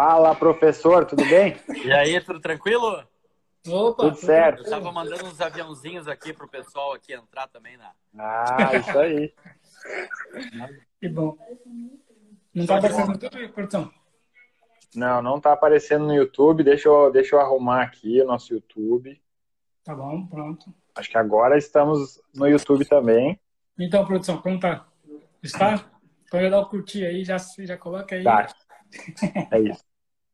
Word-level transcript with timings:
Fala, 0.00 0.34
professor, 0.34 1.04
tudo 1.04 1.22
bem? 1.28 1.54
E 1.84 1.92
aí, 1.92 2.18
tudo 2.22 2.40
tranquilo? 2.40 3.06
Opa, 3.68 4.04
tudo 4.04 4.16
certo. 4.16 4.62
Eu 4.62 4.70
tava 4.70 4.90
mandando 4.90 5.26
uns 5.26 5.42
aviãozinhos 5.42 6.08
aqui 6.08 6.32
pro 6.32 6.48
pessoal 6.48 6.94
aqui 6.94 7.12
entrar 7.12 7.46
também 7.48 7.76
na. 7.76 7.92
Ah, 8.18 8.74
isso 8.76 8.98
aí. 8.98 9.34
que 10.98 11.06
bom. 11.06 11.36
Não 12.54 12.64
tá 12.64 12.78
aparecendo 12.78 13.08
no 13.08 13.12
YouTube, 13.12 13.48
produção? 13.48 13.90
Não, 14.96 15.20
não 15.20 15.38
tá 15.38 15.52
aparecendo 15.52 16.06
no 16.06 16.14
YouTube. 16.14 16.64
Deixa 16.64 16.88
eu, 16.88 17.12
deixa 17.12 17.36
eu 17.36 17.40
arrumar 17.40 17.82
aqui 17.82 18.22
o 18.22 18.26
nosso 18.26 18.54
YouTube. 18.54 19.20
Tá 19.84 19.94
bom, 19.94 20.26
pronto. 20.28 20.74
Acho 20.94 21.10
que 21.10 21.18
agora 21.18 21.58
estamos 21.58 22.18
no 22.34 22.48
YouTube 22.48 22.86
também. 22.86 23.38
Então, 23.78 24.06
produção, 24.06 24.40
como 24.40 24.58
tá? 24.58 24.86
Está? 25.42 25.90
Então 26.24 26.40
já 26.40 26.48
dá 26.48 26.58
o 26.58 26.70
curtir 26.70 27.04
aí, 27.04 27.22
já, 27.22 27.36
já 27.36 27.76
coloca 27.76 28.14
aí. 28.14 28.24
Tá. 28.24 28.48
É 29.52 29.60
isso. 29.60 29.89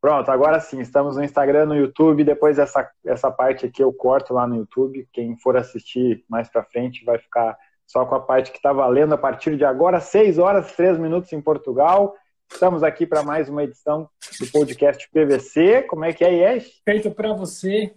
Pronto, 0.07 0.31
agora 0.31 0.61
sim, 0.61 0.79
estamos 0.79 1.17
no 1.17 1.25
Instagram, 1.25 1.67
no 1.67 1.75
YouTube. 1.75 2.23
Depois 2.23 2.61
essa, 2.61 2.89
essa 3.05 3.29
parte 3.29 3.67
aqui 3.67 3.83
eu 3.83 3.93
corto 3.93 4.33
lá 4.33 4.47
no 4.47 4.55
YouTube. 4.55 5.05
Quem 5.13 5.37
for 5.37 5.57
assistir 5.57 6.25
mais 6.29 6.49
pra 6.49 6.63
frente 6.63 7.05
vai 7.05 7.19
ficar 7.19 7.59
só 7.85 8.07
com 8.07 8.15
a 8.15 8.21
parte 8.21 8.53
que 8.53 8.59
está 8.59 8.73
valendo 8.73 9.15
a 9.15 9.19
partir 9.19 9.57
de 9.57 9.65
agora, 9.65 9.99
6 9.99 10.39
horas, 10.39 10.71
3 10.77 10.97
minutos 10.97 11.33
em 11.33 11.41
Portugal. 11.41 12.15
Estamos 12.49 12.85
aqui 12.85 13.05
para 13.05 13.25
mais 13.25 13.49
uma 13.49 13.65
edição 13.65 14.09
do 14.39 14.47
podcast 14.53 15.11
PVC. 15.11 15.83
Como 15.83 16.05
é 16.05 16.13
que 16.13 16.23
é, 16.25 16.55
Yesh? 16.55 16.83
Feito 16.85 17.11
para 17.11 17.33
você. 17.33 17.93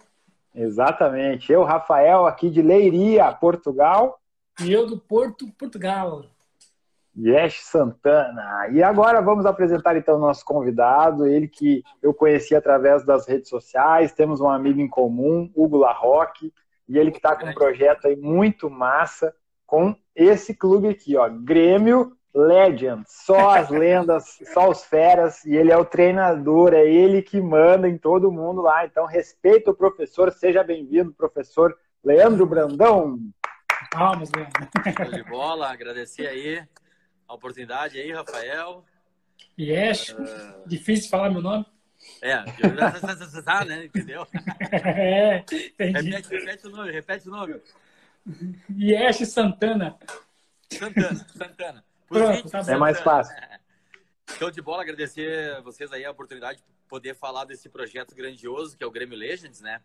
Exatamente. 0.56 1.54
Eu, 1.54 1.64
Rafael, 1.64 2.26
aqui 2.26 2.50
de 2.50 2.64
Leiria, 2.64 3.32
Portugal. 3.34 4.20
E 4.60 4.74
eu 4.74 4.88
do 4.88 4.98
Porto, 4.98 5.46
Portugal. 5.56 6.26
Yesh 7.20 7.62
Santana. 7.64 8.70
E 8.72 8.82
agora 8.82 9.22
vamos 9.22 9.46
apresentar 9.46 9.98
então 9.98 10.16
o 10.16 10.20
nosso 10.20 10.46
convidado, 10.46 11.28
ele 11.28 11.48
que 11.48 11.84
eu 12.02 12.14
conheci 12.14 12.56
através 12.56 13.04
das 13.04 13.28
redes 13.28 13.50
sociais, 13.50 14.14
temos 14.14 14.40
um 14.40 14.50
amigo 14.50 14.80
em 14.80 14.88
comum, 14.88 15.52
Hugo 15.56 15.78
Larroque, 15.78 16.54
e 16.88 16.98
ele 16.98 17.12
que 17.12 17.18
está 17.18 17.36
com 17.36 17.48
um 17.48 17.54
projeto 17.54 18.08
aí 18.08 18.16
muito 18.16 18.70
massa 18.70 19.34
com 19.66 19.96
esse 20.16 20.56
clube 20.56 20.88
aqui, 20.88 21.16
ó, 21.16 21.30
Grêmio 21.30 22.14
Legend, 22.34 23.04
só 23.06 23.52
as 23.52 23.70
lendas, 23.70 24.40
só 24.54 24.70
os 24.70 24.84
feras, 24.84 25.44
e 25.46 25.56
ele 25.56 25.72
é 25.72 25.78
o 25.78 25.86
treinador, 25.86 26.74
é 26.74 26.88
ele 26.88 27.22
que 27.22 27.40
manda 27.40 27.88
em 27.88 27.98
todo 27.98 28.32
mundo 28.32 28.62
lá. 28.62 28.86
Então, 28.86 29.06
respeita 29.06 29.70
o 29.70 29.76
professor, 29.76 30.32
seja 30.32 30.64
bem-vindo, 30.64 31.14
professor 31.14 31.76
Leandro 32.04 32.46
Brandão. 32.46 33.20
Palmas, 33.92 34.32
Leandro. 34.36 34.68
Show 34.96 35.12
de 35.12 35.24
bola, 35.24 35.72
agradecer 35.72 36.28
aí 36.28 36.64
a 37.30 37.36
oportunidade 37.36 38.00
aí, 38.00 38.12
Rafael. 38.12 38.84
Yes, 39.58 40.10
uh... 40.10 40.68
difícil 40.68 41.10
falar 41.10 41.30
meu 41.30 41.42
nome. 41.42 41.66
É, 42.22 42.44
né? 43.66 43.86
Entendeu? 43.86 44.26
É, 44.72 45.38
entendi. 45.38 46.10
Repete, 46.10 46.30
repete 46.30 46.68
o 46.68 46.70
nome, 46.70 46.92
repete 46.92 47.28
o 47.28 47.32
nome. 47.32 47.62
Yes 48.78 49.18
Santana. 49.30 49.98
Santana, 50.72 51.28
Santana. 51.36 51.86
Pronto, 52.08 52.50
tá 52.50 52.60
é 52.68 52.78
mais 52.78 53.00
fácil. 53.02 53.36
Show 54.38 54.50
de 54.50 54.62
bola, 54.62 54.84
agradecer 54.84 55.56
a 55.56 55.62
vocês 55.62 55.92
aí 55.92 56.06
a 56.06 56.12
oportunidade 56.12 56.60
de 56.60 56.66
poder 56.88 57.16
falar 57.16 57.46
desse 57.46 57.70
projeto 57.70 58.16
grandioso 58.16 58.78
que 58.78 58.84
é 58.84 58.88
o 58.88 58.92
Grêmio 58.92 59.18
Legends, 59.18 59.62
né? 59.62 59.82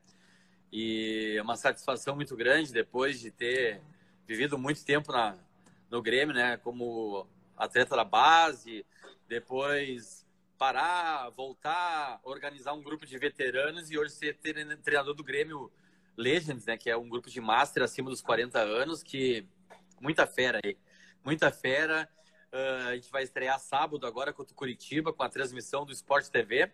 E 0.73 1.35
é 1.37 1.43
uma 1.43 1.57
satisfação 1.57 2.15
muito 2.15 2.37
grande 2.37 2.73
depois 2.73 3.21
de 3.21 3.31
ter 3.31 3.81
vivido 4.27 4.59
muito 4.59 4.85
tempo 4.85 5.13
na, 5.13 5.37
no 5.91 6.03
Grêmio, 6.03 6.35
né? 6.35 6.57
Como 6.59 7.27
atleta 7.57 7.97
da 7.97 8.05
base, 8.05 8.85
depois 9.29 10.25
parar, 10.59 11.31
voltar, 11.31 12.21
organizar 12.23 12.73
um 12.73 12.83
grupo 12.83 13.07
de 13.07 13.19
veteranos 13.19 13.91
e 13.91 13.99
hoje 13.99 14.13
ser 14.13 14.39
treinador 14.83 15.15
do 15.15 15.25
Grêmio 15.25 15.71
Legends, 16.17 16.65
né? 16.67 16.77
Que 16.77 16.91
é 16.91 16.97
um 16.97 17.09
grupo 17.09 17.29
de 17.29 17.41
master 17.41 17.83
acima 17.83 18.09
dos 18.09 18.23
40 18.23 18.59
anos, 18.61 19.03
que 19.03 19.47
muita 20.01 20.27
fera 20.27 20.61
aí. 20.65 20.77
Muita 21.25 21.51
fera. 21.51 22.09
Uh, 22.53 22.89
a 22.89 22.95
gente 22.95 23.11
vai 23.11 23.25
estrear 23.25 23.59
sábado 23.59 24.07
agora 24.07 24.33
contra 24.33 24.53
o 24.53 24.57
Curitiba 24.57 25.13
com 25.13 25.23
a 25.23 25.29
transmissão 25.29 25.85
do 25.85 25.93
Sport 25.93 26.29
TV. 26.29 26.71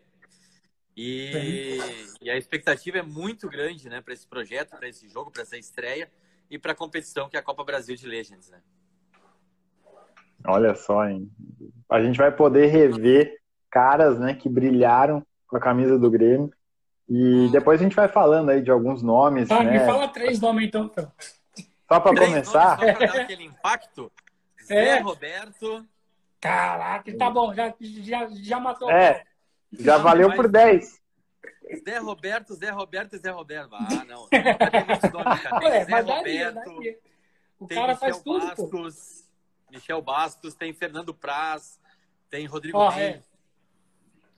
E, 0.97 1.79
e 2.21 2.31
a 2.31 2.37
expectativa 2.37 2.99
é 2.99 3.03
muito 3.03 3.49
grande, 3.49 3.89
né, 3.89 4.01
para 4.01 4.13
esse 4.13 4.27
projeto, 4.27 4.77
para 4.77 4.89
esse 4.89 5.09
jogo, 5.09 5.31
para 5.31 5.43
essa 5.43 5.57
estreia 5.57 6.11
e 6.51 6.59
para 6.59 6.73
a 6.73 6.75
competição 6.75 7.29
que 7.29 7.37
é 7.37 7.41
a 7.41 7.43
Copa 7.43 7.65
Brasil 7.65 7.97
de 7.97 8.07
Legends, 8.07 8.51
né? 8.51 8.61
Olha 10.47 10.75
só, 10.75 11.07
hein? 11.07 11.31
A 11.89 12.01
gente 12.01 12.19
vai 12.19 12.31
poder 12.31 12.67
rever 12.67 13.37
caras, 13.71 14.19
né, 14.19 14.35
que 14.35 14.49
brilharam 14.49 15.25
com 15.47 15.57
a 15.57 15.61
camisa 15.61 15.99
do 15.99 16.11
Grêmio. 16.11 16.51
E 17.09 17.49
depois 17.51 17.81
a 17.81 17.83
gente 17.83 17.97
vai 17.97 18.09
falando 18.09 18.51
aí 18.51 18.63
de 18.63 18.71
alguns 18.71 19.03
nomes. 19.03 19.49
Tá, 19.49 19.63
né? 19.63 19.73
me 19.73 19.81
fala 19.81 20.09
três 20.09 20.41
nomes 20.41 20.67
então. 20.67 20.91
Só 21.89 21.99
para 21.99 22.17
começar. 22.17 22.79
Nomes, 22.79 22.93
só 22.93 22.99
para 22.99 23.07
dar 23.07 23.21
aquele 23.23 23.45
impacto. 23.45 24.13
É. 24.69 24.85
Zé 24.85 24.99
Roberto. 25.01 25.87
Caraca, 26.41 27.17
tá 27.19 27.31
bom, 27.31 27.53
já, 27.53 27.75
já, 27.79 28.29
já 28.31 28.59
matou. 28.59 28.91
É, 28.91 29.25
já 29.73 29.99
não, 29.99 30.05
valeu 30.05 30.35
por 30.35 30.49
10. 30.49 31.01
Zé 31.85 31.99
Roberto, 31.99 32.55
Zé 32.55 32.71
Roberto 32.71 33.15
e 33.15 33.19
Zé 33.19 33.31
Roberto. 33.31 33.75
Ah, 33.75 34.05
não. 34.09 34.27
Ué, 35.63 35.85
Zé 35.85 36.01
Roberto. 36.01 36.55
Daria. 36.65 36.99
O 37.59 37.69
cara 37.69 37.95
faz 37.95 38.23
tudo. 38.23 38.55
Pô. 38.55 38.89
Michel 39.71 40.03
Bastos, 40.03 40.55
tem 40.55 40.73
Fernando 40.73 41.15
Praz, 41.15 41.81
tem 42.29 42.47
Rodrigo 42.47 42.79
oh, 42.79 42.93
é. 42.93 43.23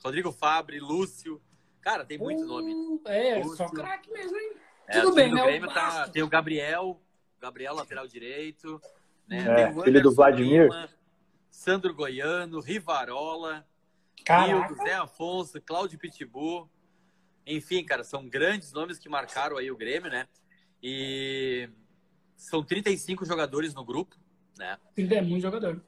Rodrigo 0.03 0.33
Fabre, 0.33 0.81
Lúcio. 0.81 1.41
Cara, 1.81 2.05
tem 2.05 2.19
muito 2.19 2.43
uh, 2.43 2.47
nome. 2.47 3.01
É, 3.07 3.39
Lúcio. 3.39 3.57
só 3.57 3.69
craque 3.69 4.11
mesmo, 4.11 4.37
hein? 4.37 4.53
É, 4.89 5.01
Tudo 5.01 5.15
bem, 5.15 5.33
né? 5.33 5.43
O 5.43 5.69
tá, 5.69 6.09
tem 6.09 6.23
o 6.23 6.29
Gabriel, 6.29 7.01
Gabriel, 7.41 7.75
lateral 7.75 8.07
direito. 8.07 8.81
Né? 9.27 9.39
É, 9.63 9.83
filho 9.83 10.03
do 10.03 10.15
Vladimir. 10.15 10.65
Lima, 10.65 10.89
Sandro 11.51 11.95
Goiano, 11.95 12.61
Rivarola, 12.61 13.67
Rio, 14.17 14.77
Zé 14.85 14.95
Afonso, 14.95 15.61
Cláudio 15.61 15.99
Pitbull. 15.99 16.69
Enfim, 17.47 17.85
cara, 17.85 18.05
são 18.05 18.29
grandes 18.29 18.73
nomes 18.73 18.99
que 18.99 19.09
marcaram 19.09 19.57
aí 19.57 19.71
o 19.71 19.77
Grêmio, 19.77 20.11
né? 20.11 20.29
E 20.83 21.69
são 22.37 22.63
35 22.63 23.25
jogadores 23.25 23.75
no 23.75 23.85
grupo, 23.85 24.17
né? 24.59 24.79
É 24.97 25.21
muito 25.21 25.43
jogador. 25.43 25.83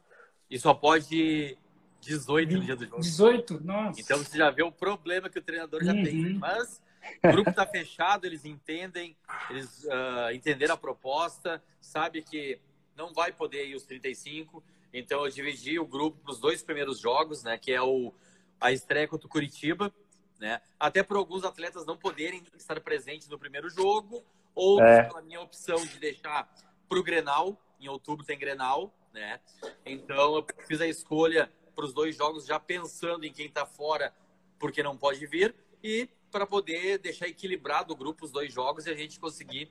E 0.50 0.58
só 0.58 0.74
pode 0.74 1.56
18 2.00 2.54
no 2.54 2.60
dia 2.60 2.76
do 2.76 2.84
jogo. 2.84 3.00
18? 3.00 3.60
Nossa. 3.64 4.00
Então 4.00 4.18
você 4.18 4.36
já 4.36 4.50
vê 4.50 4.62
o 4.62 4.70
problema 4.70 5.28
que 5.28 5.38
o 5.38 5.42
treinador 5.42 5.82
já 5.82 5.92
uhum. 5.92 6.04
tem. 6.04 6.34
Mas 6.34 6.82
o 7.22 7.32
grupo 7.32 7.50
está 7.50 7.66
fechado, 7.66 8.24
eles 8.24 8.44
entendem, 8.44 9.16
eles 9.50 9.84
uh, 9.84 10.32
entenderam 10.32 10.74
a 10.74 10.78
proposta, 10.78 11.62
sabe 11.80 12.22
que 12.22 12.60
não 12.96 13.12
vai 13.12 13.32
poder 13.32 13.66
ir 13.66 13.74
os 13.74 13.84
35. 13.84 14.62
Então 14.92 15.24
eu 15.24 15.30
dividi 15.30 15.78
o 15.78 15.86
grupo 15.86 16.18
para 16.22 16.32
os 16.32 16.38
dois 16.38 16.62
primeiros 16.62 17.00
jogos, 17.00 17.42
né? 17.42 17.58
Que 17.58 17.72
é 17.72 17.82
o, 17.82 18.12
a 18.60 18.70
estreia 18.72 19.08
contra 19.08 19.26
o 19.26 19.30
Curitiba, 19.30 19.92
né? 20.38 20.60
Até 20.78 21.02
por 21.02 21.16
alguns 21.16 21.44
atletas 21.44 21.84
não 21.84 21.96
poderem 21.96 22.42
estar 22.56 22.80
presentes 22.80 23.28
no 23.28 23.38
primeiro 23.38 23.68
jogo, 23.68 24.22
ou 24.54 24.80
é. 24.80 25.04
pela 25.04 25.22
minha 25.22 25.40
opção 25.40 25.84
de 25.84 25.98
deixar 25.98 26.48
para 26.88 26.98
o 26.98 27.02
Grenal, 27.02 27.58
em 27.84 27.88
outubro 27.88 28.24
tem 28.24 28.38
Grenal, 28.38 28.94
né? 29.12 29.40
Então 29.84 30.36
eu 30.36 30.46
fiz 30.66 30.80
a 30.80 30.86
escolha 30.86 31.50
para 31.74 31.84
os 31.84 31.92
dois 31.92 32.16
jogos 32.16 32.46
já 32.46 32.58
pensando 32.58 33.24
em 33.24 33.32
quem 33.32 33.46
está 33.46 33.66
fora 33.66 34.12
porque 34.58 34.82
não 34.82 34.96
pode 34.96 35.26
vir 35.26 35.54
e 35.82 36.08
para 36.30 36.46
poder 36.46 36.98
deixar 36.98 37.28
equilibrado 37.28 37.92
o 37.92 37.96
grupo 37.96 38.24
os 38.24 38.32
dois 38.32 38.52
jogos 38.52 38.86
e 38.86 38.90
a 38.90 38.96
gente 38.96 39.20
conseguir 39.20 39.70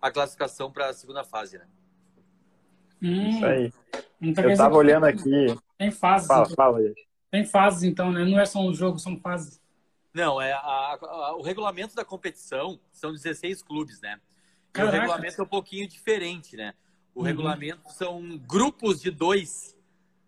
a 0.00 0.10
classificação 0.10 0.70
para 0.70 0.88
a 0.88 0.92
segunda 0.92 1.24
fase, 1.24 1.58
né? 1.58 1.66
Hum, 3.02 3.28
Isso 3.28 3.44
aí. 3.44 3.72
Então, 4.20 4.44
eu 4.44 4.50
estava 4.50 4.76
olhando 4.76 5.04
aqui. 5.04 5.54
Tem 5.76 5.90
fases. 5.90 6.26
Fala, 6.26 6.44
então. 6.44 6.56
fala 6.56 6.78
aí. 6.78 6.94
Tem 7.30 7.44
fases, 7.44 7.82
então, 7.82 8.10
né? 8.10 8.24
Não 8.24 8.38
é 8.38 8.46
só 8.46 8.60
um 8.60 8.72
jogo, 8.72 8.98
são 8.98 9.18
fases. 9.18 9.60
Não, 10.14 10.40
é 10.40 10.52
a, 10.52 10.98
a, 11.00 11.36
o 11.36 11.42
regulamento 11.42 11.94
da 11.94 12.04
competição 12.04 12.80
são 12.92 13.12
16 13.12 13.62
clubes, 13.62 14.00
né? 14.00 14.20
E 14.70 14.72
Caraca. 14.72 14.96
o 14.96 15.00
regulamento 15.00 15.40
é 15.40 15.44
um 15.44 15.48
pouquinho 15.48 15.86
diferente, 15.88 16.56
né? 16.56 16.74
O 17.18 17.22
uhum. 17.22 17.26
regulamento 17.26 17.90
são 17.90 18.38
grupos 18.38 19.02
de 19.02 19.10
dois. 19.10 19.76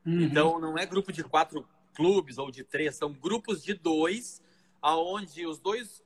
Uhum. 0.04 0.22
Então, 0.22 0.58
não 0.58 0.76
é 0.76 0.84
grupo 0.84 1.12
de 1.12 1.22
quatro 1.22 1.64
clubes 1.94 2.36
ou 2.36 2.50
de 2.50 2.64
três, 2.64 2.96
são 2.96 3.12
grupos 3.12 3.62
de 3.62 3.74
dois, 3.74 4.42
aonde 4.82 5.46
os 5.46 5.60
dois 5.60 6.02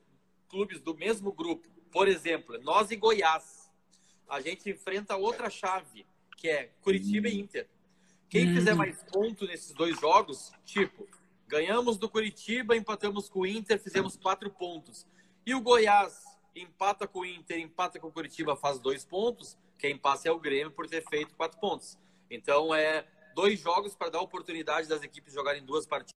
clubes 0.47 0.83
do 0.83 0.95
mesmo 0.95 1.33
grupo, 1.33 1.67
por 1.91 2.07
exemplo, 2.07 2.61
nós 2.63 2.91
e 2.91 2.97
Goiás, 2.97 3.71
a 4.29 4.43
gente 4.43 4.69
enfrenta 4.69 5.17
outra 5.17 5.49
chave 5.49 6.05
que 6.37 6.51
é 6.51 6.71
Curitiba 6.83 7.29
e 7.29 7.41
Inter. 7.41 7.67
Quem 8.29 8.55
fizer 8.55 8.73
uhum. 8.73 8.79
mais 8.79 9.03
pontos 9.05 9.49
nesses 9.49 9.73
dois 9.73 9.99
jogos, 9.99 10.53
tipo, 10.67 11.09
ganhamos 11.49 11.97
do 11.97 12.11
Curitiba, 12.11 12.77
empatamos 12.77 13.31
com 13.31 13.41
o 13.41 13.47
Inter, 13.47 13.81
fizemos 13.81 14.19
quatro 14.19 14.51
pontos. 14.51 15.07
E 15.47 15.55
o 15.55 15.63
Goiás 15.63 16.23
empata 16.55 17.09
com 17.09 17.21
o 17.21 17.25
Inter, 17.25 17.59
empata 17.59 17.99
com 17.99 18.09
o 18.09 18.13
Curitiba, 18.13 18.55
faz 18.55 18.79
dois 18.79 19.03
pontos 19.03 19.57
quem 19.85 19.99
passa 19.99 20.31
é 20.31 20.33
o 20.33 20.41
Grêmio 20.41 20.71
por 20.71 20.89
ter 20.89 21.07
feito 21.07 21.37
quatro 21.37 21.61
pontos. 21.61 21.99
Então, 22.31 22.75
é 22.75 23.07
dois 23.35 23.61
jogos 23.61 23.95
para 23.95 24.09
dar 24.09 24.23
oportunidade 24.23 24.89
das 24.89 25.03
equipes 25.03 25.35
jogarem 25.35 25.63
duas 25.63 25.87
partidas. 25.87 26.15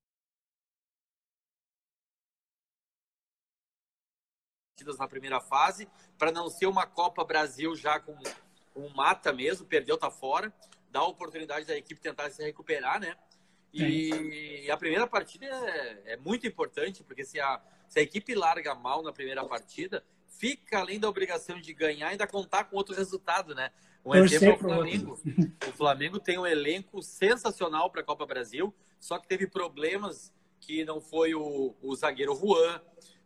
na 4.97 5.07
primeira 5.07 5.39
fase, 5.39 5.87
para 6.17 6.31
não 6.31 6.49
ser 6.49 6.65
uma 6.65 6.87
Copa 6.87 7.23
Brasil 7.23 7.75
já 7.75 7.99
com 7.99 8.17
um 8.75 8.89
mata 8.89 9.31
mesmo, 9.31 9.67
perdeu, 9.67 9.97
tá 9.97 10.09
fora, 10.09 10.51
dá 10.89 11.03
oportunidade 11.03 11.65
da 11.67 11.77
equipe 11.77 12.01
tentar 12.01 12.31
se 12.31 12.41
recuperar, 12.41 12.99
né? 12.99 13.15
E, 13.71 14.63
e 14.65 14.71
a 14.71 14.77
primeira 14.77 15.05
partida 15.05 15.45
é, 15.45 16.13
é, 16.13 16.17
muito 16.17 16.47
importante, 16.47 17.03
porque 17.03 17.23
se 17.23 17.39
a, 17.39 17.61
se 17.87 17.99
a 17.99 18.01
equipe 18.01 18.33
larga 18.33 18.73
mal 18.73 19.03
na 19.03 19.13
primeira 19.13 19.45
partida, 19.45 20.03
fica 20.29 20.79
além 20.79 20.99
da 20.99 21.09
obrigação 21.09 21.59
de 21.59 21.73
ganhar, 21.73 22.09
ainda 22.09 22.27
contar 22.27 22.65
com 22.65 22.77
outro 22.77 22.95
resultado, 22.95 23.53
né? 23.53 23.71
Um 24.05 24.15
exemplo 24.15 24.47
é 24.47 24.53
o 24.53 24.57
Flamengo. 24.57 25.19
O 25.67 25.71
Flamengo 25.73 26.19
tem 26.19 26.37
um 26.37 26.45
elenco 26.45 27.01
sensacional 27.01 27.89
para 27.89 28.01
a 28.01 28.03
Copa 28.03 28.25
Brasil, 28.25 28.73
só 28.99 29.17
que 29.19 29.27
teve 29.27 29.47
problemas 29.47 30.33
que 30.59 30.85
não 30.85 31.01
foi 31.01 31.33
o, 31.35 31.75
o 31.81 31.95
zagueiro 31.95 32.35
Juan, 32.35 32.81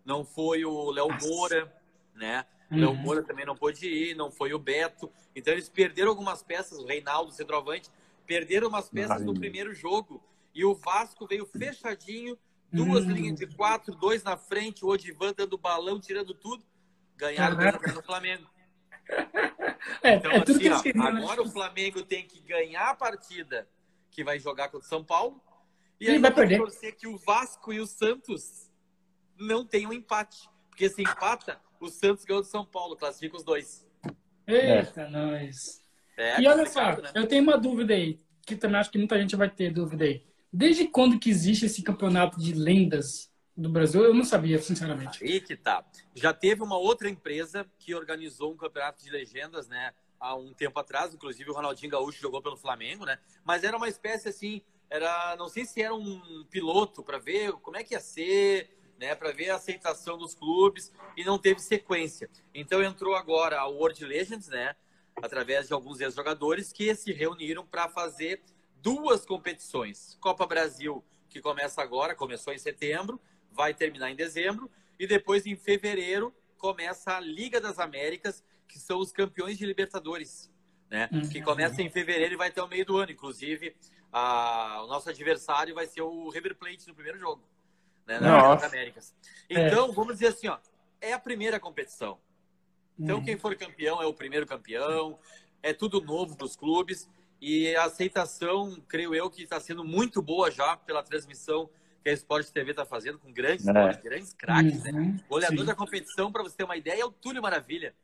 não 0.05 0.25
foi 0.25 0.65
o 0.65 0.91
Léo 0.91 1.07
Moura, 1.21 1.71
né? 2.15 2.45
O 2.71 2.75
Léo 2.75 2.89
uhum. 2.89 2.95
Moura 2.95 3.23
também 3.23 3.45
não 3.45 3.55
pôde 3.55 3.87
ir, 3.87 4.15
não 4.15 4.31
foi 4.31 4.53
o 4.53 4.59
Beto. 4.59 5.11
Então 5.35 5.53
eles 5.53 5.69
perderam 5.69 6.09
algumas 6.09 6.41
peças, 6.41 6.79
o 6.79 6.85
Reinaldo, 6.85 7.31
o 7.31 7.33
centroavante, 7.33 7.89
perderam 8.25 8.67
umas 8.67 8.89
peças 8.89 9.21
no 9.21 9.33
primeiro 9.33 9.73
jogo. 9.73 10.23
E 10.55 10.65
o 10.65 10.73
Vasco 10.73 11.27
veio 11.27 11.45
fechadinho, 11.45 12.37
duas 12.71 13.05
uhum. 13.05 13.11
linhas 13.11 13.39
de 13.39 13.47
quatro, 13.47 13.95
dois 13.95 14.23
na 14.23 14.37
frente, 14.37 14.83
o 14.83 14.89
Odivan 14.89 15.33
dando 15.35 15.57
balão, 15.57 15.99
tirando 15.99 16.33
tudo. 16.33 16.63
Ganharam 17.23 17.95
no 17.95 18.03
Flamengo. 18.03 18.49
É, 20.01 20.15
então, 20.15 20.31
é 20.31 20.37
assim, 20.37 20.69
ó, 20.69 21.11
né? 21.11 21.19
agora 21.19 21.41
o 21.41 21.49
Flamengo 21.49 22.03
tem 22.03 22.25
que 22.25 22.41
ganhar 22.41 22.89
a 22.89 22.95
partida 22.95 23.67
que 24.11 24.23
vai 24.23 24.39
jogar 24.39 24.69
contra 24.69 24.85
o 24.85 24.89
São 24.89 25.03
Paulo. 25.03 25.41
E, 25.99 26.05
e 26.05 26.09
aí 26.11 26.19
vai 26.19 26.33
perder. 26.33 26.57
torcer 26.57 26.95
que 26.95 27.07
o 27.07 27.17
Vasco 27.17 27.71
e 27.71 27.79
o 27.79 27.87
Santos 27.87 28.69
não 29.39 29.65
tenham 29.65 29.91
um 29.91 29.93
empate. 29.93 30.49
Porque 30.69 30.89
se 30.89 31.01
empata, 31.01 31.61
o 31.79 31.87
Santos 31.87 32.25
ganhou 32.25 32.41
do 32.41 32.47
São 32.47 32.65
Paulo, 32.65 32.97
classifica 32.97 33.37
os 33.37 33.43
dois. 33.43 33.85
Eita, 34.45 35.01
é. 35.01 35.09
nós. 35.09 35.81
É, 36.17 36.41
e 36.41 36.47
olha 36.47 36.65
só, 36.65 36.97
né? 36.97 37.11
eu 37.15 37.27
tenho 37.27 37.43
uma 37.43 37.57
dúvida 37.57 37.93
aí, 37.93 38.19
que 38.45 38.55
também 38.55 38.79
acho 38.79 38.91
que 38.91 38.97
muita 38.97 39.19
gente 39.19 39.35
vai 39.35 39.49
ter 39.49 39.71
dúvida 39.71 40.03
aí. 40.03 40.25
Desde 40.51 40.87
quando 40.87 41.17
que 41.17 41.29
existe 41.29 41.65
esse 41.65 41.81
campeonato 41.81 42.39
de 42.39 42.53
lendas 42.53 43.32
do 43.55 43.69
Brasil? 43.69 44.03
Eu 44.03 44.13
não 44.13 44.23
sabia, 44.23 44.59
sinceramente. 44.59 45.23
Aí 45.23 45.39
que 45.39 45.55
tá. 45.55 45.85
Já 46.15 46.33
teve 46.33 46.63
uma 46.63 46.77
outra 46.77 47.09
empresa 47.09 47.65
que 47.77 47.93
organizou 47.93 48.51
um 48.51 48.57
campeonato 48.57 49.03
de 49.03 49.09
legendas, 49.09 49.67
né? 49.67 49.93
Há 50.19 50.35
um 50.35 50.53
tempo 50.53 50.79
atrás, 50.79 51.13
inclusive 51.13 51.49
o 51.49 51.53
Ronaldinho 51.53 51.91
Gaúcho 51.91 52.21
jogou 52.21 52.41
pelo 52.41 52.57
Flamengo, 52.57 53.05
né? 53.05 53.19
Mas 53.43 53.63
era 53.63 53.75
uma 53.75 53.89
espécie 53.89 54.29
assim, 54.29 54.61
era, 54.89 55.35
não 55.35 55.49
sei 55.49 55.65
se 55.65 55.81
era 55.81 55.93
um 55.93 56.45
piloto 56.49 57.03
para 57.03 57.17
ver 57.17 57.51
como 57.53 57.77
é 57.77 57.83
que 57.83 57.93
ia 57.93 57.99
ser, 57.99 58.69
né, 58.97 59.15
para 59.15 59.31
ver 59.31 59.49
a 59.49 59.55
aceitação 59.55 60.17
dos 60.17 60.33
clubes 60.33 60.91
e 61.17 61.23
não 61.23 61.37
teve 61.37 61.59
sequência. 61.59 62.29
Então 62.53 62.81
entrou 62.81 63.15
agora 63.15 63.59
a 63.59 63.67
World 63.67 64.05
Legends, 64.05 64.47
né, 64.47 64.75
através 65.21 65.67
de 65.67 65.73
alguns 65.73 65.99
ex-jogadores 65.99 66.71
que 66.71 66.93
se 66.95 67.11
reuniram 67.11 67.65
para 67.65 67.89
fazer 67.89 68.41
duas 68.81 69.25
competições. 69.25 70.17
Copa 70.21 70.45
Brasil, 70.45 71.03
que 71.27 71.41
começa 71.41 71.81
agora, 71.81 72.15
começou 72.15 72.53
em 72.53 72.57
setembro, 72.57 73.19
vai 73.53 73.73
terminar 73.73 74.11
em 74.11 74.15
dezembro, 74.15 74.69
e 74.99 75.07
depois 75.07 75.45
em 75.45 75.55
fevereiro 75.55 76.33
começa 76.57 77.17
a 77.17 77.19
Liga 77.19 77.59
das 77.59 77.79
Américas, 77.79 78.43
que 78.67 78.79
são 78.79 78.99
os 78.99 79.11
campeões 79.11 79.57
de 79.57 79.65
Libertadores, 79.65 80.51
né? 80.89 81.09
Uhum. 81.11 81.29
Que 81.29 81.41
começa 81.41 81.81
em 81.81 81.89
fevereiro 81.89 82.33
e 82.33 82.37
vai 82.37 82.49
até 82.49 82.61
o 82.61 82.67
meio 82.67 82.85
do 82.85 82.97
ano. 82.97 83.11
Inclusive, 83.11 83.75
a... 84.11 84.81
o 84.83 84.87
nosso 84.87 85.09
adversário 85.09 85.75
vai 85.75 85.87
ser 85.87 86.01
o 86.01 86.29
River 86.29 86.55
Plate 86.55 86.87
no 86.87 86.95
primeiro 86.95 87.17
jogo 87.19 87.43
né, 88.05 88.19
na 88.19 88.35
Liga 88.35 88.55
das 88.55 88.63
Américas. 88.63 89.15
É. 89.49 89.67
Então, 89.67 89.89
é. 89.89 89.93
vamos 89.93 90.13
dizer 90.13 90.27
assim, 90.27 90.47
ó, 90.47 90.57
é 91.01 91.13
a 91.13 91.19
primeira 91.19 91.59
competição. 91.59 92.19
Então, 92.97 93.17
uhum. 93.17 93.23
quem 93.23 93.37
for 93.37 93.55
campeão 93.55 94.01
é 94.01 94.05
o 94.05 94.13
primeiro 94.13 94.45
campeão, 94.45 95.17
é 95.61 95.73
tudo 95.73 96.01
novo 96.01 96.35
para 96.35 96.45
os 96.45 96.55
clubes 96.55 97.09
e 97.41 97.75
a 97.75 97.85
aceitação, 97.85 98.81
creio 98.87 99.15
eu, 99.15 99.29
que 99.29 99.43
está 99.43 99.59
sendo 99.59 99.83
muito 99.83 100.21
boa 100.21 100.51
já 100.51 100.77
pela 100.77 101.03
transmissão 101.03 101.69
que 102.03 102.09
a 102.09 102.13
Sport 102.13 102.49
TV 102.49 102.71
está 102.71 102.85
fazendo 102.85 103.17
com 103.17 103.31
grandes 103.31 103.65
é. 103.65 104.01
grandes 104.03 104.33
craques, 104.33 104.83
né? 104.83 104.91
uhum. 104.91 105.05
né? 105.13 105.19
O 105.29 105.35
olhador 105.35 105.59
Sim. 105.59 105.65
da 105.65 105.75
competição, 105.75 106.31
para 106.31 106.43
você 106.43 106.57
ter 106.57 106.65
uma 106.65 106.75
ideia, 106.75 107.01
é 107.01 107.05
o 107.05 107.11
Túlio 107.11 107.41
Maravilha. 107.41 107.95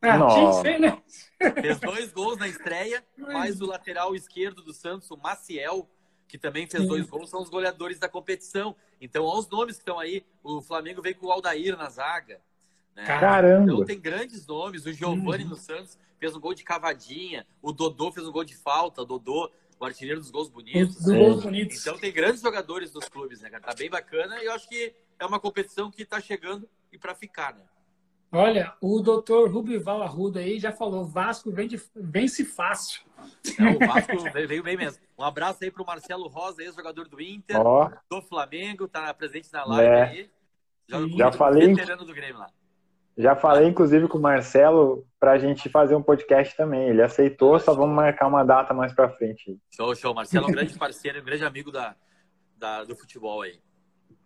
Ah, 0.00 0.18
Nossa. 0.18 0.78
né? 0.78 1.00
Fez 1.60 1.78
dois 1.78 2.12
gols 2.12 2.38
na 2.38 2.48
estreia, 2.48 3.04
mais 3.16 3.60
o 3.60 3.66
lateral 3.66 4.14
esquerdo 4.14 4.62
do 4.62 4.72
Santos, 4.72 5.10
o 5.10 5.16
Maciel, 5.16 5.88
que 6.26 6.38
também 6.38 6.66
fez 6.66 6.82
Sim. 6.82 6.88
dois 6.88 7.06
gols, 7.06 7.30
são 7.30 7.40
os 7.40 7.48
goleadores 7.48 7.98
da 7.98 8.08
competição. 8.08 8.74
Então, 9.00 9.24
olha 9.24 9.40
os 9.40 9.48
nomes 9.48 9.76
que 9.76 9.82
estão 9.82 9.98
aí. 9.98 10.24
O 10.42 10.60
Flamengo 10.60 11.02
veio 11.02 11.16
com 11.16 11.26
o 11.26 11.32
Aldair 11.32 11.76
na 11.76 11.88
zaga. 11.88 12.40
Né? 12.96 13.04
Caramba! 13.04 13.72
Então, 13.72 13.84
tem 13.84 13.98
grandes 13.98 14.46
nomes. 14.46 14.86
O 14.86 14.92
Giovanni 14.92 15.44
uhum. 15.44 15.50
no 15.50 15.56
Santos 15.56 15.98
fez 16.18 16.34
um 16.34 16.40
gol 16.40 16.54
de 16.54 16.64
cavadinha. 16.64 17.46
O 17.60 17.72
Dodô 17.72 18.10
fez 18.10 18.26
um 18.26 18.32
gol 18.32 18.44
de 18.44 18.56
falta. 18.56 19.02
O 19.02 19.04
Dodô, 19.04 19.50
o 19.82 19.86
artilheiro 19.86 20.20
dos 20.20 20.30
gols 20.30 20.48
bonitos. 20.48 20.96
Dos 20.96 21.14
gols 21.14 21.42
bonitos. 21.42 21.80
Então, 21.80 21.98
tem 21.98 22.12
grandes 22.12 22.40
jogadores 22.40 22.90
dos 22.90 23.08
clubes, 23.08 23.40
né, 23.40 23.50
cara? 23.50 23.62
Tá 23.62 23.74
bem 23.74 23.90
bacana. 23.90 24.42
E 24.42 24.46
eu 24.46 24.52
acho 24.52 24.68
que 24.68 24.94
é 25.18 25.26
uma 25.26 25.40
competição 25.40 25.90
que 25.90 26.04
tá 26.04 26.20
chegando 26.20 26.68
e 26.92 26.98
para 26.98 27.14
ficar, 27.14 27.54
né? 27.54 27.64
Olha, 28.34 28.74
o 28.80 29.00
doutor 29.00 29.50
Rubival 29.50 30.02
Arruda 30.02 30.40
aí 30.40 30.58
já 30.58 30.72
falou, 30.72 31.04
Vasco 31.04 31.50
vence, 31.50 31.90
vence 31.94 32.46
fácil. 32.46 33.02
É, 33.58 33.70
o 33.70 33.78
Vasco 33.86 34.12
veio 34.48 34.62
bem 34.62 34.76
mesmo. 34.76 35.02
Um 35.18 35.24
abraço 35.24 35.62
aí 35.62 35.70
pro 35.70 35.84
Marcelo 35.84 36.28
Rosa, 36.28 36.62
ex-jogador 36.62 37.08
do 37.08 37.20
Inter, 37.20 37.60
oh. 37.60 37.90
do 38.08 38.22
Flamengo, 38.22 38.88
tá 38.88 39.12
presente 39.12 39.52
na 39.52 39.64
live 39.66 39.86
é. 39.86 40.02
aí. 40.02 40.30
Já, 40.88 40.98
já 41.18 41.32
falei. 41.32 41.74
Do 41.74 42.14
Grêmio 42.14 42.38
lá. 42.38 42.50
Já 43.16 43.36
falei, 43.36 43.68
inclusive, 43.68 44.08
com 44.08 44.18
o 44.18 44.22
Marcelo 44.22 45.06
para 45.20 45.32
a 45.32 45.38
gente 45.38 45.68
fazer 45.68 45.94
um 45.94 46.02
podcast 46.02 46.56
também. 46.56 46.88
Ele 46.88 47.02
aceitou, 47.02 47.58
só 47.58 47.74
vamos 47.74 47.94
marcar 47.94 48.26
uma 48.26 48.42
data 48.42 48.72
mais 48.72 48.92
para 48.92 49.10
frente. 49.10 49.58
Show, 49.70 49.94
show. 49.94 50.14
Marcelo 50.14 50.46
é 50.46 50.48
um 50.48 50.52
grande 50.52 50.78
parceiro, 50.78 51.20
um 51.20 51.24
grande 51.24 51.44
amigo 51.44 51.70
da, 51.70 51.94
da, 52.56 52.84
do 52.84 52.96
futebol 52.96 53.42
aí. 53.42 53.60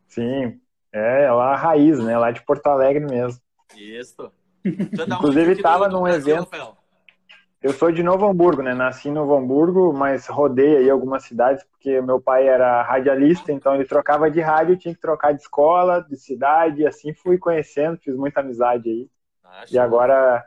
Sim, 0.07 0.61
é 0.93 1.31
lá 1.31 1.53
a 1.53 1.57
raiz, 1.57 1.99
né? 1.99 2.17
Lá 2.17 2.31
de 2.31 2.45
Porto 2.45 2.67
Alegre 2.69 3.05
mesmo. 3.05 3.41
Isso. 3.77 4.31
Inclusive, 4.65 5.53
estava 5.53 5.89
num 5.89 6.07
evento. 6.07 6.45
Rafael. 6.45 6.77
Eu 7.67 7.73
sou 7.73 7.91
de 7.91 8.01
Novo 8.01 8.25
Hamburgo, 8.25 8.63
né? 8.63 8.73
Nasci 8.75 9.09
em 9.09 9.13
Novo 9.13 9.35
Hamburgo, 9.35 9.93
mas 9.93 10.29
rodei 10.29 10.77
aí 10.77 10.89
algumas 10.89 11.25
cidades, 11.25 11.65
porque 11.65 12.01
meu 12.01 12.21
pai 12.21 12.47
era 12.47 12.81
radialista, 12.83 13.51
então 13.51 13.75
ele 13.75 13.85
trocava 13.85 14.31
de 14.31 14.41
rádio, 14.41 14.77
tinha 14.77 14.95
que 14.95 15.01
trocar 15.01 15.33
de 15.33 15.41
escola, 15.41 16.01
de 16.01 16.17
cidade, 16.17 16.83
e 16.83 16.87
assim 16.87 17.13
fui 17.13 17.39
conhecendo, 17.39 17.99
fiz 17.99 18.15
muita 18.15 18.39
amizade 18.39 18.89
aí. 18.89 19.11
Ah, 19.43 19.65
e 19.69 19.77
agora, 19.81 20.47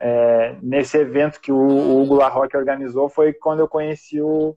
é, 0.00 0.56
nesse 0.60 0.98
evento 0.98 1.40
que 1.40 1.52
o, 1.52 1.56
o 1.56 2.02
Hugo 2.02 2.16
Larroque 2.16 2.56
organizou, 2.56 3.08
foi 3.08 3.32
quando 3.32 3.60
eu 3.60 3.68
conheci 3.68 4.20
o, 4.20 4.56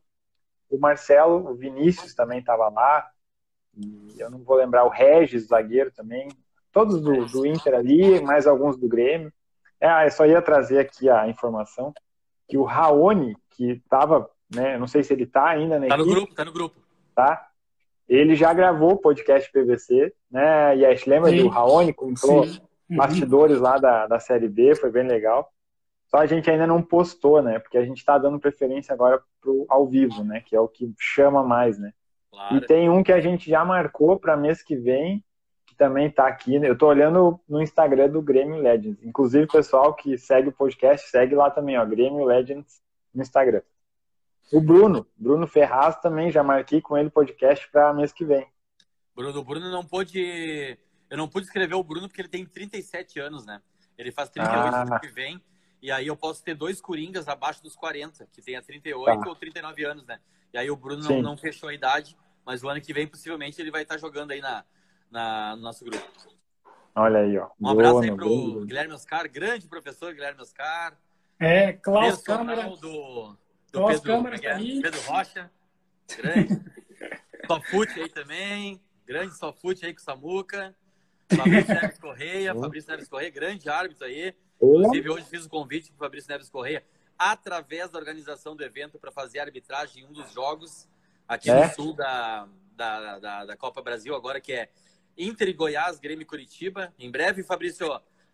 o 0.72 0.78
Marcelo, 0.80 1.48
o 1.48 1.54
Vinícius 1.54 2.16
também 2.16 2.40
estava 2.40 2.70
lá, 2.70 3.08
e 3.78 4.16
eu 4.18 4.32
não 4.32 4.40
vou 4.40 4.58
lembrar, 4.58 4.84
o 4.84 4.90
Regis, 4.90 5.44
o 5.44 5.48
zagueiro 5.50 5.92
também, 5.92 6.28
todos 6.72 7.00
do, 7.00 7.24
do 7.28 7.46
Inter 7.46 7.76
ali, 7.76 8.20
mais 8.20 8.48
alguns 8.48 8.78
do 8.78 8.88
Grêmio. 8.88 9.32
É, 9.84 10.06
eu 10.06 10.12
só 10.12 10.26
ia 10.26 10.42
trazer 10.42 10.80
aqui 10.80 11.10
a 11.10 11.28
informação 11.28 11.94
que 12.48 12.58
o 12.58 12.64
Raoni, 12.64 13.36
que 13.50 13.72
estava, 13.72 14.30
né, 14.50 14.78
não 14.78 14.88
sei 14.88 15.04
se 15.04 15.12
ele 15.12 15.24
está 15.24 15.50
ainda 15.50 15.78
né? 15.78 15.90
Tá 15.90 15.98
no 15.98 16.06
grupo, 16.06 16.34
tá 16.34 16.46
no 16.46 16.54
grupo. 16.54 16.80
Tá? 17.14 17.50
Ele 18.08 18.34
já 18.34 18.54
gravou 18.54 18.94
o 18.94 18.98
podcast 18.98 19.52
PVC, 19.52 20.14
né? 20.32 20.78
E 20.78 20.86
aí, 20.86 20.98
lembra 21.06 21.32
Sim. 21.32 21.38
do 21.40 21.48
Raoni, 21.50 21.94
Sim. 22.16 22.62
Uhum. 22.90 22.98
bastidores 22.98 23.60
lá 23.60 23.78
da, 23.78 24.08
da 24.08 24.20
Série 24.20 24.48
B, 24.48 24.74
foi 24.74 24.90
bem 24.90 25.06
legal. 25.06 25.52
Só 26.08 26.18
a 26.18 26.26
gente 26.26 26.50
ainda 26.50 26.66
não 26.66 26.82
postou, 26.82 27.42
né? 27.42 27.60
Porque 27.60 27.78
a 27.78 27.84
gente 27.84 27.98
está 27.98 28.18
dando 28.18 28.40
preferência 28.40 28.94
agora 28.94 29.22
pro 29.42 29.66
ao 29.68 29.86
vivo, 29.86 30.24
né? 30.24 30.42
Que 30.46 30.56
é 30.56 30.60
o 30.62 30.68
que 30.68 30.94
chama 30.98 31.44
mais, 31.44 31.78
né? 31.78 31.92
Claro. 32.32 32.56
E 32.56 32.62
tem 32.66 32.90
um 32.90 33.04
que 33.04 33.12
a 33.12 33.20
gente 33.20 33.50
já 33.50 33.66
marcou 33.66 34.18
para 34.18 34.38
mês 34.38 34.64
que 34.64 34.78
vem, 34.78 35.22
que 35.74 35.78
também 35.78 36.08
está 36.08 36.28
aqui. 36.28 36.60
Né? 36.60 36.70
Eu 36.70 36.74
estou 36.74 36.90
olhando 36.90 37.40
no 37.50 37.62
Instagram 37.62 38.10
do 38.10 38.22
Grêmio 38.22 38.62
Legends. 38.62 39.04
Inclusive, 39.04 39.48
pessoal 39.48 39.94
que 39.94 40.18
segue 40.18 40.50
o 40.50 40.54
podcast, 40.54 41.10
segue 41.10 41.36
lá 41.36 41.50
também, 41.50 41.78
ó, 41.78 41.86
Grêmio 41.86 42.24
Legends 42.24 42.82
no 43.14 43.22
Instagram. 43.22 43.62
O 44.52 44.62
Bruno, 44.62 45.08
Bruno 45.18 45.48
Ferraz 45.48 46.00
também, 46.00 46.32
já 46.32 46.44
marquei 46.44 46.80
com 46.80 46.98
ele 46.98 47.10
podcast 47.10 47.70
para 47.72 47.94
mês 47.94 48.14
que 48.14 48.24
vem. 48.24 48.48
Bruno, 49.16 49.40
o 49.40 49.44
Bruno 49.44 49.72
não 49.72 49.84
pôde. 49.84 50.78
Eu 51.10 51.18
não 51.18 51.28
pude 51.28 51.48
escrever 51.48 51.76
o 51.76 51.84
Bruno 51.84 52.08
porque 52.08 52.22
ele 52.22 52.30
tem 52.30 52.46
37 52.46 53.20
anos, 53.20 53.46
né? 53.46 53.62
Ele 53.98 54.12
faz 54.12 54.30
38 54.30 54.76
ah. 54.76 54.82
ano 54.82 55.00
que 55.00 55.08
vem. 55.08 55.42
E 55.82 55.92
aí 55.92 56.08
eu 56.08 56.16
posso 56.16 56.44
ter 56.44 56.56
dois 56.56 56.80
Coringas 56.80 57.28
abaixo 57.28 57.62
dos 57.62 57.76
40, 57.76 58.28
que 58.32 58.42
tem 58.42 58.56
a 58.56 58.62
38 58.62 59.22
tá. 59.22 59.30
ou 59.30 59.36
39 59.36 59.86
anos, 59.86 60.06
né? 60.06 60.20
E 60.54 60.58
aí 60.58 60.72
o 60.72 60.76
Bruno 60.76 61.04
não, 61.04 61.22
não, 61.22 61.38
fechou 61.38 61.70
a 61.70 61.74
idade, 61.74 62.16
mas 62.46 62.64
o 62.64 62.70
ano 62.70 62.80
que 62.80 62.94
vem 62.94 63.08
possivelmente 63.08 63.60
ele 63.60 63.72
vai 63.72 63.82
estar 63.82 63.98
jogando 63.98 64.32
aí 64.32 64.40
na, 64.40 64.64
na, 65.14 65.56
no 65.56 65.62
nosso 65.62 65.86
grupo. 65.86 66.04
Olha 66.96 67.20
aí, 67.20 67.38
ó. 67.38 67.50
Um 67.62 67.70
abraço 67.70 68.00
aí 68.00 68.14
pro 68.14 68.28
boa. 68.28 68.66
Guilherme 68.66 68.94
Oscar, 68.94 69.30
grande 69.30 69.68
professor 69.68 70.14
Guilherme 70.14 70.42
Oscar. 70.42 70.98
É, 71.40 71.74
Klaus 71.74 72.22
Câmara. 72.22 72.64
Do, 72.64 72.78
do 72.78 73.38
Klaus 73.72 74.00
Pedro, 74.00 74.16
Câmara 74.16 74.36
é, 74.36 74.48
é? 74.48 74.82
Pedro 74.82 75.02
Rocha. 75.02 75.52
Grande. 76.18 76.62
Sofute 77.48 78.02
aí 78.02 78.10
também. 78.10 78.82
Grande 79.06 79.38
Sofute 79.38 79.86
aí 79.86 79.94
com 79.94 80.02
o 80.02 80.04
Samuca. 80.04 80.76
Fabrício 81.36 81.74
Neves 81.82 82.00
Correia, 82.00 82.56
Fabrício 82.56 82.92
Neves 82.92 83.08
Correia, 83.08 83.32
grande 83.32 83.70
árbitro 83.70 84.06
aí. 84.06 84.36
Inclusive, 84.62 85.10
hoje 85.10 85.26
fiz 85.26 85.46
o 85.46 85.50
convite 85.50 85.92
para 85.92 85.96
o 85.96 86.00
Fabrício 86.00 86.30
Neves 86.30 86.50
Correia, 86.50 86.84
através 87.18 87.90
da 87.90 88.00
organização 88.00 88.56
do 88.56 88.64
evento, 88.64 89.00
para 89.00 89.12
fazer 89.12 89.40
arbitragem 89.40 90.04
em 90.04 90.06
um 90.06 90.12
dos 90.12 90.32
jogos 90.32 90.88
aqui 91.28 91.50
é? 91.50 91.68
no 91.68 91.74
sul 91.74 91.94
da, 91.94 92.48
da, 92.76 93.20
da, 93.20 93.46
da, 93.46 93.58
Copa 93.58 93.82
Brasil, 93.82 94.16
agora 94.16 94.40
que 94.40 94.54
é 94.54 94.70
Inter 95.18 95.50
e 95.50 95.54
Goiás, 95.54 96.00
Grêmio 96.00 96.24
e 96.24 96.26
Curitiba. 96.26 96.94
Em 96.98 97.10
breve, 97.10 97.44
Fabrício, 97.44 97.88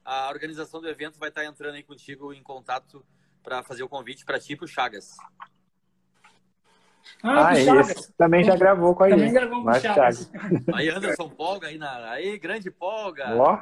a 0.03 0.29
organização 0.29 0.81
do 0.81 0.87
evento 0.87 1.19
vai 1.19 1.29
estar 1.29 1.45
entrando 1.45 1.75
aí 1.75 1.83
contigo 1.83 2.33
em 2.33 2.41
contato 2.41 3.05
para 3.43 3.63
fazer 3.63 3.83
o 3.83 3.89
convite 3.89 4.25
para 4.25 4.39
ti 4.39 4.53
e 4.53 4.55
para 4.55 4.65
o 4.65 4.67
Chagas. 4.67 5.17
Ah, 7.23 7.47
ah 7.47 7.59
esse 7.59 8.13
também 8.13 8.43
já 8.43 8.55
gravou 8.55 8.95
com 8.95 9.03
a 9.03 9.09
gente. 9.09 9.19
Também 9.19 9.33
gravou 9.33 9.63
com 9.63 9.69
o 9.69 9.73
Chagas. 9.79 10.31
Aí 10.73 10.89
Anderson 10.89 11.29
Polga 11.29 11.67
aí 11.67 11.77
na. 11.77 12.11
Aí, 12.11 12.37
grande 12.37 12.69
Polga. 12.69 13.35
Ó, 13.35 13.59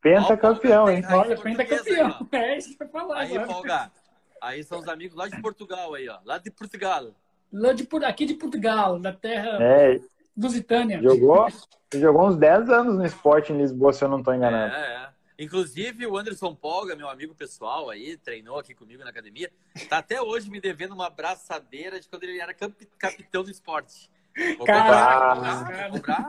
penta 0.00 0.36
campeão, 0.36 0.88
hein? 0.88 1.02
Olha, 1.10 1.36
penta 1.36 1.64
campeão. 1.64 2.28
É 2.32 2.58
isso 2.58 2.76
que 2.76 2.82
eu 2.84 2.88
falar. 2.88 3.20
Aí, 3.20 3.36
agora. 3.36 3.52
Polga. 3.52 3.92
Aí 4.40 4.62
são 4.62 4.78
os 4.78 4.88
amigos 4.88 5.16
lá 5.16 5.26
de 5.26 5.40
Portugal 5.40 5.94
aí, 5.94 6.08
ó. 6.08 6.18
Lá 6.24 6.38
de 6.38 6.50
Portugal. 6.50 7.14
Lá 7.52 7.72
de, 7.72 7.88
aqui 8.04 8.26
de 8.26 8.34
Portugal, 8.34 8.98
da 8.98 9.12
terra 9.12 9.58
é. 9.62 10.00
Lusitânia. 10.36 11.00
Jogou, 11.02 11.46
jogou 11.92 12.28
uns 12.28 12.36
10 12.36 12.70
anos 12.70 12.96
no 12.96 13.04
esporte 13.04 13.52
em 13.52 13.58
Lisboa, 13.58 13.92
se 13.92 14.04
eu 14.04 14.08
não 14.08 14.18
estou 14.18 14.34
enganado. 14.34 14.74
É, 14.74 14.78
é. 14.78 15.14
Inclusive, 15.38 16.06
o 16.06 16.16
Anderson 16.16 16.54
Polga, 16.54 16.94
meu 16.94 17.08
amigo 17.08 17.34
pessoal 17.34 17.90
aí, 17.90 18.16
treinou 18.16 18.58
aqui 18.58 18.72
comigo 18.72 19.02
na 19.02 19.10
academia, 19.10 19.50
tá 19.88 19.98
até 19.98 20.22
hoje 20.22 20.48
me 20.48 20.60
devendo 20.60 20.92
uma 20.92 21.08
abraçadeira 21.08 21.98
de 21.98 22.08
quando 22.08 22.22
ele 22.22 22.38
era 22.38 22.54
capitão 22.54 23.42
do 23.42 23.50
esporte. 23.50 24.08
Vou 24.36 24.58
cobrar, 24.58 25.34
vou 25.34 26.00
cobrar, 26.00 26.28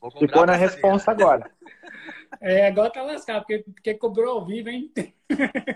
vou 0.00 0.10
cobrar 0.10 0.20
Ficou 0.20 0.46
na 0.46 0.54
responsa 0.54 1.10
agora. 1.10 1.50
É, 2.40 2.66
agora 2.66 2.90
tá 2.90 3.02
lascado, 3.02 3.40
porque, 3.40 3.58
porque 3.58 3.94
cobrou 3.94 4.38
ao 4.38 4.46
vivo, 4.46 4.68
hein? 4.68 4.90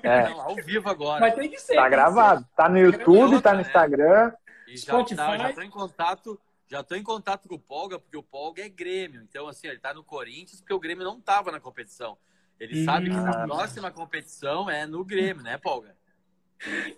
É. 0.02 0.28
Não, 0.28 0.40
ao 0.40 0.54
vivo 0.56 0.88
agora. 0.88 1.20
Mas 1.20 1.34
tem 1.34 1.48
que 1.48 1.58
ser. 1.58 1.76
Tá 1.76 1.88
gravado. 1.88 2.40
Ser. 2.40 2.48
Tá 2.56 2.68
no 2.68 2.78
YouTube, 2.78 3.40
tá 3.40 3.52
no 3.52 3.58
né? 3.58 3.62
Instagram. 3.62 4.32
E 4.66 4.76
já, 4.76 4.92
Spotify. 4.92 5.16
Tá, 5.16 5.38
já 5.38 5.52
tô 5.52 5.62
em 5.62 5.70
contato 5.70 6.40
já 6.68 6.80
estou 6.80 6.96
em 6.96 7.02
contato 7.02 7.48
com 7.48 7.54
o 7.54 7.60
Polga, 7.60 7.98
porque 7.98 8.16
o 8.16 8.22
Polga 8.22 8.62
é 8.62 8.68
Grêmio. 8.68 9.22
Então, 9.22 9.48
assim, 9.48 9.66
ele 9.66 9.76
está 9.76 9.94
no 9.94 10.02
Corinthians 10.02 10.60
porque 10.60 10.74
o 10.74 10.80
Grêmio 10.80 11.04
não 11.04 11.18
estava 11.18 11.52
na 11.52 11.60
competição. 11.60 12.18
Ele 12.58 12.84
sabe 12.84 13.10
que 13.10 13.16
a 13.16 13.46
próxima 13.46 13.90
competição 13.90 14.68
é 14.70 14.86
no 14.86 15.04
Grêmio, 15.04 15.42
né, 15.42 15.58
Polga? 15.58 15.94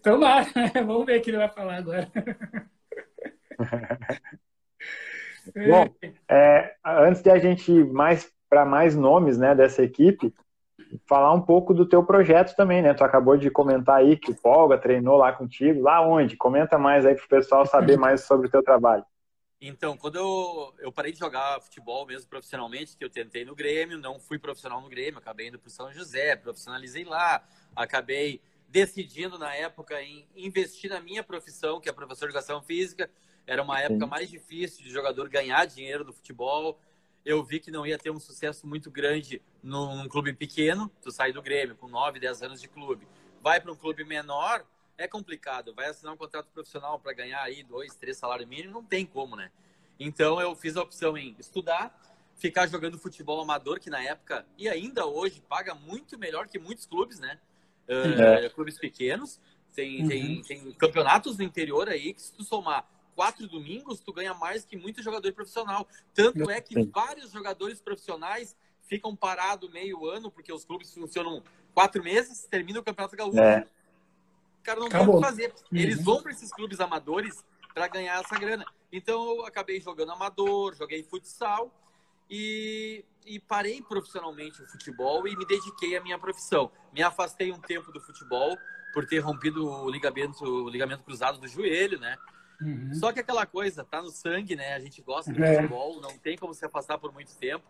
Tomara. 0.03 0.47
Vamos 0.87 1.05
ver 1.05 1.19
o 1.19 1.23
que 1.23 1.31
ele 1.31 1.39
vai 1.39 1.49
falar 1.49 1.77
agora. 1.77 2.11
Bom, 5.55 5.89
é, 6.29 6.77
antes 6.85 7.23
de 7.23 7.31
a 7.31 7.39
gente 7.39 7.73
ir 7.73 7.85
mais 7.87 8.31
para 8.49 8.65
mais 8.65 8.95
nomes 8.95 9.37
né, 9.37 9.55
dessa 9.55 9.83
equipe, 9.83 10.33
falar 11.07 11.33
um 11.33 11.41
pouco 11.41 11.75
do 11.75 11.87
teu 11.87 12.03
projeto 12.05 12.55
também, 12.55 12.81
né? 12.83 12.95
Tu 12.95 13.05
acabou 13.05 13.37
de 13.37 13.51
comentar 13.51 13.97
aí 13.97 14.17
que 14.17 14.31
o 14.31 14.35
Polga 14.35 14.79
treinou 14.79 15.17
lá 15.17 15.33
contigo. 15.33 15.83
Lá 15.83 16.01
onde? 16.01 16.37
Comenta 16.37 16.79
mais 16.79 17.05
aí 17.05 17.15
para 17.15 17.25
o 17.25 17.29
pessoal 17.29 17.67
saber 17.67 17.97
mais 17.99 18.23
sobre 18.23 18.47
o 18.47 18.51
teu 18.51 18.63
trabalho. 18.63 19.05
Então, 19.61 19.97
quando 19.97 20.17
eu, 20.17 20.75
eu 20.79 20.93
parei 20.93 21.11
de 21.11 21.19
jogar 21.19 21.61
futebol 21.61 22.07
mesmo 22.07 22.29
profissionalmente, 22.29 22.97
que 22.97 23.05
eu 23.05 23.11
tentei 23.11 23.45
no 23.45 23.57
Grêmio, 23.57 23.99
não 23.99 24.21
fui 24.21 24.38
profissional 24.38 24.81
no 24.81 24.88
Grêmio, 24.88 25.19
acabei 25.19 25.49
indo 25.49 25.59
para 25.59 25.67
o 25.67 25.71
São 25.71 25.93
José, 25.93 26.37
profissionalizei 26.37 27.05
lá, 27.05 27.45
acabei 27.75 28.41
decidindo 28.69 29.37
na 29.37 29.53
época 29.55 30.00
em 30.00 30.29
investir 30.37 30.91
na 30.91 31.00
minha 31.00 31.25
profissão, 31.25 31.81
que 31.81 31.88
é 31.88 31.93
professor 31.93 32.27
de 32.27 32.37
educação 32.37 32.62
física. 32.62 33.11
Era 33.47 33.62
uma 33.62 33.81
época 33.81 34.07
mais 34.07 34.31
difícil 34.31 34.85
de 34.85 34.91
jogador 34.91 35.29
ganhar 35.29 35.65
dinheiro 35.65 36.05
no 36.05 36.12
futebol. 36.12 36.79
Eu 37.25 37.43
vi 37.43 37.59
que 37.59 37.71
não 37.71 37.85
ia 37.85 37.99
ter 37.99 38.11
um 38.11 38.21
sucesso 38.21 38.65
muito 38.65 38.91
grande 38.91 39.43
num 39.61 40.07
clube 40.09 40.33
pequeno. 40.35 40.88
Tu 41.03 41.11
sai 41.11 41.33
do 41.33 41.43
Grêmio 41.43 41.75
com 41.75 41.88
9, 41.88 42.21
10 42.21 42.43
anos 42.43 42.61
de 42.61 42.69
clube, 42.69 43.09
vai 43.43 43.61
para 43.61 43.73
um 43.73 43.77
clube 43.77 44.05
menor, 44.05 44.65
é 44.99 45.07
complicado. 45.07 45.73
Vai 45.73 45.87
assinar 45.87 46.12
um 46.12 46.17
contrato 46.17 46.49
profissional 46.52 46.99
para 46.99 47.12
ganhar 47.12 47.40
aí 47.40 47.62
dois, 47.62 47.95
três 47.95 48.19
salários 48.19 48.49
mínimos, 48.49 48.75
não 48.75 48.85
tem 48.85 49.07
como, 49.07 49.37
né? 49.37 49.50
Então 49.99 50.40
eu 50.40 50.55
fiz 50.55 50.76
a 50.76 50.83
opção 50.83 51.17
em 51.17 51.35
estudar, 51.38 51.97
ficar 52.37 52.67
jogando 52.67 52.99
futebol 52.99 53.40
amador, 53.40 53.81
que 53.81 53.88
na 53.88 54.02
época 54.02 54.45
e 54.59 54.69
ainda 54.69 55.07
hoje 55.07 55.40
paga 55.49 55.75
muito 55.75 56.19
melhor 56.19 56.49
que 56.49 56.59
muitos 56.59 56.85
clubes, 56.85 57.21
né? 57.21 57.38
Uh, 57.88 58.45
é. 58.45 58.49
Clubes 58.50 58.76
pequenos. 58.76 59.40
Tem, 59.75 60.02
uhum. 60.02 60.09
tem, 60.09 60.43
tem 60.43 60.73
campeonatos 60.73 61.38
no 61.38 61.45
interior 61.45 61.88
aí 61.88 62.12
que 62.12 62.21
se 62.21 62.33
tu 62.33 62.43
somar 62.43 62.88
quatro 63.14 63.47
domingos, 63.47 64.00
tu 64.00 64.12
ganha 64.12 64.35
mais 64.35 64.64
que 64.64 64.76
muito 64.76 65.02
jogador 65.02 65.33
profissional. 65.33 65.87
Tanto 66.12 66.50
é 66.50 66.61
que 66.61 66.85
vários 66.87 67.31
jogadores 67.31 67.81
profissionais 67.81 68.57
ficam 68.83 69.14
parados 69.14 69.71
meio 69.71 70.07
ano, 70.07 70.31
porque 70.31 70.52
os 70.52 70.64
clubes 70.64 70.93
funcionam 70.93 71.43
quatro 71.75 72.02
meses, 72.02 72.47
termina 72.50 72.81
o 72.81 72.83
Campeonato 72.83 73.17
Gaúcho. 73.17 73.38
É 73.38 73.67
caras 74.69 74.81
não 74.81 74.89
Acabou. 74.89 75.21
que 75.21 75.27
fazer. 75.27 75.55
Eles 75.73 75.99
uhum. 75.99 76.05
vão 76.05 76.23
para 76.23 76.33
esses 76.33 76.53
clubes 76.53 76.79
amadores 76.81 77.43
para 77.73 77.89
ganhar 77.89 78.21
essa 78.21 78.39
grana. 78.39 78.67
Então 78.93 79.37
eu 79.37 79.47
acabei 79.47 79.81
jogando 79.81 80.13
amador, 80.13 80.75
joguei 80.75 81.03
futsal 81.03 81.73
e, 82.29 83.05
e 83.25 83.39
parei 83.41 83.81
profissionalmente 83.81 84.63
o 84.63 84.67
futebol 84.67 85.27
e 85.27 85.37
me 85.37 85.47
dediquei 85.47 85.97
à 85.97 86.03
minha 86.03 86.19
profissão. 86.19 86.71
Me 86.93 87.03
afastei 87.03 87.51
um 87.51 87.61
tempo 87.61 87.91
do 87.91 88.01
futebol 88.01 88.59
por 88.93 89.07
ter 89.07 89.21
rompido 89.21 89.67
o 89.67 89.91
ligamento, 89.91 90.45
o 90.45 90.69
ligamento 90.69 91.03
cruzado 91.03 91.39
do 91.39 91.49
joelho, 91.49 91.99
né? 91.99 92.17
Uhum. 92.61 92.93
Só 92.95 93.13
que 93.13 93.21
aquela 93.21 93.47
coisa 93.47 93.85
tá 93.85 94.03
no 94.03 94.11
sangue, 94.11 94.57
né? 94.57 94.75
A 94.75 94.81
gente 94.81 95.01
gosta 95.01 95.33
do 95.33 95.43
é. 95.43 95.57
futebol, 95.57 96.01
não 96.01 96.19
tem 96.19 96.37
como 96.37 96.53
se 96.53 96.65
afastar 96.65 96.99
por 96.99 97.13
muito 97.13 97.35
tempo. 97.37 97.65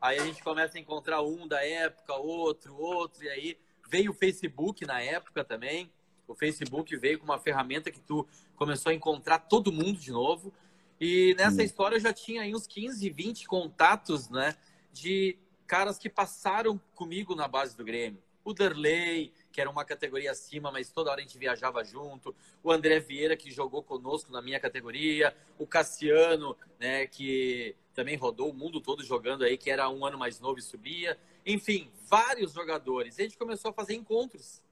Aí 0.00 0.18
a 0.18 0.24
gente 0.24 0.42
começa 0.42 0.76
a 0.76 0.80
encontrar 0.80 1.22
um 1.22 1.46
da 1.48 1.64
época, 1.64 2.14
outro, 2.14 2.76
outro, 2.76 3.24
e 3.24 3.28
aí 3.28 3.58
veio 3.88 4.10
o 4.10 4.14
Facebook 4.14 4.84
na 4.84 5.00
época 5.00 5.44
também 5.44 5.90
o 6.26 6.34
Facebook 6.34 6.96
veio 6.96 7.18
com 7.18 7.24
uma 7.24 7.38
ferramenta 7.38 7.90
que 7.90 8.00
tu 8.00 8.26
começou 8.56 8.90
a 8.90 8.94
encontrar 8.94 9.38
todo 9.38 9.72
mundo 9.72 9.98
de 9.98 10.10
novo. 10.10 10.52
E 11.00 11.34
nessa 11.36 11.62
história 11.62 11.96
eu 11.96 12.00
já 12.00 12.12
tinha 12.12 12.42
aí 12.42 12.54
uns 12.54 12.66
15, 12.66 13.08
20 13.10 13.46
contatos, 13.46 14.28
né? 14.30 14.56
De 14.92 15.38
caras 15.66 15.98
que 15.98 16.08
passaram 16.08 16.80
comigo 16.94 17.34
na 17.34 17.46
base 17.46 17.76
do 17.76 17.84
Grêmio. 17.84 18.22
O 18.44 18.54
Derley, 18.54 19.32
que 19.50 19.60
era 19.60 19.68
uma 19.68 19.84
categoria 19.84 20.30
acima, 20.30 20.70
mas 20.70 20.88
toda 20.88 21.10
hora 21.10 21.20
a 21.20 21.22
gente 21.22 21.36
viajava 21.36 21.82
junto. 21.82 22.34
O 22.62 22.70
André 22.70 23.00
Vieira, 23.00 23.36
que 23.36 23.50
jogou 23.50 23.82
conosco 23.82 24.30
na 24.30 24.40
minha 24.40 24.60
categoria. 24.60 25.36
O 25.58 25.66
Cassiano, 25.66 26.56
né, 26.78 27.06
que 27.08 27.74
também 27.92 28.16
rodou 28.16 28.50
o 28.50 28.54
mundo 28.54 28.80
todo 28.80 29.02
jogando 29.02 29.42
aí, 29.42 29.58
que 29.58 29.68
era 29.68 29.88
um 29.88 30.06
ano 30.06 30.16
mais 30.16 30.38
novo 30.38 30.60
e 30.60 30.62
subia. 30.62 31.18
Enfim, 31.44 31.90
vários 32.08 32.52
jogadores. 32.52 33.18
E 33.18 33.22
a 33.22 33.24
gente 33.24 33.36
começou 33.36 33.70
a 33.70 33.74
fazer 33.74 33.94
encontros 33.94 34.62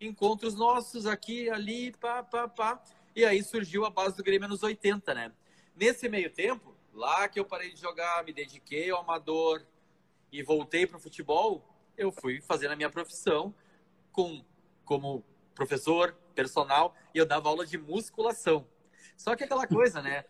encontros 0.00 0.54
nossos 0.54 1.06
aqui, 1.06 1.48
ali, 1.50 1.92
pá, 1.92 2.22
pá, 2.22 2.48
pá. 2.48 2.82
E 3.14 3.24
aí 3.24 3.42
surgiu 3.42 3.84
a 3.84 3.90
base 3.90 4.16
do 4.16 4.22
Grêmio 4.22 4.48
nos 4.48 4.62
80, 4.62 5.14
né? 5.14 5.32
Nesse 5.76 6.08
meio 6.08 6.30
tempo, 6.30 6.76
lá 6.92 7.28
que 7.28 7.38
eu 7.38 7.44
parei 7.44 7.72
de 7.72 7.80
jogar, 7.80 8.24
me 8.24 8.32
dediquei 8.32 8.90
ao 8.90 9.00
amador 9.00 9.64
e 10.32 10.42
voltei 10.42 10.86
para 10.86 10.96
o 10.96 11.00
futebol, 11.00 11.64
eu 11.96 12.10
fui 12.10 12.40
fazendo 12.40 12.72
a 12.72 12.76
minha 12.76 12.90
profissão 12.90 13.54
com 14.10 14.44
como 14.84 15.24
professor 15.54 16.12
personal 16.34 16.94
e 17.14 17.18
eu 17.18 17.26
dava 17.26 17.48
aula 17.48 17.64
de 17.64 17.78
musculação. 17.78 18.66
Só 19.16 19.34
que 19.36 19.44
aquela 19.44 19.66
coisa, 19.66 20.02
né? 20.02 20.24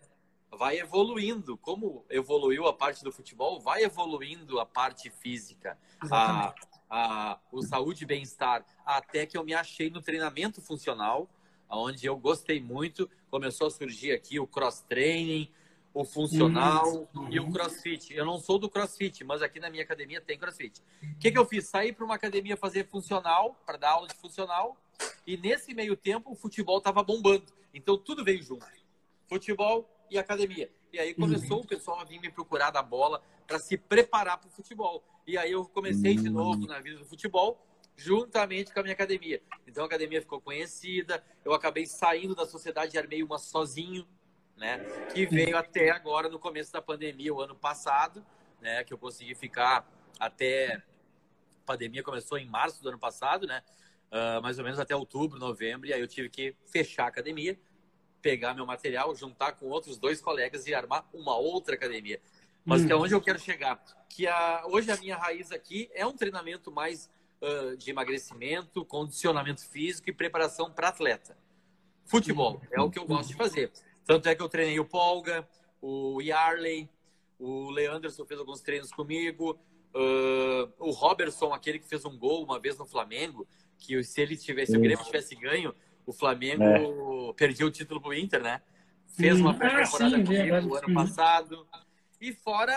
Vai 0.50 0.78
evoluindo. 0.78 1.56
Como 1.56 2.04
evoluiu 2.08 2.66
a 2.66 2.72
parte 2.72 3.02
do 3.02 3.10
futebol, 3.10 3.60
vai 3.60 3.82
evoluindo 3.82 4.60
a 4.60 4.66
parte 4.66 5.10
física. 5.10 5.78
A, 6.10 6.54
a, 6.88 7.38
o 7.50 7.62
saúde 7.62 8.04
e 8.04 8.06
bem-estar, 8.06 8.64
até 8.84 9.26
que 9.26 9.36
eu 9.36 9.44
me 9.44 9.54
achei 9.54 9.90
no 9.90 10.00
treinamento 10.00 10.60
funcional, 10.60 11.28
onde 11.68 12.06
eu 12.06 12.16
gostei 12.16 12.60
muito. 12.60 13.08
Começou 13.30 13.66
a 13.66 13.70
surgir 13.70 14.12
aqui 14.12 14.38
o 14.38 14.46
cross-training, 14.46 15.50
o 15.94 16.04
funcional 16.04 17.08
uhum. 17.14 17.28
e 17.30 17.38
o 17.38 17.50
crossfit. 17.50 18.12
Eu 18.12 18.26
não 18.26 18.38
sou 18.38 18.58
do 18.58 18.68
crossfit, 18.68 19.22
mas 19.22 19.42
aqui 19.42 19.60
na 19.60 19.70
minha 19.70 19.84
academia 19.84 20.20
tem 20.20 20.36
crossfit. 20.36 20.82
O 21.02 21.18
que, 21.18 21.30
que 21.30 21.38
eu 21.38 21.46
fiz? 21.46 21.68
Saí 21.68 21.92
para 21.92 22.04
uma 22.04 22.16
academia 22.16 22.56
fazer 22.56 22.88
funcional, 22.88 23.56
para 23.64 23.78
dar 23.78 23.90
aula 23.90 24.08
de 24.08 24.14
funcional, 24.14 24.76
e 25.26 25.36
nesse 25.36 25.72
meio 25.72 25.96
tempo 25.96 26.32
o 26.32 26.34
futebol 26.34 26.78
estava 26.78 27.02
bombando. 27.02 27.46
Então 27.72 27.96
tudo 27.96 28.24
veio 28.24 28.42
junto: 28.42 28.66
futebol 29.28 29.88
e 30.10 30.18
academia. 30.18 30.70
E 30.94 30.98
aí 31.00 31.12
começou 31.12 31.56
uhum. 31.56 31.64
o 31.64 31.66
pessoal 31.66 31.98
a 31.98 32.04
vir 32.04 32.20
me 32.20 32.30
procurar 32.30 32.70
da 32.70 32.80
bola 32.80 33.20
para 33.48 33.58
se 33.58 33.76
preparar 33.76 34.38
para 34.38 34.46
o 34.46 34.50
futebol. 34.52 35.02
E 35.26 35.36
aí 35.36 35.50
eu 35.50 35.64
comecei 35.64 36.14
de 36.14 36.30
novo 36.30 36.68
na 36.68 36.78
vida 36.78 37.00
do 37.00 37.04
futebol, 37.04 37.60
juntamente 37.96 38.72
com 38.72 38.78
a 38.78 38.82
minha 38.84 38.92
academia. 38.92 39.42
Então 39.66 39.82
a 39.82 39.86
academia 39.88 40.20
ficou 40.20 40.40
conhecida, 40.40 41.20
eu 41.44 41.52
acabei 41.52 41.84
saindo 41.84 42.32
da 42.32 42.46
sociedade 42.46 42.94
e 42.94 42.98
armei 42.98 43.24
uma 43.24 43.38
sozinho, 43.38 44.06
né? 44.56 44.78
Que 45.12 45.26
veio 45.26 45.56
até 45.56 45.90
agora 45.90 46.28
no 46.28 46.38
começo 46.38 46.72
da 46.72 46.80
pandemia, 46.80 47.34
o 47.34 47.40
ano 47.40 47.56
passado, 47.56 48.24
né? 48.60 48.84
Que 48.84 48.94
eu 48.94 48.98
consegui 48.98 49.34
ficar 49.34 49.90
até. 50.20 50.76
A 50.76 51.66
pandemia 51.66 52.04
começou 52.04 52.38
em 52.38 52.46
março 52.46 52.80
do 52.80 52.88
ano 52.88 53.00
passado, 53.00 53.48
né? 53.48 53.64
Uh, 54.12 54.40
mais 54.40 54.60
ou 54.60 54.64
menos 54.64 54.78
até 54.78 54.94
outubro, 54.94 55.40
novembro, 55.40 55.88
e 55.88 55.92
aí 55.92 56.00
eu 56.00 56.06
tive 56.06 56.28
que 56.28 56.54
fechar 56.66 57.06
a 57.06 57.08
academia, 57.08 57.58
pegar 58.24 58.54
meu 58.54 58.64
material, 58.64 59.14
juntar 59.14 59.52
com 59.52 59.66
outros 59.66 59.98
dois 59.98 60.18
colegas 60.18 60.66
e 60.66 60.74
armar 60.74 61.06
uma 61.12 61.36
outra 61.36 61.74
academia. 61.74 62.18
Mas 62.64 62.80
hum. 62.80 62.86
que 62.86 62.92
é 62.92 62.96
onde 62.96 63.14
eu 63.14 63.20
quero 63.20 63.38
chegar. 63.38 63.84
Que 64.08 64.26
a, 64.26 64.64
hoje 64.66 64.90
a 64.90 64.96
minha 64.96 65.14
raiz 65.14 65.52
aqui 65.52 65.90
é 65.92 66.06
um 66.06 66.14
treinamento 66.14 66.72
mais 66.72 67.10
uh, 67.42 67.76
de 67.76 67.90
emagrecimento, 67.90 68.82
condicionamento 68.86 69.68
físico 69.68 70.08
e 70.08 70.12
preparação 70.12 70.70
para 70.70 70.88
atleta. 70.88 71.36
Futebol 72.06 72.62
é 72.72 72.80
o 72.80 72.90
que 72.90 72.98
eu 72.98 73.04
gosto 73.04 73.28
de 73.28 73.34
fazer. 73.34 73.70
Tanto 74.06 74.26
é 74.26 74.34
que 74.34 74.40
eu 74.40 74.48
treinei 74.48 74.80
o 74.80 74.86
Polga, 74.86 75.46
o 75.82 76.22
Yarley, 76.22 76.88
o 77.38 77.70
Leanderson 77.70 78.24
fez 78.24 78.40
alguns 78.40 78.62
treinos 78.62 78.90
comigo, 78.90 79.58
uh, 79.94 80.72
o 80.78 80.90
Robertson, 80.92 81.52
aquele 81.52 81.78
que 81.78 81.86
fez 81.86 82.06
um 82.06 82.16
gol 82.16 82.42
uma 82.42 82.58
vez 82.58 82.78
no 82.78 82.86
Flamengo, 82.86 83.46
que 83.76 84.02
se 84.02 84.22
ele 84.22 84.34
tivesse, 84.34 84.72
se 84.72 84.78
o 84.78 84.80
Grêmio 84.80 85.04
tivesse 85.04 85.34
ganho, 85.34 85.74
o 86.06 86.12
Flamengo 86.12 87.30
é. 87.30 87.32
perdia 87.34 87.66
o 87.66 87.70
título 87.70 88.00
pro 88.00 88.14
Inter, 88.14 88.42
né? 88.42 88.60
Fez 89.08 89.40
uma 89.40 89.54
pré-temporada 89.54 90.16
ah, 90.16 90.24
comigo 90.24 90.60
no 90.60 90.74
ano 90.74 90.94
passado. 90.94 91.68
E 92.20 92.32
fora 92.32 92.74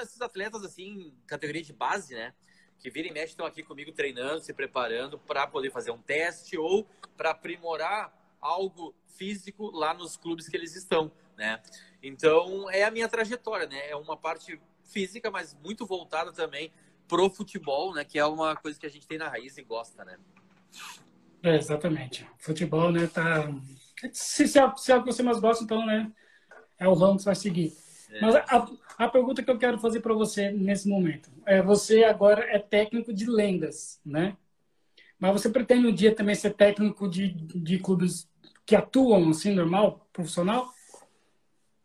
esses 0.00 0.20
atletas, 0.20 0.64
assim, 0.64 1.12
categoria 1.26 1.62
de 1.62 1.72
base, 1.72 2.14
né? 2.14 2.32
Que 2.78 2.90
vira 2.90 3.08
e 3.08 3.12
mexe 3.12 3.28
estão 3.28 3.46
aqui 3.46 3.62
comigo 3.62 3.92
treinando, 3.92 4.40
se 4.40 4.52
preparando 4.52 5.18
para 5.18 5.46
poder 5.46 5.70
fazer 5.70 5.90
um 5.90 5.98
teste 5.98 6.56
ou 6.56 6.86
para 7.16 7.30
aprimorar 7.30 8.12
algo 8.40 8.94
físico 9.16 9.70
lá 9.70 9.92
nos 9.92 10.16
clubes 10.16 10.48
que 10.48 10.56
eles 10.56 10.74
estão, 10.74 11.12
né? 11.36 11.60
Então, 12.02 12.70
é 12.70 12.84
a 12.84 12.90
minha 12.90 13.08
trajetória, 13.08 13.66
né? 13.66 13.90
É 13.90 13.96
uma 13.96 14.16
parte 14.16 14.60
física, 14.84 15.30
mas 15.30 15.54
muito 15.62 15.84
voltada 15.84 16.32
também 16.32 16.72
pro 17.06 17.28
futebol, 17.28 17.92
né? 17.94 18.04
Que 18.04 18.18
é 18.18 18.24
uma 18.24 18.56
coisa 18.56 18.78
que 18.78 18.86
a 18.86 18.90
gente 18.90 19.06
tem 19.06 19.18
na 19.18 19.28
raiz 19.28 19.58
e 19.58 19.62
gosta, 19.62 20.04
né? 20.04 20.18
É, 21.42 21.56
exatamente. 21.56 22.26
Futebol, 22.38 22.92
né, 22.92 23.06
tá... 23.06 23.52
Se, 24.12 24.48
se, 24.48 24.58
é, 24.58 24.72
se 24.76 24.92
é 24.92 24.96
o 24.96 25.02
que 25.02 25.12
você 25.12 25.22
mais 25.22 25.38
gosta, 25.40 25.62
então, 25.62 25.84
né, 25.84 26.10
é 26.78 26.88
o 26.88 26.94
ramo 26.94 27.16
que 27.16 27.22
você 27.22 27.26
vai 27.26 27.34
seguir. 27.34 27.72
É. 28.10 28.20
Mas 28.20 28.34
a, 28.34 28.68
a 28.98 29.08
pergunta 29.08 29.42
que 29.42 29.50
eu 29.50 29.58
quero 29.58 29.78
fazer 29.78 30.00
para 30.00 30.14
você 30.14 30.50
nesse 30.50 30.88
momento 30.88 31.30
é: 31.46 31.62
você 31.62 32.04
agora 32.04 32.42
é 32.44 32.58
técnico 32.58 33.12
de 33.12 33.24
lendas, 33.24 34.00
né? 34.04 34.36
Mas 35.18 35.32
você 35.32 35.50
pretende 35.50 35.86
um 35.86 35.94
dia 35.94 36.14
também 36.14 36.34
ser 36.34 36.54
técnico 36.54 37.08
de, 37.08 37.28
de 37.28 37.78
clubes 37.78 38.28
que 38.64 38.74
atuam 38.74 39.30
assim, 39.30 39.54
normal, 39.54 40.08
profissional? 40.12 40.72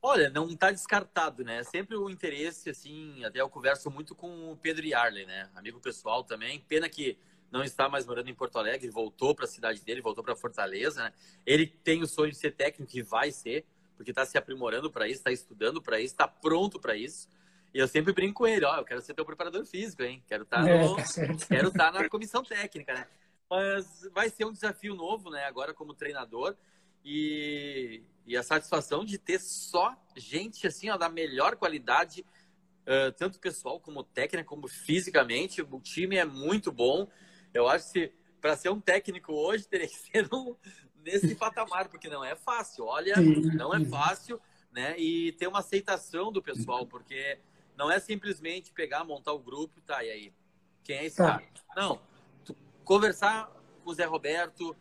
Olha, 0.01 0.29
não 0.29 0.47
está 0.47 0.71
descartado, 0.71 1.43
né? 1.43 1.63
Sempre 1.63 1.97
o 1.97 2.09
interesse, 2.09 2.69
assim, 2.69 3.23
até 3.25 3.41
eu 3.41 3.49
converso 3.49 3.89
muito 3.89 4.15
com 4.15 4.51
o 4.51 4.55
Pedro 4.55 4.85
Yarley, 4.85 5.25
né? 5.25 5.49
Amigo 5.55 5.79
pessoal 5.79 6.23
também. 6.23 6.59
Pena 6.59 6.87
que 6.87 7.17
não 7.55 7.63
está 7.63 7.87
mais 7.87 8.05
morando 8.05 8.29
em 8.29 8.33
Porto 8.33 8.59
Alegre, 8.59 8.89
voltou 8.89 9.33
para 9.33 9.45
a 9.45 9.47
cidade 9.47 9.81
dele, 9.81 10.01
voltou 10.01 10.23
para 10.23 10.35
Fortaleza, 10.35 11.03
né? 11.03 11.13
Ele 11.45 11.65
tem 11.65 12.03
o 12.03 12.07
sonho 12.07 12.31
de 12.31 12.37
ser 12.37 12.51
técnico 12.51 12.91
e 12.97 13.01
vai 13.01 13.31
ser 13.31 13.65
porque 13.95 14.11
está 14.11 14.25
se 14.25 14.37
aprimorando 14.37 14.91
para 14.91 15.07
isso, 15.07 15.19
está 15.19 15.31
estudando 15.31 15.81
para 15.81 15.99
isso, 15.99 16.13
está 16.13 16.27
pronto 16.27 16.79
para 16.79 16.95
isso. 16.97 17.29
E 17.73 17.79
eu 17.79 17.87
sempre 17.87 18.13
brinco 18.13 18.35
com 18.35 18.47
ele, 18.47 18.65
ó, 18.65 18.77
eu 18.77 18.85
quero 18.85 19.01
ser 19.01 19.13
teu 19.13 19.25
preparador 19.25 19.65
físico, 19.65 20.03
hein? 20.03 20.23
Quero 20.27 20.43
estar 20.43 20.63
tá 20.63 20.69
é, 20.69 20.95
tá 20.95 21.03
quero 21.47 21.67
estar 21.69 21.91
tá 21.91 22.01
na 22.01 22.09
comissão 22.09 22.43
técnica, 22.43 22.93
né? 22.93 23.07
Mas 23.49 24.09
vai 24.13 24.29
ser 24.29 24.45
um 24.45 24.51
desafio 24.51 24.93
novo, 24.95 25.29
né? 25.29 25.45
Agora 25.45 25.73
como 25.73 25.93
treinador 25.93 26.55
e, 27.03 28.03
e 28.25 28.35
a 28.35 28.43
satisfação 28.43 29.05
de 29.05 29.17
ter 29.17 29.39
só 29.39 29.95
gente 30.15 30.67
assim, 30.67 30.89
ó, 30.89 30.97
da 30.97 31.07
melhor 31.07 31.55
qualidade, 31.55 32.25
uh, 32.81 33.11
tanto 33.17 33.39
pessoal 33.39 33.79
como 33.79 34.03
técnica, 34.03 34.47
como 34.47 34.67
fisicamente. 34.67 35.61
O 35.61 35.79
time 35.79 36.17
é 36.17 36.25
muito 36.25 36.71
bom. 36.71 37.07
Eu 37.55 37.69
acho 37.69 37.93
que 37.93 38.11
para 38.41 38.57
ser 38.57 38.69
um 38.69 38.81
técnico 38.81 39.31
hoje 39.31 39.65
teria 39.65 39.87
que 39.87 39.95
ser 39.95 40.27
um, 40.31 40.55
nesse 40.97 41.33
patamar, 41.35 41.87
porque 41.87 42.09
não 42.09 42.23
é 42.23 42.35
fácil. 42.35 42.85
Olha, 42.85 43.15
não 43.55 43.73
é 43.73 43.83
fácil, 43.85 44.39
né? 44.71 44.99
E 44.99 45.31
ter 45.31 45.47
uma 45.47 45.59
aceitação 45.59 46.33
do 46.33 46.43
pessoal, 46.43 46.85
porque 46.85 47.39
não 47.77 47.89
é 47.89 47.97
simplesmente 47.97 48.73
pegar, 48.73 49.05
montar 49.05 49.31
o 49.31 49.39
grupo, 49.39 49.79
tá, 49.81 50.03
e 50.03 50.11
aí? 50.11 50.33
Quem 50.83 50.97
é 50.97 51.05
esse 51.05 51.17
tá. 51.17 51.39
cara? 51.39 51.43
Não. 51.75 52.01
conversar 52.83 53.49
com 53.83 53.89
o 53.89 53.93
Zé 53.93 54.05
Roberto, 54.05 54.75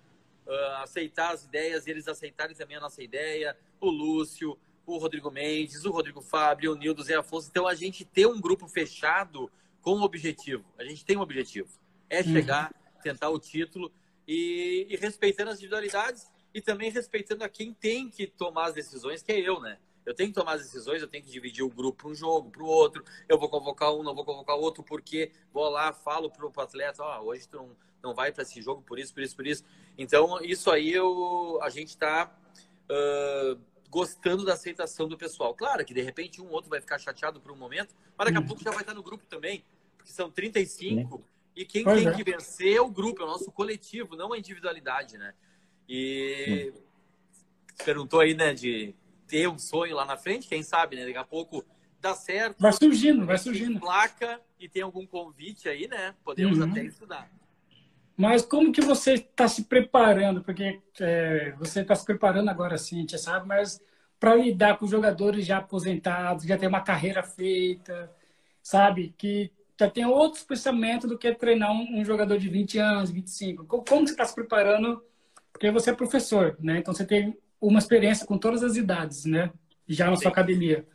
uh, 0.44 0.82
aceitar 0.82 1.32
as 1.32 1.44
ideias, 1.44 1.86
eles 1.86 2.08
aceitarem 2.08 2.56
também 2.56 2.76
a 2.76 2.80
nossa 2.80 3.02
ideia, 3.02 3.56
o 3.80 3.88
Lúcio, 3.88 4.58
o 4.84 4.98
Rodrigo 4.98 5.30
Mendes, 5.30 5.84
o 5.84 5.92
Rodrigo 5.92 6.20
Fábio, 6.20 6.72
o 6.72 6.76
Nildo, 6.76 7.02
o 7.02 7.04
Zé 7.04 7.14
Afonso. 7.14 7.48
Então, 7.50 7.68
a 7.68 7.74
gente 7.74 8.04
ter 8.04 8.26
um 8.26 8.40
grupo 8.40 8.66
fechado 8.66 9.50
com 9.80 9.94
um 9.96 10.02
objetivo. 10.02 10.64
A 10.76 10.84
gente 10.84 11.04
tem 11.04 11.16
um 11.16 11.20
objetivo. 11.20 11.68
É 12.14 12.18
uhum. 12.18 12.32
chegar, 12.32 12.72
tentar 13.02 13.28
o 13.30 13.38
título 13.38 13.92
e, 14.26 14.86
e, 14.88 14.96
respeitando 14.96 15.50
as 15.50 15.56
individualidades 15.56 16.30
e 16.52 16.60
também 16.60 16.90
respeitando 16.90 17.44
a 17.44 17.48
quem 17.48 17.72
tem 17.72 18.08
que 18.08 18.26
tomar 18.26 18.66
as 18.66 18.74
decisões, 18.74 19.22
que 19.22 19.32
é 19.32 19.40
eu, 19.40 19.60
né? 19.60 19.78
Eu 20.06 20.14
tenho 20.14 20.28
que 20.28 20.34
tomar 20.34 20.54
as 20.54 20.62
decisões, 20.62 21.00
eu 21.00 21.08
tenho 21.08 21.24
que 21.24 21.30
dividir 21.30 21.64
o 21.64 21.70
grupo 21.70 22.02
para 22.02 22.08
um 22.08 22.14
jogo, 22.14 22.50
para 22.50 22.62
o 22.62 22.66
outro. 22.66 23.02
Eu 23.28 23.38
vou 23.38 23.48
convocar 23.48 23.92
um, 23.92 24.02
não 24.02 24.14
vou 24.14 24.24
convocar 24.24 24.54
outro, 24.54 24.82
porque 24.82 25.32
vou 25.52 25.68
lá, 25.68 25.92
falo 25.92 26.30
para 26.30 26.46
o 26.46 26.52
atleta, 26.60 27.02
ó, 27.02 27.20
oh, 27.20 27.26
hoje 27.28 27.48
tu 27.48 27.56
não, 27.56 27.70
não 28.02 28.14
vai 28.14 28.30
para 28.30 28.42
esse 28.42 28.60
jogo 28.60 28.82
por 28.82 28.98
isso, 28.98 29.14
por 29.14 29.22
isso, 29.22 29.34
por 29.34 29.46
isso. 29.46 29.64
Então, 29.96 30.40
isso 30.42 30.70
aí 30.70 30.92
eu, 30.92 31.58
a 31.62 31.70
gente 31.70 31.88
está 31.88 32.30
uh, 32.90 33.58
gostando 33.88 34.44
da 34.44 34.52
aceitação 34.52 35.08
do 35.08 35.16
pessoal. 35.16 35.54
Claro 35.54 35.84
que 35.84 35.94
de 35.94 36.02
repente 36.02 36.40
um 36.40 36.50
outro 36.50 36.68
vai 36.68 36.80
ficar 36.80 36.98
chateado 36.98 37.40
por 37.40 37.50
um 37.50 37.56
momento, 37.56 37.94
mas 38.16 38.26
daqui 38.26 38.36
a 38.36 38.40
uhum. 38.40 38.46
pouco 38.46 38.62
já 38.62 38.70
vai 38.70 38.80
estar 38.80 38.94
no 38.94 39.02
grupo 39.02 39.24
também, 39.26 39.64
porque 39.96 40.12
são 40.12 40.30
35 40.30 41.24
e 41.56 41.64
quem 41.64 41.84
pois 41.84 42.02
tem 42.02 42.08
é. 42.08 42.14
que 42.14 42.24
vencer 42.24 42.76
é 42.76 42.80
o 42.80 42.88
grupo, 42.88 43.22
é 43.22 43.24
o 43.24 43.28
nosso 43.28 43.50
coletivo, 43.52 44.16
não 44.16 44.32
a 44.32 44.38
individualidade, 44.38 45.16
né? 45.16 45.32
E 45.88 46.72
hum. 46.74 46.80
perguntou 47.84 48.20
aí, 48.20 48.34
né, 48.34 48.52
de 48.54 48.94
ter 49.26 49.48
um 49.48 49.58
sonho 49.58 49.94
lá 49.94 50.04
na 50.04 50.16
frente, 50.16 50.48
quem 50.48 50.62
sabe, 50.62 50.96
né? 50.96 51.06
Daqui 51.06 51.18
a 51.18 51.24
pouco 51.24 51.64
dá 52.00 52.14
certo. 52.14 52.60
Vai 52.60 52.72
surgindo, 52.72 53.24
vai 53.24 53.38
surgindo. 53.38 53.80
Placa 53.80 54.40
e 54.58 54.68
tem 54.68 54.82
algum 54.82 55.06
convite 55.06 55.68
aí, 55.68 55.88
né? 55.88 56.14
Podemos 56.24 56.58
uhum. 56.58 56.70
até 56.70 56.84
estudar. 56.84 57.30
Mas 58.16 58.42
como 58.42 58.72
que 58.72 58.80
você 58.80 59.14
está 59.14 59.48
se 59.48 59.64
preparando? 59.64 60.42
Porque 60.42 60.80
é, 61.00 61.52
você 61.58 61.80
está 61.80 61.94
se 61.94 62.04
preparando 62.04 62.48
agora 62.48 62.78
sim, 62.78 63.06
você 63.06 63.18
sabe, 63.18 63.46
mas 63.46 63.80
para 64.20 64.36
lidar 64.36 64.78
com 64.78 64.86
jogadores 64.86 65.44
já 65.44 65.58
aposentados, 65.58 66.44
já 66.44 66.56
tem 66.56 66.68
uma 66.68 66.80
carreira 66.80 67.22
feita, 67.22 68.10
sabe? 68.62 69.12
Que 69.18 69.52
já 69.78 69.90
tem 69.90 70.06
outros 70.06 70.44
pensamentos 70.44 71.08
do 71.08 71.18
que 71.18 71.32
treinar 71.34 71.72
um, 71.72 72.04
jogador 72.04 72.38
de 72.38 72.48
20 72.48 72.78
anos, 72.78 73.10
25. 73.10 73.64
Como, 73.64 73.84
como 73.84 74.06
você 74.06 74.12
está 74.12 74.24
se 74.24 74.34
preparando? 74.34 75.04
Porque 75.52 75.70
você 75.70 75.90
é 75.90 75.94
professor, 75.94 76.56
né? 76.60 76.78
Então 76.78 76.94
você 76.94 77.04
tem 77.04 77.36
uma 77.60 77.78
experiência 77.78 78.26
com 78.26 78.38
todas 78.38 78.62
as 78.62 78.76
idades, 78.76 79.24
né? 79.24 79.52
Já 79.86 80.10
na 80.10 80.16
Sim. 80.16 80.22
sua 80.22 80.30
academia. 80.30 80.86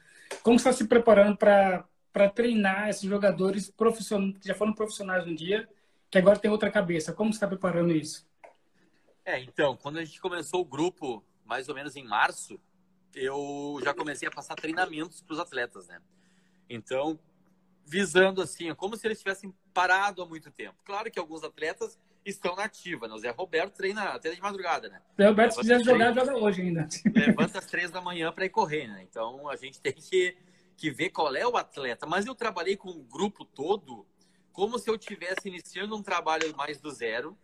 Como 0.43 0.57
você 0.57 0.69
está 0.69 0.83
se 0.83 0.87
preparando 0.87 1.37
para 1.37 2.29
treinar 2.33 2.89
esses 2.89 3.03
jogadores 3.03 3.69
profissionais, 3.69 4.37
que 4.37 4.47
já 4.47 4.55
foram 4.55 4.73
profissionais 4.73 5.27
um 5.27 5.35
dia, 5.35 5.67
que 6.09 6.17
agora 6.17 6.39
tem 6.39 6.49
outra 6.49 6.71
cabeça? 6.71 7.13
Como 7.13 7.31
você 7.31 7.37
está 7.37 7.47
preparando 7.47 7.91
isso? 7.91 8.27
É, 9.25 9.39
então, 9.41 9.75
quando 9.75 9.97
a 9.97 10.03
gente 10.03 10.19
começou 10.21 10.61
o 10.61 10.65
grupo, 10.65 11.23
mais 11.45 11.67
ou 11.69 11.75
menos 11.75 11.95
em 11.95 12.03
março, 12.03 12.59
eu 13.13 13.79
já 13.83 13.93
comecei 13.93 14.27
a 14.27 14.31
passar 14.31 14.55
treinamentos 14.55 15.21
para 15.21 15.33
os 15.33 15.39
atletas, 15.39 15.87
né? 15.87 16.01
Então, 16.69 17.19
visando 17.89 18.39
assim, 18.41 18.73
como 18.75 18.95
se 18.95 19.07
eles 19.07 19.17
tivessem 19.17 19.51
parado 19.73 20.21
há 20.21 20.25
muito 20.25 20.51
tempo. 20.51 20.75
Claro 20.85 21.09
que 21.09 21.17
alguns 21.17 21.43
atletas 21.43 21.97
estão 22.23 22.55
na 22.55 22.65
ativa, 22.65 23.07
né? 23.07 23.15
O 23.15 23.17
Zé 23.17 23.31
Roberto 23.31 23.73
treina 23.73 24.03
até 24.03 24.29
de 24.29 24.39
madrugada, 24.39 24.89
né? 24.89 25.01
Zé 25.17 25.27
Roberto, 25.27 25.53
se 25.53 25.61
quiser 25.61 25.83
jogar, 25.83 26.13
joga 26.13 26.37
hoje 26.37 26.61
ainda. 26.61 26.87
Levanta 27.15 27.57
às 27.57 27.65
três 27.65 27.89
da 27.89 27.99
manhã 27.99 28.31
para 28.31 28.45
ir 28.45 28.49
correr, 28.49 28.87
né? 28.87 29.01
Então 29.09 29.49
a 29.49 29.55
gente 29.55 29.81
tem 29.81 29.93
que, 29.93 30.37
que 30.77 30.91
ver 30.91 31.09
qual 31.09 31.35
é 31.35 31.47
o 31.47 31.57
atleta. 31.57 32.05
Mas 32.05 32.27
eu 32.27 32.35
trabalhei 32.35 32.77
com 32.77 32.89
o 32.89 33.01
grupo 33.01 33.43
todo 33.43 34.05
como 34.53 34.77
se 34.77 34.87
eu 34.87 34.97
tivesse 34.97 35.47
iniciando 35.47 35.95
um 35.95 36.03
trabalho 36.03 36.55
mais 36.55 36.79
do 36.79 36.91
zero, 36.91 37.35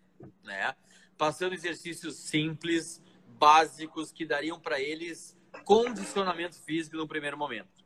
né? 0.44 0.76
Passando 1.18 1.54
exercícios 1.54 2.18
simples, 2.18 3.02
básicos, 3.40 4.12
que 4.12 4.26
dariam 4.26 4.60
para 4.60 4.80
eles 4.80 5.36
condicionamento 5.64 6.62
físico 6.62 6.98
no 6.98 7.08
primeiro 7.08 7.38
momento 7.38 7.85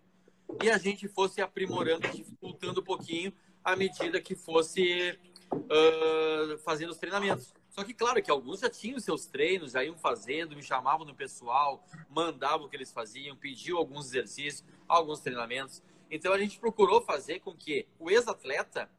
e 0.62 0.70
a 0.70 0.78
gente 0.78 1.08
fosse 1.08 1.42
aprimorando, 1.42 2.08
dificultando 2.10 2.82
um 2.82 2.84
pouquinho 2.84 3.34
à 3.64 3.76
medida 3.76 4.20
que 4.22 4.36
fosse 4.36 5.18
uh, 5.54 6.58
fazendo 6.60 6.90
os 6.90 6.98
treinamentos. 6.98 7.54
Só 7.70 7.84
que, 7.84 7.94
claro, 7.94 8.22
que 8.22 8.32
alguns 8.32 8.60
já 8.60 8.70
tinham 8.70 9.00
seus 9.00 9.26
treinos, 9.26 9.72
já 9.72 9.84
iam 9.84 9.98
fazendo, 9.98 10.56
me 10.56 10.64
chamavam 10.64 11.06
no 11.06 11.16
pessoal, 11.16 11.86
mandavam 12.10 12.66
o 12.66 12.70
que 12.70 12.76
eles 12.76 12.92
faziam, 12.92 13.36
pediam 13.36 13.78
alguns 13.78 14.08
exercícios, 14.08 14.66
alguns 14.88 15.20
treinamentos. 15.20 15.82
Então, 16.10 16.34
a 16.34 16.40
gente 16.40 16.60
procurou 16.60 17.02
fazer 17.02 17.40
com 17.40 17.56
que 17.56 17.88
o 18.00 18.10
ex-atleta 18.10 18.90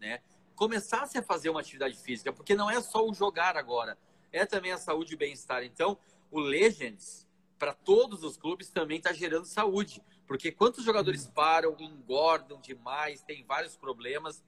né, 0.00 0.20
começasse 0.54 1.16
a 1.16 1.22
fazer 1.22 1.48
uma 1.48 1.60
atividade 1.60 1.96
física, 1.96 2.32
porque 2.32 2.54
não 2.54 2.68
é 2.68 2.80
só 2.80 3.06
o 3.06 3.14
jogar 3.14 3.56
agora, 3.56 3.96
é 4.32 4.44
também 4.44 4.72
a 4.72 4.78
saúde 4.78 5.14
e 5.14 5.16
bem-estar. 5.16 5.62
Então, 5.62 5.96
o 6.30 6.40
Legends, 6.40 7.26
para 7.58 7.72
todos 7.72 8.22
os 8.24 8.36
clubes, 8.36 8.68
também 8.68 8.98
está 8.98 9.12
gerando 9.12 9.46
saúde. 9.46 10.02
Porque 10.28 10.52
quantos 10.52 10.84
jogadores 10.84 11.26
param, 11.26 11.74
engordam 11.80 12.60
demais, 12.60 13.22
tem 13.22 13.42
vários 13.44 13.76
problemas, 13.76 14.44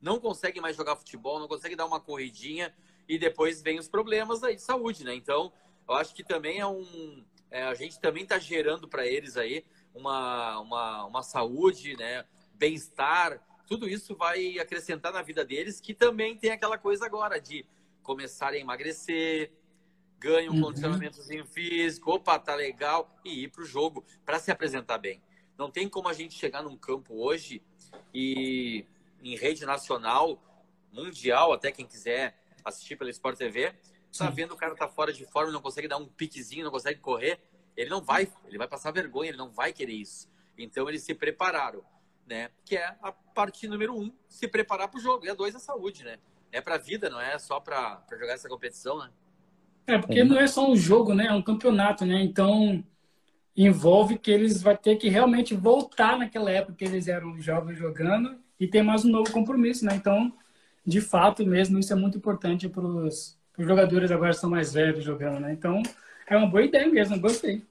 não 0.00 0.20
conseguem 0.20 0.62
mais 0.62 0.76
jogar 0.76 0.94
futebol, 0.94 1.40
não 1.40 1.48
conseguem 1.48 1.76
dar 1.76 1.86
uma 1.86 1.98
corridinha 1.98 2.72
e 3.08 3.18
depois 3.18 3.60
vem 3.60 3.78
os 3.80 3.88
problemas 3.88 4.44
aí 4.44 4.54
de 4.54 4.62
saúde, 4.62 5.02
né? 5.02 5.14
Então, 5.14 5.52
eu 5.88 5.94
acho 5.94 6.14
que 6.14 6.22
também 6.22 6.60
é 6.60 6.66
um. 6.66 7.24
É, 7.50 7.64
a 7.64 7.74
gente 7.74 7.98
também 7.98 8.22
está 8.22 8.38
gerando 8.38 8.86
para 8.86 9.06
eles 9.06 9.36
aí 9.36 9.64
uma, 9.94 10.60
uma, 10.60 11.04
uma 11.06 11.22
saúde, 11.22 11.96
né? 11.96 12.24
bem-estar, 12.62 13.40
tudo 13.66 13.88
isso 13.88 14.14
vai 14.14 14.56
acrescentar 14.60 15.12
na 15.12 15.20
vida 15.20 15.44
deles, 15.44 15.80
que 15.80 15.92
também 15.92 16.36
tem 16.36 16.52
aquela 16.52 16.78
coisa 16.78 17.04
agora 17.04 17.40
de 17.40 17.66
começar 18.04 18.50
a 18.52 18.56
emagrecer, 18.56 19.50
ganham 20.22 20.54
um 20.54 20.56
uhum. 20.56 20.62
condicionamentozinho 20.62 21.44
físico, 21.44 22.12
opa, 22.12 22.38
tá 22.38 22.54
legal, 22.54 23.12
e 23.24 23.42
ir 23.42 23.48
pro 23.48 23.64
jogo 23.64 24.04
para 24.24 24.38
se 24.38 24.52
apresentar 24.52 24.98
bem. 24.98 25.20
Não 25.58 25.68
tem 25.68 25.88
como 25.88 26.08
a 26.08 26.12
gente 26.12 26.34
chegar 26.34 26.62
num 26.62 26.76
campo 26.76 27.14
hoje 27.14 27.60
e 28.14 28.86
em 29.20 29.36
rede 29.36 29.66
nacional, 29.66 30.40
mundial, 30.92 31.52
até 31.52 31.72
quem 31.72 31.86
quiser 31.86 32.38
assistir 32.64 32.94
pela 32.96 33.10
Sport 33.10 33.36
TV, 33.36 33.74
tá 34.16 34.30
vendo 34.30 34.54
o 34.54 34.56
cara 34.56 34.76
tá 34.76 34.86
fora 34.86 35.12
de 35.12 35.24
forma, 35.26 35.50
não 35.50 35.60
consegue 35.60 35.88
dar 35.88 35.96
um 35.96 36.06
piquezinho, 36.06 36.64
não 36.64 36.70
consegue 36.70 37.00
correr, 37.00 37.40
ele 37.76 37.90
não 37.90 38.00
vai, 38.00 38.30
ele 38.46 38.58
vai 38.58 38.68
passar 38.68 38.92
vergonha, 38.92 39.30
ele 39.30 39.38
não 39.38 39.50
vai 39.50 39.72
querer 39.72 39.94
isso. 39.94 40.30
Então 40.56 40.88
eles 40.88 41.02
se 41.02 41.14
prepararam, 41.14 41.82
né? 42.26 42.50
Que 42.64 42.76
é 42.76 42.96
a 43.02 43.10
parte 43.10 43.66
número 43.66 43.98
um, 43.98 44.12
se 44.28 44.46
preparar 44.46 44.88
para 44.88 44.98
o 44.98 45.02
jogo. 45.02 45.24
E 45.24 45.30
a 45.30 45.34
dois, 45.34 45.54
a 45.56 45.58
saúde, 45.58 46.04
né? 46.04 46.18
É 46.52 46.60
para 46.60 46.74
a 46.74 46.78
vida, 46.78 47.08
não 47.08 47.20
é 47.20 47.38
só 47.38 47.58
para 47.58 48.04
jogar 48.10 48.34
essa 48.34 48.48
competição, 48.48 48.98
né? 48.98 49.10
É, 49.86 49.98
porque 49.98 50.22
não 50.24 50.38
é 50.38 50.46
só 50.46 50.70
um 50.70 50.76
jogo, 50.76 51.14
né? 51.14 51.26
É 51.26 51.32
um 51.32 51.42
campeonato, 51.42 52.04
né? 52.04 52.22
Então 52.22 52.84
envolve 53.56 54.18
que 54.18 54.30
eles 54.30 54.62
vão 54.62 54.74
ter 54.74 54.96
que 54.96 55.08
realmente 55.08 55.54
voltar 55.54 56.18
naquela 56.18 56.50
época 56.50 56.74
que 56.74 56.84
eles 56.84 57.06
eram 57.06 57.38
jovens 57.40 57.78
jogando 57.78 58.38
e 58.58 58.66
ter 58.66 58.82
mais 58.82 59.04
um 59.04 59.10
novo 59.10 59.30
compromisso, 59.30 59.84
né? 59.84 59.94
Então, 59.94 60.32
de 60.86 61.00
fato 61.00 61.44
mesmo, 61.44 61.78
isso 61.78 61.92
é 61.92 61.96
muito 61.96 62.16
importante 62.16 62.68
para 62.68 62.82
os 62.82 63.36
jogadores 63.58 64.10
agora 64.10 64.32
são 64.32 64.48
mais 64.48 64.72
velhos 64.72 65.04
jogando, 65.04 65.40
né? 65.40 65.52
Então, 65.52 65.82
é 66.26 66.36
uma 66.36 66.46
boa 66.46 66.62
ideia 66.62 66.88
mesmo, 66.88 67.20
gostei. 67.20 67.62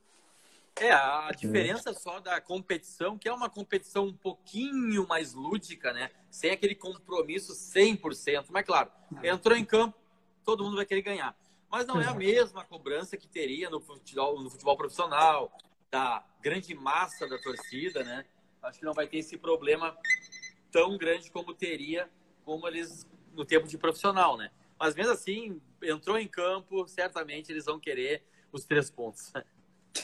É, 0.79 0.91
a 0.91 1.31
diferença 1.35 1.93
só 1.93 2.19
da 2.19 2.39
competição, 2.39 3.17
que 3.17 3.27
é 3.27 3.33
uma 3.33 3.49
competição 3.49 4.05
um 4.05 4.13
pouquinho 4.13 5.05
mais 5.07 5.33
lúdica, 5.33 5.91
né? 5.91 6.09
Sem 6.29 6.51
aquele 6.51 6.75
compromisso 6.75 7.53
100%. 7.53 8.45
Mas, 8.49 8.65
claro, 8.65 8.89
entrou 9.23 9.57
em 9.57 9.65
campo, 9.65 9.97
todo 10.45 10.63
mundo 10.63 10.77
vai 10.77 10.85
querer 10.85 11.01
ganhar. 11.01 11.35
Mas 11.71 11.87
não 11.87 12.01
é 12.01 12.05
a 12.05 12.13
mesma 12.13 12.65
cobrança 12.65 13.15
que 13.15 13.27
teria 13.27 13.69
no 13.69 13.79
futebol, 13.79 14.41
no 14.41 14.49
futebol 14.49 14.75
profissional, 14.75 15.51
da 15.89 16.23
grande 16.41 16.75
massa 16.75 17.27
da 17.27 17.37
torcida, 17.37 18.03
né? 18.03 18.25
Acho 18.61 18.79
que 18.79 18.85
não 18.85 18.93
vai 18.93 19.07
ter 19.07 19.19
esse 19.19 19.37
problema 19.37 19.95
tão 20.71 20.97
grande 20.97 21.31
como 21.31 21.53
teria 21.53 22.09
como 22.43 22.67
eles 22.67 23.07
no 23.33 23.45
tempo 23.45 23.67
de 23.67 23.77
profissional, 23.77 24.37
né? 24.37 24.51
Mas 24.77 24.95
mesmo 24.95 25.13
assim, 25.13 25.61
entrou 25.81 26.17
em 26.17 26.27
campo, 26.27 26.87
certamente 26.87 27.51
eles 27.51 27.65
vão 27.65 27.79
querer 27.79 28.23
os 28.51 28.65
três 28.65 28.89
pontos. 28.89 29.31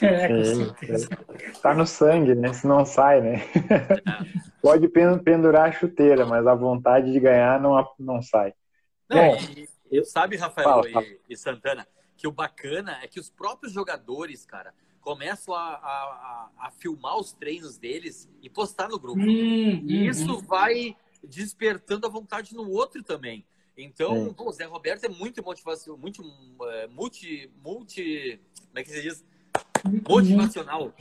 É, 0.02 0.28
com 0.28 0.44
certeza. 0.44 1.10
Tá 1.62 1.74
no 1.74 1.88
sangue, 1.88 2.36
né? 2.36 2.52
Se 2.52 2.68
não 2.68 2.86
sai, 2.86 3.22
né? 3.22 3.36
É. 3.36 4.40
Pode 4.62 4.86
pendurar 4.90 5.70
a 5.70 5.72
chuteira, 5.72 6.26
mas 6.26 6.46
a 6.46 6.54
vontade 6.54 7.12
de 7.12 7.20
ganhar 7.22 7.60
não, 7.60 7.74
não 7.98 8.22
sai. 8.22 8.54
Não, 9.10 9.18
Bom, 9.18 9.38
e, 9.56 9.70
eu 9.92 10.04
sabe, 10.04 10.36
Rafael 10.36 10.68
fala, 10.68 10.90
fala. 10.92 11.06
E, 11.06 11.20
e, 11.30 11.38
Santana, 11.38 11.88
que 12.16 12.28
o 12.28 12.32
bacana 12.32 13.00
é 13.02 13.08
que 13.08 13.20
os 13.20 13.30
próprios 13.30 13.74
jogadores, 13.74 14.46
cara, 14.46 14.74
começam 15.02 15.54
a, 15.54 15.76
a, 15.76 16.50
a 16.60 16.72
filmar 16.72 17.18
os 17.18 17.32
treinos 17.32 17.78
deles 17.78 18.30
e 18.42 18.50
postar 18.50 18.90
no 18.90 19.00
grupo. 19.00 19.20
Hum, 19.20 19.28
e 19.28 20.02
hum, 20.02 20.10
isso 20.10 20.38
hum. 20.38 20.42
vai 20.42 20.96
despertando 21.24 22.06
a 22.06 22.10
vontade 22.10 22.54
no 22.56 22.70
outro 22.70 23.04
também. 23.04 23.46
Então, 23.78 24.34
pô, 24.34 24.50
o 24.50 24.52
Zé 24.52 24.66
Roberto 24.66 25.06
é 25.06 25.10
muito 25.10 25.44
motivação, 25.44 25.96
muito 25.96 26.24
é, 26.64 26.88
multi, 26.88 27.52
multi, 27.64 28.42
como 28.68 28.80
é 28.80 28.84
que 28.84 28.90
se 28.90 29.02
diz? 29.04 29.26
Motivacional. 30.10 30.92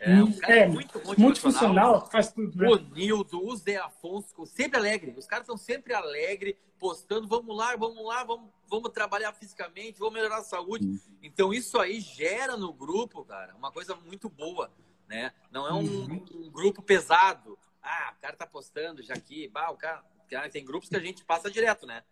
É, 0.00 0.22
um 0.22 0.32
cara 0.32 0.54
é, 0.54 0.66
muito. 0.66 1.00
Multifuncional, 1.18 2.08
faz 2.10 2.32
tudo. 2.32 2.56
Né? 2.56 2.68
O 2.68 2.76
Nildo, 2.76 3.46
o 3.46 3.56
Zé 3.56 3.76
Afonso, 3.76 4.46
sempre 4.46 4.78
alegre. 4.78 5.14
Os 5.16 5.26
caras 5.26 5.44
estão 5.44 5.56
sempre 5.56 5.94
alegres, 5.94 6.54
postando, 6.78 7.28
vamos 7.28 7.56
lá, 7.56 7.76
vamos 7.76 8.04
lá, 8.04 8.24
vamos, 8.24 8.50
vamos 8.68 8.90
trabalhar 8.90 9.32
fisicamente, 9.32 9.98
vamos 9.98 10.14
melhorar 10.14 10.38
a 10.38 10.44
saúde. 10.44 11.00
Então, 11.22 11.52
isso 11.52 11.78
aí 11.78 12.00
gera 12.00 12.56
no 12.56 12.72
grupo, 12.72 13.24
cara, 13.24 13.54
uma 13.56 13.72
coisa 13.72 13.94
muito 13.94 14.28
boa, 14.28 14.70
né? 15.08 15.32
Não 15.50 15.66
é 15.66 15.72
um, 15.72 15.78
uhum. 15.78 16.24
um 16.34 16.50
grupo 16.50 16.82
pesado. 16.82 17.58
Ah, 17.82 18.12
o 18.16 18.20
cara 18.20 18.36
tá 18.36 18.46
postando 18.46 19.02
já 19.02 19.14
aqui, 19.14 19.48
bah, 19.48 19.70
o 19.70 19.76
cara... 19.76 20.04
Tem 20.52 20.62
grupos 20.62 20.90
que 20.90 20.96
a 20.96 21.00
gente 21.00 21.24
passa 21.24 21.50
direto, 21.50 21.86
né? 21.86 22.02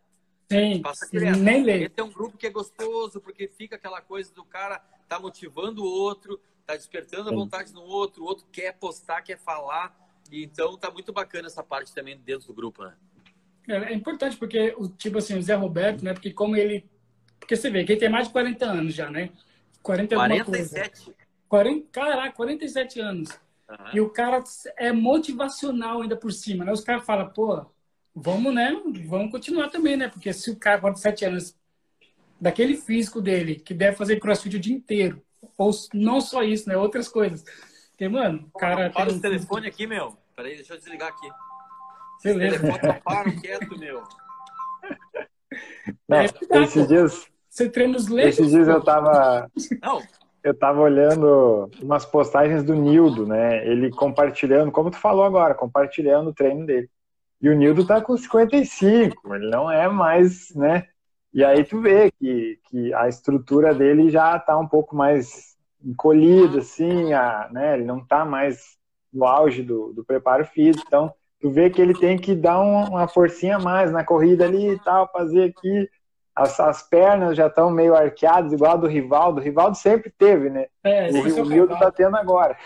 Sim, 0.50 0.80
passa 0.80 1.06
direto. 1.10 1.38
nem 1.38 1.62
lê. 1.62 1.84
Esse 1.84 1.98
é 1.98 2.02
um 2.02 2.10
grupo 2.10 2.38
que 2.38 2.46
é 2.46 2.50
gostoso, 2.50 3.20
porque 3.20 3.46
fica 3.46 3.76
aquela 3.76 4.00
coisa 4.00 4.32
do 4.32 4.42
cara 4.42 4.78
tá 5.06 5.18
motivando 5.18 5.84
o 5.84 5.86
outro, 5.86 6.40
tá 6.66 6.74
despertando 6.74 7.30
a 7.30 7.32
vontade 7.32 7.72
no 7.72 7.82
outro, 7.82 8.24
o 8.24 8.26
outro 8.26 8.44
quer 8.50 8.72
postar, 8.72 9.22
quer 9.22 9.38
falar. 9.38 9.96
E 10.30 10.44
então 10.44 10.76
tá 10.76 10.90
muito 10.90 11.12
bacana 11.12 11.46
essa 11.46 11.62
parte 11.62 11.94
também 11.94 12.18
dentro 12.18 12.48
do 12.48 12.54
grupo, 12.54 12.82
né? 12.84 12.94
É, 13.68 13.76
é 13.76 13.94
importante 13.94 14.36
porque, 14.36 14.74
o 14.76 14.88
tipo 14.88 15.18
assim, 15.18 15.38
o 15.38 15.42
Zé 15.42 15.54
Roberto, 15.54 16.04
né? 16.04 16.12
Porque 16.12 16.32
como 16.32 16.56
ele... 16.56 16.84
Porque 17.38 17.54
você 17.54 17.70
vê 17.70 17.84
que 17.84 17.92
ele 17.92 18.00
tem 18.00 18.08
mais 18.08 18.26
de 18.26 18.32
40 18.32 18.66
anos 18.66 18.94
já, 18.94 19.10
né? 19.10 19.30
40 19.82 20.16
47. 20.16 21.04
Coisa. 21.04 21.16
40, 21.48 21.88
caraca, 21.92 22.32
47 22.32 23.00
anos. 23.00 23.30
Uhum. 23.68 23.76
E 23.94 24.00
o 24.00 24.10
cara 24.10 24.42
é 24.76 24.90
motivacional 24.90 26.02
ainda 26.02 26.16
por 26.16 26.32
cima, 26.32 26.64
né? 26.64 26.72
Os 26.72 26.80
caras 26.82 27.04
falam, 27.04 27.30
pô, 27.30 27.64
vamos, 28.14 28.52
né? 28.52 28.72
Vamos 29.06 29.30
continuar 29.30 29.68
também, 29.68 29.96
né? 29.96 30.08
Porque 30.08 30.32
se 30.32 30.50
o 30.50 30.56
cara, 30.56 30.80
47 30.80 31.24
anos, 31.24 31.56
daquele 32.40 32.76
físico 32.76 33.20
dele, 33.20 33.56
que 33.56 33.74
deve 33.74 33.96
fazer 33.96 34.18
crossfit 34.18 34.56
o 34.56 34.60
dia 34.60 34.74
inteiro, 34.74 35.22
ou 35.56 35.70
não 35.94 36.20
só 36.20 36.42
isso, 36.42 36.68
né? 36.68 36.76
Outras 36.76 37.08
coisas. 37.08 37.44
Porque, 37.90 38.08
mano, 38.08 38.48
o 38.52 38.58
cara. 38.58 38.90
Para 38.90 39.12
o 39.12 39.20
telefone 39.20 39.66
aqui, 39.66 39.86
meu. 39.86 40.16
Peraí, 40.34 40.56
deixa 40.56 40.74
eu 40.74 40.78
desligar 40.78 41.08
aqui. 41.08 41.28
Beleza. 42.22 42.58
telefone 42.58 42.80
tá 42.80 43.00
para 43.04 43.32
quieto, 43.32 43.78
meu. 43.78 44.02
Não, 46.08 46.18
é, 46.18 46.26
esses 46.62 46.88
dias. 46.88 47.26
Você 47.48 47.70
treina 47.70 47.96
os 47.96 48.08
leves? 48.08 48.38
Esses 48.38 48.52
dias 48.52 48.68
eu 48.68 48.82
tava. 48.82 49.50
Não. 49.80 50.02
Eu 50.44 50.54
tava 50.54 50.80
olhando 50.80 51.70
umas 51.82 52.04
postagens 52.04 52.62
do 52.62 52.74
Nildo, 52.74 53.26
né? 53.26 53.66
Ele 53.66 53.90
compartilhando, 53.90 54.70
como 54.70 54.90
tu 54.90 54.96
falou 54.96 55.24
agora, 55.24 55.54
compartilhando 55.54 56.30
o 56.30 56.34
treino 56.34 56.64
dele. 56.64 56.88
E 57.40 57.48
o 57.48 57.54
Nildo 57.54 57.86
tá 57.86 58.00
com 58.00 58.16
55, 58.16 59.34
ele 59.34 59.50
não 59.50 59.70
é 59.70 59.88
mais, 59.88 60.54
né? 60.54 60.86
E 61.36 61.44
aí 61.44 61.62
tu 61.64 61.82
vê 61.82 62.10
que, 62.12 62.58
que 62.70 62.94
a 62.94 63.08
estrutura 63.08 63.74
dele 63.74 64.08
já 64.08 64.38
tá 64.38 64.56
um 64.56 64.66
pouco 64.66 64.96
mais 64.96 65.54
encolhida, 65.84 66.60
assim, 66.60 67.12
a, 67.12 67.46
né? 67.52 67.74
Ele 67.74 67.84
não 67.84 68.02
tá 68.02 68.24
mais 68.24 68.78
no 69.12 69.26
auge 69.26 69.62
do, 69.62 69.92
do 69.92 70.02
preparo 70.02 70.46
físico, 70.46 70.84
então 70.86 71.12
tu 71.38 71.50
vê 71.50 71.68
que 71.68 71.78
ele 71.78 71.92
tem 71.92 72.16
que 72.16 72.34
dar 72.34 72.58
uma, 72.58 72.88
uma 72.88 73.06
forcinha 73.06 73.56
a 73.56 73.60
mais 73.60 73.92
na 73.92 74.02
corrida 74.02 74.46
ali 74.46 74.70
e 74.70 74.78
tal, 74.78 75.12
fazer 75.12 75.54
aqui. 75.54 75.86
As, 76.34 76.58
as 76.58 76.82
pernas 76.82 77.36
já 77.36 77.48
estão 77.48 77.70
meio 77.70 77.94
arqueadas, 77.94 78.54
igual 78.54 78.72
a 78.72 78.76
do 78.76 78.86
Rivaldo. 78.86 79.38
O 79.38 79.44
Rivaldo 79.44 79.76
sempre 79.76 80.10
teve, 80.10 80.48
né? 80.48 80.68
É, 80.82 81.10
o, 81.10 81.42
o 81.42 81.44
Nildo 81.44 81.78
tá 81.78 81.90
tendo 81.90 82.16
agora. 82.16 82.56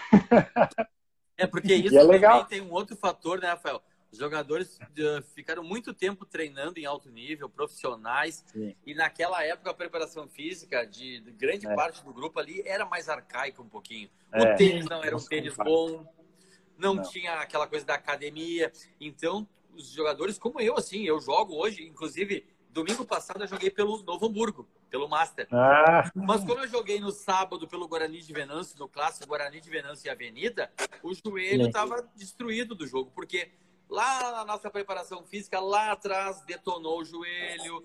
É, 1.37 1.45
porque 1.45 1.75
isso 1.75 1.99
é 1.99 2.05
legal. 2.05 2.45
tem 2.45 2.61
um 2.61 2.71
outro 2.71 2.97
fator, 2.97 3.41
né, 3.41 3.49
Rafael? 3.49 3.83
Os 4.13 4.19
jogadores 4.19 4.79
uh, 4.79 5.23
ficaram 5.35 5.63
muito 5.63 5.95
tempo 5.95 6.25
treinando 6.25 6.81
em 6.81 6.85
alto 6.85 7.09
nível, 7.09 7.49
profissionais, 7.49 8.45
Sim. 8.49 8.75
e 8.85 8.93
naquela 8.93 9.45
época 9.45 9.71
a 9.71 9.75
preparação 9.75 10.27
física 10.29 10.85
de, 10.85 11.21
de 11.21 11.31
grande 11.31 11.67
é. 11.67 11.75
parte 11.75 12.05
do 12.05 12.13
grupo 12.13 12.41
ali 12.41 12.61
era 12.67 12.85
mais 12.85 13.09
arcaica 13.09 13.63
um 13.63 13.69
pouquinho. 13.69 14.11
O 14.33 14.39
é. 14.39 14.55
tênis 14.57 14.87
não 14.87 15.05
era 15.05 15.17
um 15.17 15.25
tênis 15.25 15.55
bom, 15.57 16.05
não, 16.77 16.95
não, 16.95 17.03
tinha 17.03 17.35
aquela 17.35 17.69
coisa 17.69 17.87
da 17.87 17.95
academia. 17.95 18.73
Então, 19.01 19.47
os 19.77 19.91
jogadores 19.91 20.39
como 20.39 20.61
eu, 20.61 20.77
assim, 20.77 21.05
eu 21.05 21.21
jogo 21.21 21.55
hoje, 21.55 21.87
inclusive, 21.87 22.45
domingo 22.71 23.05
passado 23.05 23.43
eu 23.43 23.49
joguei 23.49 23.71
pelo 23.71 24.03
Novo 24.03 24.27
Hamburgo, 24.27 24.67
pelo 24.91 25.09
Master. 25.09 25.47
Ah. 25.53 26.11
Mas 26.15 26.45
como 26.45 26.61
eu 26.61 26.69
joguei 26.69 26.99
no 26.99 27.13
sábado 27.13 27.69
pelo 27.69 27.87
Guarani 27.87 28.21
de 28.21 28.33
Venâncio, 28.33 28.77
no 28.79 28.89
clássico 28.89 29.29
Guarani 29.29 29.61
de 29.61 29.71
Venâncio 29.71 30.09
e 30.09 30.11
Avenida, 30.11 30.73
o 31.03 31.15
joelho 31.15 31.67
estava 31.67 32.09
destruído 32.17 32.75
do 32.75 32.87
jogo, 32.87 33.13
porque 33.15 33.53
Lá 33.91 34.31
na 34.31 34.45
nossa 34.45 34.71
preparação 34.71 35.25
física, 35.25 35.59
lá 35.59 35.91
atrás, 35.91 36.41
detonou 36.43 37.01
o 37.01 37.05
joelho, 37.05 37.85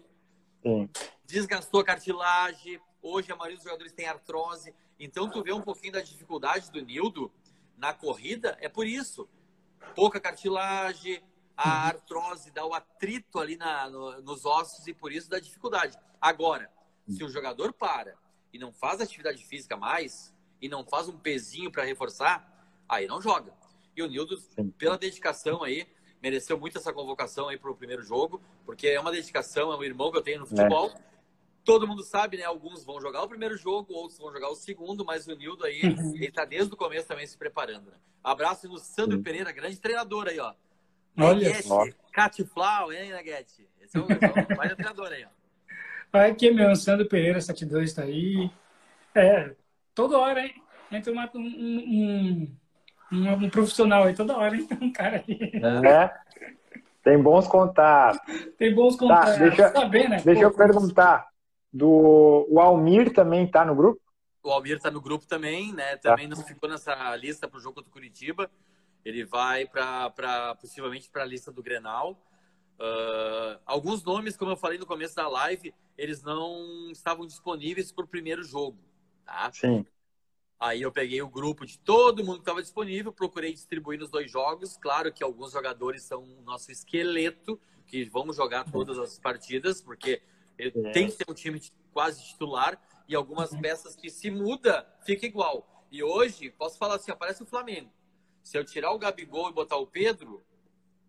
Sim. 0.61 0.87
desgastou 1.25 1.81
a 1.81 1.83
cartilagem. 1.83 2.79
Hoje, 3.01 3.31
a 3.31 3.35
maioria 3.35 3.57
dos 3.57 3.63
jogadores 3.63 3.91
tem 3.91 4.05
artrose. 4.05 4.71
Então, 4.99 5.27
tu 5.27 5.41
vê 5.41 5.51
um 5.51 5.61
pouquinho 5.61 5.93
da 5.93 6.01
dificuldade 6.01 6.71
do 6.71 6.79
Nildo 6.79 7.31
na 7.75 7.91
corrida, 7.91 8.55
é 8.61 8.69
por 8.69 8.85
isso. 8.85 9.27
Pouca 9.95 10.19
cartilagem, 10.19 11.23
a 11.57 11.69
uhum. 11.69 11.87
artrose 11.87 12.51
dá 12.51 12.63
o 12.63 12.75
atrito 12.75 13.39
ali 13.39 13.57
na, 13.57 13.89
no, 13.89 14.21
nos 14.21 14.45
ossos 14.45 14.85
e 14.85 14.93
por 14.93 15.11
isso 15.11 15.27
dá 15.27 15.39
dificuldade. 15.39 15.97
Agora, 16.21 16.71
se 17.09 17.23
o 17.23 17.29
jogador 17.29 17.73
para 17.73 18.15
e 18.53 18.59
não 18.59 18.71
faz 18.71 19.01
atividade 19.01 19.43
física 19.43 19.75
mais 19.75 20.33
e 20.61 20.69
não 20.69 20.85
faz 20.85 21.07
um 21.07 21.17
pezinho 21.17 21.71
para 21.71 21.83
reforçar, 21.83 22.69
aí 22.87 23.07
não 23.07 23.19
joga. 23.19 23.53
E 23.95 24.03
o 24.03 24.07
Nildo, 24.07 24.37
pela 24.77 24.97
dedicação 24.97 25.63
aí, 25.63 25.87
mereceu 26.25 26.59
muito 26.59 26.79
essa 26.79 26.91
convocação 26.91 27.49
aí 27.49 27.57
para 27.57 27.69
o 27.69 27.75
primeiro 27.75 28.01
jogo, 28.01 28.41
porque 28.65 28.87
é 28.87 28.99
uma 28.99 29.11
dedicação, 29.11 29.71
é 29.71 29.77
um 29.77 29.83
irmão 29.83 30.11
que 30.11 30.17
eu 30.17 30.23
tenho 30.23 30.39
no 30.39 30.47
futebol. 30.47 30.89
É. 30.89 30.95
todo 31.63 31.87
mundo 31.87 32.01
sabe, 32.01 32.37
né? 32.37 32.43
Alguns 32.43 32.83
vão 32.83 32.99
jogar 32.99 33.21
o 33.21 33.27
primeiro 33.27 33.55
jogo, 33.55 33.93
outros 33.93 34.17
vão 34.17 34.33
jogar 34.33 34.49
o 34.49 34.55
segundo, 34.55 35.05
mas 35.05 35.27
o 35.27 35.35
Nildo 35.35 35.63
aí, 35.63 35.83
uhum. 35.83 36.15
ele 36.15 36.31
tá 36.31 36.43
desde 36.43 36.73
o 36.73 36.77
começo 36.77 37.07
também 37.07 37.27
se 37.27 37.37
preparando. 37.37 37.91
Né? 37.91 37.97
Abraço 38.23 38.67
no 38.67 38.79
Sandro 38.79 39.21
Pereira, 39.21 39.51
grande 39.51 39.79
treinador 39.79 40.27
aí, 40.27 40.39
ó. 40.39 40.51
Olha 41.15 41.61
só. 41.61 41.85
Catiflau, 42.11 42.91
hein, 42.91 43.11
Neguete? 43.11 43.69
Esse 43.79 43.95
é 43.95 43.99
o, 43.99 44.07
é 44.09 44.55
mais 44.55 44.73
treinador 44.73 45.11
aí, 45.11 45.25
ó. 45.25 46.17
Aqui 46.17 46.49
meu, 46.49 46.75
Sandro 46.75 47.07
Pereira, 47.07 47.39
72, 47.39 47.93
tá 47.93 48.01
aí. 48.01 48.49
É, 49.13 49.55
toda 49.93 50.17
hora, 50.17 50.43
hein? 50.43 50.55
Entra 50.91 51.13
uma, 51.13 51.29
um, 51.35 51.39
um, 51.39 52.57
um, 53.11 53.31
um, 53.31 53.49
profissional 53.49 54.03
aí, 54.03 54.15
toda 54.15 54.37
hora, 54.37 54.55
hein? 54.55 54.67
Um 54.81 54.91
cara 54.91 55.23
aí. 55.27 55.51
É. 55.85 56.11
Tem 57.03 57.21
bons 57.21 57.47
contatos. 57.47 58.19
Tem 58.57 58.73
bons 58.73 58.95
tá, 58.95 58.99
contatos. 58.99 59.33
Tá, 59.33 59.39
deixa 59.39 59.71
Saber, 59.71 60.09
né? 60.09 60.21
deixa 60.23 60.41
Pô, 60.41 60.47
eu 60.47 60.53
perguntar. 60.53 61.27
Do, 61.71 62.47
o 62.49 62.59
Almir 62.59 63.13
também 63.13 63.45
tá 63.45 63.65
no 63.65 63.75
grupo? 63.75 64.01
O 64.41 64.49
Almir 64.49 64.79
tá 64.79 64.89
no 64.89 65.01
grupo 65.01 65.27
também, 65.27 65.73
né? 65.73 65.97
Também 65.97 66.27
tá. 66.29 66.35
não 66.35 66.43
ficou 66.43 66.69
nessa 66.69 67.15
lista 67.15 67.47
para 67.47 67.57
o 67.57 67.61
jogo 67.61 67.81
do 67.81 67.89
Curitiba. 67.89 68.49
Ele 69.03 69.23
vai 69.23 69.67
para 69.67 70.55
possivelmente 70.59 71.09
para 71.09 71.23
a 71.23 71.25
lista 71.25 71.51
do 71.51 71.61
Grenal. 71.61 72.17
Uh, 72.79 73.59
alguns 73.65 74.03
nomes, 74.03 74.35
como 74.35 74.51
eu 74.51 74.57
falei 74.57 74.77
no 74.77 74.85
começo 74.85 75.15
da 75.15 75.27
live, 75.27 75.73
eles 75.97 76.23
não 76.23 76.89
estavam 76.91 77.25
disponíveis 77.25 77.91
para 77.91 78.05
o 78.05 78.07
primeiro 78.07 78.43
jogo. 78.43 78.77
Tá? 79.25 79.51
Sim. 79.53 79.85
Aí 80.59 80.81
eu 80.81 80.91
peguei 80.91 81.21
o 81.21 81.29
grupo 81.29 81.65
de 81.65 81.77
todo 81.79 82.23
mundo 82.23 82.35
que 82.35 82.41
estava 82.41 82.61
disponível, 82.61 83.11
procurei 83.11 83.53
distribuir 83.53 83.99
nos 83.99 84.09
dois 84.09 84.31
jogos. 84.31 84.77
Claro 84.77 85.11
que 85.11 85.23
alguns 85.23 85.51
jogadores 85.51 86.03
são 86.03 86.23
o 86.23 86.41
nosso 86.43 86.71
esqueleto, 86.71 87.59
que 87.85 88.05
vamos 88.05 88.37
jogar 88.37 88.63
todas 88.71 88.97
as 88.97 89.19
partidas, 89.19 89.81
porque 89.81 90.21
é. 90.57 90.69
tem 90.91 91.07
que 91.07 91.17
ter 91.17 91.29
um 91.29 91.33
time 91.33 91.61
quase 91.91 92.23
titular 92.23 92.81
e 93.07 93.15
algumas 93.15 93.51
uhum. 93.51 93.61
peças 93.61 93.95
que 93.95 94.09
se 94.09 94.31
muda, 94.31 94.87
fica 95.05 95.25
igual. 95.25 95.85
E 95.91 96.01
hoje, 96.01 96.49
posso 96.51 96.77
falar 96.77 96.95
assim, 96.95 97.11
aparece 97.11 97.43
o 97.43 97.45
Flamengo. 97.45 97.91
Se 98.41 98.57
eu 98.57 98.63
tirar 98.63 98.91
o 98.91 98.99
Gabigol 98.99 99.49
e 99.49 99.53
botar 99.53 99.77
o 99.77 99.87
Pedro, 99.87 100.43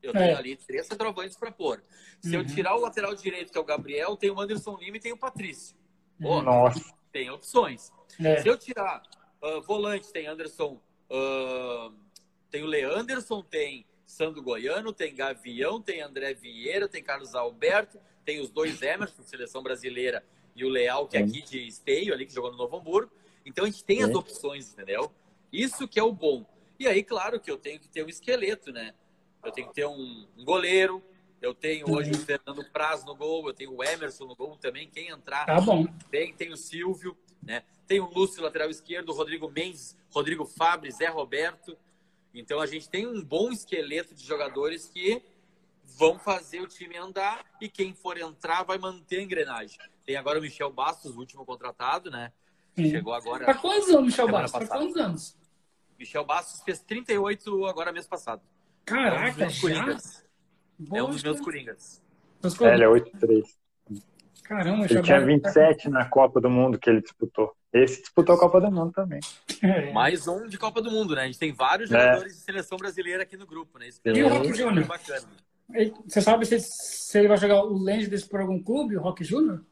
eu 0.03 0.13
tenho 0.13 0.25
é. 0.25 0.35
ali 0.35 0.57
três 0.57 0.87
centroavantes 0.87 1.37
para 1.37 1.51
pôr. 1.51 1.83
Se 2.21 2.35
uhum. 2.35 2.43
eu 2.43 2.47
tirar 2.47 2.75
o 2.75 2.81
lateral 2.81 3.15
direito, 3.15 3.53
que 3.53 3.59
é 3.59 3.61
o 3.61 3.65
Gabriel, 3.65 4.17
tem 4.17 4.31
o 4.31 4.41
Anderson 4.41 4.77
Lima 4.77 4.97
e 4.97 5.01
tem 5.01 5.13
o 5.13 5.17
Patrício. 5.17 5.77
Pô, 6.21 6.43
Nossa. 6.43 6.95
Tem 7.13 7.31
opções. 7.31 7.93
É. 8.21 8.43
Se 8.43 8.49
eu 8.49 8.59
tirar 8.59 9.03
uh, 9.47 9.63
volante, 9.63 10.13
tem 10.13 10.27
Anderson, 10.27 10.81
uh, 11.11 11.95
tem 12.51 12.63
o 12.63 12.67
Leanderson, 12.67 13.43
tem 13.43 13.87
Sandro 14.05 14.43
Goiano, 14.43 14.93
tem 14.93 15.15
Gavião, 15.15 15.81
tem 15.81 16.01
André 16.01 16.35
Vieira, 16.35 16.89
tem 16.89 17.03
Carlos 17.03 17.35
Alberto, 17.35 18.01
tem 18.25 18.41
os 18.41 18.51
dois 18.51 18.83
Emerson, 18.83 19.23
seleção 19.23 19.63
brasileira, 19.63 20.25
e 20.55 20.65
o 20.65 20.69
Leal, 20.69 21.07
que 21.07 21.17
é 21.17 21.21
aqui 21.21 21.43
de 21.43 21.67
Esteio, 21.67 22.15
ali, 22.15 22.25
que 22.25 22.33
jogou 22.33 22.51
no 22.51 22.57
Novo 22.57 22.77
Hamburgo. 22.77 23.13
Então 23.45 23.65
a 23.65 23.69
gente 23.69 23.85
tem 23.85 24.03
as 24.03 24.15
opções, 24.15 24.73
entendeu? 24.73 25.13
Isso 25.53 25.87
que 25.87 26.01
é 26.01 26.03
o 26.03 26.13
bom. 26.13 26.47
E 26.79 26.87
aí, 26.87 27.03
claro 27.03 27.39
que 27.39 27.51
eu 27.51 27.59
tenho 27.59 27.79
que 27.79 27.89
ter 27.89 28.05
um 28.05 28.09
esqueleto, 28.09 28.73
né? 28.73 28.95
Eu 29.45 29.53
tenho 29.53 29.69
que 29.69 29.75
ter 29.75 29.87
um, 29.87 30.27
um 30.37 30.45
goleiro, 30.45 31.03
eu 31.41 31.55
tenho 31.55 31.91
hoje 31.91 32.11
o 32.11 32.19
Fernando 32.19 32.65
Praz 32.73 33.05
no 33.05 33.15
gol, 33.15 33.47
eu 33.47 33.55
tenho 33.55 33.75
o 33.75 33.85
Emerson 33.85 34.25
no 34.25 34.35
gol 34.35 34.57
também. 34.57 34.89
Quem 34.89 35.09
entrar, 35.09 35.47
tá 35.47 35.61
bom. 35.61 35.87
Tem, 36.11 36.33
tem 36.35 36.53
o 36.53 36.57
Silvio, 36.57 37.17
né? 37.47 37.63
Tem 37.87 38.01
o 38.01 38.07
Lúcio, 38.07 38.43
lateral 38.43 38.69
esquerdo, 38.69 39.11
o 39.11 39.15
Rodrigo 39.15 39.49
Mendes, 39.49 39.97
Rodrigo 40.11 40.45
Fabre, 40.45 40.91
Zé 40.91 41.07
Roberto. 41.07 41.79
Então 42.35 42.61
a 42.61 42.67
gente 42.67 42.89
tem 42.89 43.07
um 43.07 43.23
bom 43.23 43.51
esqueleto 43.51 44.15
de 44.15 44.27
jogadores 44.27 44.89
que 44.89 45.23
vão 45.85 46.19
fazer 46.19 46.61
o 46.61 46.67
time 46.67 46.97
andar 46.97 47.45
e 47.61 47.69
quem 47.69 47.95
for 47.95 48.19
entrar 48.19 48.65
vai 48.65 48.77
manter 48.77 49.21
a 49.21 49.23
engrenagem. 49.23 49.79
Tem 50.05 50.17
agora 50.17 50.39
o 50.39 50.43
Michel 50.43 50.71
Bastos, 50.71 51.15
o 51.15 51.19
último 51.21 51.47
contratado, 51.47 52.11
né? 52.11 52.33
Sim. 52.75 52.91
Chegou 52.91 53.15
agora. 53.15 53.45
Para 53.45 53.55
quantos 53.55 53.89
anos, 53.89 54.05
Michel 54.05 54.29
Bastos? 54.29 54.53
Para 54.53 54.79
quantos 54.79 54.97
anos? 54.97 55.37
Michel 55.99 56.25
Bastos 56.25 56.63
fez 56.63 56.81
38 56.81 57.65
agora 57.67 57.93
mês 57.93 58.07
passado. 58.07 58.43
Caraca, 58.85 59.45
é 59.45 59.47
um 59.47 59.51
já? 59.51 59.99
É 60.93 61.03
um 61.03 61.11
dos 61.11 61.23
meus 61.23 61.41
coringas. 61.41 62.03
É, 62.43 62.75
ele 62.75 62.85
é 62.85 62.87
8-3. 62.87 63.57
Caramba, 64.49 64.87
Ele 64.89 65.03
tinha 65.03 65.21
27 65.21 65.89
na 65.89 66.05
Copa 66.05 66.41
do 66.41 66.49
Mundo 66.49 66.79
que 66.79 66.89
ele 66.89 67.01
disputou. 67.01 67.53
Esse 67.73 68.01
disputou 68.01 68.37
a 68.37 68.39
Copa 68.39 68.61
do 68.61 68.71
Mundo 68.71 68.93
também. 68.93 69.19
É. 69.61 69.93
Mais 69.93 70.29
um 70.29 70.47
de 70.47 70.57
Copa 70.57 70.81
do 70.81 70.91
Mundo, 70.91 71.17
né? 71.17 71.23
A 71.23 71.27
gente 71.27 71.39
tem 71.39 71.53
vários 71.53 71.91
é. 71.91 71.99
jogadores 71.99 72.33
é. 72.33 72.37
de 72.37 72.43
seleção 72.43 72.79
brasileira 72.79 73.25
aqui 73.25 73.37
no 73.37 73.47
grupo, 73.47 73.79
né? 73.79 73.89
Isso 73.89 74.01
e 74.05 74.23
o 74.23 74.29
Rock 74.29 74.55
Júnior? 74.55 74.87
Bacana. 74.87 75.27
Você 76.07 76.21
sabe 76.21 76.47
se, 76.47 76.61
se, 76.61 77.19
ele 77.19 77.27
vai 77.27 77.37
jogar 77.37 77.65
o 77.65 77.85
desse 77.85 78.29
por 78.29 78.41
algum 78.41 78.63
clube, 78.63 78.97
o 78.97 79.01
Rock 79.01 79.25
Júnior? 79.25 79.65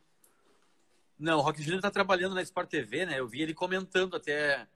Não, 1.16 1.38
o 1.38 1.42
Rock 1.42 1.62
Júnior 1.62 1.78
está 1.78 1.90
trabalhando 1.90 2.34
na 2.34 2.42
Sport 2.42 2.68
TV, 2.68 3.06
né? 3.06 3.20
Eu 3.20 3.28
vi 3.28 3.42
ele 3.42 3.54
comentando 3.54 4.16
até 4.16 4.66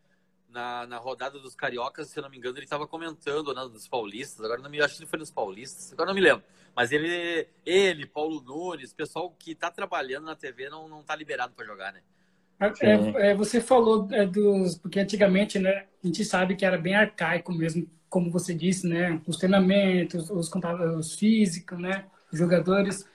na, 0.48 0.86
na 0.86 0.96
rodada 0.96 1.38
dos 1.38 1.54
cariocas, 1.54 2.08
se 2.08 2.18
eu 2.18 2.22
não 2.22 2.30
me 2.30 2.38
engano, 2.38 2.56
ele 2.56 2.64
estava 2.64 2.86
comentando 2.86 3.54
né, 3.54 3.62
dos 3.70 3.86
paulistas. 3.86 4.44
Agora 4.44 4.60
não 4.60 4.70
me 4.70 4.80
acho 4.80 4.96
que 4.96 5.02
ele 5.02 5.10
foi 5.10 5.18
nos 5.18 5.30
paulistas, 5.30 5.92
agora 5.92 6.08
não 6.08 6.14
me 6.14 6.20
lembro. 6.20 6.42
Mas 6.74 6.92
ele, 6.92 7.46
ele, 7.64 8.06
Paulo 8.06 8.40
Nunes, 8.40 8.92
pessoal 8.92 9.30
que 9.38 9.52
está 9.52 9.70
trabalhando 9.70 10.24
na 10.24 10.36
TV 10.36 10.68
não 10.68 10.88
não 10.88 11.00
está 11.00 11.14
liberado 11.14 11.52
para 11.54 11.66
jogar, 11.66 11.92
né? 11.92 12.00
É, 12.60 13.30
é, 13.30 13.34
você 13.34 13.60
falou 13.60 14.08
é, 14.10 14.26
dos 14.26 14.76
porque 14.78 14.98
antigamente, 14.98 15.58
né? 15.58 15.86
A 16.02 16.06
gente 16.06 16.24
sabe 16.24 16.56
que 16.56 16.64
era 16.64 16.76
bem 16.76 16.94
arcaico 16.94 17.52
mesmo, 17.52 17.88
como 18.08 18.30
você 18.30 18.52
disse, 18.52 18.86
né? 18.86 19.20
Os 19.26 19.36
treinamentos, 19.36 20.28
os 20.28 20.48
computadores 20.48 21.14
físicos, 21.14 21.78
né? 21.78 22.06
Os 22.32 22.38
jogadores. 22.38 23.06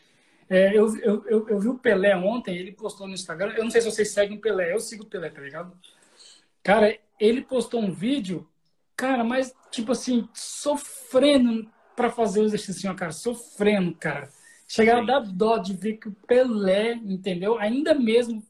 É, 0.49 0.69
eu, 0.77 0.95
eu, 0.97 1.25
eu, 1.27 1.49
eu, 1.49 1.59
vi 1.59 1.67
o 1.67 1.77
Pelé 1.77 2.15
ontem, 2.15 2.55
ele 2.55 2.71
postou 2.71 3.07
no 3.07 3.13
Instagram. 3.13 3.53
Eu 3.57 3.63
não 3.63 3.71
sei 3.71 3.81
se 3.81 3.91
vocês 3.91 4.11
seguem 4.11 4.37
o 4.37 4.41
Pelé, 4.41 4.73
eu 4.73 4.79
sigo 4.79 5.03
o 5.03 5.07
Pelé, 5.07 5.29
tá 5.29 5.41
ligado? 5.41 5.75
Cara, 6.63 6.97
ele 7.19 7.41
postou 7.41 7.81
um 7.81 7.91
vídeo, 7.91 8.47
cara, 8.95 9.23
mas 9.23 9.53
tipo 9.69 9.91
assim, 9.91 10.27
sofrendo 10.33 11.69
para 11.95 12.09
fazer 12.09 12.41
o 12.41 12.45
exercício, 12.45 12.93
cara, 12.95 13.11
sofrendo, 13.11 13.93
cara. 13.95 14.29
Chegaram 14.67 15.03
a 15.03 15.05
dar 15.05 15.19
dó 15.19 15.57
de 15.57 15.73
ver 15.75 15.97
que 15.97 16.07
o 16.07 16.15
Pelé, 16.25 16.93
entendeu? 16.93 17.59
Ainda 17.59 17.93
mesmo 17.93 18.43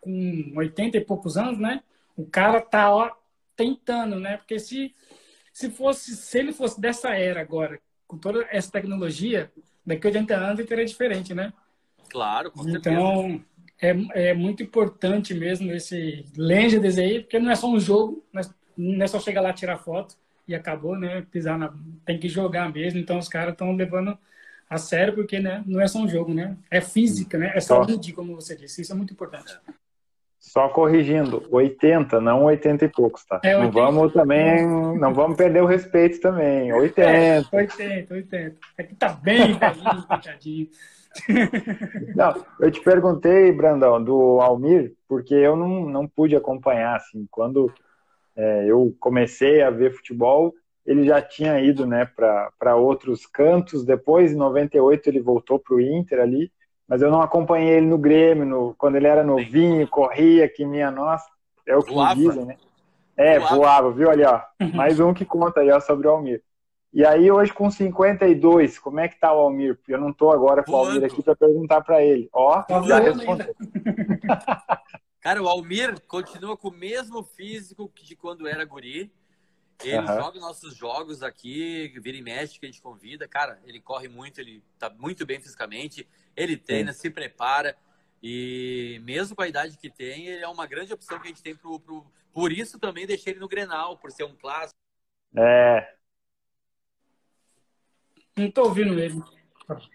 com 0.00 0.52
80 0.56 0.98
e 0.98 1.00
poucos 1.00 1.36
anos, 1.36 1.58
né? 1.58 1.82
O 2.16 2.26
cara 2.26 2.60
tá 2.60 2.94
ó, 2.94 3.10
tentando, 3.56 4.20
né? 4.20 4.36
Porque 4.36 4.58
se, 4.58 4.94
se 5.52 5.70
fosse, 5.70 6.16
se 6.16 6.38
ele 6.38 6.52
fosse 6.52 6.80
dessa 6.80 7.14
era 7.14 7.40
agora, 7.40 7.80
com 8.06 8.18
toda 8.18 8.46
essa 8.50 8.70
tecnologia, 8.70 9.50
daqui 9.86 10.06
a 10.06 10.10
80 10.10 10.34
anos 10.34 10.58
ele 10.58 10.68
teria 10.68 10.84
diferente, 10.84 11.32
né? 11.32 11.52
Claro, 12.10 12.50
com 12.50 12.62
certeza. 12.62 12.94
Então, 12.94 13.44
é, 13.84 14.30
é 14.30 14.34
muito 14.34 14.62
importante 14.62 15.34
mesmo 15.34 15.72
esse 15.72 16.24
Legends 16.36 16.98
aí, 16.98 17.20
porque 17.20 17.38
não 17.38 17.50
é 17.50 17.54
só 17.54 17.68
um 17.68 17.78
jogo, 17.78 18.24
não 18.76 19.04
é 19.04 19.06
só 19.06 19.20
chegar 19.20 19.40
lá 19.40 19.52
tirar 19.52 19.78
foto 19.78 20.16
e 20.46 20.54
acabou, 20.54 20.98
né? 20.98 21.26
Pisar 21.30 21.58
na. 21.58 21.72
Tem 22.04 22.18
que 22.18 22.28
jogar 22.28 22.72
mesmo, 22.72 22.98
então 22.98 23.18
os 23.18 23.28
caras 23.28 23.52
estão 23.52 23.74
levando 23.74 24.16
a 24.68 24.78
sério, 24.78 25.14
porque 25.14 25.38
né, 25.38 25.62
não 25.66 25.80
é 25.80 25.86
só 25.86 25.98
um 25.98 26.08
jogo, 26.08 26.32
né? 26.32 26.56
É 26.70 26.80
física, 26.80 27.38
né? 27.38 27.52
É 27.54 27.60
saúde, 27.60 28.12
como 28.12 28.34
você 28.34 28.56
disse. 28.56 28.82
Isso 28.82 28.92
é 28.92 28.96
muito 28.96 29.12
importante. 29.12 29.58
Só 30.38 30.68
corrigindo, 30.68 31.46
80, 31.50 32.20
não 32.20 32.44
80 32.44 32.84
e 32.84 32.88
poucos, 32.88 33.24
tá? 33.24 33.40
É, 33.42 33.56
não 33.58 33.70
vamos 33.70 34.12
também, 34.12 34.66
não 34.98 35.14
vamos 35.14 35.36
perder 35.38 35.62
o 35.62 35.66
respeito 35.66 36.20
também. 36.20 36.70
80. 36.72 37.10
É, 37.10 37.42
80, 37.50 38.14
80. 38.14 38.56
É 38.76 38.82
que 38.82 38.94
tá 38.94 39.08
bem 39.08 39.54
velhinho, 39.58 40.06
coitadinho. 40.06 40.68
Não, 42.14 42.34
eu 42.60 42.70
te 42.70 42.80
perguntei, 42.80 43.52
Brandão, 43.52 44.02
do 44.02 44.40
Almir, 44.40 44.94
porque 45.08 45.34
eu 45.34 45.56
não, 45.56 45.86
não 45.86 46.08
pude 46.08 46.34
acompanhar, 46.34 46.96
assim, 46.96 47.26
quando 47.30 47.72
é, 48.36 48.66
eu 48.66 48.94
comecei 48.98 49.62
a 49.62 49.70
ver 49.70 49.94
futebol, 49.94 50.52
ele 50.84 51.04
já 51.04 51.22
tinha 51.22 51.58
ido, 51.60 51.86
né, 51.86 52.04
para 52.04 52.76
outros 52.76 53.26
cantos, 53.26 53.84
depois, 53.84 54.32
em 54.32 54.36
98, 54.36 55.08
ele 55.08 55.20
voltou 55.20 55.58
para 55.58 55.76
o 55.76 55.80
Inter 55.80 56.20
ali, 56.20 56.52
mas 56.86 57.00
eu 57.00 57.10
não 57.10 57.22
acompanhei 57.22 57.76
ele 57.76 57.86
no 57.86 57.96
Grêmio, 57.96 58.44
no, 58.44 58.74
quando 58.76 58.96
ele 58.96 59.06
era 59.06 59.24
novinho, 59.24 59.88
corria, 59.88 60.48
que 60.48 60.66
minha 60.66 60.90
nossa, 60.90 61.26
é 61.66 61.76
o 61.76 61.82
que 61.82 61.94
voava. 61.94 62.14
dizem, 62.14 62.44
né? 62.44 62.56
É, 63.16 63.38
voava. 63.38 63.56
voava, 63.56 63.92
viu 63.92 64.10
ali, 64.10 64.24
ó, 64.24 64.40
mais 64.74 65.00
um 65.00 65.14
que 65.14 65.24
conta 65.24 65.60
aí, 65.60 65.70
ó, 65.70 65.80
sobre 65.80 66.06
o 66.06 66.10
Almir. 66.10 66.42
E 66.94 67.04
aí, 67.04 67.28
hoje, 67.28 67.52
com 67.52 67.68
52, 67.68 68.78
como 68.78 69.00
é 69.00 69.08
que 69.08 69.18
tá 69.18 69.34
o 69.34 69.40
Almir? 69.40 69.76
Eu 69.88 70.00
não 70.00 70.12
tô 70.12 70.30
agora 70.30 70.62
com 70.62 70.70
o 70.70 70.76
Almir 70.76 71.02
aqui 71.02 71.20
para 71.24 71.34
perguntar 71.34 71.80
para 71.80 72.00
ele. 72.00 72.28
Ó, 72.32 72.62
tá 72.62 72.80
já 72.82 73.00
respondeu. 73.00 73.52
Cara, 75.20 75.42
o 75.42 75.48
Almir 75.48 76.00
continua 76.06 76.56
com 76.56 76.68
o 76.68 76.70
mesmo 76.70 77.24
físico 77.24 77.90
de 78.00 78.14
quando 78.14 78.46
era 78.46 78.64
guri. 78.64 79.12
Ele 79.82 79.98
uhum. 79.98 80.06
joga 80.06 80.38
nossos 80.38 80.76
jogos 80.76 81.20
aqui, 81.20 81.92
vira 82.00 82.16
e 82.16 82.22
mexe 82.22 82.60
que 82.60 82.66
a 82.66 82.68
gente 82.68 82.80
convida. 82.80 83.26
Cara, 83.26 83.58
ele 83.64 83.80
corre 83.80 84.06
muito, 84.06 84.40
ele 84.40 84.62
tá 84.78 84.88
muito 84.88 85.26
bem 85.26 85.40
fisicamente, 85.40 86.08
ele 86.36 86.56
treina, 86.56 86.92
Sim. 86.92 87.00
se 87.00 87.10
prepara. 87.10 87.76
E 88.22 89.00
mesmo 89.02 89.34
com 89.34 89.42
a 89.42 89.48
idade 89.48 89.76
que 89.76 89.90
tem, 89.90 90.28
ele 90.28 90.44
é 90.44 90.48
uma 90.48 90.64
grande 90.64 90.92
opção 90.92 91.18
que 91.18 91.26
a 91.26 91.28
gente 91.30 91.42
tem 91.42 91.56
pro, 91.56 91.80
pro... 91.80 92.06
Por 92.32 92.52
isso 92.52 92.78
também 92.78 93.04
deixei 93.04 93.32
ele 93.32 93.40
no 93.40 93.48
Grenal, 93.48 93.98
por 93.98 94.12
ser 94.12 94.22
um 94.22 94.36
clássico. 94.36 94.78
É, 95.36 95.92
não 98.36 98.50
tô 98.50 98.64
ouvindo 98.64 98.98
ele. 98.98 99.22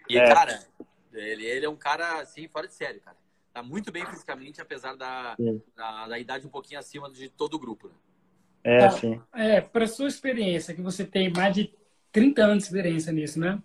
E, 0.08 0.18
é. 0.18 0.26
cara, 0.26 0.60
ele, 1.12 1.44
ele 1.44 1.66
é 1.66 1.68
um 1.68 1.76
cara, 1.76 2.20
assim, 2.20 2.48
fora 2.48 2.66
de 2.66 2.74
sério, 2.74 3.00
cara. 3.00 3.16
tá 3.52 3.62
muito 3.62 3.92
bem 3.92 4.04
fisicamente, 4.06 4.60
apesar 4.60 4.96
da, 4.96 5.36
da, 5.76 6.08
da, 6.08 6.18
idade 6.18 6.46
um 6.46 6.50
pouquinho 6.50 6.80
acima 6.80 7.10
de 7.10 7.28
todo 7.28 7.54
o 7.54 7.58
grupo. 7.58 7.88
Né? 7.88 7.94
É, 8.64 8.78
tá. 8.78 8.90
sim. 8.90 9.20
É, 9.34 9.60
para 9.60 9.86
sua 9.86 10.08
experiência, 10.08 10.74
que 10.74 10.82
você 10.82 11.04
tem 11.04 11.30
mais 11.30 11.54
de 11.54 11.74
30 12.12 12.42
anos 12.42 12.58
de 12.58 12.64
experiência 12.64 13.12
nisso, 13.12 13.38
né? 13.38 13.62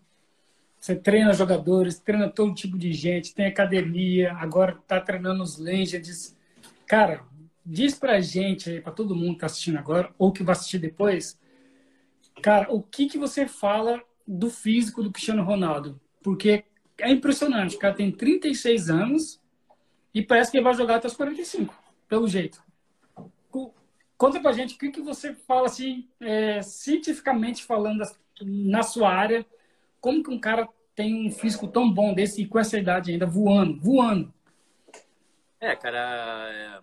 Você 0.80 0.96
treina 0.96 1.34
jogadores, 1.34 1.98
treina 1.98 2.30
todo 2.30 2.54
tipo 2.54 2.78
de 2.78 2.94
gente, 2.94 3.34
tem 3.34 3.48
academia, 3.48 4.34
agora 4.34 4.78
está 4.80 5.02
treinando 5.02 5.42
os 5.42 5.58
Legends. 5.58 6.38
Cara, 6.86 7.24
diz 7.66 7.98
pra 7.98 8.22
gente, 8.22 8.82
para 8.82 8.92
todo 8.92 9.16
mundo 9.16 9.34
que 9.34 9.40
tá 9.40 9.46
assistindo 9.48 9.80
agora, 9.80 10.14
ou 10.20 10.32
que 10.32 10.44
vai 10.44 10.54
assistir 10.54 10.78
depois, 10.78 11.40
cara, 12.42 12.72
o 12.72 12.84
que, 12.84 13.08
que 13.08 13.18
você 13.18 13.48
fala 13.48 14.00
do 14.28 14.50
físico 14.50 15.04
do 15.04 15.12
Cristiano 15.12 15.44
Ronaldo? 15.44 16.00
Porque 16.24 16.66
é 16.98 17.12
impressionante, 17.12 17.76
o 17.76 17.80
cara 17.80 17.94
tem 17.94 18.12
36 18.12 18.90
anos 18.90 19.42
e 20.14 20.22
parece 20.22 20.52
que 20.52 20.58
ele 20.58 20.64
vai 20.64 20.74
jogar 20.74 20.96
até 20.96 21.08
os 21.08 21.16
45, 21.16 21.74
pelo 22.08 22.28
jeito. 22.28 22.64
Conta 24.18 24.40
pra 24.40 24.54
gente 24.54 24.76
o 24.76 24.78
que, 24.78 24.92
que 24.92 25.02
você 25.02 25.34
fala 25.34 25.66
assim, 25.66 26.08
é, 26.22 26.62
cientificamente 26.62 27.66
falando 27.66 28.02
na 28.42 28.82
sua 28.82 29.10
área, 29.14 29.46
como 30.00 30.24
que 30.24 30.30
um 30.30 30.40
cara 30.40 30.68
tem 30.96 31.28
um 31.28 31.32
físico 31.32 31.68
tão 31.68 31.92
bom 31.92 32.14
desse 32.14 32.42
e 32.42 32.48
com 32.48 32.58
essa 32.58 32.78
idade 32.78 33.12
ainda 33.12 33.26
voando, 33.26 33.80
voando? 33.82 34.34
É, 35.60 35.76
cara, 35.76 36.50
é... 36.50 36.80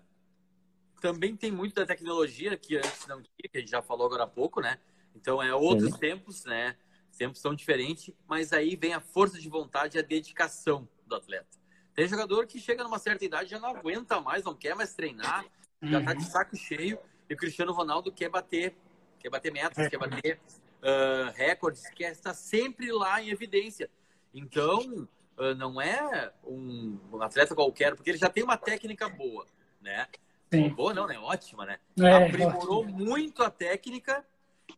também 1.00 1.34
tem 1.34 1.50
muito 1.50 1.74
da 1.74 1.86
tecnologia 1.86 2.56
que 2.58 2.76
antes 2.76 3.06
não 3.06 3.22
tinha, 3.22 3.48
que 3.50 3.56
a 3.56 3.60
gente 3.60 3.70
já 3.70 3.80
falou 3.80 4.06
agora 4.06 4.24
há 4.24 4.26
pouco, 4.28 4.60
né? 4.60 4.78
Então 5.16 5.42
é 5.42 5.54
outros 5.54 5.92
Sim. 5.92 5.98
tempos, 5.98 6.44
né? 6.44 6.76
Tempos 7.16 7.40
são 7.40 7.54
diferentes, 7.54 8.14
mas 8.26 8.52
aí 8.52 8.76
vem 8.76 8.94
a 8.94 9.00
força 9.00 9.38
de 9.38 9.48
vontade 9.48 9.96
e 9.96 10.00
a 10.00 10.02
dedicação 10.02 10.88
do 11.06 11.14
atleta. 11.14 11.62
Tem 11.94 12.08
jogador 12.08 12.46
que 12.46 12.58
chega 12.58 12.82
numa 12.82 12.98
certa 12.98 13.24
idade 13.24 13.50
já 13.50 13.60
não 13.60 13.68
aguenta 13.68 14.20
mais, 14.20 14.44
não 14.44 14.54
quer 14.54 14.74
mais 14.74 14.94
treinar, 14.94 15.44
já 15.82 16.02
tá 16.02 16.14
de 16.14 16.24
uhum. 16.24 16.30
saco 16.30 16.56
cheio, 16.56 16.98
e 17.28 17.34
o 17.34 17.36
Cristiano 17.36 17.72
Ronaldo 17.72 18.10
quer 18.10 18.28
bater, 18.28 18.74
quer 19.18 19.28
bater 19.28 19.52
metas, 19.52 19.88
quer 19.88 19.98
bater 19.98 20.40
uh, 20.82 21.32
recordes, 21.34 21.88
quer 21.90 22.12
estar 22.12 22.34
sempre 22.34 22.90
lá 22.92 23.22
em 23.22 23.30
evidência. 23.30 23.90
Então, 24.32 25.08
uh, 25.36 25.54
não 25.56 25.80
é 25.80 26.32
um, 26.44 26.98
um, 27.12 27.22
atleta 27.22 27.54
qualquer, 27.54 27.94
porque 27.94 28.10
ele 28.10 28.18
já 28.18 28.30
tem 28.30 28.42
uma 28.42 28.56
técnica 28.56 29.08
boa, 29.08 29.46
né? 29.80 30.06
Sim. 30.52 30.68
Boa 30.70 30.92
não, 30.92 31.06
né? 31.06 31.18
Ótima, 31.18 31.64
né? 31.64 31.78
É, 31.98 32.26
Aprimorou 32.26 32.82
ótimo. 32.82 32.98
muito 32.98 33.42
a 33.42 33.50
técnica 33.50 34.24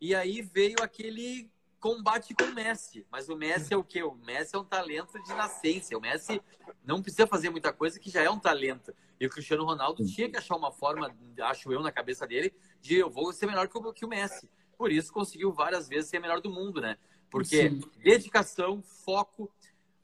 e 0.00 0.14
aí 0.14 0.40
veio 0.40 0.76
aquele 0.80 1.50
combate 1.84 2.34
com 2.34 2.44
o 2.44 2.54
Messi. 2.54 3.06
Mas 3.10 3.28
o 3.28 3.36
Messi 3.36 3.74
é 3.74 3.76
o 3.76 3.84
quê? 3.84 4.02
O 4.02 4.14
Messi 4.14 4.56
é 4.56 4.58
um 4.58 4.64
talento 4.64 5.22
de 5.22 5.34
nascença. 5.34 5.94
O 5.94 6.00
Messi 6.00 6.40
não 6.82 7.02
precisa 7.02 7.26
fazer 7.26 7.50
muita 7.50 7.74
coisa 7.74 8.00
que 8.00 8.08
já 8.08 8.22
é 8.22 8.30
um 8.30 8.38
talento. 8.38 8.90
E 9.20 9.26
o 9.26 9.28
Cristiano 9.28 9.66
Ronaldo 9.66 10.02
tinha 10.02 10.30
que 10.30 10.38
achar 10.38 10.56
uma 10.56 10.72
forma, 10.72 11.14
acho 11.42 11.70
eu, 11.70 11.82
na 11.82 11.92
cabeça 11.92 12.26
dele, 12.26 12.54
de 12.80 12.94
eu 12.94 13.10
vou 13.10 13.30
ser 13.34 13.44
melhor 13.44 13.68
que 13.68 13.76
o, 13.76 13.92
que 13.92 14.02
o 14.02 14.08
Messi. 14.08 14.48
Por 14.78 14.90
isso 14.90 15.12
conseguiu 15.12 15.52
várias 15.52 15.86
vezes 15.86 16.08
ser 16.08 16.20
melhor 16.20 16.40
do 16.40 16.48
mundo, 16.48 16.80
né? 16.80 16.96
Porque 17.30 17.68
Sim. 17.68 17.80
dedicação, 18.02 18.82
foco, 18.82 19.52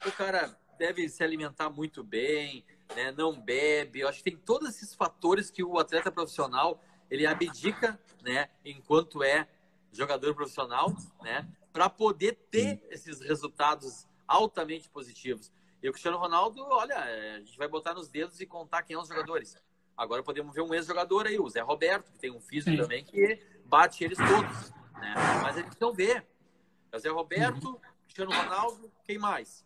o 0.05 0.11
cara 0.11 0.55
deve 0.77 1.09
se 1.09 1.23
alimentar 1.23 1.71
muito 1.71 2.03
bem, 2.03 2.63
né? 2.95 3.11
não 3.11 3.41
bebe. 3.41 4.01
Eu 4.01 4.07
acho 4.07 4.19
que 4.19 4.29
tem 4.29 4.37
todos 4.37 4.69
esses 4.69 4.93
fatores 4.93 5.49
que 5.49 5.63
o 5.63 5.79
atleta 5.79 6.11
profissional 6.11 6.79
ele 7.09 7.25
abdica, 7.25 7.99
né? 8.21 8.49
Enquanto 8.63 9.23
é 9.23 9.47
jogador 9.91 10.35
profissional, 10.35 10.95
né? 11.23 11.47
Para 11.71 11.89
poder 11.89 12.37
ter 12.49 12.81
esses 12.89 13.21
resultados 13.21 14.07
altamente 14.27 14.89
positivos. 14.89 15.51
E 15.81 15.89
o 15.89 15.91
Cristiano 15.91 16.17
Ronaldo, 16.17 16.63
olha, 16.69 16.93
é, 16.93 17.35
a 17.35 17.39
gente 17.39 17.57
vai 17.57 17.67
botar 17.67 17.93
nos 17.93 18.07
dedos 18.07 18.39
e 18.39 18.45
contar 18.45 18.83
quem 18.83 18.95
são 18.95 19.03
os 19.03 19.09
jogadores. 19.09 19.57
Agora 19.97 20.23
podemos 20.23 20.53
ver 20.53 20.61
um 20.61 20.73
ex-jogador 20.73 21.27
aí, 21.27 21.39
o 21.39 21.49
Zé 21.49 21.61
Roberto, 21.61 22.11
que 22.11 22.19
tem 22.19 22.31
um 22.31 22.39
físico 22.39 22.71
Sim. 22.71 22.81
também 22.81 23.03
que 23.03 23.39
bate 23.65 24.03
eles 24.03 24.17
todos. 24.17 24.71
Né? 24.99 25.13
Mas 25.43 25.57
a 25.57 25.61
gente 25.61 25.77
não 25.79 25.93
vê. 25.93 26.23
É 26.91 26.97
o 26.97 26.99
Zé 26.99 27.09
Roberto, 27.09 27.67
uhum. 27.67 27.79
Cristiano 28.03 28.31
Ronaldo, 28.31 28.91
quem 29.03 29.17
mais? 29.17 29.65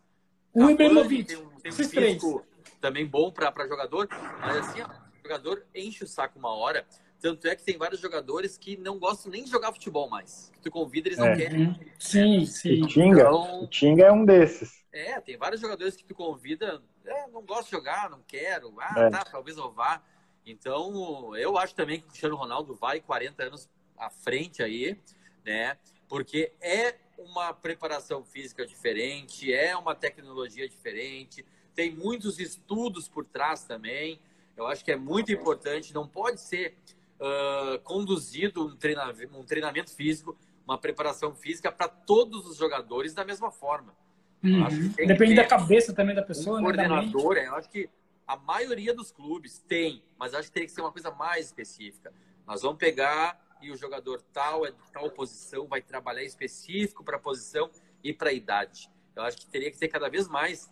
O 0.52 0.70
Ibrahimovic. 0.70 1.24
Tem 1.24 1.36
um, 1.36 1.50
tem 1.60 1.72
um 1.72 1.74
físico 1.74 2.46
também 2.80 3.06
bom 3.06 3.30
para 3.30 3.66
jogador, 3.66 4.08
mas 4.40 4.56
assim, 4.56 4.80
ó, 4.80 4.86
o 4.86 5.22
jogador 5.22 5.66
enche 5.74 6.04
o 6.04 6.06
saco 6.06 6.38
uma 6.38 6.54
hora. 6.54 6.86
Tanto 7.20 7.48
é 7.48 7.56
que 7.56 7.64
tem 7.64 7.78
vários 7.78 8.00
jogadores 8.00 8.58
que 8.58 8.76
não 8.76 8.98
gostam 8.98 9.32
nem 9.32 9.44
de 9.44 9.50
jogar 9.50 9.72
futebol 9.72 10.08
mais. 10.08 10.50
Que 10.52 10.60
tu 10.60 10.70
convida, 10.70 11.08
eles 11.08 11.18
não 11.18 11.26
é. 11.26 11.36
querem. 11.36 11.68
Uhum. 11.68 11.74
Sim, 11.98 12.46
sim. 12.46 12.82
O 12.82 12.86
Tinga, 12.86 13.22
então, 13.22 13.62
o 13.62 13.66
Tinga 13.66 14.04
é 14.04 14.12
um 14.12 14.24
desses. 14.24 14.84
É, 14.92 15.20
tem 15.20 15.36
vários 15.36 15.60
jogadores 15.60 15.96
que 15.96 16.04
tu 16.04 16.14
convida, 16.14 16.82
é, 17.04 17.26
não 17.28 17.42
gosto 17.42 17.66
de 17.66 17.72
jogar, 17.72 18.08
não 18.10 18.22
quero. 18.26 18.74
Ah, 18.78 18.94
é. 18.96 19.10
tá, 19.10 19.24
talvez 19.24 19.56
eu 19.56 19.70
vá. 19.70 20.02
Então, 20.44 21.36
eu 21.36 21.58
acho 21.58 21.74
também 21.74 22.00
que 22.00 22.06
o 22.06 22.08
Cristiano 22.08 22.36
Ronaldo 22.36 22.74
vai 22.74 23.00
40 23.00 23.42
anos 23.42 23.68
à 23.96 24.08
frente 24.10 24.62
aí, 24.62 24.98
né? 25.44 25.76
Porque 26.08 26.52
é 26.60 26.94
uma 27.18 27.52
preparação 27.52 28.24
física 28.24 28.64
diferente, 28.66 29.52
é 29.52 29.76
uma 29.76 29.94
tecnologia 29.94 30.68
diferente, 30.68 31.44
tem 31.74 31.94
muitos 31.94 32.38
estudos 32.38 33.08
por 33.08 33.24
trás 33.24 33.64
também. 33.64 34.20
Eu 34.56 34.66
acho 34.66 34.84
que 34.84 34.92
é 34.92 34.96
muito 34.96 35.32
importante, 35.32 35.92
não 35.92 36.06
pode 36.06 36.40
ser 36.40 36.76
uh, 37.20 37.78
conduzido 37.82 38.66
um 38.66 38.76
treinamento, 38.76 39.38
um 39.38 39.44
treinamento 39.44 39.94
físico, 39.94 40.36
uma 40.66 40.78
preparação 40.78 41.34
física 41.34 41.70
para 41.70 41.88
todos 41.88 42.46
os 42.46 42.56
jogadores 42.56 43.14
da 43.14 43.24
mesma 43.24 43.50
forma. 43.50 43.94
Uhum. 44.42 44.92
Depende 45.06 45.34
da 45.34 45.46
cabeça 45.46 45.92
também 45.92 46.14
da 46.14 46.22
pessoa, 46.22 46.58
um 46.58 46.60
né? 46.60 46.64
Coordenador, 46.64 47.36
é, 47.36 47.46
eu 47.46 47.54
acho 47.54 47.68
que 47.68 47.88
a 48.26 48.36
maioria 48.36 48.92
dos 48.92 49.10
clubes 49.10 49.58
tem, 49.66 50.02
mas 50.18 50.34
acho 50.34 50.48
que 50.48 50.54
teria 50.54 50.66
que 50.66 50.74
ser 50.74 50.80
uma 50.80 50.92
coisa 50.92 51.10
mais 51.10 51.46
específica. 51.46 52.12
Nós 52.46 52.62
vamos 52.62 52.78
pegar 52.78 53.40
e 53.60 53.70
o 53.70 53.76
jogador 53.76 54.20
tal 54.32 54.66
é 54.66 54.70
de 54.70 54.92
tal 54.92 55.10
posição, 55.10 55.66
vai 55.66 55.80
trabalhar 55.80 56.22
específico 56.22 57.02
para 57.02 57.16
a 57.16 57.20
posição 57.20 57.70
e 58.02 58.12
para 58.12 58.30
a 58.30 58.32
idade. 58.32 58.90
Eu 59.14 59.22
acho 59.22 59.38
que 59.38 59.46
teria 59.46 59.70
que 59.70 59.78
ter 59.78 59.88
cada 59.88 60.08
vez 60.08 60.28
mais 60.28 60.70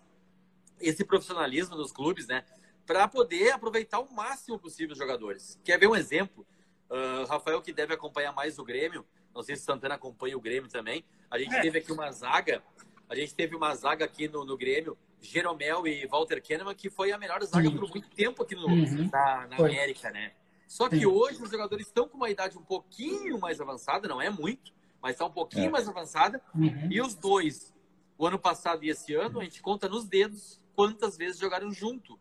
esse 0.80 1.04
profissionalismo 1.04 1.76
nos 1.76 1.92
clubes, 1.92 2.26
né? 2.26 2.44
Para 2.86 3.08
poder 3.08 3.50
aproveitar 3.50 4.00
o 4.00 4.12
máximo 4.12 4.58
possível 4.58 4.92
os 4.92 4.98
jogadores. 4.98 5.58
Quer 5.64 5.78
ver 5.78 5.86
um 5.86 5.96
exemplo? 5.96 6.46
Uh, 6.90 7.24
Rafael, 7.26 7.62
que 7.62 7.72
deve 7.72 7.94
acompanhar 7.94 8.32
mais 8.32 8.58
o 8.58 8.64
Grêmio, 8.64 9.06
não 9.34 9.42
sei 9.42 9.56
se 9.56 9.62
Santana 9.62 9.94
acompanha 9.94 10.36
o 10.36 10.40
Grêmio 10.40 10.70
também. 10.70 11.04
A 11.30 11.38
gente 11.38 11.54
é. 11.54 11.60
teve 11.60 11.78
aqui 11.78 11.90
uma 11.90 12.10
zaga, 12.12 12.62
a 13.08 13.14
gente 13.14 13.34
teve 13.34 13.56
uma 13.56 13.74
zaga 13.74 14.04
aqui 14.04 14.28
no, 14.28 14.44
no 14.44 14.56
Grêmio, 14.56 14.96
Jeromel 15.20 15.86
e 15.86 16.06
Walter 16.06 16.42
Kahneman, 16.42 16.74
que 16.74 16.90
foi 16.90 17.10
a 17.10 17.18
melhor 17.18 17.42
zaga 17.44 17.70
por 17.70 17.88
muito 17.88 18.08
tempo 18.10 18.42
aqui 18.42 18.54
no, 18.54 18.66
uhum. 18.66 19.08
na, 19.10 19.46
na 19.48 19.56
América, 19.56 20.10
né? 20.10 20.32
Só 20.66 20.88
que 20.88 20.98
Sim. 20.98 21.06
hoje 21.06 21.42
os 21.42 21.50
jogadores 21.50 21.86
estão 21.86 22.08
com 22.08 22.16
uma 22.16 22.30
idade 22.30 22.58
um 22.58 22.62
pouquinho 22.62 23.38
mais 23.38 23.60
avançada, 23.60 24.08
não 24.08 24.20
é 24.20 24.30
muito, 24.30 24.72
mas 25.00 25.12
está 25.12 25.24
um 25.24 25.30
pouquinho 25.30 25.66
é. 25.66 25.70
mais 25.70 25.88
avançada. 25.88 26.42
Uhum. 26.54 26.88
E 26.90 27.00
os 27.00 27.14
dois, 27.14 27.74
o 28.18 28.26
ano 28.26 28.38
passado 28.38 28.84
e 28.84 28.90
esse 28.90 29.14
ano, 29.14 29.40
a 29.40 29.44
gente 29.44 29.60
conta 29.60 29.88
nos 29.88 30.04
dedos 30.04 30.60
quantas 30.74 31.16
vezes 31.16 31.38
jogaram 31.38 31.72
junto. 31.72 32.18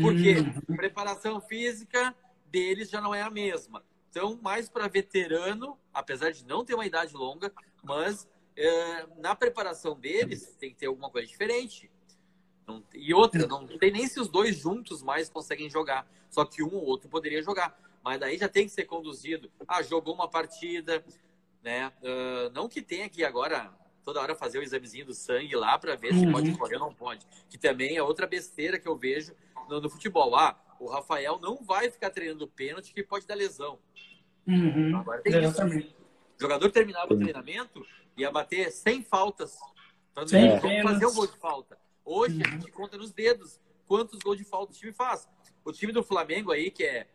Porque 0.00 0.36
uhum. 0.38 0.76
preparação 0.76 1.40
física 1.40 2.14
deles 2.50 2.90
já 2.90 3.00
não 3.00 3.14
é 3.14 3.22
a 3.22 3.30
mesma. 3.30 3.82
Então, 4.10 4.38
mais 4.42 4.68
para 4.68 4.88
veterano, 4.88 5.78
apesar 5.92 6.30
de 6.30 6.44
não 6.44 6.64
ter 6.64 6.74
uma 6.74 6.86
idade 6.86 7.14
longa, 7.14 7.52
mas 7.82 8.28
é, 8.56 9.06
na 9.18 9.34
preparação 9.34 9.98
deles 9.98 10.54
tem 10.58 10.70
que 10.70 10.76
ter 10.76 10.86
alguma 10.86 11.10
coisa 11.10 11.26
diferente. 11.26 11.90
Não, 12.66 12.82
e 12.94 13.12
outra, 13.12 13.46
não 13.46 13.66
tem 13.66 13.90
nem 13.90 14.06
se 14.06 14.18
os 14.20 14.28
dois 14.28 14.56
juntos 14.56 15.02
mais 15.02 15.28
conseguem 15.28 15.68
jogar. 15.70 16.08
Só 16.30 16.44
que 16.44 16.62
um 16.62 16.74
ou 16.74 16.84
outro 16.84 17.08
poderia 17.08 17.42
jogar. 17.42 17.78
Mas 18.02 18.20
daí 18.20 18.36
já 18.36 18.48
tem 18.48 18.66
que 18.66 18.72
ser 18.72 18.84
conduzido. 18.84 19.50
Ah, 19.66 19.82
jogou 19.82 20.14
uma 20.14 20.28
partida, 20.28 21.04
né? 21.62 21.92
Uh, 22.02 22.50
não 22.52 22.68
que 22.68 22.82
tenha 22.82 23.08
que 23.08 23.24
agora 23.24 23.72
toda 24.04 24.20
hora 24.20 24.34
fazer 24.34 24.58
o 24.58 24.62
examezinho 24.62 25.06
do 25.06 25.14
sangue 25.14 25.56
lá 25.56 25.78
para 25.78 25.96
ver 25.96 26.14
se 26.14 26.30
pode 26.30 26.50
uhum. 26.50 26.56
correr 26.56 26.76
ou 26.76 26.80
não 26.80 26.94
pode. 26.94 27.26
Que 27.48 27.58
também 27.58 27.96
é 27.96 28.02
outra 28.02 28.26
besteira 28.26 28.78
que 28.78 28.86
eu 28.86 28.96
vejo 28.96 29.34
no, 29.68 29.80
no, 29.80 29.88
futebol. 29.88 30.36
Ah, 30.36 30.60
o 30.78 30.86
Rafael 30.86 31.38
não 31.40 31.64
vai 31.64 31.90
ficar 31.90 32.10
treinando 32.10 32.46
pênalti 32.46 32.92
que 32.92 33.02
pode 33.02 33.26
dar 33.26 33.34
lesão. 33.34 33.78
Uhum. 34.46 34.96
Agora 34.98 35.22
tem 35.22 35.42
isso. 35.42 35.62
O 35.62 36.40
jogador 36.40 36.70
terminava 36.70 37.14
o 37.14 37.18
treinamento 37.18 37.84
e 38.16 38.22
ia 38.22 38.30
bater 38.30 38.70
100 38.70 39.02
faltas. 39.02 39.56
Para 40.12 40.26
fazer 40.82 41.06
um 41.06 41.14
gol 41.14 41.26
de 41.26 41.38
falta. 41.38 41.78
Hoje 42.04 42.40
a 42.44 42.50
gente 42.50 42.70
conta 42.70 42.96
nos 42.96 43.10
dedos 43.10 43.58
quantos 43.86 44.18
gols 44.20 44.36
de 44.36 44.44
falta 44.44 44.72
o 44.72 44.76
time 44.76 44.92
faz. 44.92 45.28
O 45.64 45.72
time 45.72 45.92
do 45.92 46.02
Flamengo 46.02 46.52
aí, 46.52 46.70
que 46.70 46.84
é 46.84 47.06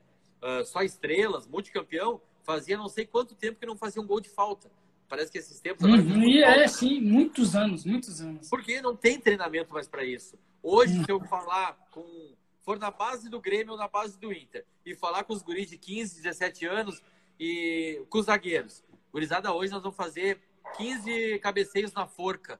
uh, 0.42 0.66
só 0.66 0.82
estrelas, 0.82 1.48
multicampeão, 1.48 2.22
fazia 2.44 2.78
não 2.78 2.90
sei 2.90 3.06
quanto 3.06 3.36
tempo 3.36 3.60
que 3.60 3.66
não 3.66 3.78
fazia 3.78 4.02
um 4.02 4.08
gol 4.08 4.20
de 4.20 4.30
falta. 4.30 4.72
Parece 5.10 5.32
que 5.32 5.40
esses 5.40 5.60
tempos 5.60 5.84
agora. 5.84 6.02
Uhum, 6.02 6.24
e 6.24 6.44
é, 6.44 6.68
sim, 6.68 7.02
muitos 7.02 7.56
anos, 7.56 7.84
muitos 7.84 8.22
anos. 8.22 8.48
Porque 8.48 8.80
não 8.80 8.96
tem 8.96 9.20
treinamento 9.20 9.74
mais 9.74 9.88
para 9.88 10.06
isso. 10.06 10.38
Hoje, 10.62 10.98
uhum. 10.98 11.04
se 11.04 11.12
eu 11.12 11.20
falar 11.22 11.74
com. 11.92 12.36
for 12.62 12.78
na 12.78 12.92
base 12.92 13.28
do 13.28 13.42
Grêmio 13.42 13.72
ou 13.72 13.78
na 13.78 13.88
base 13.88 14.20
do 14.20 14.32
Inter, 14.32 14.64
e 14.86 14.96
falar 14.96 15.24
com 15.24 15.34
os 15.34 15.42
guris 15.42 15.68
de 15.70 15.78
15, 15.78 16.22
17 16.22 16.66
anos 16.68 17.02
e 17.40 18.06
com 18.10 18.20
os 18.20 18.28
zagueiros. 18.28 18.84
Gurizada, 19.12 19.52
hoje 19.52 19.72
nós 19.72 19.82
vamos 19.82 19.98
fazer 19.98 20.40
15 20.78 21.40
cabeceios 21.40 21.92
na 21.94 22.06
forca 22.06 22.60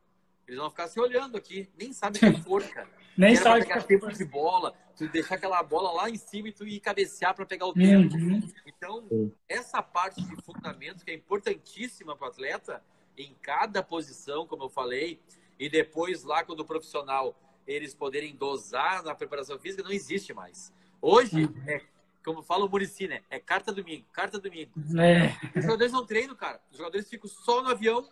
Eles 0.50 0.58
vão 0.60 0.72
ficar 0.72 0.88
se 0.88 1.00
olhando 1.00 1.38
aqui, 1.38 1.70
nem 1.78 1.94
sabem 1.94 2.28
o 2.28 2.34
que 2.34 2.42
for, 2.42 2.64
cara. 2.64 2.90
nem 3.16 3.36
sabe 3.36 3.68
pegar 3.68 3.84
tempo 3.84 4.12
de 4.12 4.26
bola, 4.26 4.74
tu 4.98 5.08
deixar 5.08 5.36
aquela 5.36 5.62
bola 5.62 5.92
lá 5.92 6.10
em 6.10 6.18
cima 6.18 6.50
e 6.50 6.52
tu 6.52 6.66
ir 6.66 6.80
cabecear 6.80 7.36
para 7.36 7.46
pegar 7.46 7.68
o 7.68 7.74
tempo. 7.74 8.16
Uhum. 8.16 8.42
Então, 8.66 9.32
essa 9.48 9.84
parte 9.84 10.24
de 10.24 10.36
fundamento 10.42 11.06
que 11.06 11.12
é 11.12 11.14
importantíssima 11.14 12.16
para 12.16 12.26
o 12.26 12.32
atleta, 12.32 12.84
em 13.16 13.36
cada 13.44 13.84
posição, 13.84 14.48
como 14.48 14.64
eu 14.64 14.70
falei, 14.70 15.22
e 15.60 15.70
depois 15.70 16.24
lá 16.24 16.44
quando 16.44 16.62
o 16.62 16.66
profissional 16.66 17.40
eles 17.68 17.94
poderem 17.94 18.36
dosar 18.36 19.04
na 19.04 19.14
preparação 19.14 19.60
física, 19.60 19.84
não 19.84 19.92
existe 19.92 20.34
mais. 20.34 20.74
Hoje, 21.00 21.46
uhum. 21.46 21.64
é, 21.68 21.80
como 22.26 22.42
fala 22.42 22.66
o 22.66 22.70
Murici, 22.70 23.08
né? 23.08 23.22
É 23.30 23.38
carta 23.38 23.72
domingo, 23.72 24.04
carta 24.12 24.40
domingo. 24.40 24.72
É. 25.00 25.28
Os 25.56 25.64
jogadores 25.64 25.94
não 25.94 26.08
treinam, 26.08 26.36
cara. 26.36 26.60
Os 26.72 26.78
jogadores 26.78 27.08
ficam 27.08 27.30
só 27.30 27.62
no 27.62 27.70
avião. 27.70 28.10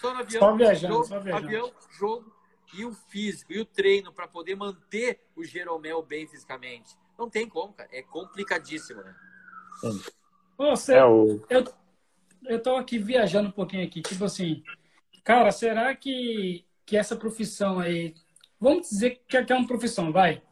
Só 0.00 0.14
no 0.14 0.20
avião. 0.20 0.40
Só 0.40 0.56
viajando, 0.56 0.94
jogo, 0.94 1.06
só 1.06 1.20
viajando. 1.20 1.46
Avião, 1.46 1.72
jogo. 1.98 2.32
E 2.74 2.84
o 2.84 2.92
físico, 2.92 3.52
e 3.52 3.60
o 3.60 3.64
treino 3.64 4.12
para 4.12 4.28
poder 4.28 4.54
manter 4.54 5.20
o 5.34 5.42
Jeromel 5.42 6.02
bem 6.02 6.26
fisicamente. 6.26 6.94
Não 7.18 7.28
tem 7.28 7.48
como, 7.48 7.72
cara. 7.72 7.88
É 7.92 8.02
complicadíssimo, 8.02 9.02
né? 9.02 9.14
Você, 10.58 10.94
é 10.94 11.04
o... 11.04 11.40
eu, 11.48 11.64
eu 12.44 12.62
tô 12.62 12.76
aqui 12.76 12.98
viajando 12.98 13.48
um 13.48 13.52
pouquinho 13.52 13.86
aqui. 13.86 14.02
Tipo 14.02 14.24
assim, 14.24 14.62
cara, 15.24 15.50
será 15.50 15.94
que, 15.94 16.64
que 16.84 16.96
essa 16.96 17.16
profissão 17.16 17.80
aí... 17.80 18.14
Vamos 18.60 18.90
dizer 18.90 19.22
que 19.26 19.36
é 19.36 19.54
uma 19.54 19.66
profissão, 19.66 20.12
vai 20.12 20.42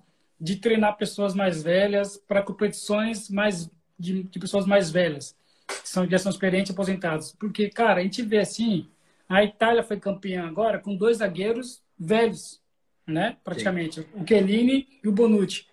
de 0.41 0.57
treinar 0.57 0.97
pessoas 0.97 1.35
mais 1.35 1.63
velhas 1.63 2.17
para 2.17 2.43
competições 2.43 3.31
mais 3.31 3.71
de, 3.99 4.23
de, 4.25 4.39
pessoas 4.39 4.67
mais 4.67 4.91
velhas, 4.91 5.35
que 5.67 5.89
são, 5.89 6.09
já 6.09 6.19
são 6.19 6.31
experientes 6.31 6.73
aposentados. 6.73 7.35
Porque, 7.39 7.71
cara, 7.71 8.01
a 8.01 8.03
gente 8.03 8.23
vê 8.23 8.39
assim, 8.39 8.91
a 9.29 9.43
Itália 9.43 9.83
foi 9.83 9.99
campeã 9.99 10.47
agora 10.47 10.79
com 10.79 10.97
dois 10.97 11.19
zagueiros 11.19 11.83
velhos, 11.99 12.63
né? 13.07 13.37
Praticamente. 13.43 14.03
Sim. 14.03 14.09
O 14.15 14.27
Chiellini 14.27 14.89
e 15.03 15.09
o 15.09 15.13
Bonucci. 15.13 15.67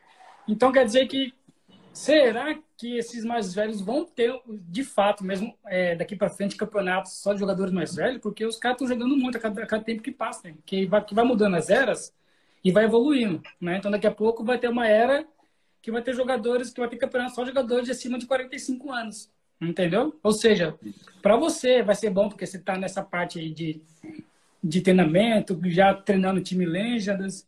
Então, 0.47 0.71
quer 0.71 0.85
dizer 0.85 1.07
que 1.07 1.33
será 1.93 2.57
que 2.75 2.97
esses 2.97 3.23
mais 3.23 3.53
velhos 3.53 3.79
vão 3.79 4.03
ter, 4.03 4.33
de 4.47 4.83
fato, 4.83 5.23
mesmo 5.23 5.55
é, 5.65 5.95
daqui 5.95 6.15
para 6.15 6.29
frente, 6.29 6.55
campeonatos 6.55 7.13
só 7.13 7.33
de 7.33 7.39
jogadores 7.39 7.71
mais 7.71 7.95
velhos? 7.95 8.19
Porque 8.21 8.45
os 8.45 8.57
caras 8.57 8.75
estão 8.75 8.87
jogando 8.87 9.15
muito 9.15 9.37
a 9.37 9.39
cada, 9.39 9.63
a 9.63 9.67
cada, 9.67 9.83
tempo 9.83 10.01
que 10.01 10.11
passa, 10.11 10.49
né? 10.49 10.55
que, 10.65 10.85
vai, 10.85 11.03
que 11.03 11.13
vai 11.13 11.23
mudando 11.23 11.55
as 11.55 11.69
eras 11.69 12.13
e 12.63 12.71
vai 12.71 12.85
evoluindo, 12.85 13.41
né? 13.59 13.77
Então 13.77 13.91
daqui 13.91 14.07
a 14.07 14.11
pouco 14.11 14.43
vai 14.43 14.57
ter 14.57 14.69
uma 14.69 14.87
era 14.87 15.25
que 15.81 15.91
vai 15.91 16.01
ter 16.01 16.15
jogadores 16.15 16.71
que 16.71 16.79
vai 16.79 16.89
ter 16.89 16.95
campeonato 16.95 17.35
só 17.35 17.45
jogadores 17.45 17.85
de 17.85 17.91
acima 17.91 18.17
de 18.17 18.25
45 18.25 18.89
anos, 18.91 19.29
entendeu? 19.69 20.17
Ou 20.21 20.31
seja, 20.31 20.77
para 21.21 21.35
você 21.35 21.81
vai 21.81 21.95
ser 21.95 22.09
bom 22.09 22.29
porque 22.29 22.45
você 22.45 22.57
está 22.57 22.77
nessa 22.77 23.03
parte 23.03 23.39
aí 23.39 23.51
de 23.51 23.81
de 24.65 24.79
treinamento, 24.79 25.59
já 25.65 25.93
treinando 25.93 26.39
time 26.39 26.65
Legends. 26.65 27.45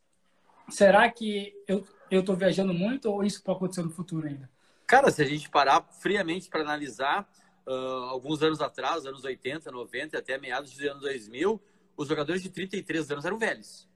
Será 0.70 1.10
que 1.10 1.54
eu 1.66 1.88
eu 2.10 2.20
estou 2.20 2.36
viajando 2.36 2.74
muito 2.74 3.10
ou 3.12 3.24
isso 3.24 3.42
pode 3.44 3.58
acontecer 3.58 3.84
no 3.84 3.90
futuro 3.90 4.28
ainda? 4.28 4.50
Cara, 4.86 5.10
se 5.10 5.22
a 5.22 5.26
gente 5.26 5.50
parar 5.50 5.82
friamente 6.02 6.50
para 6.50 6.62
analisar, 6.62 7.28
uh, 7.66 7.72
alguns 8.10 8.44
anos 8.44 8.62
atrás, 8.62 9.06
anos 9.06 9.24
80, 9.24 9.72
90, 9.72 10.18
até 10.18 10.38
meados 10.38 10.72
dos 10.72 10.86
anos 10.86 11.02
2000, 11.02 11.62
os 11.98 12.08
jogadores 12.08 12.44
de 12.44 12.50
33 12.50 13.12
anos 13.12 13.26
eram 13.26 13.40
velhos. 13.40 13.90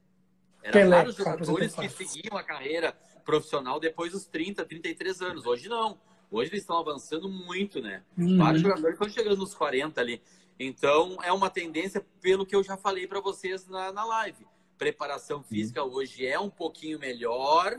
Eram 0.64 0.90
vários 0.90 1.16
jogadores 1.16 1.76
que 1.76 1.90
seguiam 1.90 2.38
a 2.38 2.44
carreira 2.44 2.92
profissional 3.24 3.80
depois 3.80 4.12
dos 4.12 4.26
30, 4.26 4.66
33 4.66 5.22
anos. 5.22 5.46
Hoje 5.46 5.70
não. 5.70 6.00
Hoje 6.32 6.52
eles 6.52 6.62
estão 6.62 6.78
avançando 6.78 7.28
muito, 7.28 7.82
né? 7.82 8.04
Uhum. 8.18 8.38
Vários 8.38 8.62
jogadores 8.62 8.94
estão 8.94 9.10
chegando 9.10 9.38
nos 9.38 9.54
40 9.56 10.00
ali. 10.00 10.22
Então, 10.60 11.18
é 11.24 11.32
uma 11.32 11.50
tendência, 11.50 12.06
pelo 12.22 12.46
que 12.46 12.56
eu 12.56 12.64
já 12.64 12.76
falei 12.78 13.08
para 13.08 13.20
vocês 13.20 13.68
na, 13.68 13.92
na 13.92 14.04
live. 14.06 14.46
Preparação 14.78 15.42
física 15.42 15.84
uhum. 15.84 15.94
hoje 15.94 16.26
é 16.26 16.40
um 16.40 16.50
pouquinho 16.50 17.00
melhor, 17.00 17.78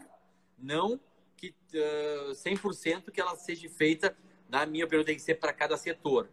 não 0.58 0.98
que 1.36 1.54
uh, 1.74 2.32
100% 2.32 3.10
que 3.10 3.20
ela 3.20 3.34
seja 3.36 3.68
feita, 3.70 4.16
na 4.48 4.66
minha 4.66 4.84
opinião, 4.84 5.04
tem 5.04 5.16
que 5.16 5.22
ser 5.22 5.36
para 5.36 5.52
cada 5.52 5.76
setor. 5.76 6.28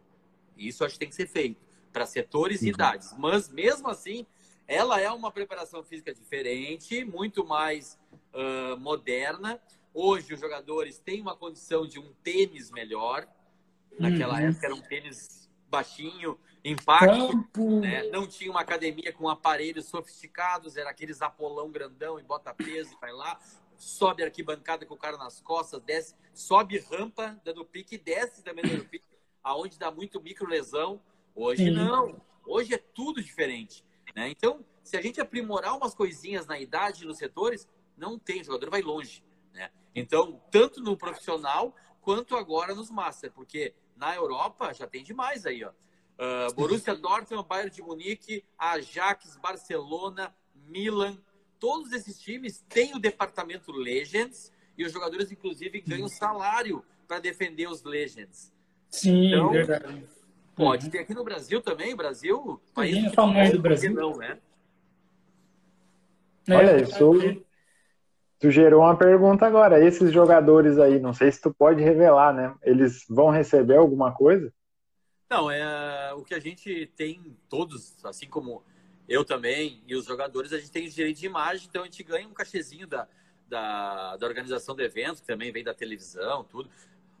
Isso 0.56 0.84
acho 0.84 0.94
que 0.94 1.00
tem 1.00 1.08
que 1.08 1.14
ser 1.14 1.26
feito 1.26 1.60
para 1.92 2.04
setores 2.04 2.60
uhum. 2.60 2.66
e 2.66 2.70
idades. 2.70 3.14
Mas, 3.16 3.48
mesmo 3.48 3.88
assim, 3.88 4.26
ela 4.66 5.00
é 5.00 5.10
uma 5.10 5.30
preparação 5.30 5.82
física 5.82 6.12
diferente, 6.12 7.04
muito 7.04 7.44
mais 7.44 7.98
uh, 8.34 8.76
moderna. 8.78 9.60
Hoje 9.92 10.34
os 10.34 10.40
jogadores 10.40 10.98
têm 10.98 11.20
uma 11.20 11.36
condição 11.36 11.86
de 11.86 11.98
um 11.98 12.12
tênis 12.22 12.70
melhor. 12.70 13.26
Naquela 13.98 14.34
uhum. 14.34 14.48
época 14.48 14.66
era 14.66 14.74
um 14.74 14.80
tênis 14.80 15.48
baixinho, 15.68 16.38
impacto, 16.64 17.80
né? 17.80 18.04
não 18.04 18.26
tinha 18.26 18.50
uma 18.50 18.60
academia 18.60 19.12
com 19.12 19.28
aparelhos 19.28 19.86
sofisticados, 19.86 20.76
era 20.76 20.90
aqueles 20.90 21.20
apolão 21.20 21.70
grandão 21.70 22.18
e 22.18 22.22
bota 22.22 22.54
peso, 22.54 22.96
vai 23.00 23.12
lá, 23.12 23.38
sobe 23.76 24.22
arquibancada 24.22 24.84
com 24.86 24.94
o 24.94 24.98
cara 24.98 25.16
nas 25.16 25.40
costas, 25.40 25.80
desce, 25.82 26.14
sobe 26.34 26.78
rampa 26.78 27.40
dando 27.44 27.64
pique, 27.64 27.98
desce 27.98 28.42
também 28.42 28.64
dando 28.64 28.84
pique, 28.84 29.04
aonde 29.42 29.78
dá 29.78 29.90
muito 29.90 30.20
micro 30.20 30.48
lesão. 30.48 31.00
Hoje 31.34 31.64
Sim. 31.64 31.70
não, 31.70 32.20
hoje 32.46 32.74
é 32.74 32.78
tudo 32.78 33.22
diferente. 33.22 33.84
Né? 34.16 34.30
Então, 34.30 34.64
se 34.82 34.96
a 34.96 35.02
gente 35.02 35.20
aprimorar 35.20 35.76
umas 35.76 35.94
coisinhas 35.94 36.46
na 36.46 36.58
idade 36.58 37.04
nos 37.04 37.18
setores, 37.18 37.68
não 37.96 38.18
tem, 38.18 38.40
o 38.40 38.44
jogador 38.44 38.70
vai 38.70 38.82
longe. 38.82 39.22
Né? 39.58 39.70
Então, 39.94 40.40
tanto 40.50 40.80
no 40.80 40.96
profissional 40.96 41.74
quanto 42.00 42.36
agora 42.36 42.74
nos 42.74 42.90
Master, 42.90 43.32
porque 43.32 43.74
na 43.96 44.14
Europa 44.14 44.72
já 44.72 44.86
tem 44.86 45.02
demais 45.02 45.44
aí. 45.44 45.64
Ó. 45.64 45.70
Uh, 45.70 46.54
Borussia 46.54 46.94
Dortmund, 46.94 47.46
Bayern 47.46 47.70
de 47.70 47.82
Munique, 47.82 48.44
Ajax, 48.56 49.36
Barcelona, 49.36 50.34
Milan, 50.54 51.18
todos 51.58 51.92
esses 51.92 52.20
times 52.20 52.64
têm 52.68 52.94
o 52.94 52.98
departamento 52.98 53.72
Legends 53.72 54.52
e 54.76 54.84
os 54.84 54.92
jogadores, 54.92 55.32
inclusive, 55.32 55.80
ganham 55.80 56.08
salário 56.08 56.84
para 57.06 57.18
defender 57.18 57.68
os 57.68 57.82
Legends. 57.82 58.52
Sim, 58.88 59.28
então, 59.28 59.50
verdade. 59.50 60.06
Pode 60.54 60.86
uhum. 60.86 60.90
ter 60.90 60.98
aqui 61.00 61.14
no 61.14 61.24
Brasil 61.24 61.60
também, 61.60 61.94
o 61.94 61.96
Brasil, 61.96 62.60
país 62.74 63.04
é 63.04 63.10
famoso 63.10 63.52
do 63.52 63.60
Brasil. 63.60 63.92
Não, 63.92 64.16
né? 64.16 64.38
É, 66.48 66.54
Olha, 66.54 66.82
isso 66.82 67.44
tu 68.38 68.50
gerou 68.50 68.82
uma 68.82 68.96
pergunta 68.96 69.46
agora. 69.46 69.84
Esses 69.84 70.12
jogadores 70.12 70.78
aí, 70.78 70.98
não 70.98 71.12
sei 71.12 71.30
se 71.30 71.40
tu 71.40 71.52
pode 71.52 71.82
revelar, 71.82 72.32
né? 72.32 72.54
Eles 72.62 73.04
vão 73.08 73.30
receber 73.30 73.76
alguma 73.76 74.12
coisa? 74.12 74.52
Não, 75.28 75.50
é 75.50 76.12
o 76.14 76.22
que 76.22 76.34
a 76.34 76.40
gente 76.40 76.86
tem 76.96 77.36
todos, 77.48 78.02
assim 78.04 78.28
como 78.28 78.62
eu 79.08 79.24
também 79.24 79.82
e 79.86 79.94
os 79.94 80.04
jogadores, 80.04 80.52
a 80.52 80.58
gente 80.58 80.70
tem 80.70 80.88
direito 80.88 81.18
de 81.18 81.26
imagem, 81.26 81.66
então 81.68 81.82
a 81.82 81.84
gente 81.84 82.02
ganha 82.02 82.28
um 82.28 82.32
cachezinho 82.32 82.86
da, 82.86 83.06
da, 83.46 84.16
da 84.16 84.26
organização 84.26 84.74
do 84.74 84.82
evento, 84.82 85.20
que 85.20 85.26
também 85.26 85.52
vem 85.52 85.64
da 85.64 85.74
televisão, 85.74 86.44
tudo. 86.44 86.70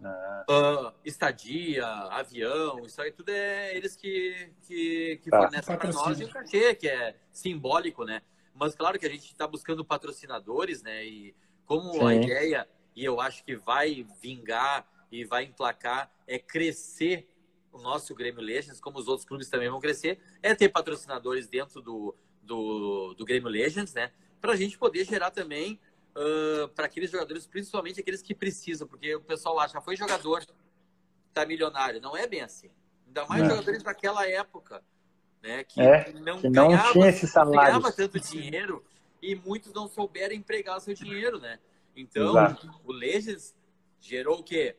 Uh, 0.00 0.92
estadia, 1.04 1.84
avião, 1.84 2.86
isso 2.86 3.02
aí 3.02 3.10
tudo 3.10 3.30
é 3.30 3.76
eles 3.76 3.96
que, 3.96 4.48
que, 4.62 5.20
que 5.24 5.28
tá. 5.28 5.42
fornecem 5.42 5.76
para 5.76 5.92
nós 5.92 6.20
e 6.20 6.24
o 6.24 6.28
cachê, 6.28 6.74
que 6.74 6.88
é 6.88 7.16
simbólico, 7.32 8.04
né? 8.04 8.22
Mas 8.58 8.74
claro 8.74 8.98
que 8.98 9.06
a 9.06 9.10
gente 9.10 9.26
está 9.26 9.46
buscando 9.46 9.84
patrocinadores, 9.84 10.82
né? 10.82 11.04
E 11.06 11.34
como 11.64 11.92
Sim. 11.92 12.04
a 12.04 12.14
ideia, 12.14 12.68
e 12.94 13.04
eu 13.04 13.20
acho 13.20 13.44
que 13.44 13.54
vai 13.54 14.06
vingar 14.20 14.86
e 15.10 15.24
vai 15.24 15.44
emplacar, 15.44 16.12
é 16.26 16.38
crescer 16.38 17.28
o 17.72 17.78
nosso 17.78 18.14
Grêmio 18.14 18.42
Legends, 18.42 18.80
como 18.80 18.98
os 18.98 19.06
outros 19.06 19.26
clubes 19.26 19.48
também 19.48 19.68
vão 19.68 19.80
crescer, 19.80 20.18
é 20.42 20.54
ter 20.54 20.68
patrocinadores 20.70 21.46
dentro 21.46 21.80
do, 21.80 22.16
do, 22.42 23.14
do 23.14 23.24
Grêmio 23.24 23.48
Legends, 23.48 23.94
né? 23.94 24.10
Para 24.40 24.52
a 24.52 24.56
gente 24.56 24.76
poder 24.76 25.04
gerar 25.04 25.30
também 25.30 25.78
uh, 26.16 26.68
para 26.68 26.86
aqueles 26.86 27.10
jogadores, 27.10 27.46
principalmente 27.46 28.00
aqueles 28.00 28.22
que 28.22 28.34
precisam, 28.34 28.88
porque 28.88 29.14
o 29.14 29.20
pessoal 29.20 29.60
acha, 29.60 29.80
foi 29.80 29.96
jogador, 29.96 30.44
tá 31.32 31.46
milionário. 31.46 32.00
Não 32.00 32.16
é 32.16 32.26
bem 32.26 32.40
assim. 32.40 32.70
Ainda 33.06 33.26
mais 33.26 33.44
é. 33.44 33.48
jogadores 33.48 33.82
daquela 33.82 34.28
época, 34.28 34.82
né? 35.42 35.64
Que 35.64 35.80
é, 35.80 36.12
não, 36.12 36.40
que 36.40 36.48
não 36.48 36.68
ganhava, 36.68 36.92
tinha 36.92 37.08
esse 37.08 37.26
salário. 37.26 37.60
ganhava 37.60 37.92
tanto 37.92 38.18
dinheiro 38.20 38.84
e 39.22 39.34
muitos 39.34 39.72
não 39.72 39.88
souberam 39.88 40.34
empregar 40.34 40.80
seu 40.80 40.94
dinheiro, 40.94 41.38
né? 41.38 41.58
Então, 41.96 42.30
Exato. 42.30 42.80
o 42.84 42.92
Legends 42.92 43.54
gerou 44.00 44.40
o 44.40 44.42
quê? 44.42 44.76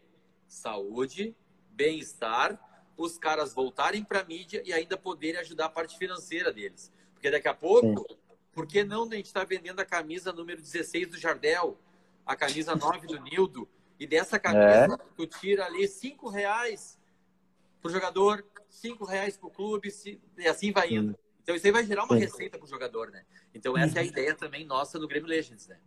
Saúde, 0.47 1.36
bem-estar, 1.72 2.60
os 2.97 3.18
caras 3.18 3.53
voltarem 3.53 4.03
para 4.03 4.22
a 4.22 4.24
mídia 4.24 4.62
e 4.66 4.74
ainda 4.74 4.97
poderem 4.97 5.39
ajudar 5.41 5.66
a 5.66 5.70
parte 5.70 5.97
financeira 5.97 6.51
deles. 6.51 6.91
Porque 7.14 7.30
daqui 7.30 7.47
a 7.47 7.53
pouco, 7.53 8.05
Sim. 8.10 8.18
Por 8.60 8.68
que 8.68 8.84
não 8.84 9.03
a 9.03 9.16
gente 9.16 9.28
está 9.28 9.45
vendendo 9.45 9.80
a 9.80 9.86
camisa 9.86 10.34
número 10.34 10.62
16 10.62 11.12
do 11.12 11.18
Jardel, 11.18 11.80
a 12.26 12.36
camisa 12.36 12.76
9 12.76 13.07
do 13.07 13.18
Nildo, 13.22 13.70
e 13.97 14.05
dessa 14.05 14.38
camisa 14.38 14.95
é. 14.95 15.05
tu 15.16 15.26
tira 15.26 15.66
ali 15.66 15.88
5 15.88 16.28
reais 16.28 16.99
pro 17.82 17.92
jogador, 17.92 18.46
5 18.70 19.06
reais 19.06 19.38
pro 19.38 19.50
clube, 19.50 19.90
e 20.38 20.48
assim 20.48 20.72
vai 20.72 20.94
indo. 20.94 21.18
Então 21.42 21.56
isso 21.56 21.66
aí 21.66 21.74
vai 21.74 21.84
gerar 21.86 22.04
uma 22.04 22.16
Sim. 22.16 22.22
receita 22.22 22.58
pro 22.58 22.68
jogador, 22.68 23.10
né? 23.10 23.24
Então 23.54 23.78
essa 23.78 23.98
é 23.98 24.02
a 24.02 24.04
uhum. 24.04 24.10
ideia 24.10 24.36
também 24.36 24.66
nossa 24.66 25.00
do 25.00 25.08
Grêmio 25.08 25.30
Legends, 25.30 25.68
né? 25.68 25.78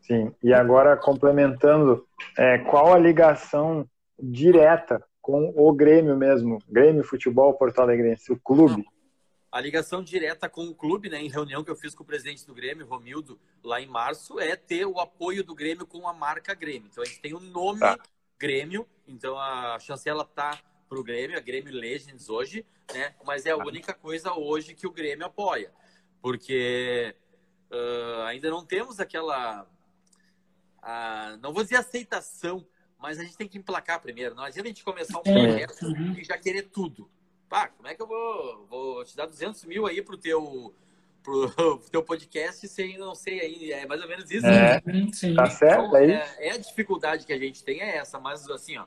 Sim, 0.00 0.34
e 0.42 0.52
agora 0.52 0.96
complementando, 0.96 2.06
é, 2.36 2.58
qual 2.58 2.92
a 2.92 2.98
ligação 2.98 3.88
direta 4.18 5.04
com 5.20 5.52
o 5.54 5.72
Grêmio 5.72 6.16
mesmo, 6.16 6.58
Grêmio 6.68 7.04
Futebol 7.04 7.54
Porto 7.54 7.78
Alegrense, 7.80 8.32
o 8.32 8.40
clube? 8.40 8.84
a 9.50 9.60
ligação 9.60 10.02
direta 10.02 10.48
com 10.48 10.64
o 10.66 10.74
clube, 10.74 11.10
né, 11.10 11.20
em 11.20 11.28
reunião 11.28 11.64
que 11.64 11.70
eu 11.70 11.76
fiz 11.76 11.94
com 11.94 12.04
o 12.04 12.06
presidente 12.06 12.46
do 12.46 12.54
Grêmio, 12.54 12.86
Romildo, 12.86 13.38
lá 13.64 13.80
em 13.80 13.86
março, 13.86 14.38
é 14.38 14.54
ter 14.54 14.86
o 14.86 15.00
apoio 15.00 15.42
do 15.42 15.54
Grêmio 15.54 15.86
com 15.86 16.06
a 16.06 16.12
marca 16.12 16.54
Grêmio. 16.54 16.88
Então 16.90 17.02
a 17.02 17.06
gente 17.06 17.20
tem 17.20 17.34
o 17.34 17.40
nome 17.40 17.80
tá. 17.80 17.98
Grêmio, 18.38 18.86
então 19.08 19.38
a 19.38 19.76
chancela 19.80 20.24
tá 20.24 20.58
para 20.90 21.00
o 21.00 21.04
Grêmio, 21.04 21.38
a 21.38 21.40
Grêmio 21.40 21.72
Legends 21.72 22.28
hoje, 22.28 22.66
né? 22.92 23.14
Mas 23.24 23.46
é 23.46 23.52
a 23.52 23.56
única 23.56 23.94
coisa 23.94 24.34
hoje 24.34 24.74
que 24.74 24.86
o 24.86 24.92
Grêmio 24.92 25.24
apoia, 25.24 25.72
porque 26.20 27.14
uh, 27.70 28.22
ainda 28.24 28.50
não 28.50 28.66
temos 28.66 29.00
aquela, 29.00 29.62
uh, 29.62 31.36
não 31.40 31.54
vou 31.54 31.62
dizer 31.62 31.76
aceitação, 31.76 32.66
mas 32.98 33.18
a 33.18 33.22
gente 33.22 33.38
tem 33.38 33.48
que 33.48 33.56
emplacar 33.56 34.02
primeiro. 34.02 34.34
Não 34.34 34.42
adianta 34.42 34.68
a 34.68 34.72
gente 34.72 34.84
começar 34.84 35.18
um 35.18 35.22
é. 35.24 35.32
projeto 35.32 35.86
uhum. 35.86 36.14
e 36.18 36.24
já 36.24 36.36
querer 36.36 36.64
tudo 36.64 37.08
pá, 37.50 37.66
como 37.66 37.88
é 37.88 37.94
que 37.94 38.00
eu 38.00 38.06
vou, 38.06 38.66
vou 38.70 39.04
te 39.04 39.16
dar 39.16 39.26
200 39.26 39.64
mil 39.64 39.84
aí 39.84 40.00
pro 40.00 40.16
teu, 40.16 40.72
pro, 41.20 41.50
pro 41.50 41.78
teu 41.90 42.02
podcast 42.02 42.66
sem 42.68 42.96
não 42.96 43.14
sei 43.14 43.40
aí, 43.40 43.72
é 43.72 43.86
mais 43.86 44.00
ou 44.00 44.08
menos 44.08 44.30
isso. 44.30 44.46
É, 44.46 44.80
né? 44.86 45.10
Sim. 45.12 45.34
Tá 45.34 45.50
certo, 45.50 45.86
então, 45.86 45.96
é, 45.96 46.36
é, 46.38 46.52
a 46.52 46.56
dificuldade 46.56 47.26
que 47.26 47.32
a 47.32 47.38
gente 47.38 47.64
tem 47.64 47.80
é 47.80 47.96
essa, 47.96 48.20
mas 48.20 48.48
assim, 48.48 48.78
ó, 48.78 48.86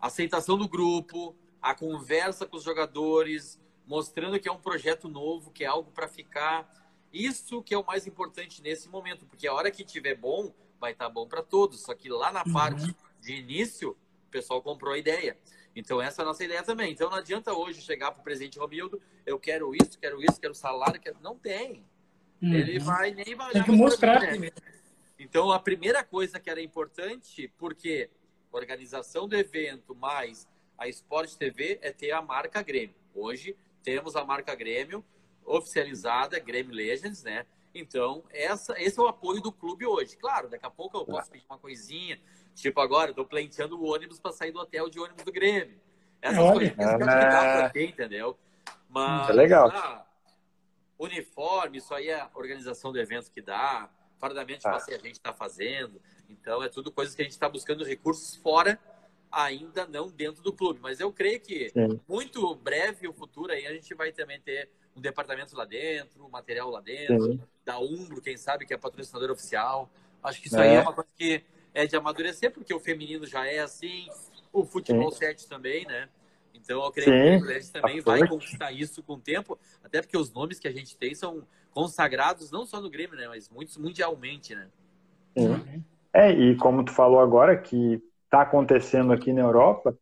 aceitação 0.00 0.56
do 0.56 0.68
grupo, 0.68 1.36
a 1.60 1.74
conversa 1.74 2.46
com 2.46 2.56
os 2.56 2.62
jogadores, 2.62 3.60
mostrando 3.86 4.38
que 4.38 4.48
é 4.48 4.52
um 4.52 4.60
projeto 4.60 5.08
novo, 5.08 5.50
que 5.50 5.64
é 5.64 5.66
algo 5.66 5.90
para 5.90 6.08
ficar. 6.08 6.68
Isso 7.12 7.62
que 7.62 7.74
é 7.74 7.78
o 7.78 7.84
mais 7.84 8.06
importante 8.06 8.62
nesse 8.62 8.88
momento, 8.88 9.26
porque 9.26 9.46
a 9.46 9.52
hora 9.52 9.70
que 9.70 9.84
tiver 9.84 10.14
bom, 10.14 10.52
vai 10.80 10.92
estar 10.92 11.06
tá 11.06 11.10
bom 11.10 11.26
para 11.26 11.42
todos. 11.42 11.82
Só 11.82 11.94
que 11.94 12.08
lá 12.08 12.32
na 12.32 12.42
uhum. 12.46 12.52
parte 12.52 12.96
de 13.20 13.34
início, 13.34 13.90
o 14.26 14.30
pessoal 14.30 14.62
comprou 14.62 14.94
a 14.94 14.98
ideia. 14.98 15.36
Então, 15.76 16.00
essa 16.00 16.22
é 16.22 16.24
a 16.24 16.26
nossa 16.26 16.44
ideia 16.44 16.62
também. 16.62 16.92
Então, 16.92 17.10
não 17.10 17.18
adianta 17.18 17.52
hoje 17.52 17.80
chegar 17.82 18.10
para 18.10 18.20
o 18.20 18.24
presidente 18.24 18.58
Romildo, 18.58 19.00
eu 19.24 19.38
quero 19.38 19.72
isso, 19.74 19.98
quero 19.98 20.20
isso, 20.22 20.40
quero 20.40 20.54
salário, 20.54 21.00
quero... 21.00 21.18
não 21.20 21.36
tem. 21.36 21.84
Uhum. 22.42 22.54
Ele 22.54 22.78
vai 22.78 23.12
nem 23.12 23.34
vai 23.34 23.52
Tem 23.52 23.62
que 23.62 23.70
mostrar. 23.70 24.22
Então, 25.18 25.52
a 25.52 25.58
primeira 25.58 26.02
coisa 26.02 26.40
que 26.40 26.48
era 26.48 26.62
importante, 26.62 27.52
porque 27.58 28.10
organização 28.52 29.28
do 29.28 29.36
evento 29.36 29.94
mais 29.94 30.48
a 30.76 30.88
Sport 30.88 31.34
TV 31.34 31.78
é 31.82 31.92
ter 31.92 32.10
a 32.12 32.22
marca 32.22 32.62
Grêmio. 32.62 32.94
Hoje 33.14 33.56
temos 33.82 34.16
a 34.16 34.24
marca 34.24 34.54
Grêmio 34.54 35.04
oficializada, 35.44 36.38
Grêmio 36.38 36.74
Legends, 36.74 37.22
né? 37.22 37.46
Então, 37.74 38.24
essa, 38.30 38.74
esse 38.80 38.98
é 38.98 39.02
o 39.02 39.06
apoio 39.06 39.40
do 39.40 39.52
clube 39.52 39.86
hoje. 39.86 40.16
Claro, 40.16 40.48
daqui 40.48 40.66
a 40.66 40.70
pouco 40.70 40.98
eu 40.98 41.04
posso 41.04 41.30
pedir 41.30 41.46
uma 41.48 41.58
coisinha, 41.58 42.20
Tipo, 42.54 42.80
agora, 42.80 43.10
eu 43.10 43.14
tô 43.14 43.24
planteando 43.24 43.80
o 43.80 43.86
ônibus 43.86 44.18
para 44.18 44.32
sair 44.32 44.52
do 44.52 44.58
hotel 44.58 44.90
de 44.90 45.00
ônibus 45.00 45.24
do 45.24 45.32
Grêmio. 45.32 45.80
Essas 46.20 46.38
Olha, 46.38 46.52
coisas 46.52 46.74
que 46.74 46.82
eu 46.82 46.98
pra 46.98 47.70
ter, 47.70 47.88
entendeu? 47.88 48.38
Mas, 48.88 49.30
é 49.30 49.32
legal. 49.32 49.70
Ah, 49.70 50.04
uniforme, 50.98 51.78
isso 51.78 51.94
aí 51.94 52.08
é 52.08 52.20
a 52.20 52.30
organização 52.34 52.92
do 52.92 53.00
evento 53.00 53.30
que 53.30 53.40
dá. 53.40 53.88
Fardamento 54.20 54.68
ah. 54.68 54.76
a 54.76 54.90
gente 54.98 55.12
está 55.12 55.32
fazendo. 55.32 56.00
Então, 56.28 56.62
é 56.62 56.68
tudo 56.68 56.92
coisas 56.92 57.14
que 57.14 57.22
a 57.22 57.24
gente 57.24 57.32
está 57.32 57.48
buscando 57.48 57.82
recursos 57.82 58.36
fora, 58.36 58.78
ainda 59.32 59.86
não 59.86 60.10
dentro 60.10 60.42
do 60.42 60.52
clube. 60.52 60.78
Mas 60.82 61.00
eu 61.00 61.10
creio 61.10 61.40
que 61.40 61.70
Sim. 61.70 61.98
muito 62.06 62.54
breve, 62.56 63.08
o 63.08 63.12
futuro 63.12 63.52
aí, 63.52 63.66
a 63.66 63.72
gente 63.72 63.94
vai 63.94 64.12
também 64.12 64.40
ter 64.40 64.68
um 64.94 65.00
departamento 65.00 65.56
lá 65.56 65.64
dentro, 65.64 66.28
material 66.28 66.70
lá 66.70 66.80
dentro, 66.80 67.32
Sim. 67.32 67.40
da 67.64 67.78
Umbro, 67.78 68.20
quem 68.20 68.36
sabe, 68.36 68.66
que 68.66 68.74
é 68.74 68.76
patrocinador 68.76 69.30
oficial. 69.30 69.90
Acho 70.22 70.40
que 70.40 70.48
isso 70.48 70.58
é. 70.58 70.68
aí 70.68 70.74
é 70.76 70.80
uma 70.80 70.92
coisa 70.92 71.08
que 71.16 71.42
é 71.72 71.86
de 71.86 71.96
amadurecer, 71.96 72.52
porque 72.52 72.74
o 72.74 72.80
feminino 72.80 73.26
já 73.26 73.46
é 73.46 73.60
assim, 73.60 74.08
o 74.52 74.64
futebol 74.64 75.10
7 75.10 75.48
também, 75.48 75.86
né? 75.86 76.08
Então 76.70 76.84
eu 76.84 76.92
creio 76.92 77.10
Sim, 77.10 77.38
que 77.38 77.44
o 77.44 77.46
Grêmio 77.48 77.72
também 77.72 78.00
vai 78.00 78.28
conquistar 78.28 78.70
isso 78.70 79.02
com 79.02 79.14
o 79.14 79.18
tempo, 79.18 79.58
até 79.82 80.00
porque 80.00 80.16
os 80.16 80.32
nomes 80.32 80.60
que 80.60 80.68
a 80.68 80.72
gente 80.72 80.96
tem 80.96 81.16
são 81.16 81.42
consagrados 81.72 82.52
não 82.52 82.64
só 82.64 82.80
no 82.80 82.88
Grêmio, 82.88 83.16
né? 83.16 83.26
Mas 83.26 83.48
muitos 83.48 83.76
mundialmente, 83.76 84.54
né? 84.54 84.68
Sim. 85.36 85.84
É, 86.12 86.30
e 86.30 86.56
como 86.56 86.84
tu 86.84 86.92
falou 86.92 87.18
agora 87.18 87.56
que 87.56 88.00
está 88.24 88.42
acontecendo 88.42 89.12
aqui 89.12 89.32
na 89.32 89.40
Europa, 89.40 89.98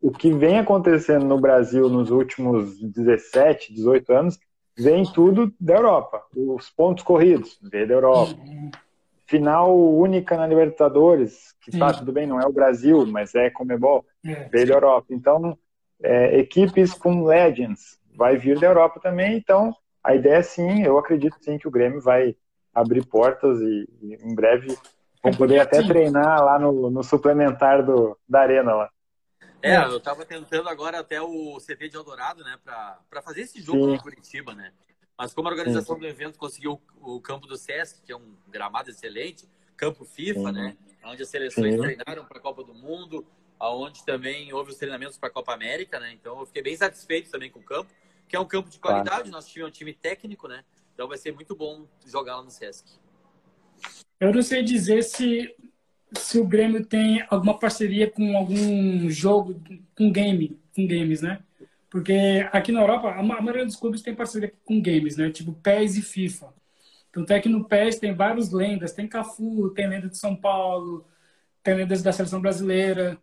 o 0.00 0.12
que 0.12 0.32
vem 0.32 0.60
acontecendo 0.60 1.26
no 1.26 1.40
Brasil 1.40 1.88
nos 1.88 2.10
últimos 2.10 2.80
17, 2.80 3.74
18 3.74 4.12
anos, 4.12 4.38
vem 4.78 5.02
tudo 5.04 5.52
da 5.58 5.74
Europa. 5.74 6.22
Os 6.36 6.70
pontos 6.70 7.02
corridos, 7.02 7.58
veio 7.60 7.88
da 7.88 7.94
Europa. 7.94 8.40
Uhum 8.40 8.70
final 9.32 9.74
única 9.74 10.36
na 10.36 10.46
Libertadores, 10.46 11.54
que 11.62 11.70
tá 11.78 11.90
tudo 11.90 12.12
bem, 12.12 12.26
não 12.26 12.38
é 12.38 12.44
o 12.44 12.52
Brasil, 12.52 13.06
mas 13.06 13.34
é 13.34 13.48
Comebol, 13.48 14.04
é. 14.22 14.46
veio 14.50 14.66
da 14.66 14.74
Europa. 14.74 15.06
Então, 15.08 15.56
é, 16.02 16.38
equipes 16.38 16.92
com 16.94 17.24
legends 17.24 17.98
vai 18.14 18.36
vir 18.36 18.58
da 18.58 18.66
Europa 18.66 19.00
também. 19.00 19.36
Então, 19.36 19.74
a 20.02 20.14
ideia 20.14 20.36
é 20.36 20.42
sim, 20.42 20.82
eu 20.82 20.98
acredito 20.98 21.36
sim 21.40 21.58
que 21.58 21.68
o 21.68 21.70
Grêmio 21.70 22.00
vai 22.00 22.36
abrir 22.74 23.04
portas 23.06 23.60
e, 23.60 23.88
e 24.02 24.14
em 24.14 24.34
breve 24.34 24.76
vão 25.22 25.32
poder 25.32 25.60
até 25.60 25.82
treinar 25.82 26.42
lá 26.42 26.58
no, 26.58 26.90
no 26.90 27.02
suplementar 27.02 27.84
do, 27.84 28.18
da 28.28 28.40
arena 28.40 28.74
lá. 28.74 28.90
É, 29.62 29.76
eu 29.76 30.00
tava 30.00 30.24
tentando 30.24 30.68
agora 30.68 30.98
até 30.98 31.22
o 31.22 31.56
CT 31.58 31.88
de 31.88 31.96
Eldorado, 31.96 32.42
né, 32.42 32.58
para 32.64 33.22
fazer 33.22 33.42
esse 33.42 33.60
jogo 33.60 33.94
em 33.94 33.98
Curitiba, 33.98 34.54
né? 34.54 34.72
Mas 35.16 35.32
como 35.32 35.46
a 35.46 35.52
organização 35.52 35.96
do 35.96 36.04
evento 36.04 36.36
conseguiu 36.36 36.82
o 37.00 37.20
campo 37.20 37.46
do 37.46 37.56
Sesc, 37.56 38.02
que 38.02 38.10
é 38.10 38.16
um 38.16 38.34
gramado 38.48 38.90
excelente, 38.90 39.48
campo 39.76 40.04
FIFA, 40.04 40.50
né? 40.50 40.76
Onde 41.04 41.22
as 41.22 41.28
seleções 41.28 41.74
Sim. 41.74 41.80
treinaram 41.80 42.24
para 42.24 42.38
a 42.38 42.40
Copa 42.40 42.64
do 42.64 42.74
Mundo, 42.74 43.24
aonde 43.62 44.04
também 44.04 44.52
houve 44.52 44.72
os 44.72 44.76
treinamentos 44.76 45.16
para 45.16 45.28
a 45.28 45.32
Copa 45.32 45.54
América, 45.54 46.00
né? 46.00 46.12
Então 46.12 46.40
eu 46.40 46.46
fiquei 46.46 46.62
bem 46.62 46.76
satisfeito 46.76 47.30
também 47.30 47.48
com 47.48 47.60
o 47.60 47.62
campo, 47.62 47.88
que 48.28 48.34
é 48.34 48.40
um 48.40 48.44
campo 48.44 48.68
de 48.68 48.80
qualidade, 48.80 49.30
nosso 49.30 49.48
time 49.50 49.64
é 49.64 49.68
um 49.68 49.70
time 49.70 49.94
técnico, 49.94 50.48
né? 50.48 50.64
Então 50.92 51.06
vai 51.06 51.16
ser 51.16 51.32
muito 51.32 51.54
bom 51.54 51.86
jogar 52.04 52.36
lá 52.36 52.42
no 52.42 52.50
Sesc. 52.50 52.84
Eu 54.18 54.34
não 54.34 54.42
sei 54.42 54.64
dizer 54.64 55.04
se 55.04 55.54
se 56.18 56.38
o 56.38 56.46
Grêmio 56.46 56.84
tem 56.84 57.24
alguma 57.30 57.58
parceria 57.58 58.10
com 58.10 58.36
algum 58.36 59.08
jogo, 59.08 59.58
com 59.96 60.12
game, 60.12 60.60
com 60.74 60.86
games, 60.86 61.22
né? 61.22 61.40
Porque 61.88 62.46
aqui 62.52 62.72
na 62.72 62.80
Europa, 62.80 63.12
a 63.12 63.22
maioria 63.22 63.64
dos 63.64 63.76
clubes 63.76 64.02
tem 64.02 64.14
parceria 64.14 64.52
com 64.64 64.82
games, 64.82 65.16
né? 65.16 65.30
Tipo 65.30 65.52
PES 65.52 65.96
e 65.96 66.02
FIFA. 66.02 66.52
Tanto 67.12 67.32
é 67.32 67.40
que 67.40 67.48
no 67.48 67.64
PES 67.64 67.98
tem 67.98 68.12
várias 68.12 68.50
lendas. 68.50 68.92
Tem 68.92 69.08
Cafu, 69.08 69.70
tem 69.70 69.88
lenda 69.88 70.08
de 70.08 70.18
São 70.18 70.34
Paulo, 70.34 71.06
tem 71.62 71.74
lendas 71.74 72.02
da 72.02 72.12
seleção 72.12 72.40
brasileira. 72.40 73.18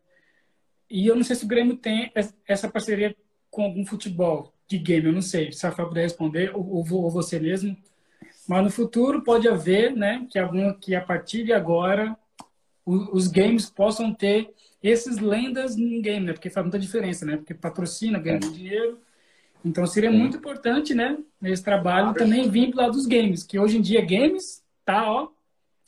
E 0.89 1.07
eu 1.07 1.15
não 1.15 1.23
sei 1.23 1.35
se 1.35 1.45
o 1.45 1.47
Grêmio 1.47 1.77
tem 1.77 2.11
essa 2.47 2.67
parceria 2.67 3.15
com 3.49 3.63
algum 3.63 3.85
futebol 3.85 4.53
de 4.67 4.77
game, 4.77 5.07
eu 5.07 5.13
não 5.13 5.21
sei. 5.21 5.51
Se 5.51 5.65
a 5.65 5.69
Rafael 5.69 5.89
puder 5.89 6.03
responder, 6.03 6.55
ou, 6.55 6.85
ou 6.91 7.09
você 7.09 7.39
mesmo. 7.39 7.77
Mas 8.47 8.63
no 8.63 8.71
futuro 8.71 9.23
pode 9.23 9.47
haver, 9.47 9.95
né, 9.95 10.25
que, 10.29 10.39
algum, 10.39 10.73
que 10.73 10.95
a 10.95 11.01
partir 11.01 11.43
de 11.43 11.53
agora 11.53 12.17
os 12.85 13.27
games 13.27 13.69
possam 13.69 14.11
ter 14.11 14.51
esses 14.81 15.19
lendas 15.19 15.77
em 15.77 16.01
game, 16.01 16.25
né? 16.25 16.33
Porque 16.33 16.49
faz 16.49 16.65
muita 16.65 16.79
diferença, 16.79 17.25
né? 17.25 17.37
Porque 17.37 17.53
patrocina, 17.53 18.17
ganha 18.17 18.37
é. 18.37 18.39
dinheiro. 18.39 18.99
Então 19.63 19.85
seria 19.85 20.09
muito 20.09 20.37
importante, 20.37 20.95
né? 20.95 21.17
Nesse 21.39 21.63
trabalho 21.63 22.13
também 22.13 22.49
vir 22.49 22.71
pro 22.71 22.79
lado 22.79 22.93
dos 22.93 23.05
games, 23.05 23.43
que 23.43 23.59
hoje 23.59 23.77
em 23.77 23.81
dia 23.81 24.01
games 24.01 24.63
tá, 24.85 25.11
ó, 25.11 25.27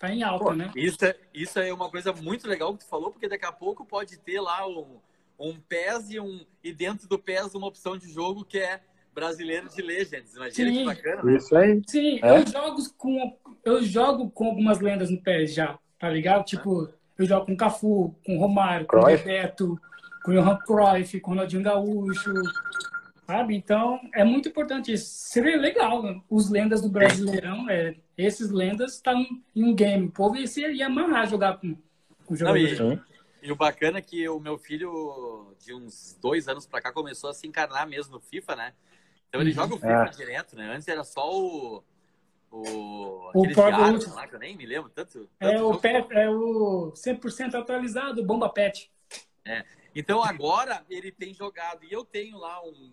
tá 0.02 0.12
em 0.12 0.24
alta, 0.24 0.46
Pô, 0.46 0.54
né? 0.54 0.72
Isso 0.76 1.06
é, 1.06 1.16
isso 1.32 1.60
é 1.60 1.72
uma 1.72 1.90
coisa 1.90 2.12
muito 2.12 2.48
legal 2.48 2.74
que 2.74 2.84
tu 2.84 2.90
falou, 2.90 3.12
porque 3.12 3.30
daqui 3.30 3.46
a 3.46 3.52
pouco 3.52 3.86
pode 3.86 4.18
ter 4.18 4.42
lá 4.42 4.68
um, 4.68 4.98
um 5.40 5.60
PES 5.60 6.10
e, 6.10 6.20
um, 6.20 6.44
e 6.64 6.74
dentro 6.74 7.08
do 7.08 7.20
PES 7.20 7.54
uma 7.54 7.68
opção 7.68 7.96
de 7.96 8.12
jogo 8.12 8.44
que 8.44 8.58
é 8.58 8.82
brasileiro 9.14 9.70
de 9.70 9.82
Legends. 9.82 10.36
Imagina 10.36 10.72
Sim. 10.72 10.78
que 10.78 10.86
bacana. 10.86 11.24
Né? 11.24 11.38
Isso 11.38 11.56
aí. 11.56 11.82
Sim, 11.88 12.20
é? 12.24 12.40
eu, 12.40 12.48
jogo 12.48 12.78
com, 12.98 13.38
eu 13.64 13.84
jogo 13.84 14.32
com 14.32 14.46
algumas 14.46 14.80
lendas 14.80 15.12
no 15.12 15.22
PES 15.22 15.54
já, 15.54 15.78
tá 16.00 16.10
ligado? 16.10 16.46
Tipo, 16.46 16.90
eu 17.18 17.26
jogo 17.26 17.46
com 17.46 17.56
Cafu, 17.56 18.16
com 18.26 18.40
Romário, 18.40 18.88
com 18.88 19.00
Cruyff. 19.00 19.24
Bebeto, 19.24 19.80
com 20.24 20.32
Johan 20.32 20.58
Cruyff, 20.66 21.20
com 21.20 21.32
Ronaldinho 21.32 21.62
Gaúcho, 21.62 22.34
sabe? 23.26 23.56
Então, 23.56 24.00
é 24.14 24.24
muito 24.24 24.50
importante 24.50 24.92
isso. 24.92 25.10
Seria 25.30 25.58
legal, 25.58 26.04
né? 26.04 26.22
os 26.30 26.50
lendas 26.50 26.82
do 26.82 26.90
Brasileirão, 26.90 27.70
é, 27.70 27.96
esses 28.18 28.50
lendas 28.50 28.96
estão 28.96 29.20
em 29.56 29.64
um 29.64 29.74
game. 29.74 30.08
O 30.08 30.12
povo 30.12 30.38
ia, 30.38 30.72
ia 30.72 30.88
amarrar 30.88 31.28
jogar 31.28 31.58
com, 31.58 31.78
com 32.26 32.36
jogadores. 32.36 32.80
Não, 32.80 32.94
e, 32.94 33.02
e, 33.44 33.52
o 33.52 33.56
bacana 33.56 34.00
é 34.00 34.02
que 34.02 34.28
o 34.28 34.40
meu 34.40 34.58
filho, 34.58 35.56
de 35.60 35.74
uns 35.74 36.18
dois 36.22 36.48
anos 36.48 36.66
pra 36.66 36.82
cá, 36.82 36.92
começou 36.92 37.30
a 37.30 37.34
se 37.34 37.48
encarnar 37.48 37.88
mesmo 37.88 38.14
no 38.14 38.20
FIFA, 38.20 38.56
né? 38.56 38.74
Então 39.30 39.40
ele 39.40 39.52
uhum. 39.52 39.56
joga 39.56 39.76
o 39.76 39.80
FIFA 39.80 40.06
é. 40.06 40.10
direto, 40.10 40.56
né? 40.56 40.74
Antes 40.76 40.88
era 40.88 41.04
só 41.04 41.32
o 41.32 41.84
o, 42.52 43.32
o 43.34 43.48
diários 43.48 44.14
lá, 44.14 44.28
que 44.28 44.36
eu 44.36 44.40
nem 44.40 44.58
me 44.58 44.66
lembro 44.66 44.90
tanto. 44.90 45.30
tanto 45.40 45.56
é, 45.56 45.64
o 45.64 45.78
pet, 45.78 46.08
é 46.12 46.30
o 46.30 46.92
100% 46.92 47.56
atualizado, 47.56 48.24
Bomba 48.26 48.50
Pet. 48.50 48.92
É. 49.46 49.64
Então 49.96 50.22
agora 50.22 50.86
ele 50.90 51.12
tem 51.12 51.34
jogado, 51.34 51.86
e 51.86 51.92
eu 51.92 52.04
tenho 52.04 52.38
lá 52.38 52.62
um 52.62 52.92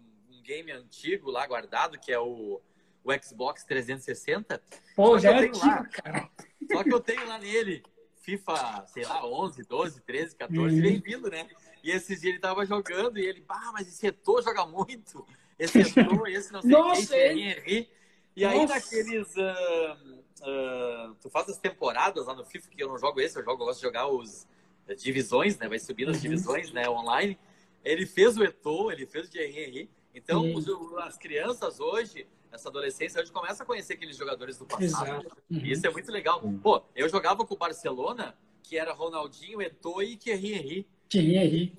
game 0.49 0.73
antigo 0.73 1.31
lá 1.31 1.47
guardado, 1.47 1.99
que 1.99 2.11
é 2.11 2.19
o, 2.19 2.61
o 3.05 3.13
Xbox 3.23 3.65
360. 3.65 4.63
Pô, 4.97 5.19
já 5.19 5.33
é 5.33 5.41
antigo, 5.41 5.59
lá, 5.59 5.85
cara. 5.85 6.31
Só 6.73 6.83
que 6.83 6.93
eu 6.93 7.01
tenho 7.01 7.27
lá 7.29 7.39
nele 7.39 7.83
FIFA, 8.23 8.87
sei 8.87 9.05
lá, 9.05 9.27
11, 9.27 9.63
12, 9.65 10.01
13, 10.03 10.37
14, 10.37 10.75
uhum. 10.75 10.83
vem 10.83 11.01
vindo, 11.01 11.31
né? 11.31 11.49
E 11.83 11.91
esses 11.91 12.21
dias 12.21 12.33
ele 12.33 12.39
tava 12.39 12.65
jogando 12.65 13.19
e 13.19 13.27
ele, 13.27 13.45
ah, 13.49 13.71
mas 13.73 13.89
esse 13.89 14.03
retor 14.03 14.43
joga 14.43 14.67
muito. 14.67 15.27
esse 15.59 15.81
entrou, 15.81 16.27
esse 16.27 16.53
não 16.53 16.63
sei 16.63 16.71
Nossa, 16.71 17.15
quem, 17.15 17.51
Henry. 17.51 17.91
E 18.35 18.45
aí 18.45 18.59
Nossa. 18.59 18.75
naqueles. 18.75 19.35
Uh, 19.35 20.19
uh, 20.43 21.15
tu 21.21 21.31
faz 21.31 21.49
as 21.49 21.59
temporadas 21.59 22.27
lá 22.27 22.35
no 22.35 22.45
FIFA, 22.45 22.69
que 22.69 22.83
eu 22.83 22.89
não 22.89 22.99
jogo 22.99 23.21
esse, 23.21 23.39
eu 23.39 23.45
jogo, 23.45 23.63
eu 23.63 23.67
gosto 23.67 23.81
de 23.81 23.87
jogar 23.87 24.09
os 24.09 24.47
uh, 24.89 24.95
divisões, 24.95 25.59
né? 25.59 25.69
Vai 25.69 25.79
subindo 25.79 26.11
as 26.11 26.17
uhum. 26.17 26.23
divisões, 26.23 26.71
né? 26.73 26.89
Online. 26.89 27.39
Ele 27.85 28.07
fez 28.07 28.37
o 28.37 28.45
Eto'o, 28.45 28.93
ele 28.93 29.07
fez 29.07 29.29
o 29.29 29.39
Henry. 29.39 29.91
Então, 30.19 30.43
uhum. 30.43 30.57
os, 30.57 30.69
as 30.99 31.17
crianças 31.17 31.79
hoje, 31.79 32.27
essa 32.51 32.69
adolescência, 32.69 33.21
hoje 33.23 33.31
começa 33.31 33.63
a 33.63 33.67
conhecer 33.67 33.95
aqueles 33.95 34.17
jogadores 34.17 34.59
do 34.59 34.67
passado. 34.67 35.27
Uhum. 35.49 35.59
E 35.59 35.71
isso 35.71 35.87
é 35.87 35.91
muito 35.91 36.11
legal. 36.11 36.43
Pô, 36.63 36.83
eu 36.95 37.09
jogava 37.09 37.47
com 37.47 37.55
o 37.55 37.57
Barcelona, 37.57 38.37
que 38.63 38.77
era 38.77 38.93
Ronaldinho, 38.93 39.63
Eto'o 39.63 40.03
e 40.03 40.17
Thierry 40.17 40.55
Henry. 40.55 40.89
Thierry 41.09 41.37
Henry. 41.37 41.73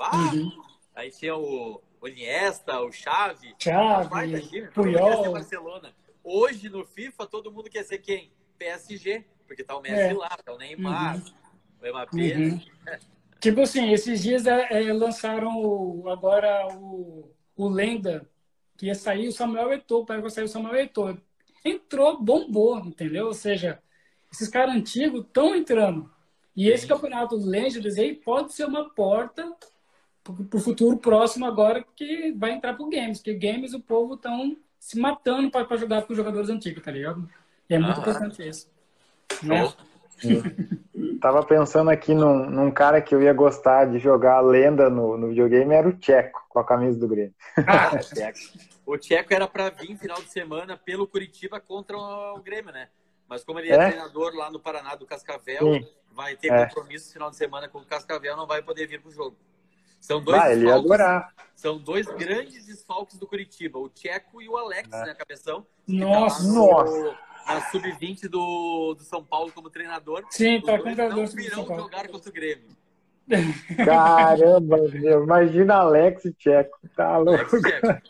Ah, 0.00 0.30
Aí 0.94 1.10
tinha 1.10 1.36
o, 1.36 1.80
o 2.00 2.08
Iniesta, 2.08 2.80
o 2.80 2.90
Xavi. 2.90 3.54
Xavi, 3.58 4.68
Puyol. 4.72 5.32
Barcelona. 5.32 5.94
Hoje, 6.22 6.68
no 6.70 6.86
FIFA, 6.86 7.26
todo 7.26 7.52
mundo 7.52 7.68
quer 7.68 7.84
ser 7.84 7.98
quem? 7.98 8.32
PSG, 8.58 9.24
porque 9.46 9.62
tá 9.62 9.76
o 9.76 9.82
Messi 9.82 9.94
é. 9.94 10.14
lá, 10.14 10.30
tá 10.30 10.54
o 10.54 10.58
Neymar, 10.58 11.16
uhum. 11.16 11.22
o 11.82 11.88
Mbappé. 11.90 12.36
Uhum. 12.36 12.60
tipo 13.40 13.60
assim, 13.60 13.92
esses 13.92 14.22
dias 14.22 14.46
é, 14.46 14.68
é, 14.70 14.92
lançaram 14.92 16.08
agora 16.08 16.66
o, 16.74 17.30
o 17.56 17.68
Lenda, 17.68 18.28
que 18.76 18.86
ia 18.86 18.94
sair 18.94 19.28
o 19.28 19.32
Samuel 19.32 19.72
Eto'o, 19.72 20.04
para 20.04 20.28
sair 20.30 20.44
o 20.44 20.48
Samuel 20.48 20.76
Eto'o. 20.76 21.18
Entrou, 21.64 22.20
bombou, 22.20 22.78
entendeu? 22.78 23.26
Ou 23.26 23.34
seja, 23.34 23.80
esses 24.32 24.48
caras 24.48 24.74
antigos 24.74 25.24
estão 25.24 25.54
entrando. 25.54 26.10
E 26.56 26.68
esse 26.68 26.86
campeonato 26.86 27.36
Legends 27.36 27.98
aí 27.98 28.14
pode 28.14 28.52
ser 28.52 28.66
uma 28.66 28.88
porta 28.90 29.54
para 30.22 30.58
o 30.58 30.60
futuro 30.60 30.96
próximo 30.96 31.44
agora 31.44 31.84
que 31.94 32.32
vai 32.32 32.52
entrar 32.52 32.74
para 32.74 32.84
o 32.84 32.88
games, 32.88 33.20
que 33.20 33.34
games 33.34 33.74
o 33.74 33.80
povo 33.80 34.14
estão 34.14 34.56
se 34.78 34.98
matando 34.98 35.50
para 35.50 35.76
jogar 35.76 36.02
com 36.02 36.12
os 36.12 36.16
jogadores 36.16 36.48
antigos, 36.48 36.82
tá 36.82 36.90
ligado? 36.90 37.28
E 37.68 37.74
é 37.74 37.78
muito 37.78 37.98
ah, 37.98 38.00
importante 38.00 38.46
isso. 38.46 38.70
Né? 39.42 39.72
Tava 41.20 41.42
pensando 41.42 41.90
aqui 41.90 42.14
num, 42.14 42.48
num, 42.50 42.70
cara 42.70 43.00
que 43.00 43.14
eu 43.14 43.22
ia 43.22 43.32
gostar 43.32 43.86
de 43.86 43.98
jogar 43.98 44.40
lenda 44.40 44.88
no, 44.90 45.16
no 45.16 45.28
videogame, 45.28 45.74
era 45.74 45.88
o 45.88 45.92
Tcheco, 45.92 46.44
com 46.48 46.58
a 46.58 46.64
camisa 46.64 46.98
do 46.98 47.08
Grêmio. 47.08 47.34
Ah, 47.66 47.92
o 48.86 48.98
Tcheco. 48.98 49.34
Era 49.34 49.48
para 49.48 49.70
vir 49.70 49.96
final 49.96 50.20
de 50.20 50.30
semana 50.30 50.76
pelo 50.76 51.06
Curitiba 51.06 51.60
contra 51.60 51.96
o 51.96 52.40
Grêmio, 52.42 52.72
né? 52.72 52.88
Mas 53.28 53.42
como 53.42 53.58
ele 53.58 53.70
é, 53.70 53.74
é 53.74 53.90
treinador 53.90 54.34
lá 54.34 54.50
no 54.50 54.60
Paraná 54.60 54.94
do 54.94 55.06
Cascavel, 55.06 55.74
Sim. 55.74 55.88
vai 56.12 56.36
ter 56.36 56.52
é. 56.52 56.66
compromisso 56.66 57.12
final 57.12 57.30
de 57.30 57.36
semana 57.36 57.68
com 57.68 57.78
o 57.78 57.86
Cascavel, 57.86 58.36
não 58.36 58.46
vai 58.46 58.62
poder 58.62 58.86
vir 58.86 59.00
pro 59.00 59.10
jogo. 59.10 59.36
São 60.00 60.20
dois, 60.22 60.38
ah, 60.38 60.52
ele 60.52 60.66
ia 60.66 60.74
adorar. 60.74 61.34
são 61.56 61.78
dois 61.78 62.06
grandes 62.06 62.66
desfalques 62.66 63.16
do 63.16 63.26
Curitiba, 63.26 63.78
o 63.78 63.88
Tcheco 63.88 64.42
e 64.42 64.48
o 64.48 64.58
Alex, 64.58 64.92
é. 64.92 65.06
né, 65.06 65.14
cabeção? 65.14 65.66
Nossa, 65.88 66.46
tá 66.46 66.52
nossa. 66.52 67.18
Na 67.46 67.60
sub-20 67.70 68.28
do, 68.28 68.94
do 68.94 69.02
São 69.02 69.22
Paulo 69.22 69.52
como 69.52 69.70
treinador. 69.70 70.24
Sim, 70.30 70.60
tá 70.60 70.78
com 70.78 70.90
não 70.90 71.26
virão 71.26 71.66
jogar 71.66 72.08
contra 72.08 72.30
o 72.30 72.32
Grêmio. 72.32 72.74
Caramba, 73.84 74.76
meu, 74.92 75.24
imagina 75.24 75.76
Alex 75.76 76.26
e 76.26 76.32
Tcheco, 76.32 76.78
tá 76.94 77.16
louco. 77.16 77.56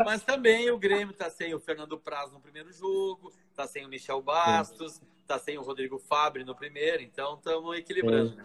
Mas 0.05 0.23
também 0.23 0.71
o 0.71 0.79
Grêmio 0.79 1.15
tá 1.15 1.31
sem 1.31 1.55
o 1.55 1.61
Fernando 1.61 1.99
Praz 1.99 2.33
no 2.33 2.41
primeiro 2.41 2.73
jogo, 2.73 3.33
tá 3.55 3.67
sem 3.67 3.85
o 3.87 3.89
Michel 3.89 4.21
Bastos, 4.21 4.95
Sim. 4.95 5.07
tá 5.27 5.39
sem 5.39 5.57
o 5.57 5.63
Rodrigo 5.63 5.99
Fabre 5.99 6.43
no 6.43 6.55
primeiro, 6.55 7.03
então 7.03 7.35
estamos 7.35 7.79
equilibrando, 7.79 8.35
né? 8.35 8.45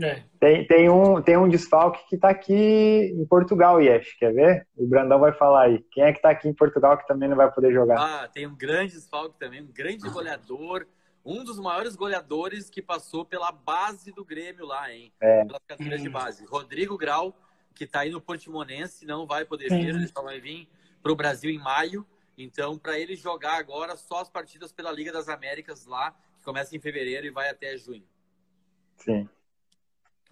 É. 0.00 0.22
Tem, 0.38 0.66
tem, 0.66 0.90
um, 0.90 1.22
tem 1.22 1.36
um 1.36 1.48
desfalque 1.48 2.06
que 2.08 2.16
está 2.16 2.28
aqui 2.28 2.52
em 2.54 3.24
Portugal, 3.26 3.80
Yesh. 3.80 4.14
Quer 4.18 4.32
ver? 4.34 4.66
O 4.76 4.86
Brandão 4.86 5.18
vai 5.18 5.32
falar 5.32 5.64
aí. 5.64 5.82
Quem 5.90 6.04
é 6.04 6.12
que 6.12 6.18
está 6.18 6.30
aqui 6.30 6.48
em 6.48 6.54
Portugal 6.54 6.98
que 6.98 7.06
também 7.06 7.28
não 7.28 7.36
vai 7.36 7.50
poder 7.50 7.72
jogar? 7.72 7.98
Ah, 7.98 8.28
tem 8.28 8.46
um 8.46 8.54
grande 8.54 8.92
desfalque 8.92 9.38
também, 9.38 9.62
um 9.62 9.72
grande 9.72 10.08
goleador. 10.08 10.86
Um 11.24 11.44
dos 11.44 11.58
maiores 11.58 11.96
goleadores 11.96 12.70
que 12.70 12.80
passou 12.80 13.24
pela 13.24 13.50
base 13.50 14.12
do 14.12 14.24
Grêmio 14.24 14.64
lá, 14.64 14.92
hein? 14.92 15.12
É. 15.20 15.44
Pelas 15.44 15.62
categorias 15.66 16.02
de 16.02 16.08
base. 16.08 16.44
Rodrigo 16.46 16.96
Grau, 16.96 17.36
que 17.74 17.84
está 17.84 18.00
aí 18.00 18.10
no 18.10 18.20
Portimonense, 18.20 19.04
não 19.04 19.26
vai 19.26 19.44
poder 19.44 19.68
vir, 19.68 19.88
ele 19.88 20.06
só 20.06 20.22
vai 20.22 20.40
vir 20.40 20.68
para 21.02 21.12
o 21.12 21.16
Brasil 21.16 21.50
em 21.50 21.58
maio. 21.58 22.06
Então, 22.36 22.78
para 22.78 22.98
ele 22.98 23.16
jogar 23.16 23.58
agora 23.58 23.96
só 23.96 24.20
as 24.20 24.30
partidas 24.30 24.72
pela 24.72 24.92
Liga 24.92 25.12
das 25.12 25.28
Américas 25.28 25.86
lá, 25.86 26.12
que 26.38 26.44
começa 26.44 26.74
em 26.76 26.80
fevereiro 26.80 27.26
e 27.26 27.30
vai 27.30 27.50
até 27.50 27.76
junho. 27.76 28.04
Sim. 28.96 29.28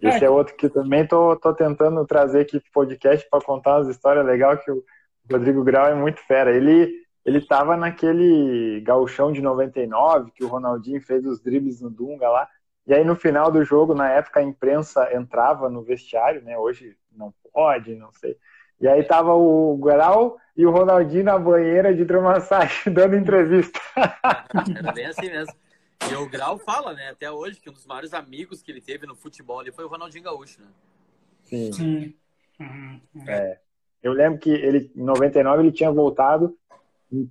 Esse 0.00 0.24
é, 0.24 0.26
é 0.26 0.30
outro 0.30 0.54
que 0.56 0.68
também 0.68 1.06
tô, 1.06 1.34
tô 1.36 1.54
tentando 1.54 2.04
trazer 2.06 2.40
aqui 2.40 2.60
pro 2.60 2.70
podcast 2.72 3.26
para 3.30 3.44
contar 3.44 3.76
umas 3.76 3.88
histórias 3.88 4.26
legais 4.26 4.62
que 4.62 4.70
o 4.70 4.84
Rodrigo 5.30 5.64
Grau 5.64 5.86
é 5.86 5.94
muito 5.94 6.20
fera. 6.26 6.54
Ele 6.54 7.04
ele 7.24 7.40
tava 7.40 7.76
naquele 7.76 8.80
gauchão 8.82 9.32
de 9.32 9.42
99 9.42 10.30
que 10.30 10.44
o 10.44 10.48
Ronaldinho 10.48 11.00
fez 11.00 11.26
os 11.26 11.40
dribles 11.42 11.80
no 11.80 11.90
Dunga 11.90 12.28
lá. 12.28 12.48
E 12.86 12.94
aí 12.94 13.04
no 13.04 13.16
final 13.16 13.50
do 13.50 13.64
jogo, 13.64 13.94
na 13.94 14.08
época 14.08 14.38
a 14.38 14.44
imprensa 14.44 15.12
entrava 15.12 15.68
no 15.68 15.82
vestiário, 15.82 16.40
né? 16.42 16.56
Hoje 16.56 16.96
não 17.10 17.34
pode, 17.52 17.96
não 17.96 18.12
sei. 18.12 18.36
E 18.80 18.86
aí 18.86 19.02
tava 19.02 19.34
o 19.34 19.76
Grau 19.78 20.36
e 20.56 20.64
o 20.64 20.70
Ronaldinho 20.70 21.24
na 21.24 21.36
banheira 21.36 21.92
de 21.92 22.02
hidromassagem 22.02 22.92
dando 22.94 23.16
entrevista. 23.16 23.80
Era 24.76 24.92
bem 24.92 25.06
assim 25.06 25.28
mesmo. 25.28 25.52
E 26.10 26.14
o 26.14 26.28
Grau 26.28 26.58
fala, 26.58 26.92
né, 26.92 27.10
até 27.10 27.30
hoje, 27.30 27.60
que 27.60 27.70
um 27.70 27.72
dos 27.72 27.86
maiores 27.86 28.12
amigos 28.14 28.62
que 28.62 28.70
ele 28.70 28.80
teve 28.80 29.06
no 29.06 29.16
futebol 29.16 29.60
ali 29.60 29.72
foi 29.72 29.84
o 29.84 29.88
Ronaldinho 29.88 30.24
Gaúcho, 30.24 30.60
né? 30.60 30.68
Sim. 31.44 31.72
Sim. 31.72 32.14
Uhum. 32.60 33.00
É. 33.26 33.58
Eu 34.02 34.12
lembro 34.12 34.38
que 34.38 34.50
ele, 34.50 34.90
em 34.94 35.02
99 35.02 35.62
ele 35.62 35.72
tinha 35.72 35.90
voltado, 35.90 36.56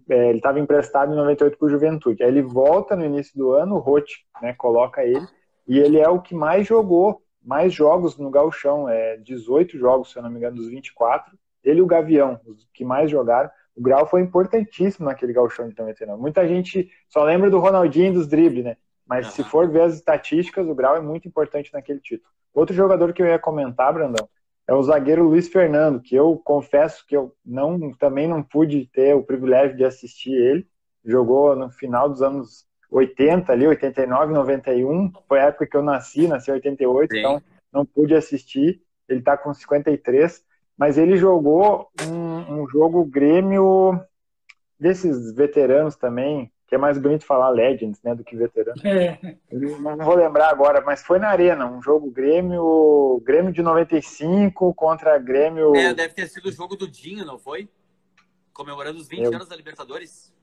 é, 0.09 0.29
ele 0.29 0.37
estava 0.37 0.59
emprestado 0.59 1.13
em 1.13 1.15
98 1.15 1.57
para 1.57 1.65
o 1.65 1.69
Juventude. 1.69 2.23
Aí 2.23 2.29
ele 2.29 2.41
volta 2.41 2.95
no 2.95 3.05
início 3.05 3.37
do 3.37 3.51
ano, 3.51 3.75
o 3.75 3.79
Rote 3.79 4.25
né, 4.41 4.53
coloca 4.53 5.03
ele, 5.03 5.25
e 5.67 5.79
ele 5.79 5.99
é 5.99 6.09
o 6.09 6.21
que 6.21 6.35
mais 6.35 6.67
jogou, 6.67 7.21
mais 7.43 7.73
jogos 7.73 8.17
no 8.17 8.29
Gauchão, 8.29 8.89
é 8.89 9.17
18 9.17 9.77
jogos, 9.77 10.11
se 10.11 10.17
eu 10.17 10.23
não 10.23 10.29
me 10.29 10.37
engano, 10.37 10.57
dos 10.57 10.67
24. 10.67 11.37
Ele 11.63 11.79
e 11.79 11.81
o 11.81 11.87
Gavião, 11.87 12.39
os 12.45 12.67
que 12.73 12.85
mais 12.85 13.09
jogaram. 13.09 13.49
O 13.75 13.81
Grau 13.81 14.07
foi 14.07 14.21
importantíssimo 14.21 15.05
naquele 15.05 15.33
gauchão 15.33 15.67
de 15.67 15.77
99. 15.77 16.21
Muita 16.21 16.47
gente 16.47 16.89
só 17.09 17.23
lembra 17.23 17.49
do 17.49 17.59
Ronaldinho 17.59 18.11
e 18.11 18.13
dos 18.13 18.27
dribles, 18.27 18.63
né? 18.63 18.77
Mas 19.05 19.25
uhum. 19.27 19.31
se 19.33 19.43
for 19.43 19.69
ver 19.69 19.81
as 19.81 19.95
estatísticas, 19.95 20.67
o 20.67 20.73
Grau 20.73 20.95
é 20.95 21.01
muito 21.01 21.27
importante 21.27 21.71
naquele 21.73 21.99
título. 21.99 22.29
Outro 22.53 22.73
jogador 22.73 23.13
que 23.13 23.21
eu 23.21 23.27
ia 23.27 23.37
comentar, 23.37 23.93
Brandão, 23.93 24.27
é 24.67 24.73
o 24.73 24.81
zagueiro 24.81 25.25
Luiz 25.25 25.47
Fernando, 25.47 26.01
que 26.01 26.15
eu 26.15 26.41
confesso 26.43 27.05
que 27.05 27.15
eu 27.15 27.35
não, 27.45 27.91
também 27.91 28.27
não 28.27 28.41
pude 28.41 28.87
ter 28.87 29.13
o 29.13 29.23
privilégio 29.23 29.77
de 29.77 29.83
assistir 29.83 30.33
ele. 30.33 30.67
Jogou 31.03 31.55
no 31.55 31.69
final 31.69 32.09
dos 32.09 32.21
anos 32.21 32.65
80 32.89 33.51
ali, 33.51 33.67
89, 33.67 34.33
91. 34.33 35.11
Foi 35.27 35.39
a 35.39 35.45
época 35.47 35.67
que 35.67 35.77
eu 35.77 35.83
nasci, 35.83 36.27
nasci 36.27 36.49
em 36.49 36.55
88, 36.55 37.11
Sim. 37.11 37.19
então 37.19 37.41
não 37.71 37.85
pude 37.85 38.15
assistir. 38.15 38.81
Ele 39.07 39.19
está 39.19 39.37
com 39.37 39.53
53 39.53 40.43
mas 40.77 40.97
ele 40.97 41.15
jogou 41.17 41.89
um, 42.01 42.61
um, 42.61 42.67
jogo 42.67 43.05
Grêmio 43.05 43.99
desses 44.79 45.33
veteranos 45.33 45.95
também, 45.95 46.51
que 46.67 46.75
é 46.75 46.77
mais 46.77 46.97
bonito 46.97 47.25
falar 47.25 47.49
Legends, 47.49 48.01
né, 48.03 48.13
do 48.13 48.23
que 48.23 48.35
veterano. 48.35 48.81
É. 48.83 49.37
Não 49.51 49.97
vou 49.97 50.15
lembrar 50.15 50.49
agora, 50.49 50.81
mas 50.81 51.01
foi 51.01 51.17
na 51.17 51.29
Arena, 51.29 51.65
um 51.65 51.81
jogo 51.81 52.11
Grêmio, 52.11 53.21
Grêmio 53.23 53.53
de 53.53 53.61
95 53.61 54.73
contra 54.73 55.17
Grêmio... 55.17 55.75
É, 55.75 55.93
deve 55.93 56.13
ter 56.13 56.27
sido 56.27 56.49
o 56.49 56.51
jogo 56.51 56.75
do 56.75 56.87
Dinho, 56.87 57.25
não 57.25 57.39
foi? 57.39 57.69
Comemorando 58.51 58.99
os 58.99 59.07
20 59.07 59.23
Eu... 59.23 59.33
anos 59.33 59.47
da 59.47 59.55
Libertadores. 59.55 60.33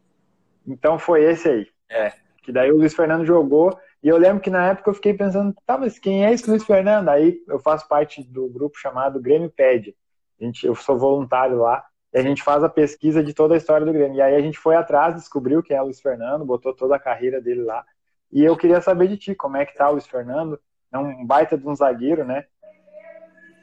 Então 0.67 0.99
foi 0.99 1.25
esse 1.25 1.49
aí. 1.49 1.69
É. 1.91 2.13
Que 2.43 2.51
daí 2.51 2.73
o 2.73 2.77
Luiz 2.77 2.95
Fernando 2.95 3.27
jogou, 3.27 3.79
e 4.03 4.09
eu 4.09 4.17
lembro 4.17 4.43
que 4.43 4.51
na 4.51 4.71
época 4.71 4.91
eu 4.91 4.95
fiquei 4.95 5.13
pensando, 5.13 5.55
tá, 5.67 5.77
mas 5.77 5.99
quem 5.99 6.25
é 6.25 6.33
esse 6.33 6.49
Luiz 6.49 6.65
Fernando? 6.65 7.09
Aí 7.09 7.41
eu 7.47 7.59
faço 7.59 7.87
parte 7.87 8.23
do 8.23 8.49
grupo 8.49 8.79
chamado 8.79 9.21
Grêmio 9.21 9.51
Pede 9.51 9.91
a 9.91 10.02
gente, 10.45 10.67
eu 10.67 10.75
sou 10.75 10.99
voluntário 10.99 11.59
lá, 11.59 11.85
e 12.13 12.19
a 12.19 12.23
gente 12.23 12.43
faz 12.43 12.63
a 12.63 12.69
pesquisa 12.69 13.23
de 13.23 13.33
toda 13.33 13.55
a 13.55 13.57
história 13.57 13.87
do 13.87 13.93
Grêmio. 13.93 14.17
E 14.17 14.23
aí 14.23 14.35
a 14.35 14.41
gente 14.41 14.59
foi 14.59 14.77
atrás, 14.77 15.15
descobriu 15.15 15.63
quem 15.63 15.77
é 15.77 15.81
o 15.81 15.85
Luiz 15.85 16.01
Fernando, 16.01 16.45
botou 16.45 16.75
toda 16.75 16.97
a 16.97 17.01
carreira 17.01 17.41
dele 17.41 17.63
lá. 17.63 17.85
E 18.31 18.43
eu 18.43 18.57
queria 18.57 18.81
saber 18.81 19.09
de 19.09 19.17
ti, 19.17 19.35
como 19.35 19.57
é 19.57 19.65
que 19.65 19.75
tá 19.75 19.89
o 19.89 19.93
Luiz 19.93 20.07
Fernando? 20.07 20.61
É 20.93 20.99
um 20.99 21.25
baita 21.25 21.57
de 21.57 21.67
um 21.67 21.75
zagueiro, 21.75 22.25
né? 22.25 22.47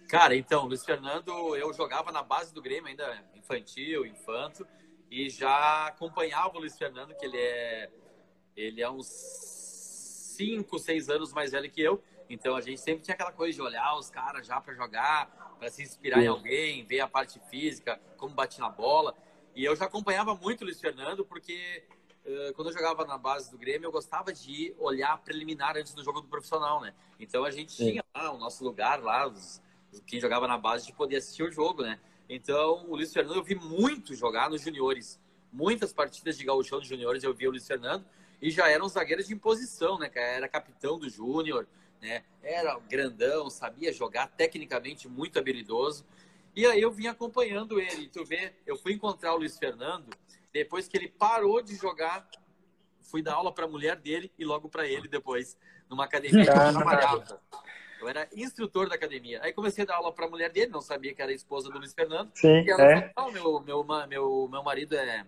Cara, 0.10 0.36
então, 0.36 0.66
Luiz 0.66 0.84
Fernando, 0.84 1.56
eu 1.56 1.72
jogava 1.74 2.12
na 2.12 2.24
base 2.24 2.52
do 2.52 2.62
Grêmio 2.62 2.88
ainda 2.88 3.06
infantil, 3.36 4.06
infanto, 4.08 4.66
e 5.12 5.30
já 5.30 5.86
acompanhava 5.88 6.58
o 6.58 6.60
Luiz 6.60 6.76
Fernando, 6.76 7.14
que 7.14 7.26
ele 7.26 7.38
é 7.38 7.90
ele 8.56 8.82
é 8.82 8.90
uns 8.90 9.08
5, 10.36 10.78
6 10.80 11.10
anos 11.10 11.34
mais 11.34 11.52
velho 11.52 11.70
que 11.70 11.82
eu. 11.82 12.02
Então 12.30 12.56
a 12.56 12.62
gente 12.62 12.80
sempre 12.80 13.04
tinha 13.04 13.16
aquela 13.16 13.32
coisa 13.32 13.56
de 13.56 13.62
olhar 13.62 13.98
os 13.98 14.10
caras 14.10 14.46
já 14.46 14.62
para 14.62 14.74
jogar, 14.76 15.56
para 15.58 15.70
se 15.70 15.82
inspirar 15.82 16.22
em 16.22 16.28
alguém, 16.28 16.86
ver 16.86 17.00
a 17.00 17.08
parte 17.08 17.40
física, 17.50 18.00
como 18.18 18.36
bate 18.36 18.60
na 18.60 18.70
bola. 18.70 19.16
E 19.56 19.66
eu 19.66 19.76
já 19.76 19.86
acompanhava 19.86 20.36
muito 20.36 20.62
o 20.62 20.66
Luiz 20.66 20.80
Fernando, 20.80 21.26
porque 21.26 21.84
uh, 22.26 22.54
quando 22.54 22.68
eu 22.68 22.74
jogava 22.74 23.04
na 23.04 23.18
base 23.18 23.50
do 23.50 23.58
Grêmio, 23.58 23.88
eu 23.88 23.92
gostava 23.92 24.32
de 24.32 24.76
olhar 24.78 25.18
preliminar 25.18 25.76
antes 25.76 25.94
do 25.94 26.04
jogo 26.04 26.22
do 26.22 26.28
profissional, 26.28 26.80
né? 26.82 26.94
Então 27.20 27.44
a 27.44 27.52
gente 27.52 27.72
Sim. 27.72 27.92
tinha 27.92 28.06
lá 28.16 28.32
o 28.32 28.38
nosso 28.38 28.64
lugar 28.64 29.02
lá, 29.02 29.28
os, 29.28 29.62
quem 30.06 30.20
jogava 30.20 30.48
na 30.48 30.58
base, 30.58 30.86
de 30.86 30.94
poder 30.94 31.18
assistir 31.18 31.44
o 31.44 31.52
jogo, 31.52 31.82
né? 31.82 32.00
Então, 32.30 32.86
o 32.88 32.96
Luiz 32.96 33.12
Fernando 33.12 33.38
eu 33.38 33.44
vi 33.44 33.56
muito 33.56 34.14
jogar 34.14 34.52
nos 34.52 34.62
juniores. 34.62 35.20
Muitas 35.52 35.92
partidas 35.92 36.38
de 36.38 36.46
gauchão 36.46 36.78
dos 36.78 36.88
juniores 36.88 37.24
eu 37.24 37.34
vi 37.34 37.48
o 37.48 37.50
Luiz 37.50 37.66
Fernando 37.66 38.06
e 38.40 38.52
já 38.52 38.70
era 38.70 38.86
um 38.86 38.88
zagueiro 38.88 39.24
de 39.24 39.34
imposição, 39.34 39.98
né? 39.98 40.12
Era 40.14 40.48
capitão 40.48 41.00
do 41.00 41.10
júnior, 41.10 41.68
né? 42.02 42.24
Era 42.42 42.78
grandão, 42.80 43.50
sabia 43.50 43.92
jogar, 43.92 44.28
tecnicamente 44.28 45.08
muito 45.08 45.38
habilidoso. 45.38 46.06
E 46.56 46.66
aí 46.66 46.82
eu 46.82 46.92
vim 46.92 47.08
acompanhando 47.08 47.80
ele. 47.80 48.08
Tu 48.08 48.24
vê, 48.26 48.54
eu 48.66 48.76
fui 48.78 48.94
encontrar 48.94 49.34
o 49.34 49.38
Luiz 49.38 49.58
Fernando 49.58 50.10
depois 50.52 50.88
que 50.88 50.98
ele 50.98 51.08
parou 51.08 51.62
de 51.62 51.76
jogar. 51.76 52.28
Fui 53.02 53.22
dar 53.22 53.36
aula 53.36 53.52
para 53.52 53.66
a 53.66 53.68
mulher 53.68 53.96
dele 53.96 54.32
e 54.38 54.46
logo 54.46 54.70
para 54.70 54.88
ele 54.88 55.08
depois, 55.08 55.58
numa 55.90 56.06
academia 56.06 56.44
que 56.44 56.50
eu 56.50 56.54
trabalhava. 56.54 57.42
Eu 58.00 58.08
era 58.08 58.30
instrutor 58.34 58.88
da 58.88 58.96
academia. 58.96 59.42
Aí 59.44 59.52
comecei 59.52 59.84
a 59.84 59.88
dar 59.88 59.96
aula 59.96 60.14
para 60.14 60.26
a 60.26 60.30
mulher 60.30 60.50
dele, 60.50 60.72
não 60.72 60.82
sabia 60.82 61.14
que 61.14 61.22
era 61.22 61.32
a 61.32 61.36
esposa 61.36 61.70
do 61.70 61.78
Luiz 61.78 61.94
Fernando. 61.94 62.32
Sim, 62.34 62.64
e 62.64 62.70
ela 62.70 62.84
é. 62.84 63.12
falou: 63.14 63.32
meu, 63.32 63.84
meu, 63.84 64.08
meu, 64.08 64.48
meu 64.50 64.64
marido 64.64 64.96
é, 64.96 65.26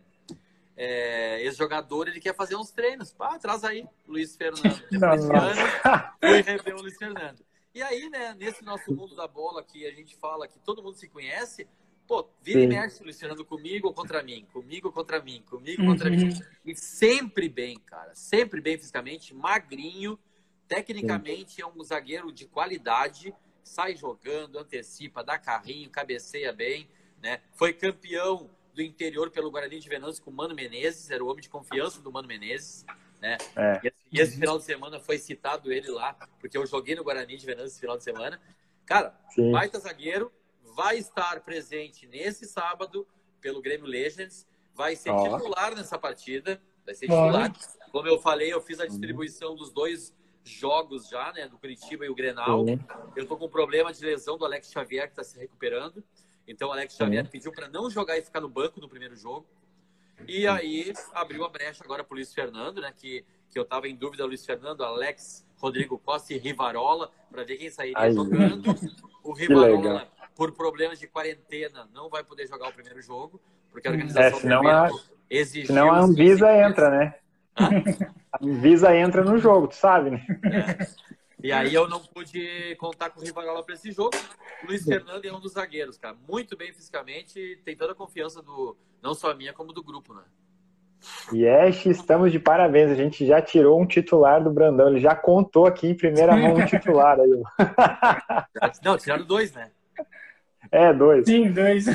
é 0.76 1.42
ex-jogador, 1.44 2.08
ele 2.08 2.20
quer 2.20 2.36
fazer 2.36 2.56
uns 2.56 2.72
treinos. 2.72 3.14
Ah, 3.20 3.38
traz 3.38 3.64
aí, 3.64 3.88
Luiz 4.08 4.36
Fernando. 4.36 4.82
Fui 6.20 6.42
rever 6.42 6.76
o 6.76 6.82
Luiz 6.82 6.98
Fernando. 6.98 7.44
E 7.74 7.82
aí, 7.82 8.10
né, 8.10 8.36
nesse 8.38 8.64
nosso 8.64 8.94
mundo 8.94 9.16
da 9.16 9.28
bola 9.28 9.64
que 9.64 9.86
a 9.86 9.92
gente 9.92 10.16
fala 10.18 10.48
que 10.48 10.60
todo 10.60 10.84
mundo 10.84 10.96
se 10.96 11.08
conhece, 11.08 11.68
pô, 12.06 12.28
vira 12.42 12.60
Sim. 12.60 12.66
e 12.66 12.68
mexe, 12.68 13.04
Luiz 13.04 13.18
Fernando, 13.18 13.46
comigo 13.46 13.88
ou 13.88 13.94
contra 13.94 14.22
mim, 14.22 14.46
comigo 14.52 14.90
ou 14.90 14.94
contra 14.94 15.22
mim, 15.22 15.42
comigo 15.50 15.82
ou 15.82 15.88
contra 15.88 16.10
uhum. 16.10 16.18
mim. 16.18 16.40
E 16.66 16.76
sempre 16.76 17.48
bem, 17.48 17.80
cara, 17.80 18.14
sempre 18.14 18.60
bem 18.60 18.78
fisicamente, 18.78 19.34
magrinho, 19.34 20.20
tecnicamente 20.68 21.54
Sim. 21.54 21.62
é 21.62 21.66
um 21.66 21.82
zagueiro 21.82 22.30
de 22.32 22.46
qualidade, 22.46 23.34
sai 23.64 23.96
jogando, 23.96 24.60
antecipa, 24.60 25.24
dá 25.24 25.38
carrinho, 25.38 25.90
cabeceia 25.90 26.52
bem, 26.52 26.90
né? 27.22 27.40
Foi 27.54 27.72
campeão 27.72 28.50
do 28.74 28.82
interior 28.82 29.30
pelo 29.30 29.52
Guarani 29.52 29.80
de 29.80 29.90
Venâncio 29.90 30.24
com 30.24 30.32
o 30.32 30.34
Mano 30.34 30.56
Menezes, 30.56 31.10
era 31.10 31.24
o 31.24 31.28
homem 31.28 31.42
de 31.42 31.50
confiança 31.50 32.02
do 32.02 32.12
Mano 32.12 32.28
Menezes. 32.28 32.86
Né? 33.22 33.38
É. 33.56 33.80
E, 33.84 33.88
esse, 33.88 33.98
e, 34.12 34.20
esse, 34.20 34.40
final 34.40 34.58
de 34.58 34.64
semana 34.64 35.00
foi 35.00 35.18
citado 35.18 35.72
ele 35.72 35.90
lá, 35.90 36.14
porque 36.40 36.58
eu 36.58 36.66
joguei 36.66 36.96
no 36.96 37.04
Guarani 37.04 37.38
de 37.38 37.46
Venâncio 37.46 37.68
esse 37.68 37.80
final 37.80 37.98
de 37.98 38.04
semana. 38.04 38.42
Cara, 38.86 39.16
Sim. 39.30 39.52
baita 39.52 39.80
zagueiro, 39.80 40.32
vai 40.76 40.98
estar 40.98 41.42
presente 41.42 42.08
nesse 42.08 42.46
sábado 42.46 43.08
pelo 43.40 43.62
Grêmio 43.62 43.86
Legends, 43.86 44.48
vai 44.74 44.96
ser 44.96 45.12
oh. 45.12 45.24
titular 45.24 45.76
nessa 45.76 45.98
partida, 46.00 46.62
vai 46.86 46.96
ser 46.96 47.06
titular. 47.06 47.54
Oh. 47.54 47.92
Como 47.92 48.08
eu 48.08 48.20
falei, 48.20 48.52
eu 48.52 48.62
fiz 48.62 48.80
a 48.80 48.88
distribuição 48.88 49.56
dos 49.56 49.72
dois 49.72 50.14
jogos 50.44 51.08
já, 51.08 51.32
né, 51.34 51.48
do 51.48 51.58
Curitiba 51.58 52.06
e 52.06 52.10
o 52.10 52.16
Grenal. 52.16 52.66
Eu 53.16 53.28
tô 53.28 53.38
com 53.38 53.46
um 53.46 53.50
problema 53.50 53.94
de 53.94 54.04
lesão 54.04 54.38
do 54.38 54.46
Alex 54.46 54.72
Xavier 54.72 55.06
que 55.06 55.12
está 55.12 55.24
se 55.24 55.38
recuperando. 55.38 56.04
Então 56.52 56.70
o 56.70 56.72
Alex 56.72 56.96
Xavier 56.96 57.28
pediu 57.30 57.52
para 57.52 57.68
não 57.70 57.90
jogar 57.90 58.18
e 58.18 58.22
ficar 58.22 58.42
no 58.42 58.50
banco 58.50 58.80
no 58.82 58.90
primeiro 58.90 59.16
jogo. 59.16 59.46
E 60.28 60.46
aí 60.46 60.94
abriu 61.14 61.44
a 61.46 61.50
brecha 61.50 61.84
agora 61.84 62.04
para 62.04 62.14
o 62.14 62.16
Luiz 62.16 62.34
Fernando, 62.34 62.82
né? 62.82 62.94
Que, 62.96 63.26
que 63.50 63.58
eu 63.58 63.64
estava 63.64 63.88
em 63.88 63.96
dúvida, 63.96 64.26
Luiz 64.26 64.46
Fernando, 64.46 64.84
Alex, 64.84 65.46
Rodrigo 65.58 65.98
Costa 65.98 66.34
e 66.34 66.38
Rivarola, 66.38 67.10
para 67.32 67.44
ver 67.44 67.58
quem 67.58 67.70
sairia 67.70 67.98
aí. 67.98 68.14
jogando. 68.14 68.76
O 69.24 69.34
Rivarola, 69.34 70.08
por 70.36 70.52
problemas 70.52 71.00
de 71.00 71.08
quarentena, 71.08 71.88
não 71.94 72.10
vai 72.10 72.24
poder 72.24 72.48
jogar 72.48 72.70
o 72.70 72.74
primeiro 72.74 73.02
jogo, 73.02 73.40
porque 73.72 73.88
a 73.88 73.92
organização 73.92 74.38
é, 74.38 74.42
senão 74.42 74.68
a, 74.68 74.90
exigiu. 75.30 75.68
Senão 75.68 75.92
a 75.92 76.00
Anvisa 76.00 76.52
entra, 76.54 76.90
né? 76.90 77.16
Hã? 77.58 77.70
A 78.32 78.46
Anvisa 78.46 78.96
entra 78.96 79.26
no 79.26 79.38
jogo, 79.38 79.68
tu 79.68 79.76
sabe, 79.76 80.12
né? 80.12 80.26
É. 80.46 80.88
E 81.44 81.52
aí 81.52 81.74
eu 81.74 81.88
não 81.88 82.00
pude 82.00 82.76
contar 82.78 83.10
com 83.10 83.20
o 83.20 83.24
Rivarola 83.24 83.64
para 83.64 83.76
esse 83.76 83.92
jogo. 83.92 84.16
O 84.64 84.68
Luiz 84.68 84.84
Fernando 84.84 85.26
é 85.26 85.34
um 85.34 85.40
dos 85.40 85.54
zagueiros, 85.54 85.98
cara. 85.98 86.16
Muito 86.28 86.56
bem 86.56 86.72
fisicamente, 86.74 87.60
tem 87.66 87.76
toda 87.76 87.94
a 87.94 87.96
confiança 87.96 88.42
do 88.42 88.78
não 89.02 89.14
só 89.14 89.32
a 89.32 89.34
minha, 89.34 89.54
como 89.54 89.74
do 89.74 89.84
grupo, 89.84 90.14
né? 90.14 90.24
Yes, 91.34 91.86
estamos 91.86 92.32
de 92.32 92.40
parabéns. 92.40 92.92
A 92.92 92.96
gente 92.96 93.26
já 93.26 93.42
tirou 93.42 93.82
um 93.82 93.88
titular 93.88 94.44
do 94.44 94.52
Brandão. 94.52 94.90
Ele 94.90 95.00
já 95.00 95.16
contou 95.16 95.66
aqui 95.66 95.88
em 95.88 95.98
primeira 95.98 96.36
mão 96.36 96.56
um 96.56 96.66
titular. 96.66 97.20
Aí. 97.20 97.42
Não, 98.84 98.98
tiraram 98.98 99.26
dois, 99.26 99.52
né? 99.54 99.72
É, 100.72 100.94
dois. 100.94 101.26
Sim, 101.26 101.52
dois. 101.52 101.86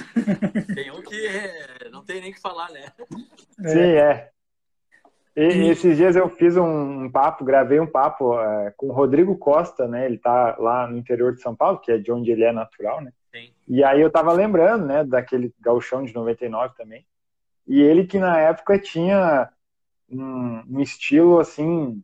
Tem 0.75 0.91
um 0.91 1.01
que 1.01 1.27
é... 1.27 1.89
não 1.91 2.05
tem 2.05 2.21
nem 2.21 2.33
que 2.33 2.41
falar, 2.41 2.71
né? 2.71 2.93
Sim, 3.65 3.79
é. 3.79 4.31
E, 5.37 5.68
esses 5.68 5.99
dias 5.99 6.16
eu 6.16 6.30
fiz 6.30 6.57
um 6.57 7.11
papo, 7.11 7.45
gravei 7.45 7.78
um 7.78 7.87
papo 7.87 8.41
é, 8.41 8.72
com 8.74 8.87
o 8.87 8.93
Rodrigo 8.93 9.37
Costa, 9.37 9.87
né? 9.87 10.07
Ele 10.07 10.16
tá 10.16 10.57
lá 10.59 10.87
no 10.87 10.97
interior 10.97 11.34
de 11.34 11.43
São 11.43 11.55
Paulo, 11.55 11.78
que 11.78 11.93
é 11.93 11.99
de 11.99 12.11
onde 12.11 12.30
ele 12.30 12.43
é 12.43 12.53
natural, 12.53 13.03
né? 13.03 13.12
Sim. 13.30 13.53
E 13.68 13.84
aí 13.84 14.01
eu 14.01 14.11
tava 14.11 14.32
lembrando, 14.32 14.87
né, 14.87 15.05
daquele 15.05 15.53
gauchão 15.61 16.03
de 16.05 16.14
99 16.14 16.74
também. 16.74 17.05
E 17.68 17.82
ele 17.82 18.07
que 18.07 18.18
na 18.18 18.41
época 18.41 18.78
tinha 18.78 19.51
um, 20.09 20.62
um 20.70 20.80
estilo 20.80 21.39
assim, 21.39 22.03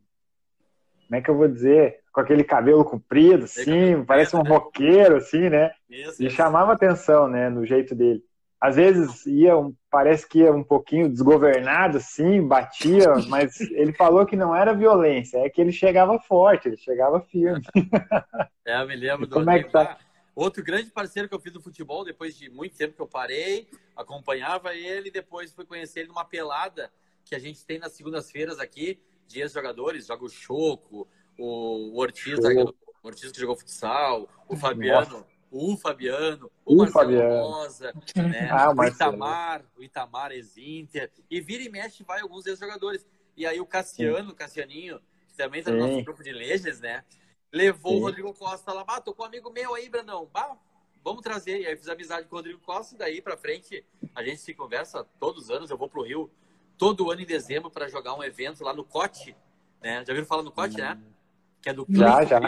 como 1.07 1.15
é 1.15 1.21
que 1.21 1.29
eu 1.29 1.37
vou 1.37 1.47
dizer? 1.47 2.01
Com 2.13 2.21
aquele 2.21 2.43
cabelo 2.43 2.85
comprido, 2.85 3.45
assim, 3.45 4.03
parece 4.05 4.35
um 4.35 4.43
né? 4.43 4.49
roqueiro, 4.49 5.15
assim, 5.15 5.49
né? 5.49 5.71
Isso, 5.89 6.23
e 6.23 6.29
chamava 6.29 6.73
atenção, 6.73 7.27
né, 7.27 7.49
no 7.49 7.65
jeito 7.65 7.95
dele 7.95 8.23
às 8.63 8.77
vezes 8.77 9.25
ia, 9.25 9.51
parece 9.91 10.25
que 10.25 10.39
ia 10.39 10.53
um 10.53 10.63
pouquinho 10.63 11.09
desgovernado, 11.09 11.97
assim, 11.97 12.41
batia, 12.47 13.09
mas 13.27 13.59
ele 13.59 13.91
falou 13.91 14.25
que 14.25 14.37
não 14.37 14.55
era 14.55 14.73
violência, 14.73 15.39
é 15.39 15.49
que 15.49 15.59
ele 15.59 15.73
chegava 15.73 16.17
forte, 16.17 16.69
ele 16.69 16.77
chegava 16.77 17.19
firme. 17.19 17.61
É, 18.65 18.81
eu 18.81 18.87
me 18.87 18.95
lembro 18.95 19.27
do. 19.27 19.33
Como 19.33 19.49
é 19.49 19.61
que 19.61 19.69
tá? 19.69 19.97
Outro 20.33 20.63
grande 20.63 20.89
parceiro 20.89 21.27
que 21.27 21.35
eu 21.35 21.39
fiz 21.41 21.51
do 21.51 21.59
futebol, 21.59 22.05
depois 22.05 22.33
de 22.33 22.49
muito 22.49 22.77
tempo 22.77 22.95
que 22.95 23.01
eu 23.01 23.07
parei, 23.07 23.67
acompanhava 23.93 24.73
ele, 24.73 25.11
depois 25.11 25.51
fui 25.51 25.65
conhecer 25.65 25.99
ele 25.99 26.07
numa 26.07 26.23
pelada 26.23 26.89
que 27.25 27.35
a 27.35 27.39
gente 27.39 27.65
tem 27.65 27.77
nas 27.77 27.91
segundas-feiras 27.91 28.61
aqui, 28.61 29.01
de 29.27 29.41
ex-jogadores, 29.41 30.07
joga 30.07 30.23
o 30.23 30.29
Choco, 30.29 31.05
o 31.37 31.99
Ortiz, 31.99 32.39
o 32.39 32.73
Ortiz 33.03 33.33
que 33.33 33.41
jogou 33.41 33.57
futsal, 33.57 34.29
o 34.47 34.55
Fabiano. 34.55 35.09
Nossa 35.09 35.32
o 35.53 35.77
Fabiano, 35.77 36.49
o, 36.65 36.73
o 36.73 36.77
Marcelo 36.77 37.05
Fabiano. 37.05 37.43
Rosa, 37.43 37.93
né? 38.15 38.49
ah, 38.51 38.73
o, 38.75 38.83
Itamar, 38.85 39.63
o 39.77 39.83
Itamar 39.83 40.31
ex-Inter, 40.31 41.11
e 41.29 41.39
vira 41.39 41.61
e 41.61 41.69
mexe 41.69 42.03
vai 42.03 42.21
alguns 42.21 42.47
ex-jogadores. 42.47 43.05
E 43.37 43.45
aí 43.45 43.61
o 43.61 43.65
Cassiano, 43.65 44.31
o 44.31 44.35
Cassianinho, 44.35 44.99
que 45.27 45.37
também 45.37 45.59
está 45.59 45.71
no 45.71 45.77
nosso 45.77 46.03
grupo 46.03 46.23
de 46.23 46.31
Legends, 46.31 46.79
né? 46.79 47.05
Levou 47.51 47.91
Sim. 47.91 47.99
o 47.99 48.01
Rodrigo 48.01 48.33
Costa 48.33 48.73
lá, 48.73 48.83
ah, 48.87 48.99
tô 48.99 49.13
com 49.13 49.21
um 49.21 49.27
amigo 49.27 49.51
meu 49.51 49.75
aí, 49.75 49.87
Brandão, 49.87 50.27
bah, 50.33 50.57
vamos 51.03 51.21
trazer. 51.21 51.61
E 51.61 51.67
aí 51.67 51.77
fiz 51.77 51.87
amizade 51.87 52.27
com 52.27 52.35
o 52.35 52.39
Rodrigo 52.39 52.59
Costa, 52.59 52.95
e 52.95 52.97
daí 52.97 53.21
pra 53.21 53.37
frente 53.37 53.85
a 54.15 54.23
gente 54.23 54.39
se 54.39 54.55
conversa 54.55 55.03
todos 55.19 55.43
os 55.43 55.49
anos, 55.51 55.69
eu 55.69 55.77
vou 55.77 55.87
pro 55.87 56.01
Rio 56.01 56.31
todo 56.79 57.11
ano 57.11 57.21
em 57.21 57.27
dezembro 57.27 57.69
para 57.69 57.87
jogar 57.87 58.15
um 58.15 58.23
evento 58.23 58.63
lá 58.63 58.73
no 58.73 58.83
Cote, 58.83 59.35
né? 59.79 60.03
Já 60.03 60.13
viram 60.13 60.25
falar 60.25 60.41
no 60.41 60.51
Cote, 60.51 60.77
né? 60.77 60.99
Hum. 60.99 61.13
Que 61.61 61.69
é 61.69 61.73
do 61.73 61.85
já, 61.89 62.25
já. 62.25 62.39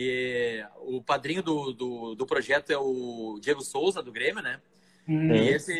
E 0.00 0.64
o 0.76 1.02
padrinho 1.02 1.42
do, 1.42 1.72
do, 1.72 2.14
do, 2.14 2.24
projeto 2.24 2.70
é 2.70 2.78
o 2.78 3.36
Diego 3.40 3.60
Souza, 3.62 4.00
do 4.00 4.12
Grêmio, 4.12 4.40
né? 4.40 4.60
Uhum. 5.08 5.34
E 5.34 5.48
esse 5.48 5.72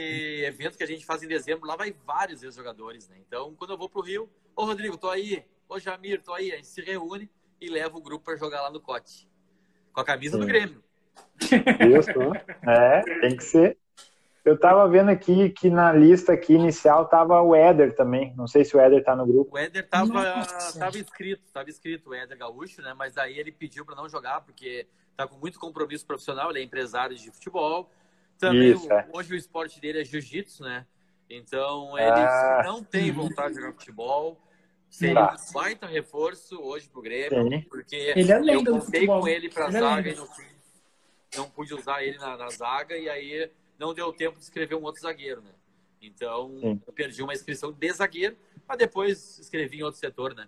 evento 0.43 0.77
que 0.77 0.83
a 0.83 0.87
gente 0.89 1.07
faz 1.07 1.23
em 1.23 1.29
dezembro, 1.29 1.69
lá 1.69 1.77
vai 1.77 1.95
vários 2.05 2.43
ex-jogadores, 2.43 3.09
né? 3.09 3.15
Então, 3.25 3.55
quando 3.55 3.75
eu 3.75 3.79
vou 3.79 3.89
pro 3.89 4.01
Rio, 4.01 4.29
ô 4.57 4.65
Rodrigo, 4.65 4.97
tô 4.97 5.09
aí, 5.09 5.45
ô 5.69 5.79
Jamir, 5.79 6.21
tô 6.21 6.35
aí, 6.35 6.51
a 6.51 6.57
gente 6.57 6.67
se 6.67 6.83
reúne 6.83 7.31
e 7.61 7.71
leva 7.71 7.97
o 7.97 8.03
grupo 8.03 8.25
para 8.25 8.35
jogar 8.35 8.61
lá 8.61 8.73
no 8.73 8.81
Cote. 8.81 9.29
Com 9.93 10.01
a 10.01 10.05
camisa 10.05 10.35
Sim. 10.35 10.41
do 10.41 10.47
Grêmio. 10.49 10.83
Isso, 11.41 12.11
é, 12.69 13.21
tem 13.21 13.37
que 13.37 13.45
ser. 13.45 13.79
Eu 14.49 14.59
tava 14.59 14.89
vendo 14.89 15.11
aqui 15.11 15.51
que 15.51 15.69
na 15.69 15.93
lista 15.93 16.33
aqui 16.33 16.55
inicial 16.55 17.05
tava 17.05 17.43
o 17.43 17.55
Éder 17.55 17.95
também. 17.95 18.33
Não 18.35 18.47
sei 18.47 18.65
se 18.65 18.75
o 18.75 18.81
Éder 18.81 19.05
tá 19.05 19.15
no 19.15 19.27
grupo. 19.27 19.55
O 19.55 19.59
Éder 19.59 19.87
tava, 19.87 20.25
tava 20.79 20.99
inscrito, 20.99 21.43
tava 21.53 21.69
inscrito 21.69 22.09
o 22.09 22.15
Éder 22.15 22.39
Gaúcho, 22.39 22.81
né? 22.81 22.95
Mas 22.95 23.19
aí 23.19 23.39
ele 23.39 23.53
pediu 23.53 23.85
para 23.85 23.95
não 23.95 24.09
jogar 24.09 24.41
porque 24.41 24.87
tá 25.15 25.27
com 25.29 25.37
muito 25.37 25.59
compromisso 25.61 26.07
profissional, 26.07 26.49
ele 26.51 26.61
é 26.61 26.63
empresário 26.63 27.15
de 27.15 27.31
futebol. 27.31 27.91
Também 28.39 28.71
Isso, 28.71 28.91
é. 28.91 29.07
hoje 29.13 29.35
o 29.35 29.37
esporte 29.37 29.79
dele 29.81 30.01
é 30.01 30.05
jiu-jitsu, 30.05 30.63
né? 30.63 30.87
Então 31.29 31.99
ele 31.99 32.09
ah. 32.09 32.63
não 32.65 32.83
tem 32.83 33.13
vontade 33.13 33.53
de 33.53 33.61
jogar 33.61 33.75
futebol. 33.75 34.41
Seria 34.89 35.27
tá. 35.27 35.37
um 35.37 35.53
baita 35.53 35.87
reforço 35.87 36.59
hoje 36.59 36.89
pro 36.89 37.03
Grêmio, 37.03 37.51
Sim. 37.51 37.61
porque 37.69 38.15
ele 38.17 38.33
é 38.33 38.55
eu 38.55 38.65
contei 38.65 39.07
com 39.07 39.29
ele 39.29 39.51
pra 39.51 39.69
ele 39.69 39.77
é 39.77 39.81
zaga 39.81 40.09
é 40.09 40.13
e 40.13 40.17
não, 40.17 40.29
não 41.37 41.51
pude 41.51 41.75
usar 41.75 42.03
ele 42.03 42.17
na, 42.17 42.39
na 42.39 42.49
zaga, 42.49 42.97
e 42.97 43.11
aí 43.11 43.51
não 43.79 43.95
deu 43.95 44.13
tempo 44.13 44.37
de 44.37 44.43
escrever 44.43 44.75
um 44.75 44.83
outro 44.83 45.01
zagueiro, 45.01 45.41
né? 45.41 45.51
Então, 46.03 46.57
Sim. 46.61 46.81
eu 46.87 46.93
perdi 46.93 47.23
uma 47.23 47.33
inscrição 47.33 47.73
de 47.73 47.93
zagueiro, 47.93 48.37
mas 48.67 48.79
depois 48.79 49.39
escrevi 49.39 49.79
em 49.79 49.83
outro 49.83 50.01
setor, 50.01 50.35
né? 50.35 50.47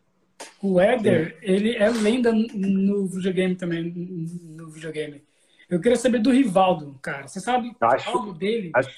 O 0.62 0.80
Éder, 0.80 1.38
ele 1.42 1.76
é 1.76 1.88
lenda 1.90 2.32
no 2.32 3.06
videogame 3.06 3.54
também, 3.54 3.92
no 3.92 4.70
videogame. 4.70 5.22
Eu 5.68 5.80
queria 5.80 5.96
saber 5.96 6.18
do 6.18 6.32
Rivaldo, 6.32 6.98
cara. 7.02 7.28
Você 7.28 7.40
sabe 7.40 7.74
acho, 7.80 8.10
algo 8.10 8.32
dele? 8.32 8.70
Acho, 8.74 8.90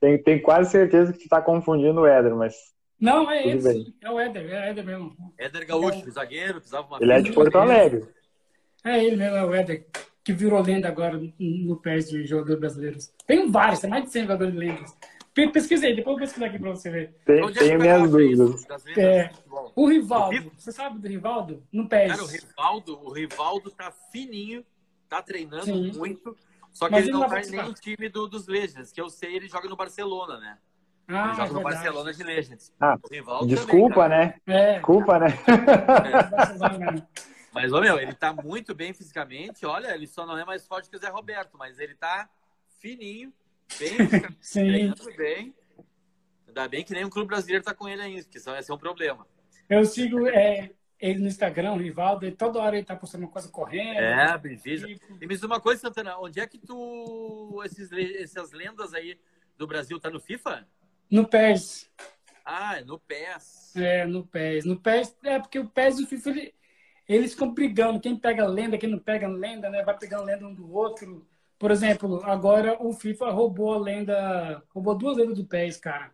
tem, 0.00 0.22
tem 0.22 0.40
quase 0.40 0.70
certeza 0.70 1.12
que 1.12 1.18
você 1.18 1.24
está 1.24 1.40
confundindo 1.40 2.00
o 2.00 2.06
Éder, 2.06 2.34
mas... 2.34 2.54
Não, 3.00 3.30
é 3.30 3.46
esse. 3.46 3.68
Bem. 3.68 3.94
É 4.02 4.10
o 4.10 4.18
Éder, 4.18 4.50
é 4.50 4.60
o 4.60 4.64
Éder 4.64 4.84
mesmo. 4.84 5.16
Éder 5.38 5.66
Gaúcho, 5.66 6.08
é. 6.08 6.10
zagueiro, 6.10 6.54
precisava 6.54 6.86
uma... 6.86 6.98
Ele 7.00 7.12
é 7.12 7.20
de 7.20 7.32
Porto 7.32 7.56
Alegre. 7.56 8.08
É 8.84 9.04
ele 9.04 9.16
mesmo, 9.16 9.36
é 9.36 9.44
o 9.44 9.54
Éder 9.54 9.86
que 10.28 10.32
virou 10.34 10.60
lenda 10.60 10.88
agora 10.88 11.18
no 11.40 11.76
PES 11.76 12.10
de 12.10 12.26
jogadores 12.26 12.60
brasileiros? 12.60 13.10
Tem 13.26 13.50
vários, 13.50 13.80
tem 13.80 13.88
mais 13.88 14.04
de 14.04 14.10
100 14.10 14.22
jogadores 14.24 14.52
de 14.52 14.58
lendas. 14.58 14.94
Pesquisei, 15.32 15.96
depois 15.96 16.16
eu 16.16 16.20
pesquisar 16.20 16.46
aqui 16.46 16.58
pra 16.58 16.68
você 16.68 16.90
ver. 16.90 17.14
Tem, 17.24 17.42
é 17.42 17.50
tem 17.50 17.78
minhas 17.78 18.10
dúvidas. 18.10 18.66
É, 18.98 19.30
o 19.74 19.88
Rivaldo, 19.88 20.52
você 20.54 20.70
sabe 20.70 20.98
do 20.98 21.08
Rivaldo? 21.08 21.62
No 21.72 21.88
PES. 21.88 22.10
Cara, 22.10 22.24
o 22.24 22.26
Rivaldo, 22.26 23.00
o 23.06 23.10
Rivaldo 23.10 23.70
tá 23.70 23.90
fininho, 24.12 24.62
tá 25.08 25.22
treinando 25.22 25.64
Sim. 25.64 25.92
muito, 25.96 26.36
só 26.74 26.88
que 26.88 26.92
Mas 26.92 27.04
ele, 27.04 27.12
não 27.12 27.26
tá 27.26 27.40
em 27.40 27.50
nenhum 27.50 27.72
time 27.72 28.10
do, 28.10 28.28
dos 28.28 28.46
Legends, 28.46 28.92
que 28.92 29.00
eu 29.00 29.08
sei, 29.08 29.34
ele 29.34 29.48
joga 29.48 29.66
no 29.66 29.76
Barcelona, 29.76 30.38
né? 30.38 30.58
Ah, 31.08 31.28
ele 31.28 31.36
joga 31.36 31.48
é 31.48 31.52
no 31.54 31.62
Barcelona 31.62 32.12
de 32.12 32.22
Legends. 32.22 32.70
Ah, 32.78 32.98
desculpa, 33.46 34.02
também, 34.02 34.18
né? 34.18 34.34
É. 34.46 34.72
Desculpa, 34.74 35.18
né? 35.20 35.28
É. 37.24 37.37
Mas, 37.60 37.72
ô, 37.72 37.80
meu, 37.80 37.98
ele 37.98 38.14
tá 38.14 38.32
muito 38.32 38.72
bem 38.72 38.92
fisicamente. 38.92 39.66
Olha, 39.66 39.92
ele 39.92 40.06
só 40.06 40.24
não 40.24 40.38
é 40.38 40.44
mais 40.44 40.64
forte 40.64 40.88
que 40.88 40.96
o 40.96 40.98
Zé 41.00 41.08
Roberto, 41.08 41.58
mas 41.58 41.80
ele 41.80 41.92
tá 41.92 42.30
fininho, 42.78 43.32
bem 43.76 43.96
treinando 44.52 45.16
bem. 45.16 45.52
Ainda 46.46 46.68
bem 46.68 46.84
que 46.84 46.92
nem 46.92 47.04
um 47.04 47.10
clube 47.10 47.26
brasileiro 47.26 47.64
tá 47.64 47.74
com 47.74 47.88
ele 47.88 48.00
ainda, 48.00 48.22
porque 48.22 48.38
senão 48.38 48.54
ia 48.54 48.62
ser 48.62 48.72
um 48.72 48.78
problema. 48.78 49.26
Eu 49.68 49.84
sigo 49.84 50.28
é, 50.28 50.70
ele 51.00 51.18
no 51.18 51.26
Instagram, 51.26 51.72
o 51.72 51.78
Rivaldo, 51.78 52.26
e 52.26 52.30
toda 52.30 52.60
hora 52.60 52.76
ele 52.76 52.86
tá 52.86 52.94
postando 52.94 53.24
uma 53.24 53.32
coisa 53.32 53.48
correndo. 53.48 53.98
É, 53.98 54.38
bem 54.38 54.56
tipo... 54.56 55.18
E 55.20 55.26
me 55.26 55.34
diz 55.34 55.42
uma 55.42 55.60
coisa, 55.60 55.80
Santana, 55.80 56.16
onde 56.16 56.38
é 56.38 56.46
que 56.46 56.58
tu. 56.58 57.60
Esses, 57.64 57.90
essas 57.90 58.52
lendas 58.52 58.94
aí 58.94 59.18
do 59.56 59.66
Brasil 59.66 59.98
tá 59.98 60.08
no 60.08 60.20
FIFA? 60.20 60.64
No 61.10 61.26
PES. 61.26 61.90
Ah, 62.44 62.78
é 62.78 62.84
no 62.84 63.00
PES. 63.00 63.74
É, 63.74 64.06
no 64.06 64.24
PES. 64.24 64.64
No 64.64 64.80
PES, 64.80 65.16
é 65.24 65.40
porque 65.40 65.58
o 65.58 65.68
PES 65.68 65.98
e 65.98 66.04
o 66.04 66.06
FIFA, 66.06 66.30
ele, 66.30 66.54
eles 67.08 67.32
ficam 67.32 67.52
brigando. 67.52 68.00
Quem 68.00 68.16
pega 68.16 68.46
lenda, 68.46 68.76
quem 68.76 68.90
não 68.90 68.98
pega 68.98 69.26
lenda, 69.26 69.70
né? 69.70 69.82
Vai 69.82 69.96
pegando 69.96 70.24
lenda 70.24 70.46
um 70.46 70.54
do 70.54 70.72
outro. 70.72 71.26
Por 71.58 71.70
exemplo, 71.70 72.20
agora 72.24 72.76
o 72.80 72.92
FIFA 72.92 73.30
roubou 73.30 73.72
a 73.72 73.78
lenda. 73.78 74.62
Roubou 74.68 74.94
duas 74.94 75.16
lendas 75.16 75.36
do 75.36 75.44
PES, 75.44 75.78
cara. 75.78 76.12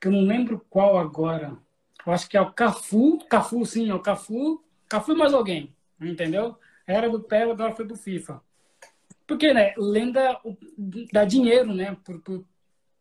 Que 0.00 0.08
eu 0.08 0.12
não 0.12 0.22
lembro 0.22 0.64
qual 0.68 0.98
agora. 0.98 1.56
Eu 2.04 2.12
acho 2.12 2.28
que 2.28 2.36
é 2.36 2.40
o 2.40 2.52
Cafu. 2.52 3.18
Cafu, 3.28 3.64
sim, 3.64 3.88
é 3.88 3.94
o 3.94 4.00
Cafu. 4.00 4.62
Cafu 4.88 5.12
e 5.12 5.16
mais 5.16 5.32
alguém. 5.32 5.74
Entendeu? 6.00 6.56
Era 6.86 7.08
do 7.08 7.20
PES, 7.20 7.50
agora 7.50 7.74
foi 7.74 7.86
do 7.86 7.96
FIFA. 7.96 8.42
Porque, 9.26 9.52
né? 9.52 9.74
Lenda 9.76 10.40
dá 11.12 11.24
dinheiro, 11.24 11.72
né? 11.72 11.96
Por, 12.04 12.20
por, 12.20 12.44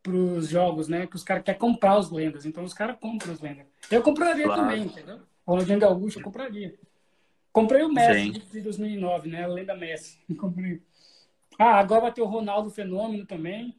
pros 0.04 0.50
jogos, 0.50 0.88
né? 0.88 1.08
Que 1.08 1.16
os 1.16 1.24
caras 1.24 1.44
querem 1.44 1.60
comprar 1.60 1.98
os 1.98 2.12
lendas. 2.12 2.46
Então 2.46 2.64
os 2.64 2.74
caras 2.74 2.98
compram 3.00 3.34
as 3.34 3.42
lendas. 3.42 3.66
Eu 3.90 4.04
compraria 4.04 4.46
claro. 4.46 4.62
também, 4.62 4.84
entendeu? 4.84 5.20
Ronaldinho 5.46 5.80
Gaúcho 5.80 6.20
eu 6.20 6.24
compraria. 6.24 6.78
Comprei 7.58 7.82
o 7.82 7.92
Messi 7.92 8.34
Sim. 8.34 8.42
de 8.52 8.62
2009, 8.62 9.30
né? 9.30 9.44
A 9.44 9.48
lenda 9.48 9.76
Messi. 9.76 10.20
Comprei. 10.38 10.80
Ah, 11.58 11.80
agora 11.80 12.02
vai 12.02 12.14
ter 12.14 12.22
o 12.22 12.28
Ronaldo 12.28 12.70
Fenômeno 12.70 13.26
também. 13.26 13.76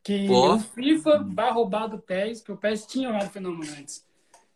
Que 0.00 0.28
Pô. 0.28 0.54
o 0.54 0.60
FIFA 0.60 1.24
vai 1.34 1.50
roubar 1.50 1.88
do 1.88 1.98
PES, 1.98 2.40
que 2.40 2.52
o 2.52 2.56
PES 2.56 2.86
tinha 2.86 3.08
o 3.08 3.12
Ronaldo 3.12 3.32
Fenômeno 3.32 3.72
antes. 3.72 4.06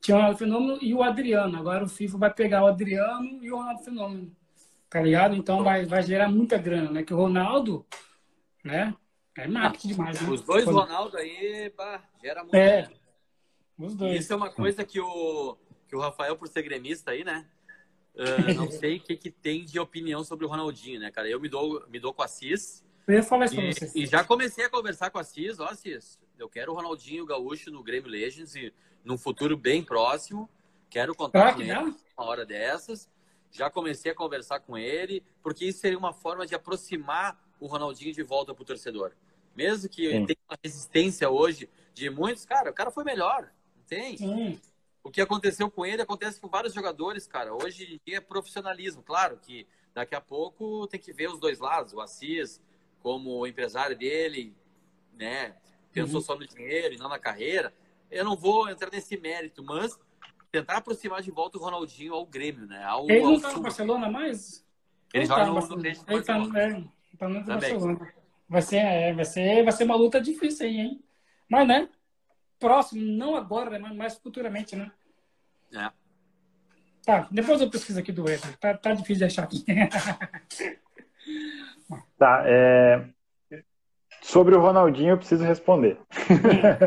Tinha 0.00 0.16
o 0.16 0.20
Ronaldo 0.20 0.38
Fenômeno 0.38 0.78
e 0.80 0.94
o 0.94 1.02
Adriano. 1.02 1.58
Agora 1.58 1.84
o 1.84 1.88
FIFA 1.88 2.18
vai 2.18 2.32
pegar 2.32 2.62
o 2.62 2.68
Adriano 2.68 3.42
e 3.42 3.50
o 3.50 3.56
Ronaldo 3.56 3.82
Fenômeno. 3.82 4.36
Tá 4.88 5.02
ligado? 5.02 5.34
Então 5.34 5.64
vai, 5.64 5.84
vai 5.84 6.02
gerar 6.04 6.28
muita 6.28 6.56
grana, 6.56 6.92
né? 6.92 7.02
Que 7.02 7.12
o 7.12 7.16
Ronaldo, 7.16 7.84
né? 8.64 8.94
É 9.36 9.48
marketing 9.48 9.88
demais, 9.88 10.20
né? 10.20 10.28
Os 10.30 10.42
dois 10.42 10.64
Ronaldo 10.64 11.16
aí, 11.16 11.70
pá, 11.70 12.04
gera 12.22 12.42
muito. 12.42 12.54
É. 12.54 12.88
Os 13.76 13.96
dois. 13.96 14.20
Isso 14.20 14.32
é 14.32 14.36
uma 14.36 14.50
coisa 14.50 14.84
que 14.84 15.00
o, 15.00 15.56
que 15.88 15.96
o 15.96 16.00
Rafael, 16.00 16.36
por 16.36 16.46
ser 16.46 16.62
gremista 16.62 17.10
aí, 17.10 17.24
né? 17.24 17.48
Uh, 18.14 18.54
não 18.54 18.70
sei 18.72 18.96
o 18.96 19.00
que, 19.00 19.16
que 19.16 19.30
tem 19.30 19.64
de 19.64 19.78
opinião 19.78 20.22
sobre 20.24 20.44
o 20.44 20.48
Ronaldinho, 20.48 21.00
né, 21.00 21.11
cara? 21.11 21.28
Eu 21.28 21.40
me 21.40 21.48
dou, 21.48 21.84
me 21.88 21.98
dou 21.98 22.12
com 22.12 22.22
a 22.22 22.28
Cis. 22.28 22.84
Eu 23.06 23.14
ia 23.14 23.22
falar 23.22 23.46
isso 23.46 23.61
e, 23.61 23.74
pra 23.74 23.88
E 23.94 24.06
já 24.06 24.24
comecei 24.24 24.64
a 24.64 24.70
conversar 24.70 25.11
com 25.11 25.18
a 25.18 25.24
Cis, 25.24 25.58
ó, 25.58 25.74
Cis, 25.74 26.18
eu 26.38 26.48
quero 26.48 26.72
o 26.72 26.74
Ronaldinho 26.74 27.26
Gaúcho 27.26 27.70
no 27.70 27.82
Grêmio 27.82 28.11
Legends 28.11 28.54
e 28.54 28.72
num 29.04 29.18
futuro 29.18 29.56
bem 29.56 29.82
próximo. 29.82 30.48
Quero 30.88 31.14
contar 31.14 31.54
com 31.54 31.62
ele 31.62 31.72
uma 31.72 32.26
hora 32.26 32.44
dessas. 32.44 33.08
Já 33.52 33.68
comecei 33.68 34.12
a 34.12 34.14
conversar 34.14 34.61
com 34.61 34.76
ele, 34.78 35.22
porque 35.42 35.64
isso 35.66 35.80
seria 35.80 35.98
uma 35.98 36.12
forma 36.12 36.46
de 36.46 36.54
aproximar 36.54 37.38
o 37.58 37.66
Ronaldinho 37.66 38.12
de 38.12 38.22
volta 38.22 38.54
pro 38.54 38.64
torcedor. 38.64 39.12
Mesmo 39.54 39.88
que 39.88 40.11
Sim. 40.11 40.26
tenha 40.26 40.38
uma 40.48 40.58
resistência 40.62 41.28
hoje 41.28 41.68
de 41.92 42.08
muitos, 42.08 42.44
cara, 42.44 42.70
o 42.70 42.74
cara 42.74 42.90
foi 42.90 43.04
melhor. 43.04 43.50
Tem. 43.86 44.16
Sim. 44.16 44.61
O 45.03 45.11
que 45.11 45.20
aconteceu 45.20 45.70
com 45.70 45.84
ele 45.84 46.03
acontece 46.03 46.40
com 46.40 46.48
vários 46.48 46.74
jogadores, 46.74 47.26
cara. 47.26 47.55
Hoje 47.55 47.94
em 47.94 48.01
dia 48.07 48.18
é 48.18 48.20
profissionalismo. 48.20 49.03
Claro 49.03 49.38
que 49.38 49.66
daqui 49.94 50.14
a 50.14 50.20
pouco 50.20 50.86
tem 50.86 51.01
que 51.01 51.12
ver 51.12 51.28
os 51.28 51.40
dois 51.40 51.59
lados. 51.59 51.92
O 51.94 52.01
Assis, 52.01 52.61
como 53.03 53.46
empresário 53.46 53.96
dele, 53.96 54.55
né, 55.14 55.57
pensou 55.92 56.16
uhum. 56.16 56.20
só 56.20 56.36
no 56.36 56.46
dinheiro 56.46 56.94
e 56.94 56.98
não 56.98 57.09
na 57.09 57.18
carreira. 57.18 57.72
Eu 58.11 58.24
não 58.24 58.36
vou 58.36 58.68
entrar 58.68 58.90
nesse 58.90 59.16
mérito, 59.16 59.64
mas 59.64 59.98
tentar 60.51 60.78
aproximar 60.78 61.22
de 61.22 61.30
volta 61.30 61.59
o 61.59 61.61
Ronaldinho 61.61 62.14
ao 62.14 62.26
Grêmio, 62.26 62.66
né? 62.66 62.82
Ao, 62.84 63.09
ele 63.09 63.20
não 63.20 63.40
tá 63.40 63.53
no 63.53 63.62
Barcelona 63.62 64.11
mais? 64.11 64.66
Ele, 65.14 65.22
ele 65.22 65.26
joga 65.26 65.40
tá 65.40 65.46
no, 65.46 65.61
no, 65.61 65.76
no 65.76 65.86
Ele 65.86 66.22
tá, 66.22 66.36
é, 66.59 66.84
tá 67.16 67.28
no 67.28 67.44
Barcelona. 67.44 68.14
Vai 68.48 68.62
ser, 68.62 68.78
é, 68.78 69.14
vai 69.14 69.24
ser, 69.24 69.62
vai 69.62 69.72
ser 69.72 69.84
uma 69.84 69.94
luta 69.94 70.20
difícil 70.20 70.66
aí, 70.66 70.80
hein? 70.80 71.05
Mas, 71.48 71.68
né? 71.68 71.88
Próximo, 72.61 73.02
não 73.02 73.34
agora, 73.34 73.78
mas 73.78 73.96
mais 73.96 74.18
futuramente, 74.18 74.76
né? 74.76 74.92
É. 75.74 75.90
Tá, 77.04 77.26
depois 77.30 77.61
eu 77.61 77.70
pesquiso 77.70 77.98
aqui 77.98 78.12
do 78.12 78.24
Wesley. 78.24 78.54
Tá, 78.58 78.76
tá 78.76 78.92
difícil 78.92 79.16
de 79.16 79.24
achar 79.24 79.44
aqui. 79.44 79.64
tá, 82.18 82.42
é... 82.44 83.08
Sobre 84.22 84.54
o 84.54 84.61
Ronaldinho, 84.61 85.12
eu 85.12 85.18
preciso 85.18 85.42
responder. 85.42 85.98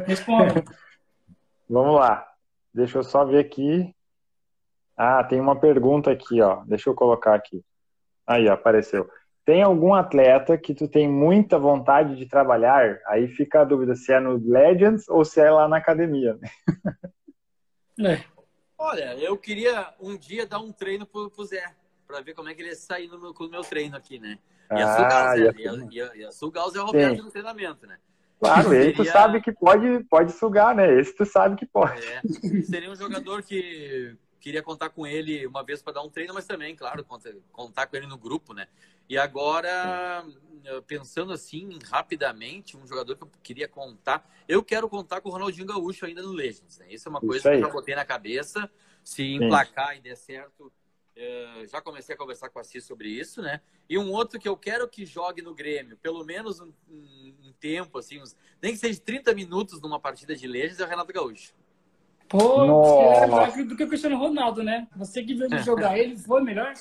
Responda. 0.06 0.64
Vamos 1.68 1.96
lá. 1.96 2.32
Deixa 2.72 3.00
eu 3.00 3.04
só 3.04 3.26
ver 3.26 3.40
aqui. 3.40 3.94
Ah, 4.96 5.24
tem 5.24 5.40
uma 5.40 5.60
pergunta 5.60 6.12
aqui, 6.12 6.40
ó. 6.40 6.64
Deixa 6.66 6.90
eu 6.90 6.94
colocar 6.94 7.34
aqui. 7.34 7.64
Aí, 8.28 8.48
ó, 8.48 8.54
apareceu. 8.54 9.10
Tem 9.46 9.62
algum 9.62 9.94
atleta 9.94 10.58
que 10.58 10.74
tu 10.74 10.88
tem 10.88 11.08
muita 11.08 11.60
vontade 11.60 12.16
de 12.16 12.26
trabalhar? 12.26 13.00
Aí 13.08 13.28
fica 13.28 13.62
a 13.62 13.66
dúvida 13.66 13.94
se 13.96 14.14
é 14.14 14.20
no 14.20 14.38
Legends 14.38 15.08
ou 15.10 15.26
se 15.26 15.42
é 15.42 15.52
lá 15.52 15.68
na 15.68 15.78
academia. 15.78 16.38
É. 18.00 18.24
Olha, 18.78 19.16
eu 19.16 19.38
queria 19.38 19.94
um 20.00 20.18
dia 20.18 20.48
dar 20.48 20.60
um 20.60 20.72
treino 20.72 21.06
pro, 21.06 21.30
pro 21.30 21.46
Zé, 21.46 21.64
para 22.08 22.22
ver 22.22 22.34
como 22.34 22.50
é 22.50 22.54
que 22.54 22.62
ele 22.62 22.70
ia 22.70 22.76
sair 22.76 23.08
no 23.08 23.20
meu, 23.20 23.34
no 23.38 23.50
meu 23.50 23.62
treino 23.62 23.96
aqui, 23.96 24.18
né? 24.18 24.40
Ia 24.72 24.86
ah, 24.86 24.96
sugar 24.96 25.34
o 25.34 25.38
Zé, 25.38 25.62
ia, 25.62 25.88
ia, 25.92 26.18
ia 26.18 26.32
sugar 26.32 26.66
o 26.66 26.70
Zé 26.70 26.80
Roberto 26.80 27.18
Sim. 27.18 27.22
no 27.22 27.32
treinamento, 27.32 27.86
né? 27.86 27.98
Claro, 28.40 28.64
seria... 28.70 28.84
ele 28.84 28.94
tu 28.94 29.06
sabe 29.06 29.42
que 29.42 29.52
pode, 29.52 30.04
pode 30.06 30.32
sugar, 30.34 30.76
né? 30.76 31.00
Esse 31.00 31.16
tu 31.16 31.26
sabe 31.26 31.56
que 31.56 31.66
pode. 31.66 32.02
É, 32.06 32.22
seria 32.64 32.92
um 32.92 32.96
jogador 32.96 33.44
que 33.44 34.18
queria 34.44 34.62
contar 34.62 34.90
com 34.90 35.08
ele 35.08 35.48
uma 35.48 35.64
vez 35.64 35.82
para 35.82 35.94
dar 35.94 36.02
um 36.02 36.10
treino, 36.10 36.34
mas 36.34 36.46
também, 36.46 36.76
claro, 36.76 37.06
contar 37.54 37.88
com 37.88 37.96
ele 37.96 38.06
no 38.06 38.18
grupo, 38.18 38.54
né? 38.54 38.68
E 39.08 39.18
agora, 39.18 40.26
pensando 40.86 41.32
assim, 41.32 41.80
rapidamente, 41.86 42.76
um 42.76 42.86
jogador 42.86 43.16
que 43.16 43.24
eu 43.24 43.32
queria 43.42 43.70
contar, 43.70 44.30
eu 44.46 44.62
quero 44.62 44.90
contar 44.90 45.22
com 45.22 45.30
o 45.30 45.32
Ronaldinho 45.32 45.66
Gaúcho 45.66 46.06
ainda 46.06 46.22
no 46.22 46.34
Legends, 46.34 46.78
né? 46.78 46.88
Isso 46.90 47.08
é 47.08 47.10
uma 47.10 47.22
coisa 47.22 47.50
que 47.50 47.56
eu 47.56 47.62
já 47.62 47.70
botei 47.70 47.96
na 47.96 48.04
cabeça. 48.04 48.70
Se 49.02 49.24
emplacar 49.24 49.94
Sim. 49.94 50.00
e 50.00 50.02
der 50.02 50.18
certo, 50.18 50.72
eh, 51.16 51.66
já 51.70 51.82
comecei 51.82 52.14
a 52.14 52.18
conversar 52.18 52.50
com 52.50 52.60
a 52.60 52.64
Cis 52.66 52.84
sobre 52.84 53.08
isso, 53.08 53.42
né? 53.42 53.62
E 53.88 53.98
um 53.98 54.12
outro 54.12 54.38
que 54.40 54.48
eu 54.48 54.58
quero 54.58 54.90
que 54.90 55.06
jogue 55.06 55.42
no 55.42 55.56
Grêmio, 55.56 55.96
pelo 55.98 56.24
menos 56.26 56.60
um, 56.60 56.74
um, 56.90 57.36
um 57.46 57.54
tempo, 57.62 57.98
assim, 57.98 58.22
uns, 58.22 58.36
nem 58.62 58.74
que 58.74 58.78
seja 58.78 59.00
30 59.00 59.34
minutos 59.34 59.80
numa 59.80 60.00
partida 60.00 60.36
de 60.36 60.48
Legends, 60.48 60.82
é 60.82 60.84
o 60.86 60.88
Renato 60.88 61.14
Gaúcho. 61.14 61.54
Pô, 62.28 62.64
é 62.64 63.28
melhor 63.28 63.52
do 63.66 63.76
que 63.76 63.84
o 63.84 63.88
Cristiano 63.88 64.18
Ronaldo, 64.18 64.64
né? 64.64 64.88
Você 64.96 65.24
que 65.24 65.36
viu 65.36 65.46
ele 65.46 65.60
jogar 65.60 65.98
ele, 65.98 66.18
foi 66.18 66.42
melhor? 66.42 66.74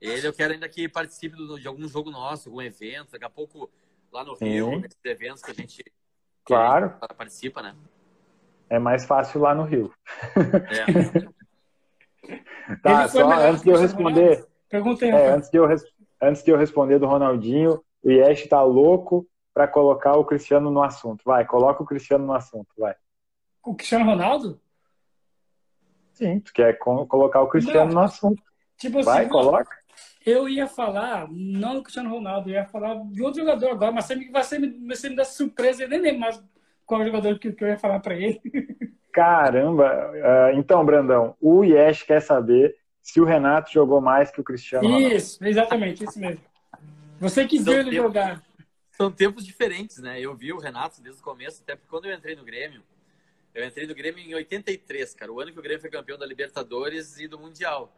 Ele 0.00 0.26
eu 0.26 0.32
quero 0.32 0.54
ainda 0.54 0.68
que 0.68 0.88
participe 0.88 1.36
de 1.36 1.68
algum 1.68 1.86
jogo 1.86 2.10
nosso, 2.10 2.48
algum 2.48 2.62
evento, 2.62 3.12
daqui 3.12 3.24
a 3.24 3.30
pouco 3.30 3.70
lá 4.12 4.24
no 4.24 4.34
Rio, 4.34 4.80
nesses 4.80 5.04
eventos 5.04 5.42
que 5.42 5.50
a 5.50 5.54
gente, 5.54 5.82
que 5.82 5.92
claro. 6.44 6.86
A 6.86 7.06
gente 7.06 7.16
participa, 7.16 7.62
né? 7.62 7.74
É 8.68 8.78
mais 8.78 9.04
fácil 9.04 9.40
lá 9.40 9.54
no 9.54 9.64
Rio. 9.64 9.92
É. 10.70 11.26
tá, 12.82 13.08
só 13.08 13.30
antes 13.30 13.62
de 13.62 13.70
eu 13.70 13.78
responder. 13.78 14.46
Pergunta 14.68 15.04
aí, 15.04 15.10
é, 15.10 15.30
antes, 15.30 15.50
de 15.50 15.58
eu, 15.58 15.66
antes 16.22 16.42
de 16.44 16.50
eu 16.50 16.56
responder 16.56 16.98
do 16.98 17.06
Ronaldinho, 17.06 17.82
o 18.02 18.10
Yesh 18.10 18.46
tá 18.46 18.62
louco 18.62 19.26
para 19.52 19.66
colocar 19.66 20.16
o 20.16 20.24
Cristiano 20.24 20.70
no 20.70 20.82
assunto. 20.82 21.22
Vai, 21.24 21.44
coloca 21.44 21.82
o 21.82 21.86
Cristiano 21.86 22.24
no 22.24 22.32
assunto, 22.32 22.68
vai. 22.78 22.94
O 23.62 23.74
Cristiano 23.74 24.04
Ronaldo? 24.04 24.60
Sim, 26.12 26.40
tu 26.40 26.52
quer 26.52 26.78
colocar 26.78 27.40
o 27.40 27.48
Cristiano 27.48 27.92
não. 27.92 28.02
no 28.02 28.06
assunto. 28.06 28.42
Tipo 28.76 28.98
assim, 28.98 29.06
Vai, 29.06 29.28
coloca. 29.28 29.78
Eu 30.24 30.48
ia 30.48 30.66
falar, 30.66 31.26
não 31.30 31.74
do 31.74 31.82
Cristiano 31.82 32.10
Ronaldo, 32.10 32.50
eu 32.50 32.54
ia 32.54 32.66
falar 32.66 32.94
de 33.10 33.22
outro 33.22 33.40
jogador 33.40 33.70
agora, 33.70 33.92
mas 33.92 34.04
você 34.04 34.14
me, 34.14 34.28
você 34.30 34.58
me, 34.58 34.86
você 34.86 35.08
me 35.08 35.16
dá 35.16 35.24
surpresa, 35.24 35.82
eu 35.82 35.88
nem 35.88 36.00
lembro 36.00 36.20
mais 36.20 36.42
qual 36.84 37.04
jogador 37.04 37.38
que, 37.38 37.52
que 37.52 37.64
eu 37.64 37.68
ia 37.68 37.78
falar 37.78 38.00
para 38.00 38.16
ele. 38.16 38.40
Caramba! 39.12 40.10
Uh, 40.12 40.58
então, 40.58 40.84
Brandão, 40.84 41.36
o 41.40 41.64
Yesh 41.64 42.02
quer 42.02 42.20
saber 42.20 42.76
se 43.00 43.20
o 43.20 43.24
Renato 43.24 43.72
jogou 43.72 44.00
mais 44.00 44.30
que 44.30 44.40
o 44.40 44.44
Cristiano 44.44 44.86
Ronaldo. 44.86 45.14
Isso, 45.14 45.44
exatamente, 45.44 46.04
isso 46.04 46.18
mesmo. 46.18 46.42
Você 47.18 47.46
que 47.46 47.58
viu 47.58 47.78
ele 47.78 47.94
jogar. 47.94 48.42
São 48.92 49.10
tempos 49.10 49.46
diferentes, 49.46 49.98
né? 49.98 50.20
Eu 50.20 50.34
vi 50.34 50.52
o 50.52 50.58
Renato 50.58 51.00
desde 51.00 51.22
o 51.22 51.24
começo, 51.24 51.62
até 51.62 51.74
porque 51.74 51.88
quando 51.88 52.04
eu 52.04 52.14
entrei 52.14 52.36
no 52.36 52.44
Grêmio, 52.44 52.82
eu 53.54 53.64
entrei 53.64 53.86
no 53.86 53.94
Grêmio 53.94 54.22
em 54.22 54.34
83, 54.34 55.14
cara, 55.14 55.32
o 55.32 55.40
ano 55.40 55.52
que 55.52 55.58
o 55.58 55.62
Grêmio 55.62 55.80
foi 55.80 55.90
campeão 55.90 56.18
da 56.18 56.26
Libertadores 56.26 57.18
e 57.18 57.26
do 57.26 57.38
Mundial. 57.38 57.92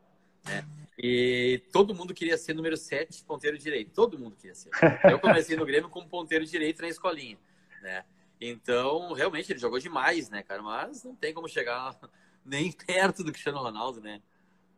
Né? 0.44 0.66
E 0.98 1.62
todo 1.72 1.94
mundo 1.94 2.14
queria 2.14 2.36
ser 2.36 2.54
número 2.54 2.76
7, 2.76 3.24
ponteiro 3.24 3.58
direito. 3.58 3.92
Todo 3.92 4.18
mundo 4.18 4.36
queria 4.36 4.54
ser. 4.54 4.70
Eu 5.04 5.18
comecei 5.18 5.56
no 5.56 5.64
Grêmio 5.64 5.88
como 5.88 6.08
ponteiro 6.08 6.44
direito 6.44 6.82
na 6.82 6.88
escolinha, 6.88 7.38
né? 7.80 8.04
Então, 8.40 9.12
realmente, 9.12 9.52
ele 9.52 9.60
jogou 9.60 9.78
demais, 9.78 10.28
né, 10.28 10.42
cara? 10.42 10.62
Mas 10.62 11.04
não 11.04 11.14
tem 11.14 11.32
como 11.32 11.48
chegar 11.48 11.96
nem 12.44 12.72
perto 12.72 13.22
do 13.22 13.30
Cristiano 13.30 13.58
Ronaldo, 13.58 14.00
né? 14.00 14.20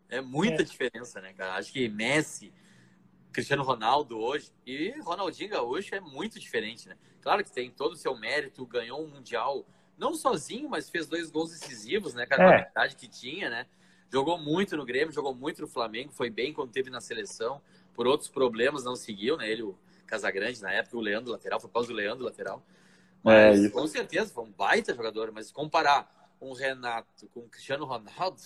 É 0.09 0.21
muita 0.21 0.63
é. 0.63 0.65
diferença, 0.65 1.21
né, 1.21 1.33
cara? 1.33 1.55
Acho 1.55 1.73
que 1.73 1.89
Messi, 1.89 2.53
Cristiano 3.33 3.63
Ronaldo 3.63 4.19
hoje 4.19 4.53
e 4.67 4.91
Ronaldinho 5.01 5.51
Gaúcho 5.51 5.95
é 5.95 6.01
muito 6.01 6.39
diferente, 6.39 6.89
né? 6.89 6.97
Claro 7.23 7.43
que 7.43 7.51
tem 7.51 7.71
todo 7.71 7.93
o 7.93 7.97
seu 7.97 8.17
mérito, 8.17 8.67
ganhou 8.67 9.03
um 9.03 9.09
Mundial, 9.09 9.67
não 9.97 10.15
sozinho, 10.15 10.69
mas 10.69 10.91
fez 10.91 11.07
dois 11.07 11.31
gols 11.31 11.51
decisivos, 11.51 12.15
né, 12.15 12.27
cara? 12.27 12.43
É. 12.43 12.47
A 12.47 12.63
qualidade 12.63 12.97
que 12.97 13.09
tinha, 13.09 13.49
né? 13.49 13.67
Jogou 14.13 14.39
muito 14.39 14.77
no 14.77 14.85
Grêmio, 14.85 15.13
jogou 15.13 15.35
muito 15.35 15.61
no 15.63 15.69
Flamengo, 15.69 16.13
foi 16.13 16.31
bem 16.31 16.53
quando 16.53 16.71
teve 16.71 16.91
na 16.91 17.01
seleção. 17.01 17.61
Por 17.95 18.07
outros 18.07 18.29
problemas 18.29 18.85
não 18.85 18.97
seguiu, 18.97 19.37
né? 19.37 19.49
Ele, 19.49 19.63
o 19.63 19.79
Casagrande, 20.07 20.61
na 20.63 20.73
época, 20.73 20.97
o 20.97 21.01
Leandro 21.01 21.33
lateral, 21.33 21.61
foi 21.61 21.71
pós 21.71 21.87
do 21.87 21.93
Leandro 21.93 22.25
lateral. 22.25 22.63
É, 23.25 23.51
mas, 23.51 23.65
é, 23.65 23.69
com 23.71 23.87
certeza, 23.87 24.33
foi 24.33 24.45
um 24.45 24.51
baita 24.51 24.95
jogador. 24.95 25.33
Mas 25.33 25.51
comparar 25.51 26.31
um 26.41 26.53
Renato 26.53 27.27
com 27.29 27.41
o 27.41 27.49
Cristiano 27.49 27.85
Ronaldo, 27.85 28.41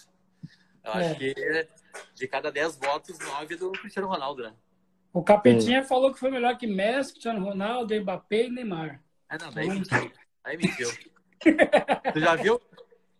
eu 0.84 0.92
acho 0.92 1.10
é. 1.10 1.14
que 1.14 1.68
de 2.14 2.28
cada 2.28 2.50
10 2.50 2.76
votos, 2.76 3.18
9 3.18 3.56
do 3.56 3.72
Cristiano 3.72 4.08
Ronaldo, 4.08 4.42
né? 4.44 4.54
O 5.12 5.22
Capetinha 5.22 5.82
Sim. 5.82 5.88
falou 5.88 6.12
que 6.12 6.20
foi 6.20 6.30
melhor 6.30 6.56
que 6.56 6.66
Messi, 6.66 7.12
Cristiano 7.12 7.44
Ronaldo, 7.44 7.94
Mbappé 7.94 8.46
e 8.46 8.50
Neymar. 8.50 9.02
Ah, 9.28 9.38
não, 9.38 9.50
daí 9.50 9.68
mentiu. 9.68 10.12
Aí 10.44 10.56
mentiu. 10.56 10.88
Tu 12.12 12.20
já 12.20 12.34
viu? 12.36 12.60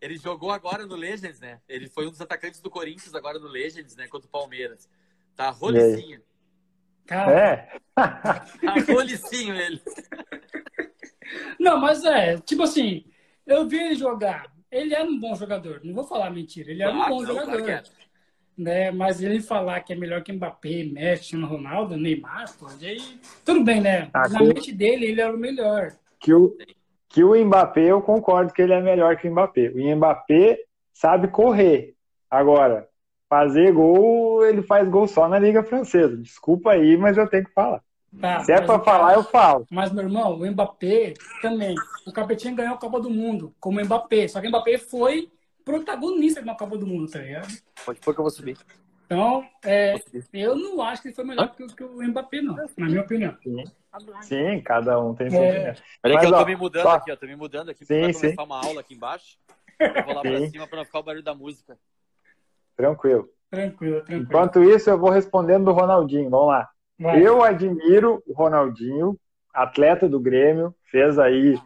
Ele 0.01 0.17
jogou 0.17 0.51
agora 0.51 0.85
no 0.85 0.95
Legends, 0.95 1.39
né? 1.39 1.59
Ele 1.67 1.87
foi 1.87 2.07
um 2.07 2.11
dos 2.11 2.21
atacantes 2.21 2.61
do 2.61 2.69
Corinthians 2.69 3.13
agora 3.13 3.37
no 3.37 3.47
Legends, 3.47 3.95
né? 3.95 4.07
Contra 4.07 4.27
o 4.27 4.31
Palmeiras. 4.31 4.89
Tá 5.35 5.49
rolicinho. 5.49 6.21
Cara. 7.05 7.31
É? 7.31 7.79
Tá 7.99 8.93
rolicinho 8.93 9.55
ele. 9.55 9.81
Não, 11.59 11.77
mas 11.77 12.05
é, 12.05 12.37
tipo 12.37 12.63
assim, 12.63 13.05
eu 13.45 13.67
vi 13.67 13.77
ele 13.77 13.95
jogar. 13.95 14.53
Ele 14.71 14.93
era 14.93 15.03
um 15.03 15.19
bom 15.19 15.35
jogador, 15.35 15.81
não 15.83 15.93
vou 15.93 16.05
falar 16.05 16.29
mentira. 16.29 16.71
Ele 16.71 16.81
era 16.81 16.93
um 16.93 17.09
bom 17.09 17.21
não, 17.21 17.25
jogador. 17.25 17.61
Claro 17.61 17.83
né? 18.59 18.91
Mas 18.91 19.23
ele 19.23 19.41
falar 19.41 19.79
que 19.79 19.93
é 19.93 19.95
melhor 19.95 20.21
que 20.21 20.33
Mbappé, 20.33 20.83
Messi, 20.83 21.37
Ronaldo, 21.37 21.95
Neymar, 21.95 22.53
pô, 22.57 22.67
aí, 22.67 22.99
tudo 23.45 23.63
bem, 23.63 23.79
né? 23.79 24.09
Ah, 24.13 24.27
Na 24.27 24.39
mente 24.41 24.73
dele, 24.73 25.05
ele 25.05 25.21
era 25.21 25.33
o 25.33 25.39
melhor. 25.39 25.93
Que 26.19 26.33
o, 26.33 26.55
que 27.09 27.23
o 27.23 27.33
Mbappé, 27.35 27.85
eu 27.85 28.01
concordo 28.01 28.53
que 28.53 28.61
ele 28.61 28.73
é 28.73 28.81
melhor 28.81 29.17
que 29.17 29.27
o 29.27 29.31
Mbappé. 29.31 29.71
O 29.75 29.95
Mbappé 29.95 30.59
sabe 30.93 31.27
correr. 31.27 31.95
Agora, 32.29 32.87
fazer 33.27 33.73
gol, 33.73 34.45
ele 34.45 34.61
faz 34.61 34.87
gol 34.87 35.07
só 35.07 35.27
na 35.27 35.39
Liga 35.39 35.63
Francesa. 35.63 36.15
Desculpa 36.15 36.71
aí, 36.71 36.95
mas 36.95 37.17
eu 37.17 37.27
tenho 37.27 37.45
que 37.45 37.53
falar. 37.53 37.81
Tá, 38.19 38.43
Se 38.43 38.51
é 38.51 38.61
pra 38.61 38.79
falar, 38.79 39.13
eu 39.13 39.23
falo. 39.23 39.65
Mas, 39.71 39.91
meu 39.91 40.03
irmão, 40.03 40.33
o 40.33 40.51
Mbappé 40.51 41.13
também. 41.41 41.75
O 42.07 42.11
Capetinho 42.11 42.55
ganhou 42.55 42.75
a 42.75 42.77
Copa 42.77 42.99
do 42.99 43.09
Mundo, 43.09 43.53
como 43.59 43.79
o 43.79 43.85
Mbappé. 43.85 44.27
Só 44.27 44.39
que 44.39 44.47
o 44.47 44.49
Mbappé 44.49 44.77
foi 44.77 45.31
protagonista 45.65 46.41
na 46.41 46.55
Copa 46.55 46.77
do 46.77 46.87
Mundo, 46.87 47.11
tá 47.11 47.19
ligado? 47.19 47.47
Pode 47.85 47.99
pôr 47.99 48.13
que 48.13 48.19
eu 48.19 48.23
vou 48.23 48.31
subir. 48.31 48.57
Então, 49.09 49.43
é, 49.65 49.95
eu 50.31 50.55
não 50.55 50.83
acho 50.83 51.01
que 51.01 51.07
ele 51.07 51.15
foi 51.15 51.25
melhor 51.25 51.49
que, 51.55 51.65
que, 51.65 51.83
o 51.83 52.07
Mbappé, 52.07 52.43
não, 52.43 52.55
na 52.55 52.85
minha 52.85 53.01
opinião. 53.01 53.35
Sim, 54.21 54.61
cada 54.61 54.99
um 54.99 55.15
tem 55.15 55.31
sua 55.31 55.39
é. 55.39 55.49
opinião. 55.49 55.73
Peraí 55.99 56.19
que 56.19 56.25
eu 56.27 56.31
tô 56.31 56.45
me 56.45 56.55
mudando 56.55 56.83
só... 56.83 56.91
aqui, 56.91 57.11
ó. 57.11 57.15
Tô 57.15 57.25
me 57.25 57.35
mudando 57.35 57.69
aqui 57.69 57.83
sim, 57.85 58.01
começar 58.01 58.29
sim. 58.29 58.35
uma 58.37 58.63
aula 58.63 58.81
aqui 58.81 58.93
embaixo. 58.93 59.39
Eu 59.79 60.03
vou 60.05 60.13
lá 60.13 60.21
sim. 60.21 60.29
pra 60.29 60.47
cima 60.49 60.67
pra 60.67 60.77
não 60.77 60.85
ficar 60.85 60.99
o 60.99 61.03
barulho 61.03 61.23
da 61.23 61.33
música. 61.33 61.75
Tranquilo. 62.77 63.27
Tranquilo, 63.49 63.95
tranquilo. 64.01 64.21
Enquanto 64.21 64.63
isso, 64.63 64.91
eu 64.91 64.99
vou 64.99 65.09
respondendo 65.09 65.65
do 65.65 65.71
Ronaldinho. 65.71 66.29
Vamos 66.29 66.49
lá. 66.49 66.69
Vai. 66.99 67.25
Eu 67.25 67.43
admiro 67.43 68.21
o 68.27 68.33
Ronaldinho, 68.33 69.17
atleta 69.51 70.07
do 70.07 70.19
Grêmio, 70.19 70.75
fez 70.91 71.17
aí 71.17 71.59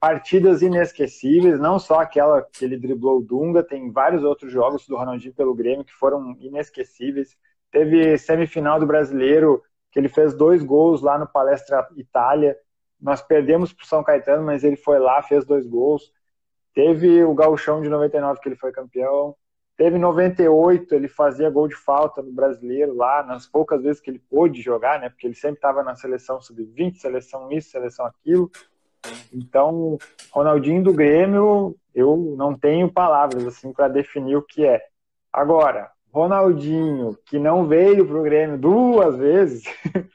partidas 0.00 0.62
inesquecíveis, 0.62 1.58
não 1.58 1.78
só 1.78 2.00
aquela 2.00 2.42
que 2.42 2.64
ele 2.64 2.76
driblou 2.76 3.18
o 3.18 3.22
Dunga, 3.22 3.62
tem 3.62 3.90
vários 3.90 4.24
outros 4.24 4.52
jogos 4.52 4.86
do 4.86 4.96
Ronaldinho 4.96 5.34
pelo 5.34 5.54
Grêmio 5.54 5.84
que 5.84 5.92
foram 5.92 6.36
inesquecíveis. 6.40 7.36
Teve 7.70 8.16
semifinal 8.18 8.80
do 8.80 8.86
Brasileiro, 8.86 9.62
que 9.90 9.98
ele 9.98 10.08
fez 10.08 10.34
dois 10.34 10.62
gols 10.62 11.02
lá 11.02 11.18
no 11.18 11.26
Palestra 11.26 11.86
Itália. 11.96 12.56
Nós 13.00 13.22
perdemos 13.22 13.72
para 13.72 13.84
o 13.84 13.86
São 13.86 14.02
Caetano, 14.02 14.44
mas 14.44 14.64
ele 14.64 14.76
foi 14.76 14.98
lá, 14.98 15.22
fez 15.22 15.44
dois 15.44 15.66
gols. 15.66 16.12
Teve 16.74 17.24
o 17.24 17.34
Gauchão 17.34 17.80
de 17.80 17.88
99, 17.88 18.40
que 18.40 18.48
ele 18.48 18.56
foi 18.56 18.72
campeão. 18.72 19.36
Teve 19.76 19.96
98, 19.96 20.92
ele 20.92 21.06
fazia 21.06 21.48
gol 21.48 21.68
de 21.68 21.76
falta 21.76 22.20
no 22.20 22.32
brasileiro 22.32 22.96
lá, 22.96 23.22
nas 23.22 23.46
poucas 23.46 23.80
vezes 23.82 24.00
que 24.00 24.10
ele 24.10 24.18
pôde 24.18 24.60
jogar, 24.60 24.98
né? 24.98 25.08
Porque 25.08 25.24
ele 25.24 25.36
sempre 25.36 25.58
estava 25.58 25.84
na 25.84 25.94
seleção 25.94 26.40
sub-20, 26.40 26.96
seleção 26.96 27.52
isso, 27.52 27.70
seleção 27.70 28.04
aquilo. 28.04 28.50
Então, 29.32 29.98
Ronaldinho 30.30 30.82
do 30.82 30.92
Grêmio, 30.92 31.76
eu 31.94 32.16
não 32.36 32.54
tenho 32.56 32.90
palavras 32.90 33.46
assim 33.46 33.72
para 33.72 33.88
definir 33.88 34.36
o 34.36 34.42
que 34.42 34.66
é. 34.66 34.82
Agora, 35.32 35.90
Ronaldinho, 36.12 37.16
que 37.26 37.38
não 37.38 37.66
veio 37.66 38.06
para 38.06 38.16
o 38.16 38.22
Grêmio 38.22 38.58
duas 38.58 39.16
vezes, 39.16 39.64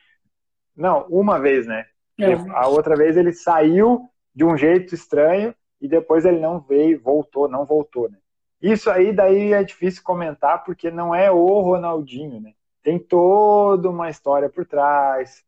não, 0.75 1.05
uma 1.07 1.39
vez, 1.39 1.67
né? 1.67 1.85
É. 2.19 2.33
A 2.51 2.67
outra 2.67 2.95
vez 2.95 3.17
ele 3.17 3.33
saiu 3.33 4.09
de 4.33 4.43
um 4.43 4.57
jeito 4.57 4.93
estranho 4.93 5.53
e 5.81 5.87
depois 5.87 6.25
ele 6.25 6.39
não 6.39 6.59
veio, 6.59 7.01
voltou, 7.01 7.47
não 7.47 7.65
voltou, 7.65 8.09
né? 8.09 8.17
Isso 8.61 8.89
aí 8.89 9.11
daí 9.11 9.51
é 9.51 9.63
difícil 9.63 10.01
comentar 10.03 10.63
porque 10.63 10.89
não 10.89 11.13
é 11.13 11.29
o 11.29 11.59
Ronaldinho, 11.59 12.39
né? 12.39 12.53
Tem 12.81 12.97
toda 12.97 13.89
uma 13.89 14.09
história 14.09 14.49
por 14.49 14.65
trás, 14.65 15.43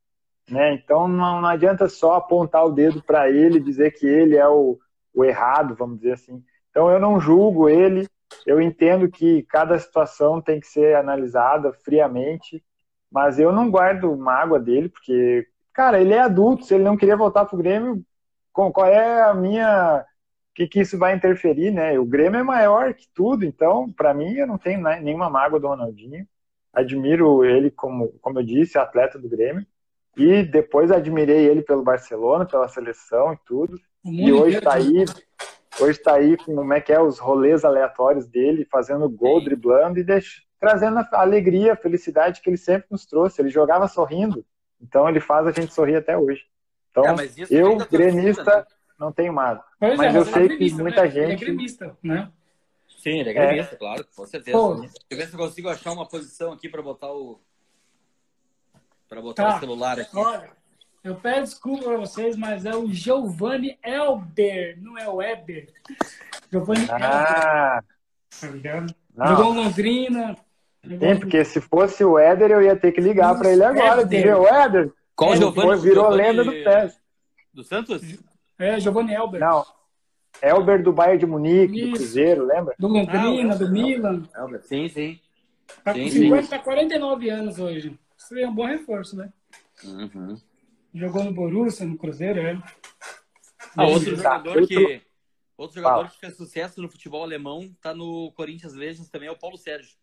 né? 0.49 0.73
Então 0.73 1.07
não, 1.07 1.41
não 1.41 1.49
adianta 1.49 1.87
só 1.89 2.15
apontar 2.15 2.65
o 2.65 2.71
dedo 2.71 3.01
para 3.01 3.29
ele 3.29 3.59
dizer 3.59 3.91
que 3.91 4.05
ele 4.05 4.35
é 4.35 4.47
o, 4.47 4.77
o 5.13 5.23
errado, 5.23 5.75
vamos 5.75 5.97
dizer 5.97 6.13
assim. 6.13 6.43
Então 6.69 6.89
eu 6.89 6.99
não 6.99 7.19
julgo 7.19 7.69
ele, 7.69 8.07
eu 8.45 8.61
entendo 8.61 9.09
que 9.09 9.43
cada 9.43 9.77
situação 9.79 10.41
tem 10.41 10.59
que 10.59 10.67
ser 10.67 10.95
analisada 10.95 11.73
friamente, 11.73 12.63
mas 13.11 13.39
eu 13.39 13.51
não 13.51 13.71
guardo 13.71 14.15
mágoa 14.17 14.59
dele, 14.59 14.89
porque, 14.89 15.47
cara, 15.73 15.99
ele 16.01 16.13
é 16.13 16.19
adulto, 16.19 16.65
se 16.65 16.73
ele 16.75 16.83
não 16.83 16.97
queria 16.97 17.15
voltar 17.15 17.45
pro 17.45 17.57
Grêmio, 17.57 18.03
qual 18.51 18.85
é 18.87 19.21
a 19.21 19.33
minha 19.33 20.05
que, 20.55 20.67
que 20.67 20.79
isso 20.79 20.97
vai 20.97 21.13
interferir, 21.13 21.71
né? 21.71 21.99
O 21.99 22.05
Grêmio 22.05 22.39
é 22.39 22.43
maior 22.43 22.93
que 22.93 23.07
tudo, 23.13 23.43
então, 23.45 23.91
para 23.91 24.13
mim, 24.13 24.33
eu 24.35 24.47
não 24.47 24.57
tenho 24.57 24.81
nenhuma 25.01 25.29
mágoa 25.29 25.59
do 25.59 25.67
Ronaldinho. 25.67 26.25
Admiro 26.73 27.43
ele, 27.43 27.69
como, 27.69 28.09
como 28.21 28.39
eu 28.39 28.43
disse, 28.43 28.77
atleta 28.77 29.19
do 29.19 29.29
Grêmio. 29.29 29.65
E 30.16 30.43
depois 30.43 30.91
admirei 30.91 31.45
ele 31.47 31.61
pelo 31.61 31.84
Barcelona, 31.84 32.45
pela 32.45 32.68
seleção 32.68 33.34
e 33.34 33.38
tudo. 33.45 33.80
e 34.03 34.32
hoje 34.32 34.57
está 34.57 34.76
aí, 34.76 35.05
hoje 35.80 35.99
está 35.99 36.16
aí 36.16 36.38
com 36.38 36.55
como 36.55 36.74
é 36.74 36.80
que 36.80 36.93
é 36.93 37.01
os 37.01 37.20
rolês 37.20 37.66
aleatórios 37.66 38.26
dele, 38.26 38.68
fazendo 38.72 39.09
gol, 39.09 39.43
driblando 39.43 39.99
e 39.99 40.03
deixa, 40.03 40.41
trazendo 40.59 40.99
a 40.99 41.07
alegria, 41.13 41.74
a 41.74 41.78
felicidade 41.78 42.41
que 42.41 42.49
ele 42.49 42.57
sempre 42.57 42.88
nos 42.89 43.05
trouxe. 43.05 43.41
Ele 43.41 43.49
jogava 43.49 43.88
sorrindo, 43.88 44.45
então 44.82 45.07
ele 45.09 45.20
faz 45.20 45.47
a 45.47 45.51
gente 45.51 45.74
sorrir 45.74 45.97
até 45.97 46.18
hoje. 46.18 46.43
Então, 46.91 47.03
é, 47.03 47.30
eu, 47.49 47.76
gremista, 47.78 48.57
né? 48.57 48.66
não 48.97 49.11
tenho 49.11 49.34
mais. 49.34 49.59
Pois 49.78 49.97
mas 49.97 50.16
é, 50.16 50.18
eu 50.18 50.26
sei 50.26 50.45
é 50.45 50.57
que 50.57 50.74
muita 50.74 51.01
né? 51.01 51.09
gente. 51.09 51.24
Ele 51.24 51.34
é 51.34 51.36
gremista, 51.36 51.97
né? 52.01 52.32
Sim, 53.05 53.20
ele 53.20 53.30
é 53.30 53.34
gremista, 53.34 53.76
é. 53.76 53.78
claro, 53.78 54.07
com 54.16 54.26
certeza. 54.26 54.57
Pô. 54.57 54.76
Deixa 54.76 54.95
eu 55.11 55.18
ver 55.18 55.28
se 55.28 55.34
eu 55.34 55.39
consigo 55.39 55.70
achar 55.70 55.91
uma 55.91 56.07
posição 56.07 56.53
aqui 56.53 56.70
para 56.70 56.82
botar 56.82 57.11
o. 57.11 57.39
Para 59.07 59.21
botar 59.21 59.43
tá. 59.43 59.57
o 59.57 59.59
celular 59.59 59.99
aqui. 59.99 60.17
Olha, 60.17 60.49
eu 61.03 61.15
peço 61.15 61.53
desculpa 61.53 61.83
para 61.83 61.97
vocês, 61.97 62.35
mas 62.35 62.65
é 62.65 62.75
o 62.75 62.91
Giovanni 62.91 63.77
Elber, 63.83 64.77
não 64.81 64.97
é 64.97 65.07
o 65.07 65.17
Weber. 65.17 65.67
Giovanni 66.51 66.87
ah. 66.89 67.81
Elber. 67.81 67.95
Tá 68.41 68.47
ligado? 68.47 68.95
Jogou 69.15 69.53
Londrina. 69.53 70.35
Sim, 70.83 71.19
porque 71.19 71.43
se 71.45 71.61
fosse 71.61 72.03
o 72.03 72.19
Éder, 72.19 72.51
eu 72.51 72.61
ia 72.61 72.75
ter 72.75 72.91
que 72.91 73.01
ligar 73.01 73.37
para 73.37 73.51
ele 73.51 73.63
agora. 73.63 74.05
Dizer, 74.05 74.35
o 74.35 74.47
Éder. 74.47 74.91
Qual 75.15 75.31
o 75.31 75.35
Giovanni? 75.35 75.81
Virou 75.81 76.11
Giovani... 76.11 76.17
lenda 76.17 76.43
do 76.43 76.51
PES. 76.51 76.99
Do 77.53 77.63
Santos? 77.63 78.01
É, 78.59 78.79
Giovanni 78.79 79.13
Elber. 79.13 79.39
Não. 79.39 79.65
Elber 80.41 80.83
do 80.83 80.91
Bayern 80.91 81.19
de 81.19 81.25
Munique, 81.25 81.79
Isso. 81.79 81.91
do 81.91 81.97
Cruzeiro, 81.97 82.45
lembra? 82.45 82.75
Do 82.77 82.87
Londrina, 82.87 83.53
ah, 83.53 83.57
do 83.57 83.71
Milan. 83.71 84.23
Elber. 84.35 84.61
Sim, 84.63 84.89
sim. 84.89 85.19
Tá 85.83 85.93
com 85.93 86.07
50, 86.07 86.47
tá 86.47 86.59
49 86.59 87.29
anos 87.29 87.57
hoje. 87.57 87.97
Isso 88.26 88.36
é 88.39 88.47
um 88.47 88.55
bom 88.55 88.65
reforço, 88.65 89.15
né? 89.15 89.32
Uhum. 89.84 90.36
Jogou 90.95 91.23
no 91.23 91.32
Borussia, 91.32 91.86
no 91.86 91.95
Cruzeiro, 91.95 92.39
é. 92.39 92.59
Ah, 93.78 93.86
outro 93.86 94.15
jogador 94.15 94.67
que, 94.67 95.01
Outro 95.55 95.80
jogador 95.80 96.09
que 96.09 96.19
fez 96.19 96.36
sucesso 96.36 96.82
no 96.82 96.89
futebol 96.89 97.21
alemão, 97.21 97.71
tá 97.80 97.93
no 97.93 98.32
Corinthians 98.32 98.73
Legends 98.73 99.09
também, 99.09 99.28
é 99.30 99.32
o 99.32 99.38
Paulo 99.38 99.57
Sérgio. 99.57 99.95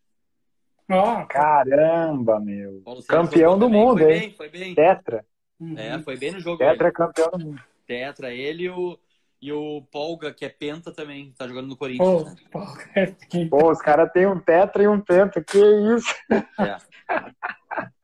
Oh, 0.89 1.25
Caramba, 1.27 2.39
meu. 2.39 2.81
Campeão 3.07 3.59
do 3.59 3.69
mundo, 3.69 3.99
foi 3.99 4.13
hein? 4.13 4.19
Bem, 4.19 4.31
foi 4.31 4.49
bem. 4.49 4.73
Tetra. 4.73 5.25
Uhum. 5.59 5.77
É, 5.77 5.99
foi 5.99 6.17
bem 6.17 6.31
no 6.31 6.39
jogo. 6.39 6.59
Tetra 6.59 6.87
é 6.87 6.91
campeão 6.91 7.29
do 7.31 7.39
mundo. 7.39 7.63
Tetra, 7.85 8.33
ele 8.33 8.63
e 8.63 8.69
o, 8.69 8.97
e 9.41 9.51
o 9.51 9.81
Polga, 9.91 10.33
que 10.33 10.45
é 10.45 10.49
penta 10.49 10.93
também, 10.93 11.33
tá 11.37 11.45
jogando 11.45 11.67
no 11.67 11.75
Corinthians. 11.75 12.07
Oh, 12.07 12.59
né? 12.95 13.15
Pô, 13.49 13.69
os 13.69 13.81
caras 13.81 14.09
têm 14.13 14.25
um 14.25 14.39
Tetra 14.39 14.83
e 14.83 14.87
um 14.87 15.01
penta, 15.01 15.43
que 15.43 15.57
isso? 15.57 16.15
É. 16.57 16.77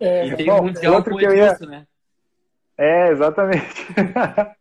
é. 0.00 0.28
E 0.28 0.36
tem 0.36 0.46
Bom, 0.46 0.60
um 0.60 0.64
mundial 0.64 0.94
outro 0.94 1.16
que 1.16 1.24
eu 1.24 1.34
ia... 1.34 1.56
né? 1.60 1.86
É, 2.76 3.10
exatamente. 3.10 3.86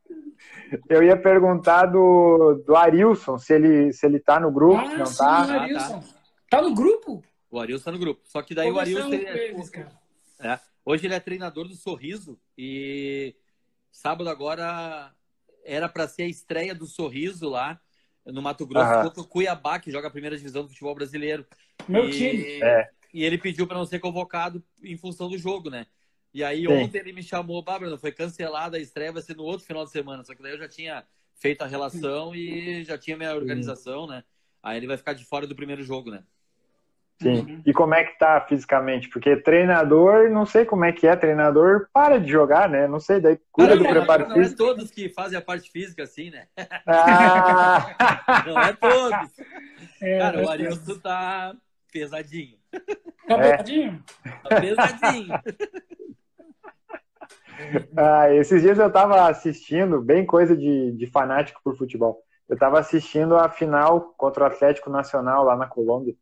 eu 0.89 1.03
ia 1.03 1.17
perguntar 1.17 1.87
do, 1.87 2.63
do 2.65 2.75
Arilson, 2.75 3.37
se 3.37 3.53
ele, 3.53 3.91
se 3.91 4.05
ele 4.05 4.19
tá 4.19 4.39
no 4.39 4.51
grupo, 4.51 4.81
ah, 4.81 4.89
se 4.89 4.97
não 4.97 5.05
sim, 5.05 5.17
tá. 5.17 5.61
Arilson. 5.61 5.95
Ah, 5.95 6.01
tá. 6.49 6.57
tá 6.57 6.61
no 6.61 6.75
grupo? 6.75 7.23
O 7.49 7.59
Arilson 7.59 7.85
tá 7.85 7.91
no 7.91 7.99
grupo. 7.99 8.21
Só 8.25 8.41
que 8.41 8.53
daí 8.53 8.71
o 8.71 8.79
Arilson. 8.79 9.13
É, 9.13 10.47
é, 10.47 10.59
hoje 10.85 11.07
ele 11.07 11.15
é 11.15 11.19
treinador 11.19 11.67
do 11.67 11.75
Sorriso 11.75 12.39
e 12.57 13.35
sábado 13.91 14.29
agora 14.29 15.11
era 15.65 15.87
para 15.87 16.07
ser 16.07 16.23
a 16.23 16.27
estreia 16.27 16.75
do 16.75 16.85
Sorriso 16.85 17.49
lá 17.49 17.79
no 18.25 18.41
Mato 18.41 18.65
Grosso 18.65 18.91
uhum. 18.93 19.03
contra 19.03 19.21
o 19.21 19.27
Cuiabá, 19.27 19.79
que 19.79 19.91
joga 19.91 20.07
a 20.07 20.11
primeira 20.11 20.37
divisão 20.37 20.63
do 20.63 20.69
futebol 20.69 20.95
brasileiro. 20.95 21.45
Meu 21.87 22.07
e, 22.07 22.11
time. 22.11 22.61
É. 22.61 22.89
E 23.13 23.23
ele 23.23 23.37
pediu 23.37 23.67
para 23.67 23.77
não 23.77 23.85
ser 23.85 23.99
convocado 23.99 24.63
em 24.83 24.97
função 24.97 25.29
do 25.29 25.37
jogo, 25.37 25.69
né? 25.69 25.85
E 26.33 26.43
aí 26.43 26.65
Sim. 26.65 26.73
ontem 26.73 26.97
ele 26.97 27.13
me 27.13 27.21
chamou, 27.21 27.61
Bárbara, 27.61 27.97
foi 27.97 28.11
cancelada 28.11 28.77
a 28.77 28.79
estreia, 28.79 29.11
vai 29.11 29.21
ser 29.21 29.37
no 29.37 29.43
outro 29.43 29.65
final 29.65 29.85
de 29.85 29.91
semana. 29.91 30.23
Só 30.23 30.33
que 30.33 30.41
daí 30.41 30.53
eu 30.53 30.57
já 30.57 30.67
tinha 30.67 31.05
feito 31.35 31.61
a 31.61 31.67
relação 31.67 32.33
e 32.33 32.83
já 32.83 32.97
tinha 32.97 33.15
minha 33.15 33.35
organização, 33.35 34.07
né? 34.07 34.23
Aí 34.61 34.77
ele 34.77 34.87
vai 34.87 34.97
ficar 34.97 35.13
de 35.13 35.25
fora 35.25 35.45
do 35.45 35.55
primeiro 35.55 35.83
jogo, 35.83 36.09
né? 36.09 36.23
Sim. 37.21 37.35
Uhum. 37.35 37.61
E 37.65 37.71
como 37.71 37.93
é 37.93 38.03
que 38.03 38.17
tá 38.17 38.41
fisicamente? 38.41 39.07
Porque 39.09 39.35
treinador, 39.37 40.29
não 40.29 40.45
sei 40.45 40.65
como 40.65 40.83
é 40.83 40.91
que 40.91 41.05
é, 41.05 41.15
treinador 41.15 41.87
para 41.93 42.19
de 42.19 42.31
jogar, 42.31 42.67
né? 42.67 42.87
Não 42.87 42.99
sei, 42.99 43.19
daí 43.19 43.39
cuida 43.51 43.77
do 43.77 43.83
preparo 43.83 44.27
não 44.27 44.35
físico. 44.35 44.63
Não 44.63 44.69
é 44.71 44.73
todos 44.73 44.91
que 44.91 45.09
fazem 45.09 45.37
a 45.37 45.41
parte 45.41 45.69
física 45.69 46.03
assim, 46.03 46.31
né? 46.31 46.47
Ah. 46.87 48.43
não 48.45 48.59
é 48.59 48.73
todos. 48.73 49.29
É, 50.01 50.19
Cara, 50.19 50.43
o 50.43 50.49
Arilson 50.49 50.99
tá 50.99 51.55
pesadinho. 51.91 52.57
Tá 53.27 53.35
é. 53.35 53.51
pesadinho? 53.51 54.03
Tá 54.49 54.61
pesadinho. 54.61 55.33
Ah, 57.95 58.33
esses 58.33 58.61
dias 58.61 58.79
eu 58.79 58.91
tava 58.91 59.27
assistindo, 59.29 60.01
bem 60.01 60.25
coisa 60.25 60.57
de, 60.57 60.91
de 60.91 61.07
fanático 61.07 61.61
por 61.63 61.77
futebol. 61.77 62.21
Eu 62.49 62.57
tava 62.57 62.79
assistindo 62.79 63.37
a 63.37 63.47
final 63.47 64.13
contra 64.17 64.43
o 64.43 64.47
Atlético 64.47 64.89
Nacional 64.89 65.43
lá 65.43 65.55
na 65.55 65.67
Colômbia. 65.67 66.15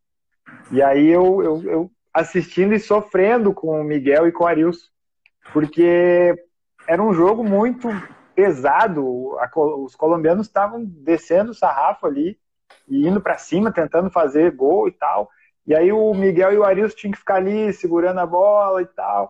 E 0.71 0.81
aí 0.81 1.07
eu, 1.07 1.41
eu, 1.41 1.63
eu 1.63 1.91
assistindo 2.13 2.73
e 2.73 2.79
sofrendo 2.79 3.53
com 3.53 3.79
o 3.79 3.83
Miguel 3.83 4.27
e 4.27 4.31
com 4.31 4.43
o 4.43 4.47
Arilson, 4.47 4.87
porque 5.53 6.35
era 6.87 7.01
um 7.01 7.13
jogo 7.13 7.43
muito 7.43 7.87
pesado. 8.35 9.35
os 9.55 9.95
colombianos 9.95 10.47
estavam 10.47 10.83
descendo 10.83 11.51
o 11.51 11.55
sarrafo 11.55 12.05
ali 12.05 12.37
e 12.87 13.07
indo 13.07 13.21
para 13.21 13.37
cima, 13.37 13.71
tentando 13.71 14.09
fazer 14.09 14.51
gol 14.51 14.87
e 14.87 14.91
tal. 14.91 15.29
E 15.65 15.75
aí 15.75 15.91
o 15.91 16.13
Miguel 16.13 16.53
e 16.53 16.57
o 16.57 16.63
Arilson 16.63 16.95
tinham 16.95 17.11
que 17.11 17.19
ficar 17.19 17.35
ali 17.35 17.71
segurando 17.73 18.19
a 18.19 18.25
bola 18.25 18.81
e 18.81 18.85
tal. 18.85 19.29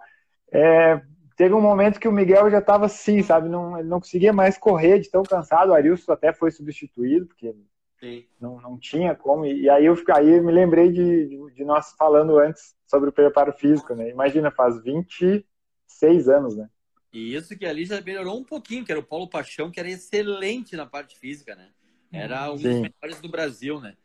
É, 0.52 1.02
teve 1.36 1.54
um 1.54 1.62
momento 1.62 2.00
que 2.00 2.08
o 2.08 2.12
Miguel 2.12 2.50
já 2.50 2.60
estava 2.60 2.86
assim, 2.86 3.22
sabe? 3.22 3.50
Não, 3.50 3.78
ele 3.78 3.88
não 3.88 4.00
conseguia 4.00 4.32
mais 4.32 4.58
correr 4.58 5.00
de 5.00 5.10
tão 5.10 5.24
cansado. 5.24 5.70
O 5.70 5.74
Arilson 5.74 6.12
até 6.14 6.34
foi 6.34 6.52
substituído, 6.52 7.28
porque 7.28 7.54
não, 8.40 8.60
não 8.62 8.78
tinha 8.80 9.16
como. 9.16 9.46
E, 9.46 9.70
aí 9.70 9.86
eu 9.86 9.96
aí 10.16 10.42
me 10.42 10.52
lembrei 10.52 10.92
de, 10.92 11.28
de, 11.28 11.54
de, 11.54 11.64
nós 11.64 11.94
falando 11.98 12.38
antes 12.40 12.76
sobre 12.88 13.10
o 13.10 13.14
preparo 13.14 13.54
físico, 13.54 13.94
né? 13.94 14.10
Imagina, 14.10 14.50
faz 14.50 14.82
26 14.82 16.30
anos, 16.30 16.56
né? 16.56 16.70
E 17.14 17.36
isso 17.36 17.58
que 17.58 17.66
ali 17.66 17.86
já 17.86 18.02
melhorou 18.02 18.40
um 18.40 18.44
pouquinho, 18.44 18.86
que 18.86 18.92
era 18.92 19.00
o 19.00 19.04
Paulo 19.04 19.30
Paixão, 19.30 19.70
que 19.70 19.80
era 19.80 19.90
excelente 19.90 20.76
na 20.76 20.86
parte 20.86 21.20
física, 21.20 21.56
né? 21.56 21.70
Era 22.12 22.52
um 22.52 22.58
Sim. 22.58 22.64
dos 22.64 22.82
melhores 22.82 23.22
do 23.22 23.30
Brasil, 23.30 23.80
né? 23.80 23.96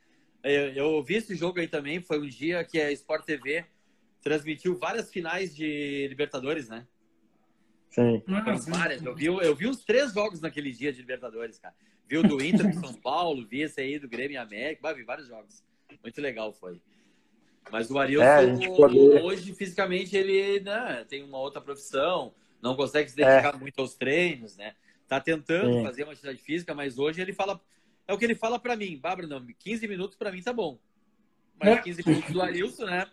Eu, 0.46 0.72
eu 0.72 1.02
vi 1.02 1.14
esse 1.16 1.34
jogo 1.34 1.58
aí 1.58 1.68
também, 1.68 2.00
foi 2.00 2.20
um 2.20 2.28
dia 2.28 2.64
que 2.64 2.80
a 2.80 2.92
Sport 2.92 3.24
TV 3.24 3.64
transmitiu 4.22 4.76
várias 4.76 5.10
finais 5.10 5.54
de 5.54 6.06
Libertadores, 6.08 6.68
né? 6.68 6.86
Sim. 7.90 8.22
várias. 8.68 9.04
Eu 9.04 9.14
vi, 9.14 9.26
eu 9.26 9.54
vi 9.54 9.66
uns 9.66 9.84
três 9.84 10.12
jogos 10.12 10.40
naquele 10.40 10.70
dia 10.70 10.92
de 10.92 11.00
Libertadores, 11.00 11.58
cara. 11.58 11.74
Viu 12.08 12.22
do 12.22 12.42
Inter 12.44 12.70
de 12.70 12.78
São 12.78 12.92
Paulo, 12.94 13.46
vi 13.46 13.62
esse 13.62 13.80
aí 13.80 13.98
do 13.98 14.08
Grêmio 14.08 14.34
e 14.34 14.36
América, 14.36 14.94
vi 14.94 15.02
vários 15.02 15.26
jogos. 15.26 15.64
Muito 16.02 16.20
legal 16.20 16.52
foi. 16.52 16.80
Mas 17.70 17.90
o 17.90 17.98
Arilson, 17.98 18.24
é, 18.24 19.22
hoje, 19.22 19.52
fisicamente, 19.54 20.16
ele 20.16 20.60
né, 20.60 21.04
tem 21.08 21.24
uma 21.24 21.38
outra 21.38 21.60
profissão, 21.60 22.32
não 22.62 22.76
consegue 22.76 23.10
se 23.10 23.16
dedicar 23.16 23.54
é. 23.54 23.58
muito 23.58 23.80
aos 23.80 23.94
treinos, 23.94 24.56
né? 24.56 24.74
Tá 25.08 25.20
tentando 25.20 25.72
Sim. 25.72 25.82
fazer 25.82 26.04
uma 26.04 26.12
atividade 26.12 26.38
física, 26.38 26.74
mas 26.74 26.98
hoje 26.98 27.20
ele 27.20 27.32
fala. 27.32 27.60
É 28.08 28.12
o 28.12 28.18
que 28.18 28.24
ele 28.24 28.34
fala 28.34 28.58
para 28.58 28.76
mim, 28.76 28.98
Bárbara, 28.98 29.26
não, 29.26 29.44
15 29.58 29.88
minutos 29.88 30.16
para 30.16 30.30
mim 30.30 30.42
tá 30.42 30.52
bom. 30.52 30.78
Mas 31.60 31.80
15 31.80 32.00
é. 32.00 32.08
minutos 32.08 32.32
do 32.32 32.42
Arilson, 32.42 32.84
né? 32.84 33.06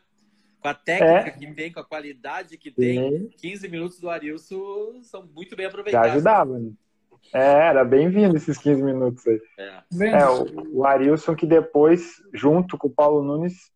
Com 0.59 0.67
a 0.67 0.73
técnica 0.73 1.27
é. 1.27 1.31
que 1.31 1.53
tem, 1.53 1.71
com 1.71 1.79
a 1.79 1.85
qualidade 1.85 2.57
que 2.57 2.71
tem, 2.71 3.27
15 3.37 3.67
minutos 3.67 3.99
do 3.99 4.09
Arilson 4.09 5.01
são 5.03 5.25
muito 5.25 5.55
bem 5.55 5.65
aproveitados. 5.65 6.07
Já 6.07 6.13
ajudava, 6.13 6.59
né? 6.59 6.71
É, 7.33 7.67
era 7.67 7.83
bem-vindo 7.83 8.35
esses 8.35 8.57
15 8.57 8.83
minutos 8.83 9.25
aí. 9.27 9.41
É, 9.57 9.83
é 10.07 10.29
o, 10.29 10.79
o 10.79 10.85
Arilson 10.85 11.35
que 11.35 11.45
depois, 11.45 12.21
junto 12.33 12.77
com 12.77 12.87
o 12.87 12.93
Paulo 12.93 13.23
Nunes, 13.23 13.71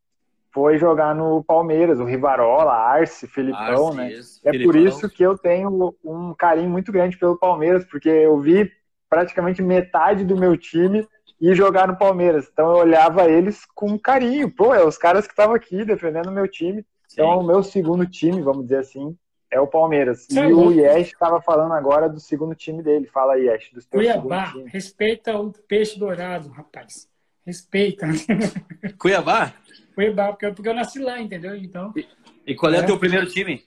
foi 0.51 0.77
jogar 0.77 1.15
no 1.15 1.43
Palmeiras, 1.43 1.99
o 1.99 2.03
Rivarola, 2.05 2.73
Arce, 2.73 3.27
Filipão, 3.27 3.87
Arce, 3.87 3.97
né? 3.97 4.11
Isso. 4.13 4.41
É 4.43 4.51
Filipão. 4.51 4.71
por 4.71 4.79
isso 4.79 5.09
que 5.09 5.23
eu 5.23 5.37
tenho 5.37 5.95
um 6.03 6.33
carinho 6.33 6.69
muito 6.69 6.91
grande 6.91 7.17
pelo 7.17 7.37
Palmeiras, 7.37 7.85
porque 7.85 8.09
eu 8.09 8.39
vi 8.39 8.71
praticamente 9.09 9.61
metade 9.61 10.23
do 10.23 10.35
meu 10.35 10.57
time 10.57 11.07
ir 11.39 11.55
jogar 11.55 11.87
no 11.87 11.97
Palmeiras. 11.97 12.49
Então 12.51 12.71
eu 12.71 12.77
olhava 12.77 13.29
eles 13.29 13.65
com 13.75 13.97
carinho. 13.97 14.49
Pô, 14.49 14.73
é 14.73 14.83
os 14.83 14.97
caras 14.97 15.25
que 15.25 15.33
estavam 15.33 15.55
aqui 15.55 15.85
defendendo 15.85 16.27
o 16.27 16.31
meu 16.31 16.47
time. 16.47 16.85
Sim. 17.07 17.21
Então, 17.21 17.39
o 17.39 17.43
meu 17.43 17.63
segundo 17.63 18.05
time, 18.05 18.41
vamos 18.41 18.63
dizer 18.63 18.79
assim, 18.79 19.17
é 19.49 19.59
o 19.59 19.67
Palmeiras. 19.67 20.25
Sim, 20.29 20.39
e 20.39 20.53
o 20.53 20.71
Yesh 20.71 21.07
estava 21.07 21.41
falando 21.41 21.73
agora 21.73 22.09
do 22.09 22.19
segundo 22.19 22.53
time 22.53 22.83
dele. 22.83 23.07
Fala 23.07 23.37
Yesh, 23.37 23.71
do 23.73 23.81
seu 23.81 23.91
Cuiabá, 23.91 24.53
respeita 24.65 25.37
o 25.37 25.51
peixe 25.51 25.97
dourado, 25.97 26.49
rapaz. 26.49 27.09
Respeita. 27.45 28.07
Cuiabá? 28.99 29.53
Cuiabá, 29.95 30.27
porque, 30.29 30.51
porque 30.51 30.69
eu 30.69 30.73
nasci 30.73 30.99
lá, 30.99 31.21
entendeu? 31.21 31.55
Então. 31.55 31.93
E, 31.95 32.05
e 32.45 32.55
qual 32.55 32.73
é 32.73 32.79
o 32.79 32.81
é. 32.81 32.85
teu 32.85 32.99
primeiro 32.99 33.25
time? 33.27 33.63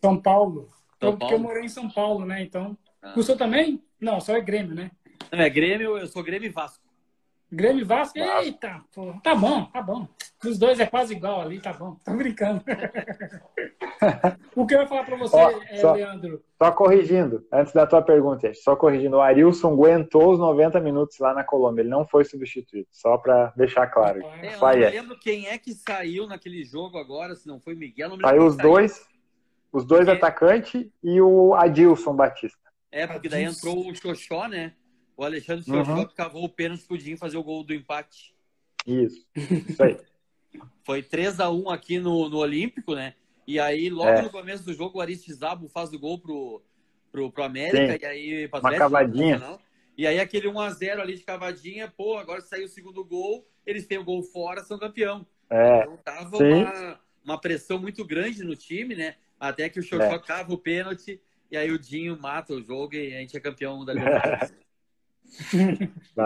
São 0.00 0.20
Paulo. 0.20 0.68
São 0.98 1.10
então, 1.10 1.16
Paulo. 1.16 1.18
Porque 1.18 1.34
eu 1.34 1.38
morei 1.38 1.64
em 1.64 1.68
São 1.68 1.88
Paulo, 1.88 2.24
né? 2.24 2.42
Então. 2.42 2.76
Ah. 3.00 3.14
O 3.16 3.22
seu 3.22 3.36
também? 3.36 3.80
Não, 4.00 4.20
só 4.20 4.36
é 4.36 4.40
Grêmio, 4.40 4.74
né? 4.74 4.90
Não, 5.30 5.40
é 5.40 5.50
Grêmio, 5.50 5.98
eu 5.98 6.06
sou 6.06 6.22
Grêmio 6.22 6.46
e 6.46 6.52
Vasco. 6.52 6.90
Grêmio 7.52 7.82
e 7.82 7.84
Vasco? 7.84 8.16
Eita, 8.16 8.80
pô. 8.94 9.12
Tá 9.24 9.34
bom, 9.34 9.64
tá 9.66 9.82
bom. 9.82 10.06
Os 10.44 10.56
dois 10.56 10.78
é 10.78 10.86
quase 10.86 11.14
igual 11.14 11.40
ali, 11.40 11.60
tá 11.60 11.72
bom. 11.72 11.96
Tô 12.04 12.14
brincando. 12.14 12.62
o 14.54 14.64
que 14.64 14.74
eu 14.74 14.80
ia 14.80 14.86
falar 14.86 15.04
para 15.04 15.16
você, 15.16 15.36
Ó, 15.36 15.50
é, 15.68 15.76
só, 15.76 15.92
Leandro? 15.92 16.42
Só 16.56 16.70
corrigindo, 16.70 17.44
antes 17.52 17.72
da 17.72 17.86
tua 17.86 18.00
pergunta, 18.00 18.50
só 18.54 18.76
corrigindo, 18.76 19.16
o 19.16 19.20
Arilson 19.20 19.72
aguentou 19.72 20.32
os 20.32 20.38
90 20.38 20.80
minutos 20.80 21.18
lá 21.18 21.34
na 21.34 21.42
Colômbia, 21.42 21.82
ele 21.82 21.90
não 21.90 22.06
foi 22.06 22.24
substituído, 22.24 22.86
só 22.92 23.18
para 23.18 23.52
deixar 23.56 23.88
claro. 23.88 24.22
É, 24.22 24.54
eu 24.54 24.60
não 24.60 24.90
lembro 24.90 25.18
quem 25.18 25.48
é 25.48 25.58
que 25.58 25.74
saiu 25.74 26.28
naquele 26.28 26.64
jogo 26.64 26.98
agora, 26.98 27.34
se 27.34 27.48
não 27.48 27.60
foi 27.60 27.74
Miguel. 27.74 28.10
Não 28.10 28.20
saiu 28.20 28.46
os 28.46 28.54
saiu. 28.54 28.70
dois, 28.70 29.06
os 29.72 29.84
dois 29.84 30.06
Porque... 30.06 30.16
atacantes 30.16 30.86
e 31.02 31.20
o 31.20 31.52
Adilson 31.54 32.14
Batista. 32.14 32.69
É, 32.92 33.06
porque 33.06 33.28
daí 33.28 33.44
entrou 33.44 33.88
o 33.88 33.94
Xoxó, 33.94 34.48
né? 34.48 34.74
O 35.16 35.24
Alexandre 35.24 35.64
Xoxó 35.64 35.94
uhum. 35.94 36.08
cavou 36.08 36.44
o 36.44 36.48
pênalti 36.48 36.84
pro 36.84 37.18
fazer 37.18 37.36
o 37.36 37.42
gol 37.42 37.62
do 37.62 37.74
empate. 37.74 38.34
Isso, 38.86 39.26
isso 39.36 39.82
aí. 39.82 39.98
Foi 40.82 41.02
3 41.02 41.38
a 41.38 41.50
1 41.50 41.70
aqui 41.70 41.98
no, 41.98 42.28
no 42.28 42.38
Olímpico, 42.38 42.94
né? 42.94 43.14
E 43.46 43.60
aí, 43.60 43.88
logo 43.88 44.08
é. 44.08 44.22
no 44.22 44.30
começo 44.30 44.64
do 44.64 44.72
jogo, 44.72 44.98
o 44.98 45.00
Aristizábal 45.00 45.68
faz 45.68 45.92
o 45.92 45.98
gol 45.98 46.18
pro, 46.18 46.62
pro, 47.12 47.30
pro 47.30 47.44
América. 47.44 47.92
Sim. 47.92 47.98
E 48.00 48.06
aí, 48.06 48.46
Uma 48.46 48.58
Atlético, 48.58 48.78
cavadinha. 48.78 49.58
E 49.96 50.06
aí, 50.06 50.18
aquele 50.18 50.48
1x0 50.48 51.00
ali 51.00 51.16
de 51.16 51.22
cavadinha, 51.22 51.92
pô, 51.94 52.16
agora 52.16 52.40
saiu 52.40 52.64
o 52.64 52.68
segundo 52.68 53.04
gol, 53.04 53.46
eles 53.66 53.86
têm 53.86 53.98
o 53.98 54.04
gol 54.04 54.22
fora, 54.22 54.64
são 54.64 54.78
campeão. 54.78 55.26
É. 55.50 55.82
Então 55.82 55.96
tava 55.98 56.36
uma, 56.36 57.00
uma, 57.24 57.40
pressão 57.40 57.78
muito 57.78 58.04
grande 58.04 58.44
no 58.44 58.54
time, 58.54 58.94
né? 58.94 59.16
Até 59.38 59.68
que 59.68 59.80
o 59.80 59.82
Xoxó 59.82 60.14
é. 60.14 60.18
cava 60.18 60.54
o 60.54 60.58
pênalti, 60.58 61.20
e 61.50 61.56
aí 61.56 61.70
o 61.70 61.78
Dinho 61.78 62.18
mata 62.20 62.54
o 62.54 62.62
jogo 62.62 62.94
e 62.94 63.14
a 63.14 63.20
gente 63.20 63.36
é 63.36 63.40
campeão 63.40 63.84
da 63.84 63.92
Libertadores. 63.92 64.54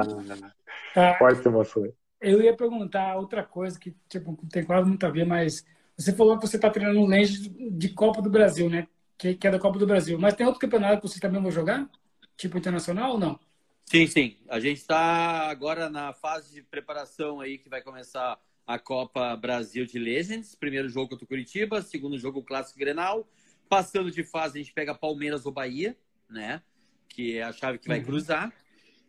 ah, 0.95 1.15
Forte 1.19 1.47
emoção. 1.47 1.93
Eu 2.21 2.41
ia 2.43 2.57
perguntar 2.57 3.17
outra 3.17 3.43
coisa 3.43 3.79
que 3.79 3.95
tipo, 4.09 4.39
tem 4.51 4.65
quase 4.65 4.89
muito 4.89 5.05
a 5.05 5.11
ver, 5.11 5.27
mas 5.27 5.65
você 5.97 6.13
falou 6.13 6.39
que 6.39 6.47
você 6.47 6.57
está 6.57 6.71
treinando 6.71 7.01
um 7.01 7.07
lente 7.07 7.49
de 7.49 7.89
Copa 7.91 8.21
do 8.21 8.31
Brasil, 8.31 8.69
né? 8.69 8.89
Que, 9.17 9.35
que, 9.35 9.47
é 9.47 9.51
da 9.51 9.59
Copa 9.59 9.79
do 9.79 9.87
Brasil. 9.87 10.19
Mas 10.19 10.35
tem 10.35 10.47
outro 10.47 10.61
campeonato 10.61 11.01
que 11.01 11.09
você 11.09 11.21
também 11.21 11.41
vai 11.41 11.53
jogar? 11.53 11.89
Tipo 12.37 12.59
internacional 12.59 13.13
ou 13.13 13.19
não? 13.19 13.39
Sim, 13.87 14.07
sim. 14.07 14.37
A 14.49 14.59
gente 14.59 14.79
está 14.79 15.49
agora 15.49 15.89
na 15.89 16.13
fase 16.13 16.53
de 16.53 16.63
preparação 16.63 17.41
aí 17.41 17.59
que 17.59 17.69
vai 17.69 17.83
começar 17.83 18.39
a 18.67 18.79
Copa 18.79 19.37
Brasil 19.37 19.87
de 19.87 19.99
Legends. 19.99 20.55
Primeiro 20.55 20.89
jogo 20.89 21.11
contra 21.11 21.25
o 21.25 21.29
Curitiba, 21.29 21.83
segundo 21.83 22.19
jogo 22.19 22.41
o 22.41 22.45
Clássico 22.45 22.79
Grenal. 22.79 23.29
Passando 23.69 24.11
de 24.11 24.23
fase, 24.23 24.59
a 24.59 24.63
gente 24.63 24.73
pega 24.73 24.95
Palmeiras 24.95 25.47
ou 25.47 25.53
Bahia, 25.53 25.97
né? 26.29 26.63
Que 27.09 27.39
é 27.39 27.43
a 27.43 27.53
chave 27.53 27.79
que 27.79 27.89
vai 27.89 27.99
uhum. 27.99 28.05
cruzar. 28.05 28.53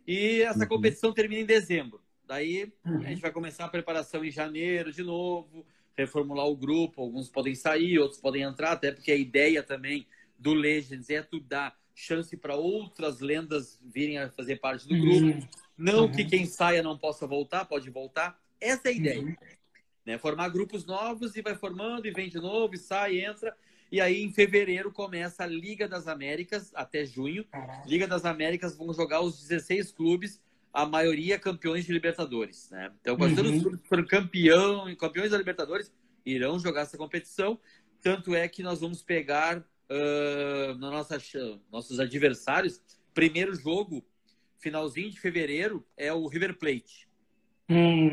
E 0.07 0.41
essa 0.41 0.59
uhum. 0.59 0.67
competição 0.67 1.13
termina 1.13 1.41
em 1.41 1.45
dezembro. 1.45 2.01
Daí 2.27 2.73
uhum. 2.85 3.01
a 3.01 3.09
gente 3.09 3.21
vai 3.21 3.31
começar 3.31 3.65
a 3.65 3.69
preparação 3.69 4.23
em 4.23 4.31
janeiro 4.31 4.91
de 4.91 5.03
novo, 5.03 5.65
reformular 5.95 6.47
o 6.47 6.55
grupo. 6.55 7.01
Alguns 7.01 7.29
podem 7.29 7.55
sair, 7.55 7.99
outros 7.99 8.19
podem 8.19 8.43
entrar, 8.43 8.71
até 8.71 8.91
porque 8.91 9.11
a 9.11 9.15
ideia 9.15 9.61
também 9.61 10.07
do 10.37 10.53
Legends 10.53 11.09
é 11.09 11.21
tu 11.21 11.39
dar 11.39 11.77
chance 11.93 12.35
para 12.35 12.55
outras 12.55 13.21
lendas 13.21 13.79
virem 13.81 14.17
a 14.17 14.29
fazer 14.29 14.57
parte 14.57 14.87
do 14.87 14.97
grupo. 14.97 15.25
Uhum. 15.25 15.47
Não 15.77 16.11
que 16.11 16.23
uhum. 16.23 16.29
quem 16.29 16.45
saia 16.45 16.83
não 16.83 16.97
possa 16.97 17.25
voltar, 17.25 17.65
pode 17.65 17.89
voltar. 17.89 18.39
Essa 18.59 18.89
é 18.89 18.91
a 18.91 18.95
ideia. 18.95 19.21
Uhum. 19.21 19.35
Né? 20.05 20.17
Formar 20.17 20.49
grupos 20.49 20.85
novos 20.85 21.35
e 21.35 21.41
vai 21.41 21.55
formando 21.55 22.05
e 22.05 22.11
vem 22.11 22.29
de 22.29 22.37
novo, 22.37 22.75
e 22.75 22.77
sai, 22.77 23.19
entra. 23.19 23.55
E 23.95 24.01
aí, 24.01 24.21
em 24.21 24.29
fevereiro, 24.29 24.91
começa 24.91 25.45
a 25.45 25.47
Liga 25.47 25.87
das 25.87 26.05
Américas, 26.05 26.69
até 26.75 27.05
junho. 27.05 27.45
Liga 27.85 28.05
das 28.05 28.25
Américas 28.25 28.75
vão 28.75 28.93
jogar 28.93 29.21
os 29.21 29.39
16 29.39 29.93
clubes, 29.93 30.41
a 30.73 30.85
maioria 30.85 31.39
campeões 31.39 31.85
de 31.85 31.93
Libertadores. 31.93 32.69
Né? 32.71 32.91
Então, 32.99 33.15
quase 33.15 33.35
todos 33.37 33.51
os 33.51 33.61
clubes 33.61 33.79
que 33.79 33.87
foram 33.87 34.05
campeão, 34.05 34.93
campeões 34.97 35.31
da 35.31 35.37
Libertadores 35.37 35.93
irão 36.25 36.59
jogar 36.59 36.81
essa 36.81 36.97
competição. 36.97 37.57
Tanto 38.01 38.35
é 38.35 38.49
que 38.49 38.61
nós 38.61 38.81
vamos 38.81 39.01
pegar 39.01 39.59
uh, 39.59 40.77
na 40.77 40.91
nossa, 40.91 41.17
nossos 41.71 41.97
adversários. 41.97 42.81
Primeiro 43.13 43.55
jogo, 43.55 44.05
finalzinho 44.57 45.09
de 45.09 45.21
fevereiro, 45.21 45.87
é 45.95 46.11
o 46.11 46.27
River 46.27 46.57
Plate. 46.57 47.07
Hum, 47.69 48.09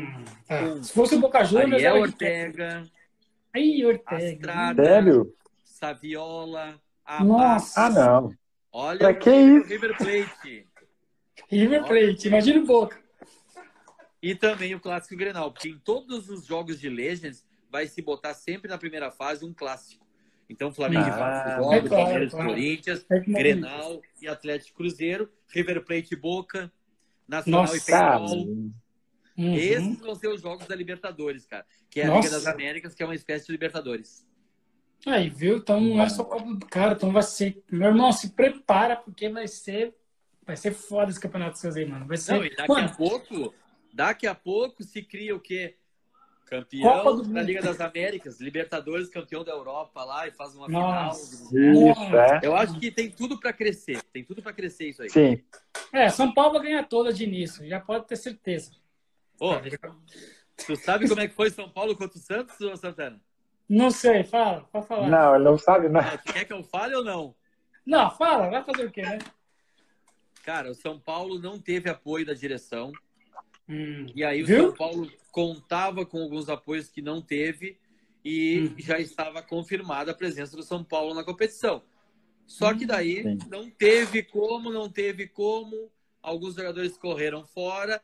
tá. 0.47 0.81
Se 0.81 0.93
fosse 0.93 1.15
o 1.15 1.19
Boca 1.19 1.43
Juniors... 1.43 1.73
Ariel 1.73 1.97
Ortega... 1.97 2.89
Aí, 3.53 3.85
Ortega. 3.85 4.31
Astrada, 4.31 4.83
Sério? 4.83 5.35
Saviola... 5.83 6.81
Nossa! 7.19 7.81
Ah, 7.81 7.89
não. 7.89 8.33
Olha 8.71 8.99
pra 8.99 9.13
que 9.13 9.29
isso? 9.29 9.67
River 9.67 9.97
Plate. 9.97 10.67
River 11.49 11.83
Plate, 11.83 12.27
imagina 12.29 12.61
o 12.61 12.65
Boca. 12.65 13.03
E 14.21 14.33
também 14.33 14.73
o 14.73 14.79
Clássico 14.79 15.17
Grenal, 15.17 15.51
porque 15.51 15.67
em 15.67 15.77
todos 15.77 16.29
os 16.29 16.45
jogos 16.45 16.79
de 16.79 16.87
Legends 16.87 17.45
vai 17.69 17.85
se 17.87 18.01
botar 18.01 18.33
sempre 18.33 18.69
na 18.69 18.77
primeira 18.77 19.11
fase 19.11 19.43
um 19.43 19.53
clássico. 19.53 20.05
Então, 20.49 20.73
Flamengo 20.73 21.03
ah, 21.03 21.07
e 21.07 21.81
Vasco 21.81 21.89
Palmeiras 21.89 22.31
claro. 22.31 22.49
Corinthians, 22.49 23.05
é 23.09 23.19
Grenal 23.19 24.01
e 24.21 24.27
Atlético 24.27 24.77
Cruzeiro, 24.77 25.29
River 25.49 25.83
Plate 25.83 26.13
e 26.13 26.17
Boca, 26.17 26.71
Nacional 27.27 27.63
Nossa, 27.63 27.77
e 27.77 27.81
Penal. 27.81 28.25
Uhum. 28.25 28.73
Esses 29.55 29.99
vão 29.99 30.15
ser 30.15 30.29
os 30.29 30.41
jogos 30.41 30.65
da 30.65 30.75
Libertadores, 30.75 31.45
cara. 31.45 31.65
Que 31.89 31.99
é 31.99 32.05
a 32.05 32.07
Nossa. 32.07 32.27
Liga 32.27 32.39
das 32.39 32.47
Américas, 32.47 32.93
que 32.95 33.03
é 33.03 33.05
uma 33.05 33.15
espécie 33.15 33.47
de 33.47 33.51
Libertadores. 33.51 34.25
Aí, 35.05 35.29
viu? 35.29 35.57
Então 35.57 35.81
não 35.81 36.01
é 36.01 36.09
só 36.09 36.23
Copa 36.23 36.53
do 36.53 36.65
Cara, 36.65 36.93
então 36.93 37.11
vai 37.11 37.23
ser. 37.23 37.61
Meu 37.69 37.89
irmão, 37.89 38.11
se 38.11 38.29
prepara, 38.29 38.95
porque 38.95 39.29
vai 39.29 39.47
ser. 39.47 39.93
Vai 40.45 40.57
ser 40.57 40.73
foda 40.73 41.09
esse 41.09 41.19
campeonato 41.19 41.57
seus 41.57 41.75
aí, 41.75 41.85
mano. 41.85 42.05
Vai 42.05 42.17
ser. 42.17 42.33
Não, 42.33 42.45
e 42.45 42.55
daqui 42.55 42.67
mano. 42.71 42.87
a 42.87 42.93
pouco, 42.93 43.53
daqui 43.93 44.27
a 44.27 44.35
pouco 44.35 44.83
se 44.83 45.01
cria 45.01 45.35
o 45.35 45.39
quê? 45.39 45.77
Campeão 46.45 47.21
da 47.23 47.41
Liga 47.41 47.61
das 47.61 47.79
Américas, 47.79 48.39
Libertadores, 48.39 49.09
campeão 49.09 49.43
da 49.43 49.51
Europa 49.51 50.03
lá 50.03 50.27
e 50.27 50.31
faz 50.31 50.53
uma 50.53 50.67
Nossa. 50.67 51.47
final. 51.47 51.91
Isso, 51.91 52.15
é. 52.15 52.39
Eu 52.43 52.55
acho 52.55 52.77
que 52.79 52.91
tem 52.91 53.09
tudo 53.09 53.39
para 53.39 53.51
crescer. 53.53 54.01
Tem 54.11 54.23
tudo 54.23 54.41
para 54.41 54.53
crescer 54.53 54.89
isso 54.89 55.01
aí. 55.01 55.09
Sim. 55.09 55.41
É, 55.91 56.09
São 56.09 56.33
Paulo 56.33 56.53
vai 56.53 56.63
ganhar 56.63 56.83
toda 56.83 57.11
de 57.11 57.23
início, 57.23 57.65
já 57.67 57.79
pode 57.79 58.05
ter 58.05 58.17
certeza. 58.17 58.71
Ô, 59.39 59.53
tu 60.65 60.75
sabe 60.75 61.07
como 61.07 61.21
é 61.21 61.27
que 61.27 61.33
foi 61.33 61.49
São 61.49 61.69
Paulo 61.69 61.95
contra 61.95 62.17
o 62.17 62.21
Santos, 62.21 62.55
Santana? 62.79 63.19
Não 63.69 63.89
sei, 63.89 64.23
fala, 64.23 64.67
pode 64.71 64.87
falar. 64.87 65.09
Não, 65.09 65.35
ele 65.35 65.43
não 65.43 65.57
sabe, 65.57 65.89
não. 65.89 66.01
quer 66.17 66.45
que 66.45 66.53
eu 66.53 66.63
fale 66.63 66.95
ou 66.95 67.03
não? 67.03 67.35
Não, 67.85 68.09
fala, 68.11 68.49
vai 68.49 68.63
fazer 68.63 68.85
o 68.85 68.91
quê, 68.91 69.01
né? 69.01 69.19
Cara, 70.43 70.71
o 70.71 70.75
São 70.75 70.99
Paulo 70.99 71.39
não 71.39 71.59
teve 71.59 71.89
apoio 71.89 72.25
da 72.25 72.33
direção. 72.33 72.91
Hum, 73.67 74.07
e 74.13 74.23
aí 74.23 74.43
o 74.43 74.45
viu? 74.45 74.67
São 74.67 74.73
Paulo 74.73 75.11
contava 75.31 76.05
com 76.05 76.21
alguns 76.21 76.49
apoios 76.49 76.89
que 76.89 77.01
não 77.01 77.21
teve 77.21 77.79
e 78.23 78.69
hum. 78.69 78.75
já 78.77 78.99
estava 78.99 79.41
confirmada 79.41 80.11
a 80.11 80.15
presença 80.15 80.55
do 80.55 80.63
São 80.63 80.83
Paulo 80.83 81.13
na 81.13 81.23
competição. 81.23 81.81
Só 82.45 82.73
que 82.73 82.85
daí 82.85 83.23
Sim. 83.23 83.37
não 83.49 83.69
teve 83.69 84.21
como, 84.21 84.71
não 84.71 84.89
teve 84.89 85.27
como. 85.27 85.89
Alguns 86.21 86.55
jogadores 86.55 86.97
correram 86.97 87.45
fora. 87.45 88.01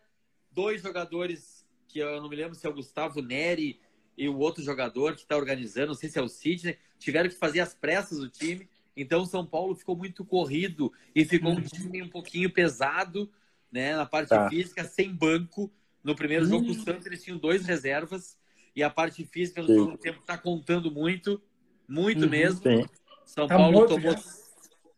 Dois 0.51 0.81
jogadores, 0.81 1.65
que 1.87 1.99
eu 1.99 2.21
não 2.21 2.29
me 2.29 2.35
lembro 2.35 2.55
se 2.55 2.65
é 2.65 2.69
o 2.69 2.73
Gustavo 2.73 3.21
Neri 3.21 3.79
e 4.19 4.27
o 4.27 4.37
outro 4.37 4.61
jogador 4.61 5.15
que 5.15 5.21
está 5.21 5.37
organizando, 5.37 5.87
não 5.87 5.93
sei 5.93 6.09
se 6.09 6.19
é 6.19 6.21
o 6.21 6.27
Sidney, 6.27 6.77
tiveram 6.99 7.29
que 7.29 7.35
fazer 7.35 7.61
as 7.61 7.73
pressas 7.73 8.19
do 8.19 8.27
time. 8.27 8.67
Então 8.95 9.21
o 9.21 9.25
São 9.25 9.45
Paulo 9.45 9.73
ficou 9.73 9.95
muito 9.95 10.25
corrido 10.25 10.91
e 11.15 11.23
ficou 11.23 11.51
um 11.51 11.55
uhum. 11.55 11.61
time 11.61 12.03
um 12.03 12.09
pouquinho 12.09 12.51
pesado 12.51 13.31
né, 13.71 13.95
na 13.95 14.05
parte 14.05 14.27
tá. 14.27 14.49
física, 14.49 14.83
sem 14.83 15.15
banco. 15.15 15.71
No 16.03 16.15
primeiro 16.15 16.45
jogo 16.45 16.65
com 16.65 16.71
o 16.71 16.83
Santos, 16.83 17.05
eles 17.05 17.23
tinham 17.23 17.37
dois 17.37 17.65
reservas. 17.65 18.37
E 18.75 18.83
a 18.83 18.89
parte 18.89 19.23
física 19.23 19.61
no 19.61 19.67
sim. 19.67 19.73
segundo 19.75 19.97
tempo 19.97 20.19
está 20.19 20.37
contando 20.37 20.91
muito, 20.91 21.41
muito 21.87 22.23
uhum, 22.23 22.29
mesmo. 22.29 22.61
Sim. 22.61 22.85
São 23.25 23.47
tá 23.47 23.55
Paulo 23.55 23.87
tomou, 23.87 24.11
já. 24.11 24.23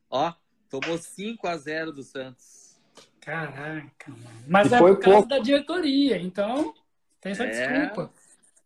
ó, 0.09 0.33
tomou 0.67 0.97
5 0.97 1.47
a 1.47 1.57
0 1.57 1.91
do 1.91 2.01
Santos. 2.01 2.75
Caraca, 3.19 4.09
mano. 4.09 4.43
Mas 4.47 4.71
e 4.71 4.75
é 4.75 4.77
por 4.79 4.97
causa 4.97 5.17
pouco. 5.17 5.29
da 5.29 5.37
diretoria, 5.37 6.17
então 6.17 6.73
tem 7.21 7.33
essa 7.33 7.43
é, 7.43 7.49
desculpa. 7.49 8.11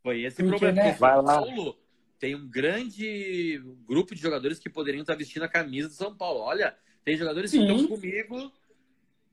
Foi 0.05 0.21
esse 0.21 0.43
o 0.43 0.47
problema. 0.47 0.83
Né? 0.83 0.93
São 0.93 1.25
Paulo 1.25 1.79
tem 2.19 2.35
um 2.35 2.47
grande 2.47 3.59
grupo 3.87 4.13
de 4.13 4.21
jogadores 4.21 4.59
que 4.59 4.69
poderiam 4.69 5.01
estar 5.01 5.15
vestindo 5.15 5.41
a 5.41 5.49
camisa 5.49 5.87
do 5.87 5.95
São 5.95 6.15
Paulo. 6.15 6.41
Olha, 6.41 6.77
tem 7.03 7.17
jogadores 7.17 7.49
Sim. 7.49 7.65
que 7.65 7.73
estão 7.73 7.87
comigo 7.87 8.53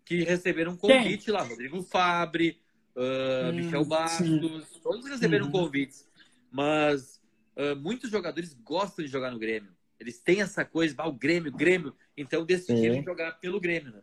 que 0.03 0.24
receberam 0.24 0.73
um 0.73 0.77
convite 0.78 1.31
lá. 1.31 1.43
Rodrigo 1.43 1.82
Fabre, 1.82 2.59
uh, 2.97 3.51
hum, 3.51 3.53
Michel 3.53 3.85
Bastos, 3.85 4.27
sim. 4.27 4.81
todos 4.82 5.07
receberam 5.11 5.44
uhum. 5.44 5.53
convites. 5.53 6.09
Mas 6.51 7.20
uh, 7.55 7.77
muitos 7.77 8.11
jogadores 8.11 8.55
gostam 8.55 9.05
de 9.05 9.11
jogar 9.11 9.31
no 9.31 9.39
Grêmio. 9.39 9.70
Eles 10.01 10.20
têm 10.20 10.40
essa 10.40 10.65
coisa, 10.65 10.94
ah, 10.97 11.07
o 11.07 11.12
Grêmio, 11.12 11.53
o 11.53 11.57
Grêmio. 11.57 11.94
Então 12.16 12.47
decidiram 12.47 12.94
sim. 12.94 13.05
jogar 13.05 13.32
pelo 13.32 13.61
Grêmio, 13.61 13.93
né? 13.93 14.01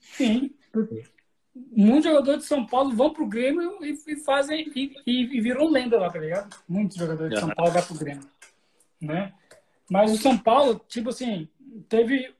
Sim. 0.00 0.54
Muitos 1.54 2.04
jogadores 2.04 2.40
de 2.40 2.46
São 2.46 2.66
Paulo 2.66 2.90
vão 2.94 3.12
pro 3.12 3.26
Grêmio 3.26 3.78
e, 3.84 3.96
e 4.08 4.16
fazem 4.16 4.70
e, 4.74 4.92
e, 5.06 5.40
viram 5.40 5.70
lenda 5.70 5.98
lá, 5.98 6.10
tá 6.10 6.18
ligado? 6.18 6.56
Muitos 6.68 6.96
jogadores 6.96 7.32
de 7.32 7.40
São 7.40 7.50
Paulo 7.50 7.72
vão 7.72 7.82
pro 7.82 7.98
Grêmio, 7.98 8.28
né? 9.00 9.32
Mas 9.88 10.12
o 10.12 10.16
São 10.16 10.36
Paulo, 10.36 10.80
tipo 10.88 11.10
assim, 11.10 11.48
teve 11.88 12.34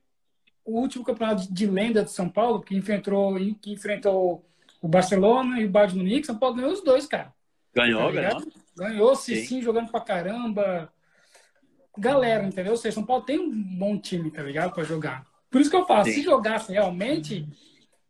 o 0.65 0.81
último 0.81 1.05
campeonato 1.05 1.53
de 1.53 1.67
lenda 1.67 2.03
de 2.03 2.11
São 2.11 2.29
Paulo, 2.29 2.61
que 2.61 2.77
enfrentou, 2.77 3.37
que 3.61 3.73
enfrentou 3.73 4.45
o 4.81 4.89
Barcelona 4.89 5.61
e 5.61 5.67
o 5.67 5.71
Bayern 5.71 5.93
de 5.93 5.99
Munique, 5.99 6.27
São 6.27 6.39
Paulo 6.39 6.57
ganhou 6.57 6.73
os 6.73 6.83
dois, 6.83 7.07
cara. 7.07 7.33
Ganhou, 7.75 8.07
tá 8.07 8.21
ganhou. 8.21 8.43
Ganhou, 8.77 9.17
sim, 9.17 9.37
sim, 9.37 9.63
jogando 9.63 9.91
pra 9.91 10.01
caramba. 10.01 10.93
Galera, 11.97 12.45
entendeu? 12.45 12.73
Ou 12.73 12.77
seja, 12.77 12.95
São 12.95 13.07
Paulo 13.07 13.25
tem 13.25 13.39
um 13.39 13.51
bom 13.51 13.99
time, 13.99 14.31
tá 14.31 14.43
ligado? 14.43 14.73
Pra 14.73 14.85
jogar. 14.85 15.27
Por 15.51 15.61
isso 15.61 15.71
que 15.71 15.77
eu 15.77 15.87
falo, 15.87 16.05
sim. 16.05 16.13
se 16.13 16.23
jogasse 16.23 16.73
realmente, 16.73 17.47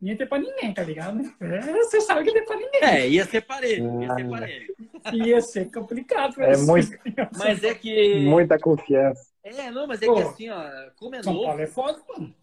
ia 0.03 0.17
ter 0.17 0.27
pra 0.27 0.39
ninguém, 0.39 0.73
tá 0.75 0.83
ligado? 0.83 1.21
É, 1.41 1.61
você 1.73 2.01
sabe 2.01 2.25
que 2.25 2.31
ia 2.31 2.35
ter 2.35 2.47
pra 2.47 2.57
ninguém. 2.57 2.83
É, 2.83 3.09
ia 3.09 3.25
ser 3.25 3.41
parelho, 3.43 4.03
ia 4.03 4.15
ser 4.15 4.29
parelho. 4.29 4.75
ia 5.13 5.41
ser 5.41 5.71
complicado 5.71 6.43
é 6.43 6.57
muito, 6.57 6.91
Mas 7.39 7.63
é 7.65 7.75
que... 7.75 8.21
Muita 8.21 8.59
confiança. 8.59 9.33
É, 9.43 9.71
não, 9.71 9.87
mas 9.87 10.01
é 10.01 10.07
Pô, 10.07 10.15
que 10.15 10.23
assim, 10.23 10.49
ó, 10.49 10.65
como 10.97 11.15
é 11.15 11.23
São 11.23 11.35
novo... 11.35 11.45
Paulo 11.47 11.61
é 11.61 11.67
foda, 11.67 12.03
mano 12.09 12.35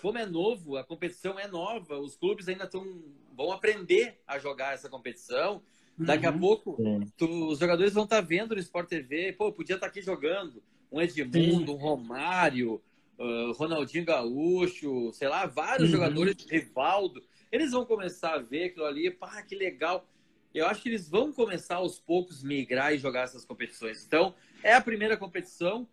como 0.00 0.18
é 0.18 0.26
novo, 0.26 0.76
a 0.76 0.84
competição 0.84 1.38
é 1.38 1.48
nova, 1.48 1.98
os 1.98 2.16
clubes 2.16 2.48
ainda 2.48 2.66
tão, 2.66 3.02
vão 3.34 3.50
aprender 3.50 4.20
a 4.26 4.38
jogar 4.38 4.74
essa 4.74 4.88
competição. 4.88 5.62
Daqui 5.96 6.26
uhum. 6.26 6.34
a 6.34 6.38
pouco, 6.38 6.76
tu, 7.16 7.48
os 7.48 7.58
jogadores 7.58 7.92
vão 7.92 8.04
estar 8.04 8.22
tá 8.22 8.22
vendo 8.22 8.54
no 8.54 8.60
Sport 8.60 8.88
TV, 8.88 9.32
pô, 9.32 9.50
podia 9.50 9.74
estar 9.74 9.86
tá 9.86 9.90
aqui 9.90 10.00
jogando. 10.00 10.62
Um 10.92 11.02
Edmundo, 11.02 11.72
Sim. 11.72 11.74
um 11.74 11.76
Romário, 11.76 12.80
uh, 13.18 13.52
Ronaldinho 13.52 14.04
Gaúcho, 14.04 15.12
sei 15.12 15.28
lá, 15.28 15.46
vários 15.46 15.88
uhum. 15.88 15.96
jogadores, 15.96 16.46
Rivaldo. 16.48 17.22
Eles 17.50 17.72
vão 17.72 17.84
começar 17.84 18.34
a 18.34 18.38
ver 18.38 18.64
aquilo 18.64 18.84
ali, 18.86 19.10
pá, 19.10 19.42
que 19.42 19.54
legal. 19.54 20.08
Eu 20.54 20.66
acho 20.66 20.82
que 20.82 20.88
eles 20.88 21.08
vão 21.08 21.32
começar 21.32 21.76
aos 21.76 21.98
poucos 21.98 22.42
migrar 22.42 22.94
e 22.94 22.98
jogar 22.98 23.22
essas 23.22 23.44
competições. 23.44 24.04
Então, 24.06 24.34
é 24.62 24.74
a 24.74 24.80
primeira 24.80 25.16
competição, 25.16 25.86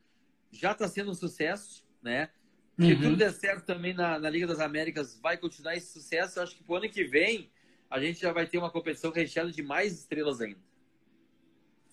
já 0.52 0.72
está 0.72 0.88
sendo 0.88 1.12
um 1.12 1.14
sucesso, 1.14 1.86
né? 2.02 2.30
Se 2.78 2.92
uhum. 2.92 3.02
tudo 3.02 3.16
der 3.16 3.32
certo 3.32 3.66
também 3.66 3.94
na, 3.94 4.20
na, 4.20 4.30
Liga 4.30 4.48
das 4.48 4.60
Américas, 4.60 5.18
vai 5.22 5.38
continuar 5.38 5.76
esse 5.76 5.94
sucesso. 5.94 6.40
Eu 6.40 6.44
acho 6.44 6.56
que 6.58 6.64
pro 6.64 6.76
ano 6.76 6.90
que 6.90 7.06
vem 7.06 7.50
a 7.90 8.00
gente 8.00 8.20
já 8.20 8.34
vai 8.34 8.46
ter 8.46 8.58
uma 8.58 8.70
competição 8.70 9.12
recheada 9.12 9.52
de 9.52 9.64
mais 9.64 9.94
estrelas 9.94 10.42
ainda. 10.42 10.60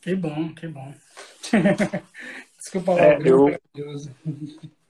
Que 0.01 0.17
bom, 0.17 0.53
que 0.53 0.67
bom. 0.67 0.93
Desculpa 2.59 2.93
é, 2.99 3.19
eu... 3.25 3.61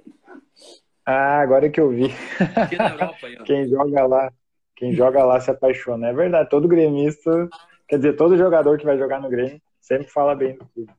Ah, 1.04 1.40
agora 1.40 1.68
que 1.68 1.80
eu 1.80 1.90
vi. 1.90 2.10
Aqui 2.56 2.76
na 2.76 2.90
Europa, 2.90 3.26
aí, 3.26 3.36
Quem 3.44 3.68
joga 3.68 4.06
lá. 4.06 4.32
Quem 4.76 4.92
joga 4.92 5.24
lá 5.24 5.40
se 5.40 5.50
apaixona. 5.50 6.08
É 6.08 6.12
verdade, 6.12 6.48
todo 6.48 6.68
gremista, 6.68 7.48
quer 7.88 7.96
dizer, 7.96 8.14
todo 8.14 8.36
jogador 8.36 8.78
que 8.78 8.84
vai 8.84 8.98
jogar 8.98 9.20
no 9.20 9.28
Grêmio 9.28 9.60
sempre 9.80 10.08
fala 10.08 10.34
bem 10.34 10.56
do 10.56 10.66
clube. 10.66 10.92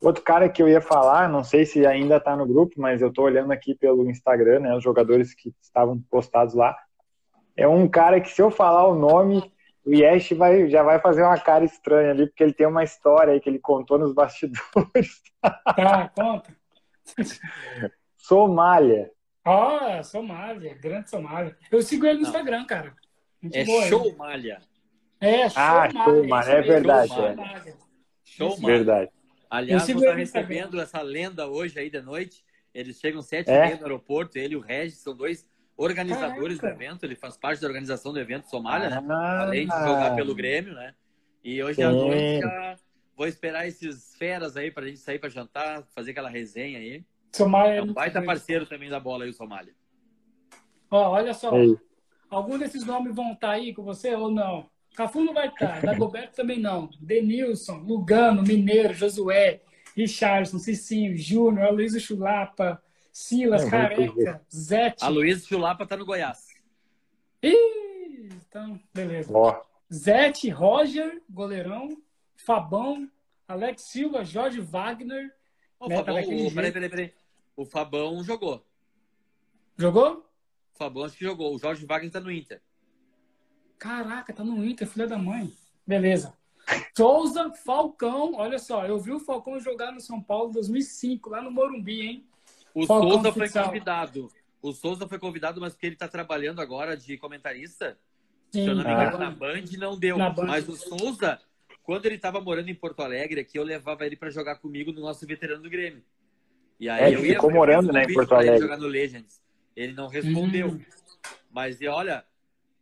Outro 0.00 0.22
cara 0.22 0.48
que 0.48 0.62
eu 0.62 0.68
ia 0.68 0.80
falar, 0.80 1.28
não 1.28 1.42
sei 1.42 1.66
se 1.66 1.84
ainda 1.84 2.16
está 2.16 2.36
no 2.36 2.46
grupo, 2.46 2.74
mas 2.76 3.02
eu 3.02 3.08
estou 3.08 3.24
olhando 3.24 3.52
aqui 3.52 3.74
pelo 3.74 4.08
Instagram, 4.08 4.60
né, 4.60 4.76
os 4.76 4.82
jogadores 4.82 5.34
que 5.34 5.52
estavam 5.60 6.00
postados 6.08 6.54
lá. 6.54 6.76
É 7.56 7.66
um 7.66 7.88
cara 7.88 8.20
que 8.20 8.30
se 8.30 8.40
eu 8.40 8.50
falar 8.50 8.86
o 8.86 8.94
nome, 8.94 9.52
o 9.84 9.92
Yesh 9.92 10.30
vai, 10.32 10.68
já 10.70 10.84
vai 10.84 11.00
fazer 11.00 11.22
uma 11.22 11.38
cara 11.38 11.64
estranha 11.64 12.12
ali, 12.12 12.26
porque 12.28 12.44
ele 12.44 12.52
tem 12.52 12.66
uma 12.66 12.84
história 12.84 13.32
aí 13.32 13.40
que 13.40 13.48
ele 13.48 13.58
contou 13.58 13.98
nos 13.98 14.12
bastidores. 14.14 15.20
Tá, 15.40 16.10
conta. 16.14 16.56
Somália. 18.16 19.10
Ah, 19.48 20.02
Somália, 20.02 20.74
grande 20.74 21.08
Somália. 21.08 21.56
Eu 21.70 21.80
sigo 21.80 22.04
ele 22.04 22.16
no 22.16 22.22
Não. 22.22 22.28
Instagram, 22.28 22.64
cara. 22.66 22.94
Muito 23.40 23.56
é 23.56 23.64
show 23.88 24.14
Malha. 24.16 24.60
É, 25.20 25.48
show 25.48 25.62
ah, 25.62 25.88
Malha. 26.26 26.50
É, 26.50 26.58
é 26.58 26.62
verdade. 26.62 27.08
Show, 27.08 27.26
é. 27.26 27.74
show 28.24 28.60
Malha. 28.60 28.76
Verdade. 28.76 29.10
Aliás, 29.50 29.86
vou 29.88 30.02
estar 30.02 30.14
recebendo 30.14 30.80
essa 30.80 31.00
lenda 31.00 31.46
hoje 31.46 31.78
aí 31.78 31.88
de 31.88 32.00
noite. 32.02 32.44
Eles 32.74 33.00
chegam 33.00 33.22
sete 33.22 33.50
é? 33.50 33.74
no 33.76 33.82
aeroporto, 33.82 34.36
ele 34.36 34.54
e 34.54 34.56
o 34.56 34.60
Regis 34.60 34.98
são 34.98 35.16
dois 35.16 35.48
organizadores 35.76 36.58
Caraca. 36.58 36.76
do 36.76 36.84
evento. 36.84 37.04
Ele 37.04 37.16
faz 37.16 37.36
parte 37.36 37.62
da 37.62 37.68
organização 37.68 38.12
do 38.12 38.20
evento 38.20 38.50
Somália, 38.50 38.90
né? 38.90 38.96
ah, 38.98 39.00
né? 39.00 39.14
Além 39.14 39.66
de 39.66 39.74
jogar 39.74 40.14
pelo 40.14 40.34
Grêmio, 40.34 40.74
né? 40.74 40.94
E 41.42 41.62
hoje 41.62 41.76
Sim. 41.76 41.84
à 41.84 41.90
noite 41.90 42.40
já 42.40 42.76
vou 43.16 43.26
esperar 43.26 43.66
esses 43.66 44.14
feras 44.16 44.56
aí 44.56 44.70
pra 44.70 44.86
gente 44.86 45.00
sair 45.00 45.18
pra 45.18 45.28
jantar, 45.28 45.82
fazer 45.94 46.10
aquela 46.10 46.28
resenha 46.28 46.78
aí. 46.78 47.04
Somália 47.32 47.78
é 47.78 47.82
um 47.82 47.92
baita 47.92 48.22
parceiro 48.22 48.66
também 48.66 48.88
da 48.88 48.98
bola 48.98 49.24
aí, 49.24 49.30
o 49.30 49.34
Somália. 49.34 49.74
Ó, 50.90 51.10
olha 51.10 51.34
só. 51.34 51.56
Ei. 51.56 51.76
Algum 52.30 52.58
desses 52.58 52.84
nomes 52.84 53.14
vão 53.14 53.32
estar 53.32 53.48
tá 53.48 53.52
aí 53.54 53.74
com 53.74 53.82
você 53.82 54.14
ou 54.14 54.30
não? 54.30 54.68
Cafu 54.94 55.20
não 55.22 55.32
vai 55.32 55.48
estar, 55.48 55.80
Dagoberto 55.80 56.36
também 56.36 56.58
não. 56.58 56.90
Denilson, 57.00 57.78
Lugano, 57.78 58.42
Mineiro, 58.42 58.92
Josué, 58.92 59.60
Richardson, 59.96 60.58
Cicinho, 60.58 61.16
Júnior, 61.16 61.66
Aloysio 61.66 62.00
Chulapa, 62.00 62.82
Silas, 63.12 63.64
é, 63.64 63.70
Careca, 63.70 64.42
Zete. 64.52 65.04
A 65.04 65.08
Luiz 65.08 65.46
Chulapa 65.46 65.86
tá 65.86 65.96
no 65.96 66.06
Goiás. 66.06 66.46
Ih, 67.42 68.28
então, 68.32 68.80
beleza. 68.94 69.36
Oh. 69.36 69.54
Zete, 69.92 70.50
Roger, 70.50 71.22
goleirão, 71.28 72.00
Fabão, 72.36 73.10
Alex 73.46 73.82
Silva, 73.82 74.24
Jorge 74.24 74.60
Wagner. 74.60 75.34
Né, 75.86 75.96
Fabão, 75.96 76.16
o, 76.16 76.54
peraí, 76.54 76.72
peraí, 76.72 76.88
peraí. 76.88 77.14
O 77.56 77.64
Fabão 77.64 78.22
jogou. 78.24 78.64
Jogou? 79.76 80.28
O 80.74 80.78
Fabão 80.78 81.04
acho 81.04 81.16
que 81.16 81.24
jogou. 81.24 81.54
O 81.54 81.58
Jorge 81.58 81.86
Wagner 81.86 82.10
tá 82.10 82.20
no 82.20 82.32
Inter. 82.32 82.60
Caraca, 83.78 84.32
tá 84.32 84.42
no 84.42 84.64
Inter, 84.64 84.88
filha 84.88 85.06
da 85.06 85.16
mãe. 85.16 85.52
Beleza. 85.86 86.36
Souza, 86.96 87.50
Falcão, 87.64 88.34
olha 88.34 88.58
só, 88.58 88.84
eu 88.84 88.98
vi 88.98 89.12
o 89.12 89.20
Falcão 89.20 89.58
jogar 89.58 89.92
no 89.92 90.00
São 90.00 90.20
Paulo 90.20 90.50
em 90.50 90.54
2005, 90.54 91.30
lá 91.30 91.40
no 91.40 91.50
Morumbi, 91.50 92.00
hein? 92.02 92.26
O 92.74 92.86
Falcão 92.86 93.10
Souza 93.10 93.32
foi 93.32 93.48
convidado. 93.48 94.28
O 94.60 94.72
Souza 94.72 95.08
foi 95.08 95.18
convidado, 95.18 95.60
mas 95.60 95.72
porque 95.72 95.86
ele 95.86 95.96
tá 95.96 96.08
trabalhando 96.08 96.60
agora 96.60 96.96
de 96.96 97.16
comentarista. 97.16 97.96
Sim, 98.50 98.64
se 98.64 98.66
eu 98.68 98.74
não 98.74 98.84
me 98.84 98.90
engano, 98.90 99.16
ah. 99.16 99.20
na 99.20 99.30
Band 99.30 99.64
não 99.78 99.98
deu. 99.98 100.18
Mas 100.18 100.68
o 100.68 100.76
Souza, 100.76 101.40
quando 101.88 102.04
ele 102.04 102.18
tava 102.18 102.38
morando 102.38 102.68
em 102.68 102.74
Porto 102.74 103.00
Alegre, 103.00 103.40
aqui 103.40 103.58
eu 103.58 103.64
levava 103.64 104.04
ele 104.04 104.14
para 104.14 104.28
jogar 104.28 104.56
comigo 104.56 104.92
no 104.92 105.00
nosso 105.00 105.26
veterano 105.26 105.62
do 105.62 105.70
Grêmio. 105.70 106.04
E 106.78 106.86
aí 106.86 107.14
é, 107.14 107.16
eu 107.16 107.24
ia 107.24 107.36
ficou 107.36 107.50
morando, 107.50 107.90
né, 107.90 108.04
em 108.04 108.12
Porto 108.12 108.34
Alegre. 108.34 108.56
Ele 108.56 108.60
jogar 108.60 108.76
no 108.76 108.86
Legends. 108.86 109.40
Ele 109.74 109.94
não 109.94 110.06
respondeu. 110.06 110.68
Hum. 110.68 110.80
Mas 111.50 111.78
olha, 111.80 112.26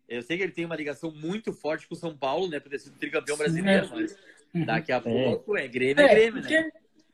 eu 0.08 0.20
sei 0.22 0.36
que 0.36 0.42
ele 0.42 0.50
tem 0.50 0.64
uma 0.64 0.74
ligação 0.74 1.12
muito 1.12 1.52
forte 1.52 1.86
com 1.86 1.94
o 1.94 1.96
São 1.96 2.16
Paulo, 2.16 2.48
né? 2.48 2.58
Por 2.58 2.68
ter 2.68 2.80
sido 2.80 2.98
tricampeão 2.98 3.36
brasileiro, 3.36 3.88
mas 3.92 4.18
uhum. 4.52 4.64
daqui 4.64 4.90
a 4.90 5.00
pouco 5.00 5.56
é 5.56 5.68
Grêmio, 5.68 6.02
é, 6.02 6.04
é 6.04 6.08
Grêmio, 6.08 6.42
né? 6.42 6.72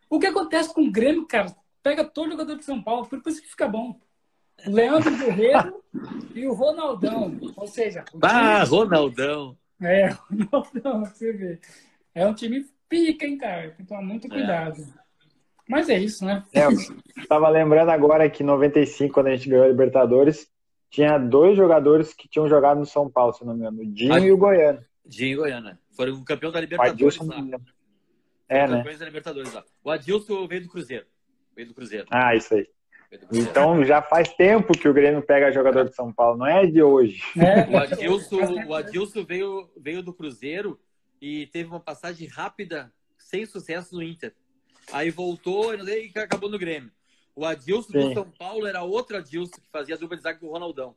O 0.09 0.19
que 0.19 0.29
acontece 0.29 0.73
com 0.73 0.85
o 0.85 0.91
Grêmio, 0.91 1.27
cara, 1.27 1.55
pega 1.83 2.05
todo 2.05 2.31
jogador 2.31 2.57
de 2.57 2.65
São 2.65 2.83
Paulo, 2.83 3.07
por 3.07 3.21
isso 3.27 3.43
que 3.43 3.51
fica 3.51 3.69
bom. 3.69 4.01
O 4.67 4.71
Leandro 4.71 5.15
Guerreiro 5.15 5.83
e 6.35 6.47
o 6.47 6.55
Ronaldão. 6.55 7.39
Ou 7.55 7.67
seja. 7.67 8.03
Ah. 8.23 8.65
Ronaldão. 8.65 9.59
É, 9.83 10.09
Ronaldão, 10.53 11.05
você 11.05 11.33
vê. 11.33 11.61
É 12.15 12.27
um 12.27 12.35
time 12.35 12.67
pica, 12.89 13.27
hein, 13.27 13.39
cara? 13.39 13.71
Tem 13.71 13.85
que 13.85 13.87
tomar 13.87 14.03
muito 14.03 14.27
é. 14.27 14.31
cuidado. 14.31 14.81
É. 14.83 15.03
Mas 15.69 15.89
é 15.89 15.99
isso, 15.99 16.25
né? 16.25 16.45
É, 16.53 16.67
eu 16.67 17.27
tava 17.29 17.49
lembrando 17.49 17.91
agora 17.91 18.29
que 18.29 18.43
em 18.43 18.47
95, 18.47 19.15
quando 19.15 19.29
a 19.29 19.37
gente 19.37 19.49
ganhou 19.49 19.65
a 19.65 19.69
Libertadores, 19.69 20.49
tinha 20.91 21.17
dois 21.17 21.57
jogadores 21.57 22.13
que 22.13 22.29
tinham 22.29 22.49
jogado 22.49 22.79
no 22.79 22.87
São 22.87 23.09
Paulo, 23.09 23.33
se 23.33 23.45
não 23.45 23.55
me 23.55 23.61
engano, 23.61 23.81
o 23.81 23.87
Dinho 23.87 24.13
ah, 24.13 24.21
e 24.21 24.31
o 24.31 24.37
Goiano. 24.37 24.81
Dinho 25.07 25.33
e 25.33 25.37
Goiano. 25.37 25.79
Foram 25.97 26.15
o 26.15 26.25
campeão 26.25 26.53
da 26.53 26.61
Libertadores 26.61 27.17
lá. 27.19 27.37
É, 28.49 28.67
né? 28.67 28.83
da 28.83 29.05
Libertadores 29.07 29.53
lá. 29.55 29.65
O 29.83 29.91
Adilson 29.91 30.47
veio 30.47 30.63
do 30.63 30.69
Cruzeiro. 30.69 31.07
Veio 31.57 31.69
do 31.69 31.75
Cruzeiro. 31.75 32.07
Ah, 32.11 32.35
isso 32.35 32.55
aí. 32.55 32.69
Então 33.33 33.85
já 33.85 34.01
faz 34.01 34.29
tempo 34.35 34.73
que 34.73 34.89
o 34.89 34.95
Grêmio 34.95 35.23
pega 35.23 35.53
jogador 35.53 35.89
de 35.89 35.95
São 35.95 36.13
Paulo, 36.13 36.39
não 36.39 36.47
é 36.47 36.67
de 36.67 36.83
hoje. 36.83 37.23
É. 37.37 37.69
O 37.69 37.77
Adilson, 37.77 38.67
o 38.67 38.75
Adilson 38.75 39.25
veio, 39.25 39.71
veio 39.77 40.03
do 40.03 40.15
Cruzeiro 40.15 40.81
e 41.21 41.47
teve 41.47 41.69
uma 41.69 41.81
passagem 41.81 42.27
rápida, 42.27 42.93
sem 43.19 43.45
sucesso 43.45 43.95
no 43.95 44.03
Inter. 44.03 44.35
Aí 44.93 45.11
voltou 45.11 45.75
e 45.75 46.13
acabou 46.17 46.51
no 46.51 46.59
Grêmio. 46.59 46.91
O 47.35 47.45
Adilson 47.45 47.93
Sim. 47.93 48.09
do 48.09 48.15
São 48.15 48.31
Paulo 48.31 48.67
era 48.67 48.83
outro 48.83 49.17
Adilson 49.17 49.61
que 49.61 49.71
fazia 49.71 49.95
a 49.95 49.99
dupla 49.99 50.17
de 50.17 50.23
zaga 50.23 50.39
com 50.39 50.47
o 50.47 50.53
Ronaldão. 50.53 50.95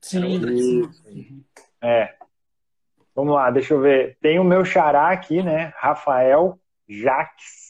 Sim. 0.00 1.44
É. 1.82 2.14
Vamos 3.14 3.34
lá, 3.34 3.50
deixa 3.50 3.74
eu 3.74 3.80
ver. 3.80 4.16
Tem 4.20 4.38
o 4.38 4.44
meu 4.44 4.64
xará 4.64 5.10
aqui, 5.10 5.42
né? 5.42 5.72
Rafael 5.76 6.58
Jaques. 6.88 7.69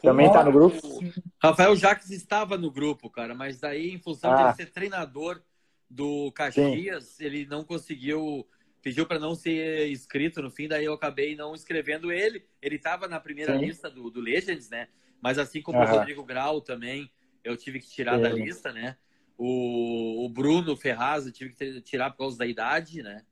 Também 0.00 0.26
está 0.26 0.44
no 0.44 0.52
grupo? 0.52 1.00
Rafael 1.42 1.74
Jaques 1.74 2.10
estava 2.10 2.56
no 2.56 2.70
grupo, 2.70 3.10
cara, 3.10 3.34
mas 3.34 3.58
daí, 3.58 3.90
em 3.90 3.98
função 3.98 4.32
ah. 4.32 4.50
de 4.50 4.56
ser 4.56 4.70
treinador 4.70 5.42
do 5.90 6.30
Caxias, 6.32 7.04
Sim. 7.04 7.24
ele 7.24 7.46
não 7.46 7.64
conseguiu, 7.64 8.46
pediu 8.80 9.06
para 9.06 9.18
não 9.18 9.34
ser 9.34 9.90
inscrito 9.90 10.40
no 10.40 10.50
fim, 10.50 10.68
daí 10.68 10.84
eu 10.84 10.92
acabei 10.92 11.34
não 11.34 11.54
inscrevendo 11.54 12.12
ele. 12.12 12.46
Ele 12.62 12.76
estava 12.76 13.08
na 13.08 13.18
primeira 13.18 13.58
Sim. 13.58 13.64
lista 13.64 13.90
do, 13.90 14.10
do 14.10 14.20
Legends, 14.20 14.70
né? 14.70 14.88
Mas 15.20 15.38
assim 15.38 15.60
como 15.60 15.78
uhum. 15.78 15.84
o 15.84 15.88
Rodrigo 15.88 16.24
Grau 16.24 16.60
também, 16.60 17.10
eu 17.42 17.56
tive 17.56 17.80
que 17.80 17.88
tirar 17.88 18.16
Sim. 18.16 18.22
da 18.22 18.28
lista, 18.30 18.72
né? 18.72 18.96
O, 19.36 20.24
o 20.24 20.28
Bruno 20.28 20.76
Ferraz 20.76 21.26
eu 21.26 21.32
tive 21.32 21.54
que 21.54 21.80
tirar 21.80 22.10
por 22.10 22.18
causa 22.18 22.38
da 22.38 22.46
idade, 22.46 23.02
né? 23.02 23.24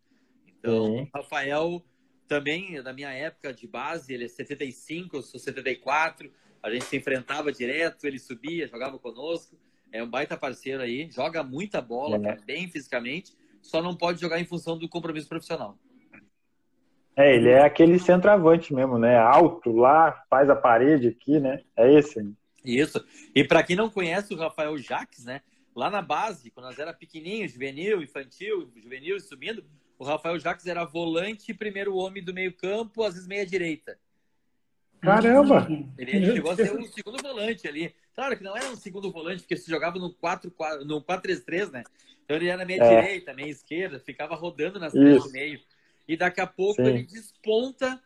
Então, 0.47 1.03
o 1.03 1.09
Rafael 1.15 1.85
também, 2.27 2.83
da 2.83 2.93
minha 2.93 3.13
época 3.13 3.53
de 3.53 3.67
base, 3.67 4.13
ele 4.13 4.25
é 4.25 4.29
75, 4.29 5.17
eu 5.17 5.23
sou 5.23 5.39
74. 5.39 6.31
A 6.63 6.71
gente 6.71 6.85
se 6.85 6.97
enfrentava 6.97 7.53
direto, 7.53 8.05
ele 8.07 8.19
subia, 8.19 8.69
jogava 8.69 8.99
conosco. 8.99 9.57
É 9.93 10.03
um 10.03 10.09
baita 10.09 10.37
parceiro 10.37 10.83
aí, 10.83 11.11
joga 11.11 11.43
muita 11.43 11.81
bola, 11.81 12.17
é. 12.29 12.37
bem 12.45 12.69
fisicamente, 12.69 13.33
só 13.63 13.81
não 13.81 13.95
pode 13.95 14.21
jogar 14.21 14.41
em 14.41 14.45
função 14.45 14.77
do 14.77 14.89
compromisso 14.89 15.29
profissional. 15.29 15.79
É, 17.17 17.35
ele 17.35 17.49
é 17.49 17.63
aquele 17.63 17.99
centroavante 17.99 18.75
mesmo, 18.75 18.99
né? 18.99 19.17
Alto 19.17 19.73
lá, 19.73 20.25
faz 20.29 20.51
a 20.51 20.57
parede 20.57 21.09
aqui, 21.09 21.41
né? 21.41 21.63
É 21.75 21.91
esse. 21.99 22.31
Isso. 22.63 23.03
E 23.35 23.43
para 23.43 23.63
quem 23.63 23.75
não 23.75 23.89
conhece 23.89 24.35
o 24.35 24.37
Rafael 24.37 24.77
Jaques, 24.77 25.25
né? 25.25 25.41
Lá 25.75 25.89
na 25.89 26.03
base, 26.03 26.51
quando 26.51 26.67
nós 26.67 26.79
era 26.79 26.93
pequenininho, 26.93 27.49
juvenil, 27.49 28.03
infantil, 28.03 28.71
juvenil 28.77 29.19
subindo, 29.21 29.65
o 29.99 30.05
Rafael 30.05 30.39
Jaques 30.39 30.67
era 30.67 30.85
volante, 30.85 31.55
primeiro 31.55 31.95
homem 31.97 32.23
do 32.23 32.35
meio-campo, 32.35 33.03
às 33.03 33.15
vezes 33.15 33.29
meia 33.29 33.47
direita. 33.47 33.99
Caramba! 35.07 35.69
Ele 35.97 36.33
chegou 36.33 36.51
a 36.51 36.57
ser 36.57 36.77
um 36.77 36.85
segundo 36.85 37.23
volante 37.23 37.67
ali. 37.67 37.95
Claro 38.15 38.37
que 38.37 38.45
não 38.45 38.57
era 38.57 38.69
um 38.71 38.77
segundo 38.77 39.11
volante, 39.11 39.43
porque 39.43 39.57
se 39.57 39.71
jogava 39.71 39.99
no 39.99 40.13
4-3-3, 40.15 41.71
né? 41.71 41.85
Então 42.25 42.37
ele 42.37 42.49
era 42.49 42.65
meia 42.65 42.83
é. 42.83 43.01
direita, 43.01 43.33
meia 43.33 43.51
esquerda, 43.51 44.01
ficava 44.01 44.35
rodando 44.35 44.81
nas 44.81 44.93
três 44.93 45.23
do 45.23 45.31
meio 45.31 45.61
e 46.09 46.17
daqui 46.17 46.41
a 46.41 46.47
pouco 46.47 46.83
Sim. 46.83 46.89
ele 46.89 47.03
desponta 47.05 48.01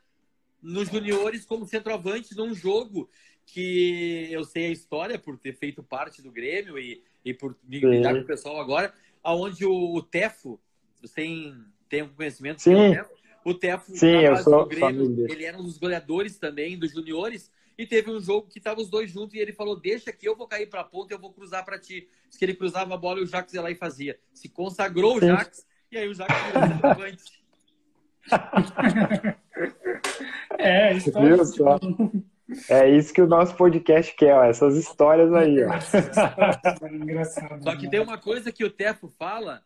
nos 0.62 0.88
juniores 0.88 1.44
como 1.44 1.66
centroavante 1.66 2.36
num 2.36 2.54
jogo 2.54 3.10
que 3.46 4.28
eu 4.30 4.44
sei 4.44 4.66
a 4.66 4.70
história 4.70 5.18
por 5.18 5.38
ter 5.38 5.54
feito 5.54 5.82
parte 5.82 6.22
do 6.22 6.30
Grêmio 6.30 6.78
e, 6.78 7.02
e 7.24 7.34
por 7.34 7.56
me 7.64 7.80
lidar 7.80 8.14
com 8.14 8.20
o 8.20 8.26
pessoal 8.26 8.60
agora, 8.60 8.92
aonde 9.22 9.64
o, 9.64 9.94
o 9.94 10.02
Tefo, 10.02 10.60
você 11.00 11.14
tem, 11.14 11.64
tem 11.88 12.02
um 12.02 12.08
conhecimento 12.08 12.62
Sim. 12.62 12.74
o 12.74 12.94
Tefo, 12.94 13.10
o 13.44 13.54
Tefo 13.54 13.96
Sim, 13.96 14.06
eu 14.06 14.36
sou 14.38 14.66
Grêmio, 14.66 15.26
ele 15.30 15.44
era 15.44 15.58
um 15.58 15.62
dos 15.62 15.78
goleadores 15.78 16.38
também 16.38 16.78
dos 16.78 16.92
juniores 16.92 17.50
e 17.80 17.86
teve 17.86 18.10
um 18.10 18.20
jogo 18.20 18.46
que 18.46 18.58
estavam 18.58 18.82
os 18.82 18.90
dois 18.90 19.10
juntos 19.10 19.34
e 19.34 19.38
ele 19.38 19.54
falou: 19.54 19.74
Deixa 19.74 20.12
que 20.12 20.28
eu 20.28 20.36
vou 20.36 20.46
cair 20.46 20.66
para 20.66 20.82
a 20.82 20.84
ponta 20.84 21.14
e 21.14 21.16
eu 21.16 21.20
vou 21.20 21.32
cruzar 21.32 21.64
para 21.64 21.78
ti. 21.78 22.06
Diz 22.28 22.36
que 22.36 22.44
ele 22.44 22.54
cruzava 22.54 22.92
a 22.94 22.98
bola 22.98 23.20
e 23.20 23.22
o 23.22 23.26
Jacques 23.26 23.54
ia 23.54 23.62
lá 23.62 23.70
e 23.70 23.74
fazia. 23.74 24.18
Se 24.34 24.50
consagrou 24.50 25.16
o 25.16 25.20
Jacques 25.20 25.66
e 25.90 25.96
aí 25.96 26.06
o 26.06 26.14
centroavante. 26.14 27.40
é, 30.58 30.92
história. 30.94 31.36
É 32.68 32.90
isso 32.90 33.14
que 33.14 33.22
o 33.22 33.26
nosso 33.26 33.54
podcast 33.54 34.14
quer, 34.14 34.34
ó, 34.34 34.44
essas 34.44 34.76
histórias 34.76 35.32
aí. 35.32 35.64
Ó. 35.64 35.70
Só 37.62 37.76
que 37.76 37.88
tem 37.88 38.00
uma 38.00 38.18
coisa 38.18 38.52
que 38.52 38.64
o 38.64 38.70
Tefo 38.70 39.08
fala, 39.08 39.62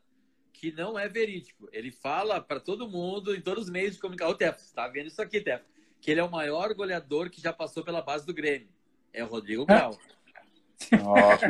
que 0.64 0.72
não 0.72 0.98
é 0.98 1.06
verídico. 1.08 1.68
Ele 1.72 1.90
fala 1.90 2.40
para 2.40 2.58
todo 2.58 2.88
mundo, 2.88 3.36
em 3.36 3.40
todos 3.40 3.64
os 3.64 3.70
meios 3.70 3.94
de 3.94 4.00
comunicação. 4.00 4.32
Ô, 4.32 4.36
Tefo, 4.36 4.60
você 4.60 4.74
tá 4.74 4.88
vendo 4.88 5.08
isso 5.08 5.20
aqui, 5.20 5.38
Tefo? 5.40 5.64
Que 6.00 6.10
ele 6.10 6.20
é 6.20 6.24
o 6.24 6.30
maior 6.30 6.72
goleador 6.74 7.28
que 7.28 7.40
já 7.40 7.52
passou 7.52 7.84
pela 7.84 8.00
base 8.00 8.24
do 8.24 8.32
Grêmio. 8.32 8.68
É 9.12 9.22
o 9.22 9.26
Rodrigo 9.26 9.66
Grau. 9.66 9.98
Nossa, 11.02 11.46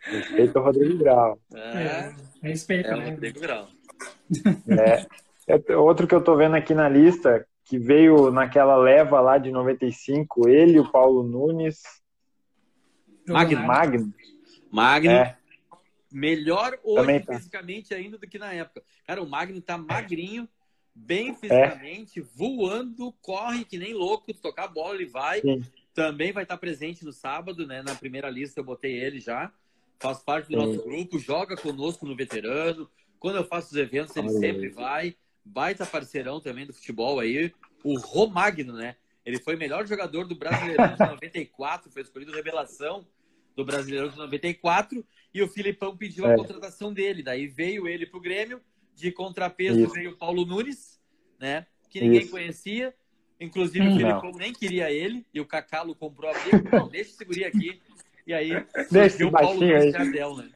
Respeito 0.00 0.58
ao 0.58 0.64
Rodrigo 0.64 0.96
Grau. 0.98 1.40
É, 1.52 1.82
é 1.82 2.14
respeito. 2.42 2.88
É 2.88 2.94
o 2.94 2.98
né? 2.98 3.10
Rodrigo 3.10 3.40
Grau. 3.40 3.68
É. 4.68 5.06
é. 5.48 5.76
Outro 5.76 6.06
que 6.06 6.14
eu 6.14 6.22
tô 6.22 6.36
vendo 6.36 6.54
aqui 6.54 6.72
na 6.72 6.88
lista, 6.88 7.46
que 7.64 7.78
veio 7.78 8.30
naquela 8.30 8.76
leva 8.76 9.20
lá 9.20 9.38
de 9.38 9.50
95, 9.50 10.48
ele, 10.48 10.78
o 10.78 10.90
Paulo 10.90 11.24
Nunes. 11.24 11.82
Magno. 13.26 13.66
Magno. 13.66 14.14
Magno. 14.70 15.10
É. 15.10 15.35
Melhor 16.16 16.78
hoje 16.82 17.20
tá. 17.20 17.34
fisicamente 17.34 17.92
ainda 17.92 18.16
do 18.16 18.26
que 18.26 18.38
na 18.38 18.50
época. 18.50 18.82
Cara, 19.06 19.22
o 19.22 19.28
Magno 19.28 19.60
tá 19.60 19.76
magrinho, 19.76 20.48
bem 20.94 21.34
fisicamente, 21.34 22.20
é. 22.20 22.22
voando, 22.22 23.12
corre 23.20 23.66
que 23.66 23.76
nem 23.76 23.92
louco, 23.92 24.32
tocar 24.32 24.64
a 24.64 24.68
bola 24.68 24.94
ele 24.94 25.04
vai. 25.04 25.42
Sim. 25.42 25.62
Também 25.92 26.32
vai 26.32 26.44
estar 26.44 26.56
presente 26.56 27.04
no 27.04 27.12
sábado, 27.12 27.66
né? 27.66 27.82
Na 27.82 27.94
primeira 27.94 28.30
lista 28.30 28.60
eu 28.60 28.64
botei 28.64 28.98
ele 28.98 29.20
já. 29.20 29.52
Faz 30.00 30.18
parte 30.20 30.46
do 30.46 30.58
Sim. 30.58 30.66
nosso 30.66 30.82
grupo, 30.84 31.18
joga 31.18 31.54
conosco 31.54 32.06
no 32.06 32.16
veterano. 32.16 32.88
Quando 33.20 33.36
eu 33.36 33.44
faço 33.44 33.72
os 33.72 33.76
eventos, 33.76 34.16
ele 34.16 34.28
Ai, 34.28 34.34
sempre 34.36 34.70
vai. 34.70 35.16
Baita 35.44 35.84
parceirão 35.84 36.40
também 36.40 36.64
do 36.64 36.72
futebol 36.72 37.20
aí. 37.20 37.52
O 37.84 37.98
Romagno, 37.98 38.72
né? 38.72 38.96
Ele 39.22 39.38
foi 39.38 39.54
melhor 39.54 39.86
jogador 39.86 40.26
do 40.26 40.34
Brasileirão 40.34 40.94
de 40.94 40.98
94, 41.12 41.90
foi 41.90 42.00
escolhido 42.00 42.32
revelação 42.32 43.06
do 43.54 43.66
Brasileirão 43.66 44.08
de 44.08 44.16
94 44.16 45.04
e 45.36 45.42
o 45.42 45.48
Filipão 45.48 45.94
pediu 45.94 46.24
a 46.24 46.32
é. 46.32 46.34
contratação 46.34 46.90
dele. 46.90 47.22
Daí 47.22 47.46
veio 47.46 47.86
ele 47.86 48.06
para 48.06 48.16
o 48.16 48.22
Grêmio, 48.22 48.58
de 48.94 49.12
contrapeso 49.12 49.80
Isso. 49.80 49.92
veio 49.92 50.12
o 50.12 50.16
Paulo 50.16 50.46
Nunes, 50.46 50.98
né? 51.38 51.66
Que 51.90 52.00
ninguém 52.00 52.22
Isso. 52.22 52.30
conhecia. 52.30 52.94
Inclusive 53.38 53.86
hum, 53.86 53.92
o 53.92 53.96
Filipão 53.98 54.32
nem 54.32 54.50
queria 54.50 54.90
ele 54.90 55.26
e 55.34 55.38
o 55.38 55.44
Cacalo 55.44 55.94
comprou 55.94 56.30
a 56.30 56.38
briga. 56.38 56.78
Não, 56.78 56.88
deixa 56.88 57.10
esse 57.10 57.22
guri 57.22 57.44
aqui. 57.44 57.82
E 58.26 58.32
aí 58.32 58.50
surgiu 58.88 59.28
o 59.28 59.32
Paulo 59.32 59.60
Nunes 59.60 59.92
Jardel, 59.92 60.36
né? 60.36 60.50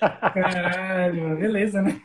Caralho, 0.00 1.36
beleza, 1.38 1.80
né? 1.80 2.02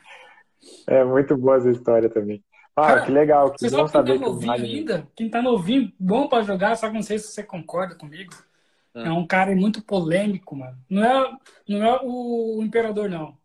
É 0.86 1.04
muito 1.04 1.36
boa 1.36 1.58
essa 1.58 1.72
história 1.72 2.10
também. 2.10 2.44
Ah, 2.76 2.88
Cara, 2.88 3.06
que 3.06 3.12
legal. 3.12 3.52
Que 3.54 3.70
bom 3.72 3.88
saber 3.88 4.20
tá 4.20 4.26
novinho 4.28 4.54
que 4.54 4.62
ainda, 4.62 5.08
quem 5.16 5.30
tá 5.32 5.42
novinho, 5.42 5.92
bom 6.00 6.30
para 6.30 6.44
jogar, 6.44 6.76
só 6.76 6.88
que 6.88 6.94
não 6.94 7.02
sei 7.02 7.18
se 7.18 7.30
você 7.30 7.44
concorda 7.44 7.96
comigo. 7.96 8.32
Ah. 8.94 9.08
É 9.08 9.12
um 9.12 9.26
cara 9.26 9.56
muito 9.56 9.82
polêmico, 9.82 10.56
mano. 10.56 10.78
Não 10.90 11.04
é, 11.04 11.38
não 11.68 11.84
é 11.84 12.00
o 12.04 12.62
imperador, 12.64 13.10
não. 13.10 13.38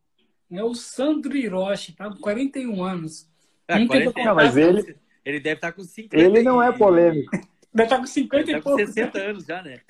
É 0.51 0.63
o 0.63 0.75
Sandro 0.75 1.37
Hiroshi, 1.37 1.93
tá 1.93 2.09
com 2.09 2.19
41 2.19 2.83
anos. 2.83 3.29
É, 3.69 3.85
41, 3.85 4.25
não, 4.25 4.35
mas 4.35 4.57
ele... 4.57 4.97
Ele 5.25 5.41
deve 5.41 5.57
estar 5.57 5.73
tá 5.73 5.73
com 5.73 5.83
50. 5.83 6.17
Ele 6.17 6.41
não 6.43 6.63
é 6.63 6.71
polêmico. 6.71 7.33
Deve 7.75 7.89
estar 7.89 7.97
tá 7.97 8.01
com 8.01 8.07
50 8.07 8.43
ele 8.43 8.51
e 8.51 8.55
tá 8.55 8.63
pouco. 8.63 8.79
com 8.79 8.87
60 8.87 9.19
anos 9.19 9.45
já, 9.45 9.61
né? 9.61 9.81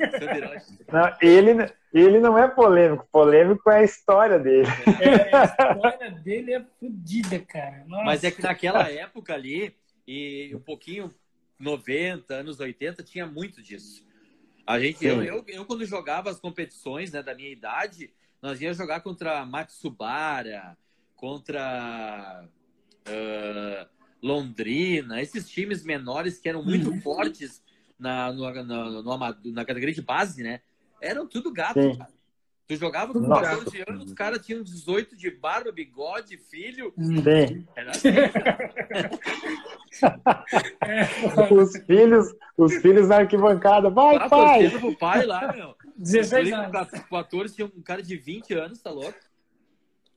não, 0.91 1.12
ele, 1.20 1.73
ele 1.93 2.19
não 2.20 2.39
é 2.39 2.49
polêmico. 2.49 3.07
Polêmico 3.12 3.70
é 3.70 3.81
a 3.81 3.85
história 3.85 4.39
dele. 4.39 4.66
É, 4.99 5.37
a 5.37 5.45
história 5.45 6.11
dele 6.11 6.55
é 6.55 6.65
fodida, 6.81 7.39
cara. 7.41 7.85
Nossa. 7.87 8.05
Mas 8.05 8.24
é 8.24 8.31
que 8.31 8.43
naquela 8.43 8.91
época 8.91 9.35
ali, 9.35 9.77
e 10.09 10.53
um 10.55 10.61
pouquinho 10.61 11.15
90, 11.59 12.35
anos 12.35 12.59
80, 12.59 13.03
tinha 13.03 13.27
muito 13.27 13.62
disso. 13.62 14.06
A 14.66 14.80
gente, 14.80 15.05
eu, 15.05 15.22
eu, 15.22 15.44
eu, 15.47 15.64
quando 15.64 15.84
jogava 15.84 16.28
as 16.28 16.40
competições 16.40 17.12
né, 17.12 17.22
da 17.22 17.34
minha 17.34 17.51
idade, 17.51 18.12
nós 18.43 18.60
íamos 18.60 18.76
jogar 18.76 19.01
contra 19.01 19.47
Matsubara, 19.47 20.76
contra 21.14 22.44
uh, 23.09 23.88
Londrina, 24.20 25.22
esses 25.22 25.48
times 25.48 25.84
menores 25.84 26.38
que 26.38 26.48
eram 26.48 26.64
muito 26.64 26.90
uhum. 26.90 27.01
fortes 27.01 27.62
na, 27.98 28.32
no, 28.32 28.51
na, 28.51 29.02
no, 29.02 29.52
na 29.52 29.64
categoria 29.64 29.94
de 29.94 30.02
base, 30.02 30.43
né? 30.43 30.60
Eram 31.01 31.28
tudo 31.28 31.52
gato, 31.52 31.97
cara. 31.97 32.15
Tu 32.68 32.74
jogava 32.74 33.12
com 33.12 33.28
14 33.28 33.84
anos, 33.88 34.06
os 34.06 34.12
caras 34.12 34.44
tinham 34.44 34.60
18 34.60 35.16
de 35.16 35.30
barba, 35.30 35.70
bigode, 35.70 36.36
filho. 36.36 36.93
Sim. 36.98 37.64
Era 37.76 37.93
assim, 37.93 38.09
os 41.55 41.76
filhos, 41.86 42.34
os 42.56 42.74
filhos 42.78 43.09
na 43.09 43.18
arquibancada. 43.18 43.88
Vai, 43.88 44.16
ah, 44.16 44.28
pai! 44.28 44.68
pro 44.68 44.98
pai 44.98 45.24
lá, 45.24 45.52
meu. 45.52 45.76
16 45.97 46.52
anos. 46.52 46.90
14 47.09 47.55
tinha 47.55 47.66
um 47.66 47.82
cara 47.82 48.02
de 48.02 48.16
20 48.16 48.52
anos, 48.55 48.82
tá 48.82 48.90
louco? 48.90 49.14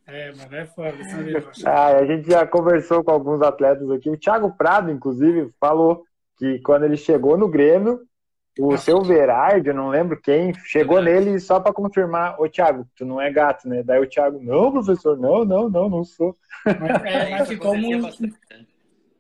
É, 0.08 0.34
mano, 0.34 0.56
é 0.56 0.66
foda, 0.66 1.04
sabe? 1.04 1.36
Ah, 1.66 1.98
a 1.98 2.06
gente 2.06 2.32
já 2.32 2.48
conversou 2.48 3.04
com 3.04 3.12
alguns 3.12 3.44
atletas 3.44 3.92
aqui. 3.92 4.10
O 4.10 4.18
Thiago 4.18 4.52
Prado, 4.58 4.90
inclusive, 4.90 5.52
falou 5.60 6.04
que 6.36 6.58
quando 6.62 6.86
ele 6.86 6.98
chegou 6.98 7.38
no 7.38 7.48
Grêmio, 7.48 8.09
o 8.60 8.78
seu 8.78 9.02
Verardi, 9.02 9.70
eu 9.70 9.74
não 9.74 9.90
lembro 9.90 10.20
quem, 10.20 10.54
chegou 10.66 11.02
nele 11.02 11.40
só 11.40 11.60
para 11.60 11.74
confirmar: 11.74 12.40
Ô 12.40 12.50
Thiago, 12.50 12.86
tu 12.96 13.06
não 13.06 13.20
é 13.20 13.32
gato, 13.32 13.68
né? 13.68 13.82
Daí 13.84 14.00
o 14.00 14.08
Thiago, 14.08 14.40
não, 14.42 14.72
professor, 14.72 15.18
não, 15.18 15.46
não, 15.46 15.70
não, 15.70 15.90
não 15.90 16.04
sou. 16.04 16.36
É, 16.66 17.30
mas 17.30 17.48
ficou, 17.48 17.74
um, 17.74 18.10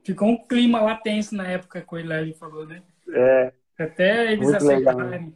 ficou 0.04 0.28
um 0.28 0.38
clima 0.48 0.82
lá 0.82 0.96
tenso 0.96 1.36
na 1.36 1.48
época 1.48 1.82
que 1.82 1.96
o 1.96 2.00
Hilário 2.00 2.36
falou, 2.36 2.66
né? 2.66 2.82
É. 3.14 3.54
Até 3.80 4.34
eles 4.34 4.54
aceitarem. 4.54 5.34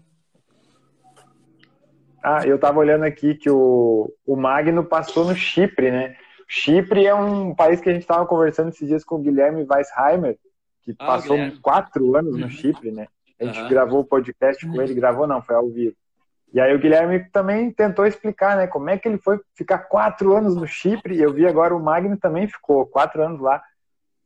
Ah, 2.21 2.45
eu 2.45 2.57
tava 2.57 2.79
olhando 2.79 3.03
aqui 3.03 3.35
que 3.35 3.49
o, 3.49 4.13
o 4.25 4.35
Magno 4.35 4.83
passou 4.83 5.25
no 5.25 5.35
Chipre, 5.35 5.91
né? 5.91 6.15
Chipre 6.47 7.05
é 7.05 7.15
um 7.15 7.55
país 7.55 7.81
que 7.81 7.89
a 7.89 7.93
gente 7.93 8.05
tava 8.05 8.25
conversando 8.25 8.69
esses 8.69 8.87
dias 8.87 9.03
com 9.03 9.15
o 9.15 9.19
Guilherme 9.19 9.65
Weisheimer, 9.69 10.37
que 10.81 10.93
ah, 10.99 11.05
passou 11.05 11.35
Guilherme. 11.35 11.59
quatro 11.59 12.15
anos 12.15 12.37
no 12.37 12.49
Chipre, 12.49 12.91
né? 12.91 13.07
A 13.43 13.47
gente 13.47 13.61
uhum. 13.61 13.69
gravou 13.69 13.99
o 14.01 14.05
podcast 14.05 14.65
com 14.65 14.81
ele, 14.81 14.93
gravou 14.93 15.27
não, 15.27 15.41
foi 15.41 15.55
ao 15.55 15.69
vivo. 15.69 15.95
E 16.53 16.61
aí 16.61 16.73
o 16.73 16.79
Guilherme 16.79 17.19
também 17.31 17.71
tentou 17.71 18.05
explicar, 18.05 18.55
né, 18.55 18.67
como 18.67 18.89
é 18.89 18.97
que 18.97 19.07
ele 19.07 19.17
foi 19.17 19.39
ficar 19.55 19.79
quatro 19.79 20.35
anos 20.35 20.55
no 20.55 20.67
Chipre. 20.67 21.19
Eu 21.19 21.33
vi 21.33 21.47
agora 21.47 21.75
o 21.75 21.83
Magno 21.83 22.15
também 22.15 22.47
ficou 22.47 22.85
quatro 22.85 23.23
anos 23.23 23.41
lá. 23.41 23.61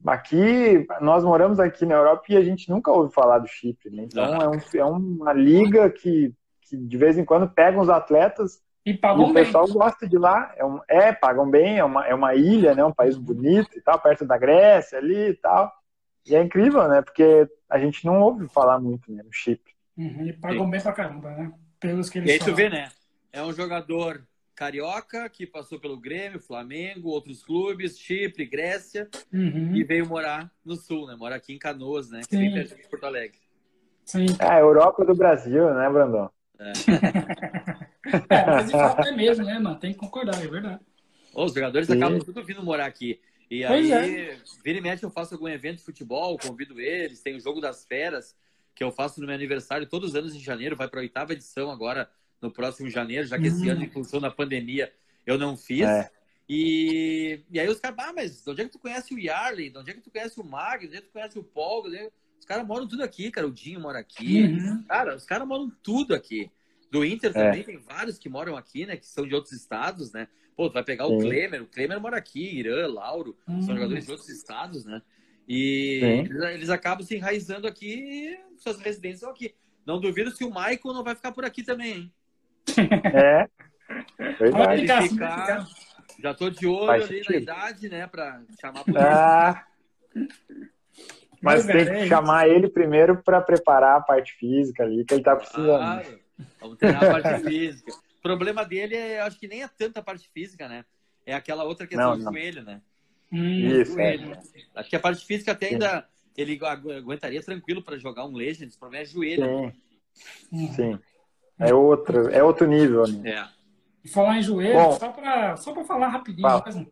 Aqui, 0.06 0.86
nós 1.02 1.24
moramos 1.24 1.60
aqui 1.60 1.86
na 1.86 1.96
Europa 1.96 2.26
e 2.30 2.38
a 2.38 2.44
gente 2.44 2.70
nunca 2.70 2.92
ouve 2.92 3.14
falar 3.14 3.40
do 3.40 3.48
Chipre, 3.48 3.90
né? 3.90 4.04
Então 4.04 4.24
uhum. 4.24 4.42
é, 4.42 4.48
um, 4.50 4.60
é 4.76 4.86
uma 4.86 5.34
liga 5.34 5.90
que, 5.90 6.34
que 6.62 6.76
de 6.76 6.98
vez 6.98 7.18
em 7.18 7.26
quando 7.26 7.50
pegam 7.50 7.82
os 7.82 7.90
atletas 7.90 8.62
e, 8.86 8.92
e 8.92 8.96
o 8.96 9.34
pessoal 9.34 9.66
bem. 9.66 9.74
gosta 9.74 10.08
de 10.08 10.18
lá. 10.18 10.54
É, 10.56 10.66
um, 10.66 10.80
é, 10.88 11.14
pagam 11.14 11.50
bem, 11.50 11.78
é 11.78 11.84
uma, 11.84 12.06
é 12.06 12.14
uma 12.14 12.36
ilha, 12.36 12.76
né? 12.76 12.84
Um 12.84 12.94
país 12.94 13.18
bonito 13.18 13.70
e 13.78 13.82
tal, 13.82 14.00
perto 14.00 14.26
da 14.26 14.38
Grécia 14.38 15.00
ali 15.00 15.30
e 15.30 15.34
tal. 15.34 15.72
E 16.28 16.36
é 16.36 16.42
incrível, 16.42 16.88
né? 16.88 17.02
Porque 17.02 17.48
a 17.70 17.80
gente 17.80 18.06
não 18.06 18.20
ouve 18.22 18.48
falar 18.48 18.80
muito 18.80 19.12
né, 19.12 19.24
no 19.24 19.32
Chipre. 19.32 19.74
Uhum, 19.98 20.28
e 20.28 20.34
pagam 20.34 20.66
Sim. 20.66 20.72
bem 20.72 20.82
pra 20.82 20.94
caramba, 20.94 21.32
né? 21.32 21.52
Pelos 21.80 22.10
que 22.10 22.20
eles 22.20 22.30
E 22.30 22.34
aí 22.34 22.40
tu 22.40 22.54
vê, 22.54 22.70
né? 22.70 22.90
É 23.32 23.42
um 23.42 23.54
jogador 23.54 24.22
carioca 24.56 25.30
que 25.30 25.46
passou 25.46 25.80
pelo 25.80 26.00
Grêmio, 26.00 26.40
Flamengo, 26.40 27.10
outros 27.10 27.44
clubes, 27.44 27.98
Chipre, 27.98 28.46
Grécia, 28.46 29.08
uhum. 29.32 29.76
e 29.76 29.84
veio 29.84 30.08
morar 30.08 30.52
no 30.66 30.76
Sul, 30.76 31.08
né? 31.08 31.16
Mora 31.16 31.36
aqui 31.36 31.54
em 31.54 31.60
Canoas, 31.60 32.10
né? 32.10 32.22
Que 32.28 32.50
perto 32.50 32.76
de 32.76 32.88
Porto 32.88 33.06
Alegre. 33.06 33.40
Sim. 34.04 34.26
É, 34.40 34.46
a 34.46 34.60
Europa 34.60 35.06
do 35.06 35.14
Brasil, 35.14 35.74
né, 35.74 35.90
Brandon? 35.90 36.30
É. 36.60 36.72
é, 38.34 38.46
mas 38.46 39.08
é 39.08 39.12
mesmo, 39.12 39.46
né, 39.46 39.60
mano? 39.60 39.78
Tem 39.78 39.94
que 39.94 40.00
concordar, 40.00 40.44
é 40.44 40.48
verdade. 40.48 40.80
Os 41.36 41.54
jogadores 41.54 41.88
Sim. 41.88 41.98
acabam 41.98 42.20
tudo 42.20 42.44
vindo 42.44 42.64
morar 42.64 42.88
aqui. 42.88 43.20
E 43.50 43.66
pois 43.66 43.92
aí, 43.92 44.16
é. 44.16 44.38
vira 44.64 44.78
e 44.78 44.82
mexe, 44.82 45.04
eu 45.04 45.10
faço 45.10 45.34
algum 45.34 45.48
evento 45.48 45.78
de 45.78 45.84
futebol, 45.84 46.38
convido 46.38 46.80
eles, 46.80 47.22
tem 47.22 47.36
o 47.36 47.40
Jogo 47.40 47.62
das 47.62 47.86
Feras, 47.86 48.36
que 48.76 48.84
eu 48.84 48.92
faço 48.92 49.22
no 49.22 49.28
meu 49.28 49.36
aniversário 49.36 49.88
todos 49.88 50.10
os 50.10 50.16
anos 50.16 50.36
em 50.36 50.40
janeiro, 50.40 50.76
vai 50.76 50.88
para 50.88 51.00
a 51.00 51.04
oitava 51.04 51.34
edição 51.34 51.72
agora, 51.72 52.10
no 52.42 52.52
próximo 52.52 52.90
janeiro, 52.90 53.26
já 53.26 53.40
que 53.40 53.48
esse 53.48 53.66
uhum. 53.66 53.72
ano, 53.72 53.84
em 53.84 53.90
função 53.90 54.20
da 54.20 54.30
pandemia, 54.30 54.94
eu 55.26 55.38
não 55.38 55.58
fiz. 55.58 55.88
É. 55.88 56.12
E, 56.50 57.42
e 57.52 57.60
aí 57.60 57.68
os 57.68 57.80
caras, 57.80 57.98
ah, 58.00 58.14
mas 58.14 58.44
de 58.44 58.50
onde 58.50 58.62
é 58.62 58.66
que 58.66 58.72
tu 58.72 58.80
conhece 58.80 59.14
o 59.14 59.20
Yarley? 59.20 59.70
De 59.70 59.78
onde 59.78 59.92
é 59.92 59.94
que 59.94 60.02
tu 60.02 60.12
conhece 60.12 60.40
o 60.40 60.44
Mag? 60.44 60.82
De 60.82 60.88
onde 60.88 60.98
é 60.98 61.02
que 61.02 61.08
tu 61.08 61.14
conhece 61.14 61.38
o 61.38 61.44
Paul? 61.44 61.84
Os 62.40 62.46
caras 62.46 62.66
moram 62.66 62.88
tudo 62.88 63.04
aqui, 63.04 63.30
cara. 63.30 63.48
O 63.48 63.52
Dinho 63.52 63.82
mora 63.82 64.00
aqui. 64.00 64.44
Uhum. 64.44 64.84
Cara, 64.84 65.16
os 65.16 65.26
caras 65.26 65.48
moram 65.48 65.70
tudo 65.84 66.14
aqui. 66.16 66.50
Do 66.90 67.04
Inter 67.04 67.32
é. 67.32 67.34
também 67.34 67.64
tem 67.64 67.78
vários 67.78 68.18
que 68.18 68.30
moram 68.30 68.56
aqui, 68.56 68.86
né? 68.86 68.96
Que 68.96 69.06
são 69.06 69.28
de 69.28 69.36
outros 69.36 69.54
estados, 69.54 70.14
né? 70.14 70.30
Pô, 70.58 70.68
tu 70.68 70.74
vai 70.74 70.84
pegar 70.84 71.06
Sim. 71.06 71.16
o 71.16 71.20
Klemer, 71.20 71.62
o 71.62 71.68
Klemer 71.68 72.02
mora 72.02 72.18
aqui, 72.18 72.58
Irã, 72.58 72.88
Lauro, 72.88 73.38
hum. 73.48 73.62
são 73.62 73.76
jogadores 73.76 74.06
de 74.06 74.12
outros 74.12 74.28
estados, 74.28 74.84
né? 74.84 75.04
E 75.48 76.00
eles, 76.04 76.44
eles, 76.44 76.70
acabam 76.72 77.06
se 77.06 77.16
enraizando 77.16 77.68
aqui, 77.68 78.36
suas 78.58 78.80
residências 78.80 79.20
são 79.20 79.30
aqui. 79.30 79.54
Não 79.86 80.02
duvido 80.02 80.32
se 80.32 80.44
o 80.44 80.50
Michael 80.50 80.80
não 80.84 81.04
vai 81.04 81.16
ficar 81.16 81.32
por 81.32 81.46
aqui 81.46 81.64
também, 81.64 81.94
hein? 81.94 82.14
É. 83.14 83.48
Verdade. 84.40 85.10
Ficar, 85.10 85.66
já 86.22 86.34
tô 86.34 86.50
de 86.50 86.66
olho 86.66 86.88
Faz 86.88 87.04
ali 87.04 87.24
sentido. 87.24 87.32
na 87.32 87.38
idade, 87.38 87.90
né? 87.90 88.08
Pra 88.08 88.42
chamar 88.60 88.84
por 88.84 88.98
ah. 88.98 89.64
Mas, 91.40 91.66
Mas 91.66 91.66
tem 91.68 91.86
que 91.86 91.92
é 91.92 92.08
chamar 92.08 92.50
ele 92.50 92.68
primeiro 92.68 93.22
para 93.24 93.40
preparar 93.40 93.98
a 93.98 94.02
parte 94.02 94.34
física 94.34 94.84
ali, 94.84 95.06
que 95.06 95.14
ele 95.14 95.24
tá 95.24 95.36
precisando. 95.36 95.78
Claro. 95.78 96.20
Vamos 96.60 96.78
treinar 96.78 97.04
a 97.04 97.22
parte 97.22 97.44
física. 97.44 98.07
O 98.34 98.38
problema 98.38 98.66
dele 98.66 98.96
é, 98.96 99.22
acho 99.22 99.40
que 99.40 99.48
nem 99.48 99.64
é 99.64 99.68
tanta 99.68 100.02
parte 100.02 100.30
física, 100.34 100.68
né? 100.68 100.86
é 101.28 101.34
aquela 101.34 101.66
outra 101.66 101.86
questão 101.86 102.12
não, 102.12 102.18
do 102.18 102.24
não. 102.24 102.32
joelho, 102.32 102.64
né? 102.64 102.82
Hum, 103.32 103.82
Isso, 103.82 103.92
joelho. 103.92 104.34
É. 104.34 104.40
Acho 104.76 104.90
que 104.90 104.96
a 104.96 105.00
parte 105.00 105.26
física 105.26 105.52
até 105.52 105.68
ainda 105.68 106.08
ele 106.38 106.58
aguentaria 106.64 107.44
tranquilo 107.44 107.84
para 107.84 107.98
jogar 107.98 108.26
um 108.26 108.34
Legends, 108.34 108.76
o 108.76 108.80
problema 108.80 109.04
é 109.04 109.06
joelho. 109.06 109.74
Sim. 110.50 110.74
Sim. 110.74 111.00
É 111.60 111.74
outro, 111.74 112.30
é 112.30 112.42
outro 112.42 112.66
nível, 112.66 113.06
né? 113.08 113.32
É. 113.32 113.48
E 114.06 114.08
falar 114.08 114.38
em 114.38 114.42
joelho, 114.42 114.80
Bom, 114.80 114.92
só 114.94 115.10
para 115.10 115.58
só 115.58 115.84
falar 115.84 116.08
rapidinho, 116.08 116.48
fala. 116.48 116.88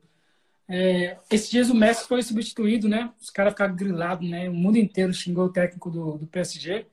É, 0.68 1.18
esses 1.32 1.50
dias 1.50 1.70
o 1.70 1.76
Messi 1.76 2.08
foi 2.08 2.22
substituído, 2.24 2.90
né? 2.90 3.14
Os 3.22 3.30
caras 3.30 3.54
ficaram 3.54 3.76
grilados, 3.76 4.28
né? 4.28 4.50
O 4.50 4.54
mundo 4.54 4.78
inteiro 4.78 5.14
xingou 5.14 5.46
o 5.46 5.54
técnico 5.54 5.90
do, 5.90 6.18
do 6.18 6.28
PSG. 6.28 6.88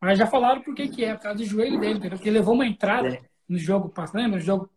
Mas 0.00 0.18
já 0.18 0.26
falaram 0.26 0.60
por 0.60 0.74
que 0.74 0.88
que 0.88 1.04
é, 1.04 1.14
por 1.14 1.22
causa 1.22 1.38
do 1.38 1.44
joelho 1.44 1.78
dele, 1.78 2.00
porque 2.10 2.28
ele 2.28 2.38
levou 2.38 2.54
uma 2.54 2.66
entrada 2.66 3.08
é. 3.08 3.22
No 3.52 3.58
jogo 3.58 3.88
passado, 3.90 4.16
lembra? 4.16 4.38
No 4.38 4.44
jogo 4.44 4.70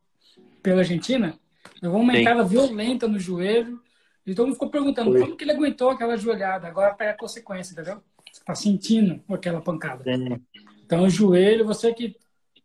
pela 0.62 0.82
Argentina. 0.82 1.40
Levou 1.82 2.02
uma 2.02 2.18
entrada 2.18 2.44
violenta 2.44 3.08
no 3.08 3.18
joelho. 3.18 3.82
E 4.26 4.34
todo 4.34 4.48
mundo 4.48 4.56
ficou 4.56 4.70
perguntando 4.70 5.12
Foi. 5.12 5.22
como 5.22 5.36
que 5.36 5.44
ele 5.44 5.52
aguentou 5.52 5.90
aquela 5.90 6.18
joelhada. 6.18 6.68
Agora 6.68 6.94
pega 6.94 7.12
a 7.12 7.18
consequência, 7.18 7.74
entendeu? 7.74 8.02
Você 8.32 8.44
tá 8.44 8.54
sentindo 8.54 9.22
aquela 9.30 9.62
pancada. 9.62 10.04
Sim. 10.04 10.42
Então, 10.86 11.04
o 11.04 11.10
joelho, 11.10 11.66
você 11.66 11.94
que, 11.94 12.16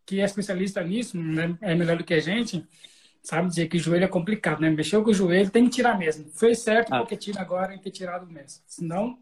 que 0.04 0.20
é 0.20 0.24
especialista 0.24 0.82
nisso, 0.82 1.16
né? 1.16 1.56
é 1.60 1.74
melhor 1.74 1.96
do 1.96 2.04
que 2.04 2.14
a 2.14 2.20
gente, 2.20 2.66
sabe 3.22 3.48
dizer 3.48 3.68
que 3.68 3.76
o 3.76 3.80
joelho 3.80 4.04
é 4.04 4.08
complicado, 4.08 4.60
né? 4.60 4.70
Mexeu 4.70 5.02
com 5.04 5.10
o 5.10 5.14
joelho, 5.14 5.50
tem 5.50 5.64
que 5.64 5.70
tirar 5.70 5.98
mesmo. 5.98 6.24
Fez 6.32 6.60
certo 6.60 6.92
ah. 6.92 6.98
porque 6.98 7.16
tira 7.16 7.40
agora 7.40 7.74
e 7.74 7.78
ter 7.78 7.90
tirado 7.90 8.26
mesmo. 8.26 8.62
Senão. 8.66 9.18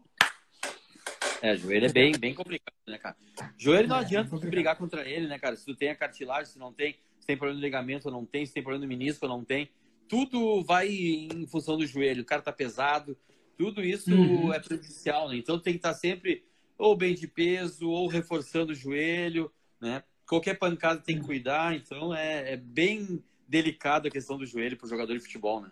É, 1.41 1.55
joelho 1.55 1.85
é 1.85 1.91
bem, 1.91 2.11
bem 2.17 2.33
complicado, 2.33 2.75
né, 2.87 2.97
cara? 2.97 3.15
Joelho 3.57 3.87
não 3.87 3.97
é, 3.97 3.99
adianta 3.99 4.35
é 4.35 4.39
brigar 4.39 4.75
contra 4.75 5.07
ele, 5.07 5.27
né, 5.27 5.39
cara? 5.39 5.55
Se 5.55 5.65
tu 5.65 5.75
tem 5.75 5.89
a 5.89 5.95
cartilagem, 5.95 6.51
se 6.51 6.59
não 6.59 6.73
tem, 6.73 6.95
se 7.19 7.27
tem 7.27 7.37
problema 7.37 7.59
no 7.59 7.65
ligamento 7.65 8.07
ou 8.07 8.11
não 8.11 8.25
tem, 8.25 8.45
se 8.45 8.53
tem 8.53 8.63
problema 8.63 8.83
no 8.83 8.89
menisco 8.89 9.25
ou 9.25 9.31
não 9.31 9.43
tem. 9.43 9.69
Tudo 10.07 10.63
vai 10.63 10.89
em 10.89 11.47
função 11.47 11.77
do 11.77 11.85
joelho. 11.85 12.23
O 12.23 12.25
cara 12.25 12.41
tá 12.41 12.51
pesado, 12.51 13.17
tudo 13.57 13.83
isso 13.83 14.13
uhum. 14.13 14.53
é 14.53 14.59
prejudicial, 14.59 15.29
né? 15.29 15.37
Então 15.37 15.59
tem 15.59 15.73
que 15.73 15.79
estar 15.79 15.93
tá 15.93 15.95
sempre 15.95 16.43
ou 16.77 16.95
bem 16.95 17.13
de 17.13 17.27
peso, 17.27 17.89
ou 17.89 18.07
reforçando 18.07 18.71
o 18.71 18.75
joelho, 18.75 19.51
né? 19.81 20.01
Qualquer 20.25 20.57
pancada 20.57 21.01
tem 21.01 21.19
que 21.19 21.25
cuidar, 21.25 21.75
então 21.75 22.15
é, 22.15 22.53
é 22.53 22.57
bem 22.57 23.21
delicado 23.47 24.07
a 24.07 24.11
questão 24.11 24.37
do 24.37 24.45
joelho 24.45 24.77
para 24.77 24.85
o 24.85 24.89
jogador 24.89 25.13
de 25.13 25.19
futebol, 25.19 25.59
né? 25.59 25.71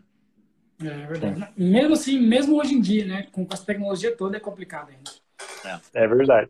É 0.81 1.07
verdade. 1.07 1.53
Mesmo 1.55 1.93
assim, 1.93 2.19
mesmo 2.19 2.59
hoje 2.59 2.73
em 2.73 2.81
dia, 2.81 3.05
né? 3.05 3.23
Com 3.31 3.47
essa 3.49 3.65
tecnologia 3.65 4.15
toda 4.15 4.37
é 4.37 4.39
complicado 4.39 4.89
ainda. 4.89 5.11
É, 5.67 6.03
é 6.03 6.07
verdade. 6.07 6.49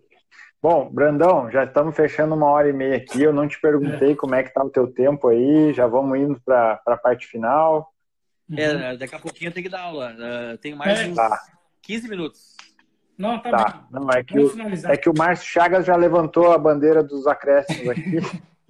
Bom, 0.61 0.89
Brandão, 0.89 1.51
já 1.51 1.63
estamos 1.63 1.95
fechando 1.95 2.33
uma 2.33 2.47
hora 2.47 2.69
e 2.69 2.73
meia 2.73 2.97
aqui. 2.97 3.21
Eu 3.21 3.31
não 3.31 3.47
te 3.47 3.59
perguntei 3.59 4.13
é. 4.13 4.15
como 4.15 4.35
é 4.35 4.43
que 4.43 4.53
tá 4.53 4.63
o 4.63 4.69
teu 4.69 4.87
tempo 4.87 5.27
aí. 5.27 5.73
Já 5.73 5.85
vamos 5.87 6.17
indo 6.17 6.39
para 6.43 6.81
a 6.85 6.97
parte 6.97 7.27
final. 7.27 7.93
É, 8.55 8.95
daqui 8.97 9.15
a 9.15 9.19
pouquinho 9.19 9.49
eu 9.49 9.53
tenho 9.53 9.65
que 9.65 9.69
dar 9.69 9.81
aula. 9.81 10.13
Uh, 10.13 10.57
tenho 10.57 10.77
mais 10.77 10.99
é. 10.99 11.07
uns 11.07 11.15
tá. 11.15 11.39
15 11.83 12.09
minutos. 12.09 12.55
Não, 13.17 13.39
tá, 13.39 13.49
tá. 13.49 13.69
Bem. 13.89 14.01
Não, 14.01 14.09
é 14.11 14.23
que, 14.23 14.39
o, 14.39 14.51
é 14.91 14.97
que 14.97 15.09
o 15.09 15.13
Márcio 15.17 15.47
Chagas 15.47 15.85
já 15.85 15.95
levantou 15.95 16.51
a 16.51 16.57
bandeira 16.57 17.03
dos 17.03 17.27
acréscimos 17.27 17.89
aqui. 17.89 18.17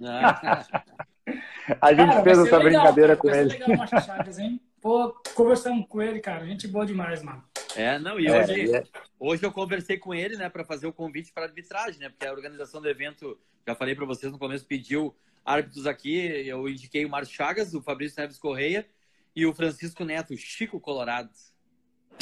a 1.80 1.92
gente 1.92 2.08
cara, 2.08 2.22
fez 2.22 2.38
essa 2.38 2.56
legal, 2.56 2.62
brincadeira 2.62 3.16
cara, 3.16 3.18
com 3.18 3.28
ele. 3.28 3.50
Legal, 3.50 3.86
Chagas, 3.86 4.38
hein? 4.38 4.60
Pô, 4.80 5.14
conversamos 5.34 5.86
com 5.88 6.00
ele, 6.00 6.20
cara. 6.20 6.46
Gente 6.46 6.68
boa 6.68 6.86
demais, 6.86 7.22
mano. 7.22 7.42
É, 7.76 7.98
não, 7.98 8.18
e 8.18 8.26
é, 8.26 8.40
hoje, 8.40 8.74
é. 8.74 8.84
hoje 9.18 9.44
eu 9.44 9.52
conversei 9.52 9.98
com 9.98 10.14
ele, 10.14 10.36
né, 10.36 10.48
para 10.48 10.64
fazer 10.64 10.86
o 10.86 10.92
convite 10.92 11.32
para 11.32 11.44
arbitragem, 11.44 12.00
né? 12.00 12.08
Porque 12.08 12.26
a 12.26 12.32
organização 12.32 12.80
do 12.80 12.88
evento, 12.88 13.38
já 13.66 13.74
falei 13.74 13.94
para 13.94 14.06
vocês 14.06 14.32
no 14.32 14.38
começo, 14.38 14.66
pediu 14.66 15.14
árbitros 15.44 15.86
aqui. 15.86 16.16
Eu 16.46 16.68
indiquei 16.68 17.04
o 17.04 17.08
Márcio 17.08 17.34
Chagas, 17.34 17.74
o 17.74 17.82
Fabrício 17.82 18.20
Neves 18.20 18.38
Correia 18.38 18.86
e 19.34 19.46
o 19.46 19.54
Francisco 19.54 20.04
Neto, 20.04 20.36
Chico 20.36 20.80
Colorado. 20.80 21.30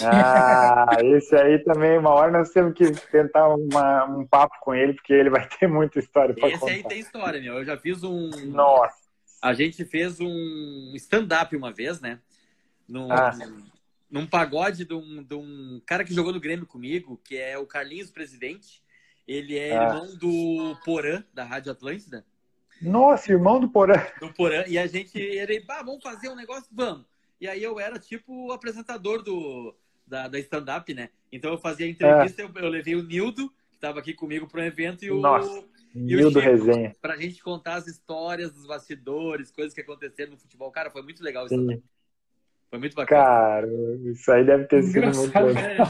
Ah, 0.03 0.87
esse 1.03 1.35
aí 1.35 1.59
também, 1.61 1.99
uma 1.99 2.11
hora 2.11 2.31
nós 2.31 2.51
temos 2.51 2.75
que 2.75 2.91
tentar 3.11 3.49
uma, 3.49 4.05
um 4.05 4.27
papo 4.27 4.55
com 4.61 4.75
ele, 4.75 4.93
porque 4.93 5.13
ele 5.13 5.31
vai 5.31 5.49
ter 5.49 5.67
muita 5.67 5.99
história 5.99 6.35
para 6.35 6.51
contar. 6.51 6.67
Esse 6.67 6.77
aí 6.77 6.83
tem 6.83 7.01
história, 7.01 7.41
meu. 7.41 7.55
Eu 7.55 7.65
já 7.65 7.77
fiz 7.77 8.03
um. 8.03 8.31
Nossa. 8.47 9.07
A 9.43 9.55
gente 9.55 9.85
fez 9.85 10.21
um 10.21 10.93
stand-up 10.95 11.55
uma 11.57 11.73
vez, 11.73 12.01
né? 12.01 12.21
Num, 12.89 13.11
ah. 13.11 13.31
num 14.11 14.27
pagode 14.27 14.85
de 14.85 14.95
um, 14.95 15.23
de 15.23 15.35
um 15.35 15.81
cara 15.85 16.05
que 16.05 16.15
jogou 16.15 16.33
no 16.33 16.41
Grêmio 16.41 16.67
comigo, 16.67 17.21
que 17.25 17.37
é 17.37 17.59
o 17.59 17.67
Carlinhos 17.67 18.11
Presidente. 18.11 18.83
Ele 19.27 19.59
é 19.59 19.77
ah. 19.77 19.85
irmão 19.85 20.17
do 20.17 20.77
Porã, 20.85 21.25
da 21.35 21.45
Rádio 21.45 21.73
Atlântida. 21.73 22.25
Nossa, 22.81 23.33
irmão 23.33 23.59
do 23.59 23.69
Porã. 23.69 24.07
Do 24.21 24.33
Porã. 24.33 24.65
E 24.67 24.79
a 24.79 24.87
gente, 24.87 25.19
ele, 25.19 25.61
bah, 25.61 25.83
vamos 25.83 26.03
fazer 26.03 26.29
um 26.29 26.37
negócio? 26.37 26.69
Vamos. 26.73 27.07
E 27.41 27.49
aí 27.49 27.63
eu 27.63 27.79
era 27.81 27.99
tipo 27.99 28.47
o 28.47 28.53
apresentador 28.53 29.23
do, 29.23 29.75
da, 30.07 30.29
da 30.29 30.39
stand-up, 30.39 30.93
né? 30.95 31.11
Então 31.31 31.51
eu 31.53 31.59
fazia 31.59 31.89
entrevista, 31.89 32.43
é. 32.43 32.45
eu, 32.45 32.51
eu, 32.55 32.69
levei 32.69 32.95
o 32.95 33.03
Nildo, 33.03 33.51
que 33.71 33.77
estava 33.77 33.99
aqui 33.99 34.15
comigo 34.15 34.47
para 34.47 34.61
o 34.61 34.65
evento, 34.65 35.05
e 35.05 35.11
o, 35.11 35.21
Nossa, 35.21 35.65
e 35.95 35.99
Nildo 35.99 36.39
Resenha. 36.39 36.95
Para 37.01 37.15
a 37.15 37.17
gente 37.17 37.43
contar 37.43 37.75
as 37.75 37.87
histórias 37.87 38.53
dos 38.53 38.67
bastidores, 38.67 39.51
coisas 39.51 39.75
que 39.75 39.81
aconteceram 39.81 40.33
no 40.33 40.39
futebol. 40.39 40.71
Cara, 40.71 40.91
foi 40.91 41.03
muito 41.03 41.23
legal 41.23 41.47
isso. 41.47 41.83
Foi 42.69 42.79
muito 42.79 42.95
bacana. 42.95 43.23
Cara, 43.23 43.69
isso 44.05 44.31
aí 44.33 44.45
deve 44.45 44.65
ter 44.65 44.83
sido 44.83 45.07
muito 45.17 45.39
legal. 45.39 45.87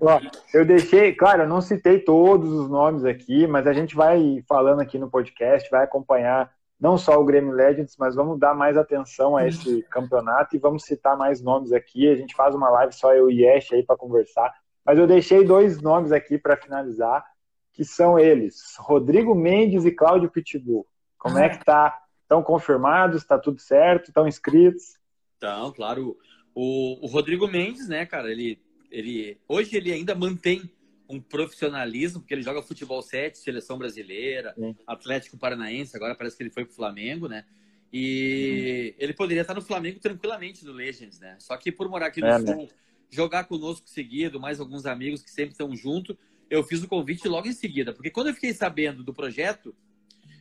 Ó, 0.00 0.20
eu 0.52 0.64
deixei, 0.64 1.14
claro, 1.14 1.42
eu 1.42 1.48
não 1.48 1.60
citei 1.60 1.98
todos 1.98 2.50
os 2.50 2.68
nomes 2.68 3.04
aqui, 3.04 3.46
mas 3.46 3.66
a 3.66 3.72
gente 3.72 3.94
vai 3.94 4.42
falando 4.46 4.80
aqui 4.80 4.98
no 4.98 5.10
podcast, 5.10 5.70
vai 5.70 5.84
acompanhar 5.84 6.52
não 6.78 6.98
só 6.98 7.18
o 7.18 7.24
Grêmio 7.24 7.52
Legends, 7.52 7.96
mas 7.96 8.14
vamos 8.14 8.38
dar 8.40 8.54
mais 8.54 8.76
atenção 8.76 9.36
a 9.36 9.46
esse 9.46 9.82
campeonato 9.84 10.56
e 10.56 10.58
vamos 10.58 10.84
citar 10.84 11.16
mais 11.16 11.40
nomes 11.40 11.72
aqui. 11.72 12.10
A 12.10 12.16
gente 12.16 12.34
faz 12.34 12.54
uma 12.54 12.68
live 12.70 12.92
só 12.92 13.14
eu 13.14 13.30
e 13.30 13.44
Yesh 13.44 13.72
aí 13.72 13.82
para 13.84 13.96
conversar. 13.96 14.52
Mas 14.84 14.98
eu 14.98 15.06
deixei 15.06 15.44
dois 15.44 15.80
nomes 15.80 16.10
aqui 16.10 16.36
para 16.36 16.56
finalizar, 16.56 17.24
que 17.72 17.84
são 17.84 18.18
eles, 18.18 18.74
Rodrigo 18.78 19.34
Mendes 19.34 19.84
e 19.84 19.92
Cláudio 19.92 20.28
Pitbull. 20.28 20.86
Como 21.16 21.38
é 21.38 21.48
que 21.48 21.64
tá? 21.64 21.96
Estão 22.22 22.42
confirmados? 22.42 23.22
Está 23.22 23.38
tudo 23.38 23.60
certo? 23.60 24.08
Estão 24.08 24.26
inscritos? 24.26 24.98
Então, 25.42 25.72
claro. 25.72 26.16
O, 26.54 27.04
o 27.04 27.08
Rodrigo 27.08 27.48
Mendes, 27.48 27.88
né, 27.88 28.06
cara, 28.06 28.30
ele, 28.30 28.60
ele 28.90 29.38
hoje 29.48 29.76
ele 29.76 29.90
ainda 29.90 30.14
mantém 30.14 30.70
um 31.08 31.20
profissionalismo, 31.20 32.20
porque 32.20 32.32
ele 32.32 32.42
joga 32.42 32.62
futebol 32.62 33.02
7, 33.02 33.36
seleção 33.38 33.76
brasileira, 33.76 34.54
Sim. 34.54 34.76
Atlético 34.86 35.36
Paranaense, 35.36 35.96
agora 35.96 36.14
parece 36.14 36.36
que 36.36 36.42
ele 36.44 36.50
foi 36.50 36.64
pro 36.64 36.74
Flamengo, 36.74 37.26
né? 37.26 37.44
E 37.92 38.94
ele 38.98 39.12
poderia 39.12 39.42
estar 39.42 39.54
no 39.54 39.60
Flamengo 39.60 39.98
tranquilamente 39.98 40.64
no 40.64 40.72
Legends, 40.72 41.18
né? 41.18 41.36
Só 41.40 41.56
que 41.56 41.72
por 41.72 41.88
morar 41.88 42.06
aqui 42.06 42.20
no 42.20 42.28
é, 42.28 42.38
Sul, 42.38 42.56
né? 42.56 42.68
jogar 43.10 43.44
conosco 43.44 43.88
seguido, 43.88 44.40
mais 44.40 44.60
alguns 44.60 44.86
amigos 44.86 45.22
que 45.22 45.30
sempre 45.30 45.52
estão 45.52 45.74
junto, 45.74 46.16
eu 46.48 46.62
fiz 46.62 46.82
o 46.82 46.88
convite 46.88 47.26
logo 47.28 47.48
em 47.48 47.52
seguida. 47.52 47.92
Porque 47.92 48.10
quando 48.10 48.28
eu 48.28 48.34
fiquei 48.34 48.54
sabendo 48.54 49.02
do 49.02 49.12
projeto, 49.12 49.74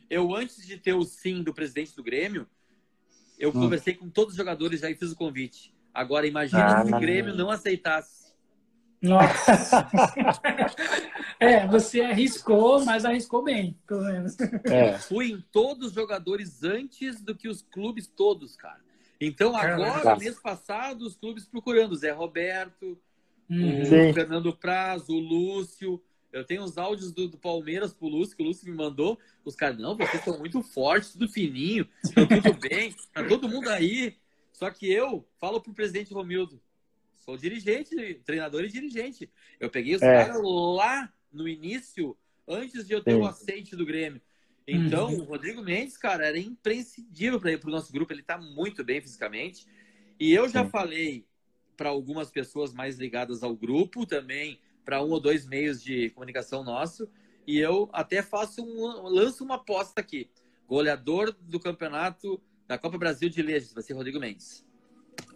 eu 0.09 0.33
antes 0.35 0.65
de 0.65 0.77
ter 0.77 0.93
o 0.93 1.03
sim 1.03 1.41
do 1.41 1.53
presidente 1.53 1.95
do 1.95 2.03
Grêmio, 2.03 2.47
eu 3.41 3.49
hum. 3.49 3.53
conversei 3.53 3.93
com 3.93 4.09
todos 4.09 4.33
os 4.33 4.37
jogadores 4.37 4.79
já 4.79 4.89
e 4.89 4.95
fiz 4.95 5.11
o 5.11 5.15
convite. 5.15 5.73
Agora, 5.93 6.25
imagina 6.25 6.81
ah, 6.81 6.85
se 6.85 6.93
o 6.93 6.99
Grêmio 6.99 7.35
não 7.35 7.49
aceitasse 7.49 8.21
nossa! 9.01 9.89
é, 11.39 11.65
você 11.65 12.01
arriscou, 12.01 12.85
mas 12.85 13.03
arriscou 13.03 13.43
bem, 13.43 13.75
pelo 13.87 14.03
menos. 14.03 14.37
É. 14.65 14.97
Fui 14.99 15.31
em 15.31 15.43
todos 15.51 15.87
os 15.87 15.93
jogadores 15.93 16.63
antes 16.63 17.19
do 17.19 17.35
que 17.35 17.47
os 17.47 17.63
clubes 17.63 18.05
todos, 18.05 18.55
cara. 18.55 18.79
Então, 19.19 19.55
agora, 19.55 20.15
mês 20.17 20.39
passado, 20.39 21.01
os 21.01 21.15
clubes 21.15 21.45
procurando 21.45 21.95
Zé 21.95 22.11
Roberto, 22.11 22.97
hum. 23.49 23.81
o 23.81 23.85
Sim. 23.85 24.13
Fernando 24.13 24.55
Praz, 24.55 25.09
o 25.09 25.15
Lúcio. 25.15 26.01
Eu 26.31 26.45
tenho 26.45 26.63
os 26.63 26.77
áudios 26.77 27.11
do, 27.11 27.27
do 27.27 27.37
Palmeiras 27.37 27.93
pro 27.93 28.07
Lúcio, 28.07 28.35
que 28.35 28.41
o 28.41 28.45
Lúcio 28.45 28.69
me 28.69 28.75
mandou. 28.75 29.19
Os 29.43 29.55
caras, 29.55 29.77
não, 29.77 29.97
vocês 29.97 30.23
são 30.23 30.37
muito 30.37 30.61
fortes, 30.61 31.13
tudo 31.13 31.27
fininho, 31.27 31.85
tá 32.13 32.25
tudo 32.25 32.53
bem, 32.59 32.95
tá 33.13 33.27
todo 33.27 33.49
mundo 33.49 33.69
aí. 33.69 34.15
Só 34.53 34.69
que 34.69 34.91
eu 34.91 35.27
falo 35.39 35.59
pro 35.59 35.73
presidente 35.73 36.13
Romildo, 36.13 36.61
Sou 37.21 37.37
dirigente, 37.37 38.15
treinador 38.25 38.63
e 38.63 38.67
dirigente. 38.67 39.31
Eu 39.59 39.69
peguei 39.69 39.95
os 39.95 40.01
é. 40.01 40.25
caras 40.25 40.41
lá 40.43 41.13
no 41.31 41.47
início, 41.47 42.17
antes 42.47 42.87
de 42.87 42.93
eu 42.93 43.03
ter 43.03 43.11
Sim. 43.13 43.19
o 43.19 43.25
aceite 43.25 43.75
do 43.75 43.85
Grêmio. 43.85 44.19
Então, 44.67 45.09
uhum. 45.09 45.21
o 45.21 45.23
Rodrigo 45.23 45.61
Mendes, 45.61 45.97
cara, 45.97 46.25
era 46.25 46.39
imprescindível 46.39 47.39
para 47.39 47.51
ir 47.51 47.59
para 47.59 47.69
o 47.69 47.71
nosso 47.71 47.93
grupo. 47.93 48.11
Ele 48.11 48.21
está 48.21 48.39
muito 48.39 48.83
bem 48.83 48.99
fisicamente. 49.01 49.67
E 50.19 50.33
eu 50.33 50.49
já 50.49 50.63
Sim. 50.63 50.71
falei 50.71 51.25
para 51.77 51.89
algumas 51.89 52.31
pessoas 52.31 52.73
mais 52.73 52.97
ligadas 52.97 53.43
ao 53.43 53.55
grupo, 53.55 54.05
também 54.05 54.59
para 54.83 55.03
um 55.03 55.09
ou 55.09 55.19
dois 55.19 55.45
meios 55.45 55.81
de 55.81 56.09
comunicação 56.11 56.63
nosso. 56.63 57.09
E 57.47 57.57
eu 57.57 57.89
até 57.91 58.21
faço 58.21 58.63
um, 58.63 59.07
lanço 59.07 59.43
uma 59.43 59.55
aposta 59.55 60.01
aqui. 60.01 60.29
Goleador 60.67 61.35
do 61.41 61.59
campeonato 61.59 62.41
da 62.67 62.77
Copa 62.77 62.97
Brasil 62.97 63.29
de 63.29 63.41
Legends 63.41 63.73
vai 63.73 63.83
ser 63.83 63.93
Rodrigo 63.93 64.19
Mendes. 64.19 64.65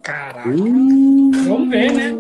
Caraca. 0.02 0.50
Uh, 0.50 1.32
Vamos 1.48 1.70
ver, 1.70 1.92
né? 1.92 2.12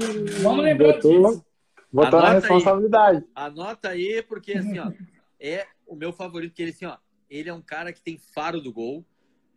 Vamos 0.41 0.63
lembrar 0.63 0.93
botou, 0.93 1.29
disso. 1.29 1.45
Botou 1.91 2.21
na 2.21 2.33
responsabilidade. 2.33 3.19
Aí, 3.19 3.45
anota 3.45 3.89
aí, 3.89 4.21
porque 4.23 4.53
assim, 4.53 4.79
ó, 4.79 4.91
é 5.39 5.65
o 5.87 5.95
meu 5.95 6.11
favorito, 6.11 6.53
que 6.53 6.61
ele 6.61 6.71
assim, 6.71 6.85
ó, 6.85 6.97
ele 7.29 7.49
é 7.49 7.53
um 7.53 7.61
cara 7.61 7.93
que 7.93 8.01
tem 8.01 8.17
faro 8.17 8.59
do 8.59 8.73
gol. 8.73 9.05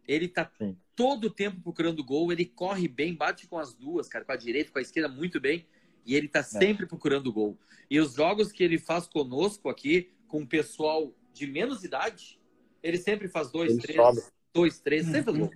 Ele 0.06 0.28
tá 0.28 0.50
Sim. 0.56 0.76
todo 0.96 1.24
o 1.24 1.30
tempo 1.30 1.60
procurando 1.60 2.04
gol, 2.04 2.32
ele 2.32 2.46
corre 2.46 2.88
bem, 2.88 3.14
bate 3.14 3.46
com 3.46 3.58
as 3.58 3.74
duas, 3.74 4.08
cara, 4.08 4.24
com 4.24 4.32
a 4.32 4.36
direita, 4.36 4.70
com 4.70 4.78
a 4.78 4.82
esquerda 4.82 5.08
muito 5.08 5.38
bem, 5.38 5.66
e 6.08 6.14
ele 6.14 6.26
tá 6.26 6.40
é. 6.40 6.42
sempre 6.42 6.86
procurando 6.86 7.30
gol. 7.30 7.58
E 7.90 8.00
os 8.00 8.14
jogos 8.14 8.50
que 8.50 8.64
ele 8.64 8.78
faz 8.78 9.06
conosco 9.06 9.68
aqui, 9.68 10.10
com 10.26 10.40
o 10.42 10.46
pessoal 10.46 11.12
de 11.34 11.46
menos 11.46 11.84
idade, 11.84 12.40
ele 12.82 12.96
sempre 12.96 13.28
faz 13.28 13.50
dois, 13.50 13.72
ele 13.72 13.82
três, 13.82 13.96
sobe. 13.96 14.20
dois, 14.52 14.80
três, 14.80 15.04
sempre 15.04 15.22
faz 15.22 15.36
gol. 15.36 15.50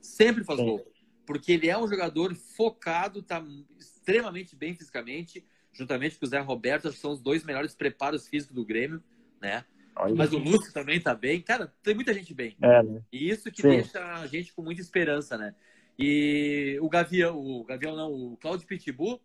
Sempre 0.00 0.44
faz 0.44 0.58
Sim. 0.58 0.66
gol. 0.66 0.92
Porque 1.24 1.52
ele 1.52 1.68
é 1.68 1.78
um 1.78 1.86
jogador 1.86 2.34
focado, 2.34 3.22
tá 3.22 3.42
extremamente 3.78 4.56
bem 4.56 4.74
fisicamente, 4.74 5.46
juntamente 5.72 6.18
com 6.18 6.26
o 6.26 6.28
Zé 6.28 6.40
Roberto, 6.40 6.88
acho 6.88 6.96
que 6.96 7.00
são 7.00 7.12
os 7.12 7.20
dois 7.20 7.44
melhores 7.44 7.74
preparos 7.74 8.26
físicos 8.26 8.56
do 8.56 8.64
Grêmio, 8.64 9.00
né? 9.40 9.64
Olha 9.94 10.14
Mas 10.14 10.32
o 10.32 10.38
Lúcio 10.38 10.72
também 10.72 11.00
tá 11.00 11.14
bem. 11.14 11.40
Cara, 11.40 11.72
tem 11.82 11.94
muita 11.94 12.12
gente 12.12 12.34
bem. 12.34 12.56
É, 12.60 12.82
né? 12.82 13.02
E 13.12 13.28
isso 13.28 13.52
que 13.52 13.62
Sim. 13.62 13.68
deixa 13.68 14.02
a 14.16 14.26
gente 14.26 14.52
com 14.52 14.62
muita 14.62 14.80
esperança, 14.80 15.38
né? 15.38 15.54
E 15.98 16.78
o 16.80 16.88
Gavião, 16.88 17.38
o 17.38 17.62
Gavião 17.64 17.94
não, 17.94 18.12
o 18.12 18.36
Claudio 18.38 18.66
Pitbull, 18.66 19.20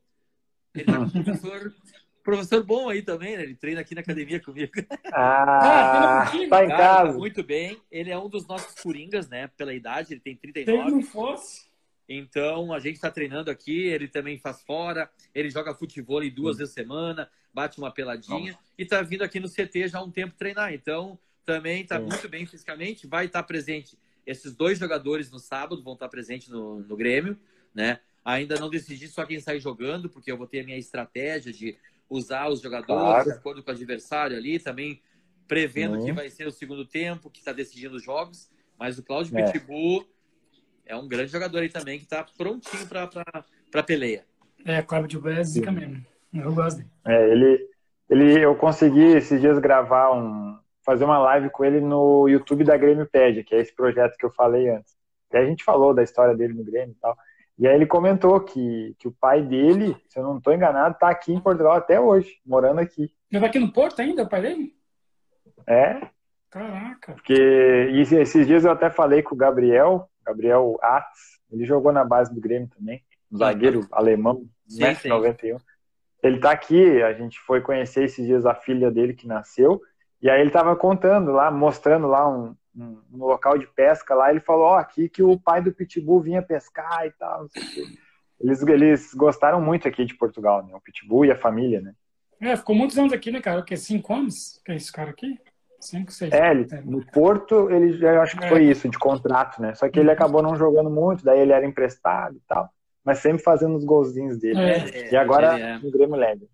ele 0.82 0.86
tá 0.86 0.98
com 0.98 1.04
um 1.04 1.10
professor, 1.10 1.74
professor 2.24 2.64
bom 2.64 2.90
aí 2.90 3.02
também, 3.02 3.38
né? 3.38 3.44
Ele 3.44 3.56
treina 3.56 3.82
aqui 3.82 3.96
na 3.96 4.02
academia 4.02 4.40
comigo. 4.40 4.72
Ah, 5.14 6.24
ah 6.24 6.32
tá 6.50 6.66
em 6.66 6.70
casa. 6.70 7.12
Tá 7.12 7.18
muito 7.18 7.44
bem. 7.44 7.82
Ele 7.92 8.12
é 8.12 8.18
um 8.18 8.30
dos 8.30 8.46
nossos 8.48 8.82
coringas, 8.82 9.30
né? 9.30 9.48
Pela 9.56 9.74
idade, 9.74 10.14
ele 10.14 10.20
tem 10.20 10.36
39. 10.36 10.84
Se 10.84 10.96
não 10.96 11.02
fosse. 11.02 11.68
Então, 12.10 12.72
a 12.74 12.80
gente 12.80 12.96
está 12.96 13.12
treinando 13.12 13.52
aqui, 13.52 13.88
ele 13.88 14.08
também 14.08 14.38
faz 14.38 14.62
fora, 14.62 15.10
ele 15.36 15.50
joga 15.50 15.74
futebol 15.74 16.22
duas 16.30 16.58
vezes 16.58 16.74
por 16.74 16.82
semana, 16.82 17.30
bate 17.54 17.78
uma 17.78 17.92
peladinha 17.92 18.54
Nossa. 18.54 18.64
e 18.78 18.84
está 18.84 19.02
vindo 19.02 19.24
aqui 19.24 19.40
no 19.40 19.50
CT 19.50 19.90
já 19.90 20.00
há 20.00 20.04
um 20.04 20.12
tempo 20.12 20.36
treinar. 20.38 20.74
Então, 20.74 21.20
também 21.46 21.82
está 21.82 22.00
muito 22.00 22.28
bem 22.30 22.46
fisicamente, 22.46 23.08
vai 23.08 23.26
estar 23.26 23.42
tá 23.42 23.48
presente. 23.48 23.98
Esses 24.26 24.56
dois 24.56 24.78
jogadores 24.78 25.32
no 25.32 25.40
sábado 25.40 25.82
vão 25.84 25.94
estar 25.94 26.06
tá 26.08 26.10
presentes 26.10 26.50
no, 26.50 26.80
no 26.82 26.96
Grêmio, 26.96 27.38
né? 27.74 28.00
Ainda 28.28 28.60
não 28.60 28.70
decidi 28.70 29.08
só 29.08 29.26
quem 29.26 29.40
sai 29.40 29.58
jogando, 29.58 30.10
porque 30.10 30.30
eu 30.30 30.36
vou 30.36 30.46
ter 30.46 30.60
a 30.60 30.64
minha 30.66 30.78
estratégia 30.78 31.54
de 31.54 31.78
usar 32.10 32.50
os 32.50 32.60
jogadores 32.60 33.02
claro. 33.02 33.24
de 33.24 33.32
acordo 33.32 33.64
com 33.64 33.72
o 33.72 33.74
adversário 33.74 34.36
ali, 34.36 34.60
também 34.60 35.02
prevendo 35.48 35.98
uhum. 35.98 36.06
que 36.06 36.12
vai 36.12 36.30
ser 36.30 36.46
o 36.46 36.52
segundo 36.52 36.84
tempo, 36.84 37.30
que 37.30 37.40
está 37.40 37.54
decidindo 37.54 37.96
os 37.96 38.04
jogos. 38.04 38.50
Mas 38.78 39.00
o 39.00 39.04
Cláudio 39.04 39.38
é. 39.38 39.50
Pitbull 39.50 40.06
é 40.86 40.94
um 40.94 41.08
grande 41.08 41.32
jogador 41.32 41.60
aí 41.60 41.70
também 41.70 42.00
que 42.00 42.04
está 42.04 42.22
prontinho 42.38 42.86
para 42.86 43.10
a 43.74 43.84
peleia. 43.84 44.26
É, 44.66 44.82
Cláudio 44.82 45.22
Pitbull 45.22 45.32
é 45.32 45.44
zica 45.46 45.72
mesmo. 45.72 46.06
Eu 46.34 46.54
gosto 46.54 46.80
dele. 46.80 46.90
É, 47.06 47.32
ele, 47.32 47.70
ele, 48.10 48.44
eu 48.44 48.54
consegui 48.58 49.06
esses 49.06 49.40
dias 49.40 49.58
gravar 49.58 50.12
um, 50.12 50.60
fazer 50.84 51.06
uma 51.06 51.18
live 51.20 51.50
com 51.50 51.64
ele 51.64 51.80
no 51.80 52.28
YouTube 52.28 52.66
da 52.66 52.76
Grêmio 52.76 53.08
Pede, 53.10 53.46
que 53.46 53.56
é 53.56 53.62
esse 53.62 53.74
projeto 53.74 54.18
que 54.18 54.26
eu 54.26 54.32
falei 54.32 54.68
antes. 54.68 54.98
E 55.32 55.38
a 55.38 55.46
gente 55.46 55.64
falou 55.64 55.94
da 55.94 56.04
história 56.04 56.36
dele 56.36 56.54
no 56.54 56.66
Grêmio 56.66 56.92
e 56.92 57.00
tal. 57.00 57.18
E 57.58 57.68
aí 57.68 57.74
ele 57.74 57.88
comentou 57.88 58.40
que, 58.40 58.96
que 59.00 59.08
o 59.08 59.12
pai 59.12 59.42
dele, 59.42 59.96
se 60.08 60.20
eu 60.20 60.24
não 60.24 60.38
estou 60.38 60.54
enganado, 60.54 60.94
está 60.94 61.10
aqui 61.10 61.34
em 61.34 61.40
Portugal 61.40 61.74
até 61.74 62.00
hoje, 62.00 62.40
morando 62.46 62.80
aqui. 62.80 63.02
Ele 63.02 63.12
está 63.32 63.48
aqui 63.48 63.60
no 63.60 63.74
Porto 63.74 64.00
ainda, 64.00 64.24
o 64.24 64.30
pai 64.30 64.42
dele? 64.42 64.74
É. 65.66 66.08
Caraca. 66.52 67.14
Porque 67.14 67.34
e 67.34 68.02
esses 68.02 68.46
dias 68.46 68.64
eu 68.64 68.72
até 68.72 68.90
falei 68.90 69.24
com 69.24 69.34
o 69.34 69.38
Gabriel, 69.38 70.08
Gabriel 70.26 70.78
Atz, 70.82 71.40
ele 71.52 71.66
jogou 71.66 71.92
na 71.92 72.06
base 72.06 72.34
do 72.34 72.40
Grêmio 72.40 72.70
também, 72.70 73.04
um 73.32 73.38
zagueiro 73.38 73.88
alemão, 73.92 74.46
1,91m. 74.70 75.60
Ele 76.24 76.38
está 76.38 76.52
aqui, 76.52 77.02
a 77.02 77.14
gente 77.14 77.40
foi 77.40 77.62
conhecer 77.62 78.04
esses 78.04 78.26
dias 78.26 78.46
a 78.46 78.54
filha 78.54 78.92
dele 78.92 79.14
que 79.14 79.28
nasceu, 79.28 79.82
e 80.22 80.30
aí 80.30 80.40
ele 80.40 80.50
estava 80.50 80.76
contando 80.76 81.32
lá, 81.32 81.52
mostrando 81.52 82.08
lá 82.08 82.28
um, 82.28 82.56
um, 82.78 83.02
um, 83.14 83.26
local 83.26 83.58
de 83.58 83.68
pesca 83.68 84.14
lá, 84.14 84.30
ele 84.30 84.40
falou, 84.40 84.66
ó, 84.66 84.76
oh, 84.76 84.78
aqui 84.78 85.10
que 85.10 85.24
o 85.24 85.40
pai 85.40 85.62
do 85.62 85.72
Pitbull 85.72 86.22
vinha 86.22 86.42
pescar 86.42 87.06
e 87.06 87.12
tal, 87.12 87.42
não 87.42 87.50
sei 87.50 87.64
o 87.64 87.74
quê. 87.74 87.98
Eles, 88.40 88.62
eles 88.62 89.14
gostaram 89.14 89.60
muito 89.60 89.88
aqui 89.88 90.06
de 90.06 90.16
Portugal, 90.16 90.64
né? 90.66 90.76
O 90.76 90.82
Pitbull 90.82 91.26
e 91.26 91.32
a 91.32 91.36
família, 91.36 91.82
né? 91.82 91.94
É, 92.40 92.56
ficou 92.56 92.76
muitos 92.76 92.98
anos 92.98 93.12
aqui, 93.12 93.32
né, 93.32 93.42
cara? 93.42 93.62
O 93.62 93.66
quê? 93.66 93.76
Cinco 93.76 94.14
anos? 94.14 94.62
Que 94.64 94.74
é 94.74 94.76
esse 94.76 94.92
cara 94.92 95.10
aqui? 95.10 95.40
Cinco, 95.80 96.12
seis. 96.12 96.32
É, 96.32 96.52
ele, 96.52 96.68
no 96.86 97.06
Porto, 97.06 97.70
ele 97.70 98.04
eu 98.04 98.22
acho 98.22 98.38
que 98.38 98.46
é. 98.46 98.50
foi 98.50 98.64
isso, 98.66 98.90
de 98.90 98.98
contrato, 98.98 99.62
né? 99.62 99.74
Só 99.76 99.90
que 99.90 100.00
ele 100.00 100.10
uhum. 100.10 100.14
acabou 100.14 100.42
não 100.42 100.56
jogando 100.56 100.90
muito, 100.90 101.24
daí 101.24 101.40
ele 101.40 101.52
era 101.52 101.66
emprestado 101.66 102.36
e 102.36 102.42
tal, 102.48 102.70
mas 103.04 103.20
sempre 103.20 103.44
fazendo 103.44 103.76
os 103.76 103.84
golzinhos 103.84 104.38
dele. 104.38 104.60
É. 104.60 104.86
Né? 104.86 105.12
E 105.12 105.16
agora 105.16 105.60
é. 105.60 105.80
no 105.80 105.92
Grêmio 105.92 106.16
Leve. 106.16 106.48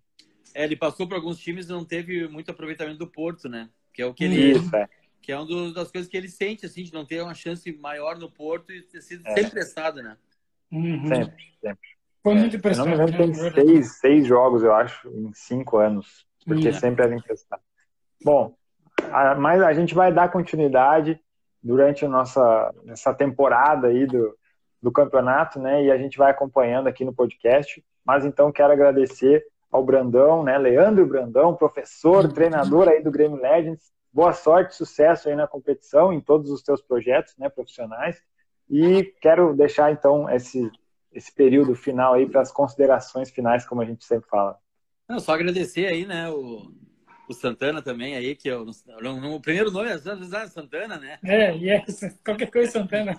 É, 0.54 0.64
ele 0.64 0.76
passou 0.76 1.08
por 1.08 1.16
alguns 1.16 1.38
times 1.38 1.66
e 1.66 1.72
não 1.72 1.84
teve 1.84 2.28
muito 2.28 2.50
aproveitamento 2.50 2.98
do 2.98 3.06
Porto, 3.06 3.48
né? 3.48 3.68
Que 3.92 4.02
é 4.02 4.06
o 4.06 4.14
que 4.14 4.24
ele. 4.24 4.52
Isso, 4.52 4.74
é. 4.74 4.88
Que 5.24 5.32
é 5.32 5.38
uma 5.38 5.72
das 5.72 5.90
coisas 5.90 6.10
que 6.10 6.16
ele 6.16 6.28
sente, 6.28 6.66
assim, 6.66 6.82
de 6.82 6.92
não 6.92 7.06
ter 7.06 7.22
uma 7.22 7.32
chance 7.32 7.72
maior 7.78 8.18
no 8.18 8.30
Porto 8.30 8.70
e 8.70 8.82
ter 8.82 9.00
sido 9.00 9.26
é. 9.26 9.30
sempre 9.30 9.46
emprestado, 9.46 10.02
né? 10.02 10.18
Uhum. 10.70 11.06
Sempre, 11.08 11.44
sempre. 11.62 11.88
Foi 12.22 12.34
muito 12.34 12.56
emprestado. 12.56 12.86
não 12.90 12.92
me 12.92 13.04
lembro, 13.04 13.16
tem 13.16 13.32
seis, 13.32 13.98
seis 13.98 14.26
jogos, 14.26 14.62
eu 14.62 14.74
acho, 14.74 15.08
em 15.08 15.32
cinco 15.32 15.78
anos. 15.78 16.26
Porque 16.44 16.68
uhum. 16.68 16.74
sempre 16.74 17.04
era 17.04 17.14
emprestado. 17.14 17.62
Bom, 18.22 18.54
a, 19.10 19.34
mas 19.34 19.62
a 19.62 19.72
gente 19.72 19.94
vai 19.94 20.12
dar 20.12 20.30
continuidade 20.30 21.18
durante 21.62 22.04
a 22.04 22.08
nossa 22.08 22.74
essa 22.88 23.14
temporada 23.14 23.86
aí 23.86 24.06
do, 24.06 24.36
do 24.82 24.92
campeonato, 24.92 25.58
né? 25.58 25.84
E 25.84 25.90
a 25.90 25.96
gente 25.96 26.18
vai 26.18 26.30
acompanhando 26.30 26.86
aqui 26.86 27.02
no 27.02 27.14
podcast. 27.14 27.82
Mas 28.04 28.26
então 28.26 28.52
quero 28.52 28.74
agradecer 28.74 29.42
ao 29.72 29.82
Brandão, 29.82 30.42
né? 30.42 30.58
Leandro 30.58 31.06
Brandão, 31.06 31.56
professor, 31.56 32.30
treinador 32.30 32.88
aí 32.88 33.02
do 33.02 33.10
Grêmio 33.10 33.40
Legends. 33.40 33.90
Boa 34.14 34.32
sorte, 34.32 34.76
sucesso 34.76 35.28
aí 35.28 35.34
na 35.34 35.48
competição, 35.48 36.12
em 36.12 36.20
todos 36.20 36.48
os 36.48 36.62
teus 36.62 36.80
projetos, 36.80 37.36
né, 37.36 37.48
profissionais. 37.48 38.22
E 38.70 39.12
quero 39.20 39.56
deixar 39.56 39.90
então 39.90 40.30
esse 40.30 40.70
esse 41.12 41.32
período 41.32 41.74
final 41.74 42.14
aí 42.14 42.24
para 42.24 42.40
as 42.40 42.52
considerações 42.52 43.30
finais, 43.30 43.66
como 43.66 43.82
a 43.82 43.84
gente 43.84 44.04
sempre 44.04 44.28
fala. 44.28 44.56
Não, 45.08 45.18
só 45.18 45.32
agradecer 45.32 45.86
aí, 45.86 46.06
né, 46.06 46.30
o, 46.30 46.72
o 47.28 47.34
Santana 47.34 47.82
também 47.82 48.14
aí, 48.14 48.36
que 48.36 48.48
eu, 48.48 48.64
o 48.64 49.40
primeiro 49.40 49.72
nome 49.72 49.90
é 49.90 49.98
Santana, 50.46 50.96
né? 50.96 51.18
É, 51.24 51.52
yes, 51.52 52.16
qualquer 52.24 52.50
coisa 52.52 52.70
Santana. 52.70 53.18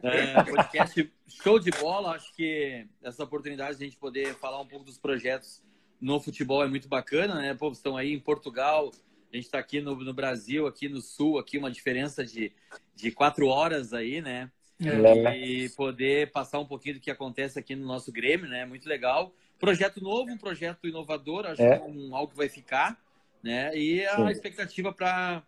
É, 0.00 0.44
podcast 0.44 1.12
show 1.26 1.58
de 1.58 1.72
bola, 1.72 2.12
acho 2.12 2.32
que 2.36 2.86
essa 3.02 3.24
oportunidade 3.24 3.78
de 3.78 3.84
a 3.84 3.86
gente 3.86 3.98
poder 3.98 4.34
falar 4.36 4.60
um 4.60 4.66
pouco 4.66 4.84
dos 4.84 4.96
projetos 4.96 5.60
no 6.00 6.20
futebol 6.20 6.62
é 6.62 6.68
muito 6.68 6.88
bacana, 6.88 7.34
né? 7.34 7.52
Pô, 7.54 7.70
estão 7.70 7.96
aí 7.96 8.12
em 8.12 8.20
Portugal, 8.20 8.90
a 9.32 9.36
gente 9.36 9.46
está 9.46 9.58
aqui 9.58 9.80
no, 9.80 9.94
no, 9.96 10.12
Brasil, 10.12 10.66
aqui 10.66 10.88
no 10.88 11.00
Sul, 11.00 11.38
aqui 11.38 11.58
uma 11.58 11.70
diferença 11.70 12.24
de, 12.24 12.52
de 12.94 13.10
quatro 13.10 13.46
horas 13.46 13.92
aí, 13.92 14.20
né? 14.20 14.50
É. 14.82 15.36
E 15.36 15.68
poder 15.70 16.30
passar 16.30 16.58
um 16.58 16.64
pouquinho 16.64 16.94
do 16.94 17.00
que 17.00 17.10
acontece 17.10 17.58
aqui 17.58 17.76
no 17.76 17.86
nosso 17.86 18.10
Grêmio, 18.10 18.48
né? 18.48 18.64
Muito 18.64 18.88
legal. 18.88 19.34
Projeto 19.58 20.00
novo, 20.02 20.30
um 20.30 20.38
projeto 20.38 20.88
inovador, 20.88 21.46
acho 21.46 21.62
é. 21.62 21.78
que 21.78 21.84
é 21.84 21.86
um, 21.86 22.16
algo 22.16 22.32
que 22.32 22.36
vai 22.38 22.48
ficar 22.48 22.98
né? 23.42 23.76
E 23.76 24.04
a 24.06 24.16
Sim. 24.16 24.28
expectativa 24.28 24.92
para 24.92 25.42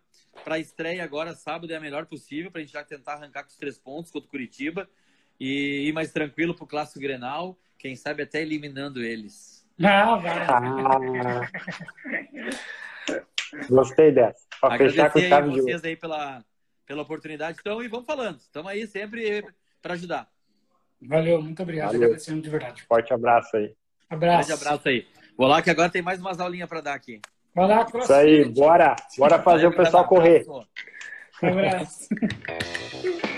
a 0.45 0.59
estreia 0.59 1.03
agora, 1.03 1.33
sábado, 1.33 1.71
é 1.71 1.75
a 1.75 1.79
melhor 1.79 2.05
possível, 2.05 2.51
para 2.51 2.59
a 2.59 2.63
gente 2.63 2.73
já 2.73 2.83
tentar 2.83 3.13
arrancar 3.13 3.43
com 3.43 3.49
os 3.49 3.55
três 3.55 3.77
pontos 3.77 4.11
contra 4.11 4.27
o 4.27 4.31
Curitiba 4.31 4.89
e 5.39 5.87
ir 5.87 5.93
mais 5.93 6.11
tranquilo 6.11 6.53
para 6.53 6.63
o 6.63 6.67
Clássico 6.67 6.99
Grenal, 6.99 7.57
quem 7.77 7.95
sabe 7.95 8.23
até 8.23 8.41
eliminando 8.41 9.03
eles. 9.03 9.65
Não, 9.77 10.21
vai. 10.21 10.47
Ah. 10.47 11.49
Gostei 13.69 14.11
dessa. 14.11 14.45
Para 14.59 14.77
fechar 14.77 15.11
com 15.11 15.19
chave 15.19 15.51
de 15.51 15.61
vocês 15.61 15.83
aí 15.83 15.95
pela, 15.95 16.43
pela 16.85 17.01
oportunidade. 17.01 17.57
Então, 17.59 17.81
e 17.81 17.87
vamos 17.87 18.05
falando. 18.05 18.37
Estamos 18.39 18.71
aí 18.71 18.87
sempre 18.87 19.45
para 19.81 19.93
ajudar. 19.93 20.27
Valeu, 21.01 21.41
muito 21.41 21.61
obrigado. 21.61 21.87
Valeu. 21.87 22.03
Agradecendo 22.03 22.41
de 22.41 22.49
verdade. 22.49 22.83
Forte 22.83 23.13
abraço 23.13 23.57
aí. 23.57 23.73
Abraço. 24.09 24.47
Grande 24.47 24.63
abraço 24.63 24.89
aí. 24.89 25.07
Vou 25.37 25.47
lá 25.47 25.61
que 25.61 25.69
agora 25.69 25.89
tem 25.89 26.01
mais 26.01 26.19
umas 26.19 26.39
aulinhas 26.39 26.69
para 26.69 26.81
dar 26.81 26.93
aqui. 26.93 27.19
Vai 27.55 27.67
lá, 27.67 27.87
Isso 27.95 28.13
aí, 28.13 28.45
bora. 28.45 28.95
Bora 29.17 29.41
fazer 29.41 29.67
o 29.67 29.75
pessoal 29.75 30.07
correr. 30.07 30.45
Um 31.41 31.47
abraço. 31.49 32.07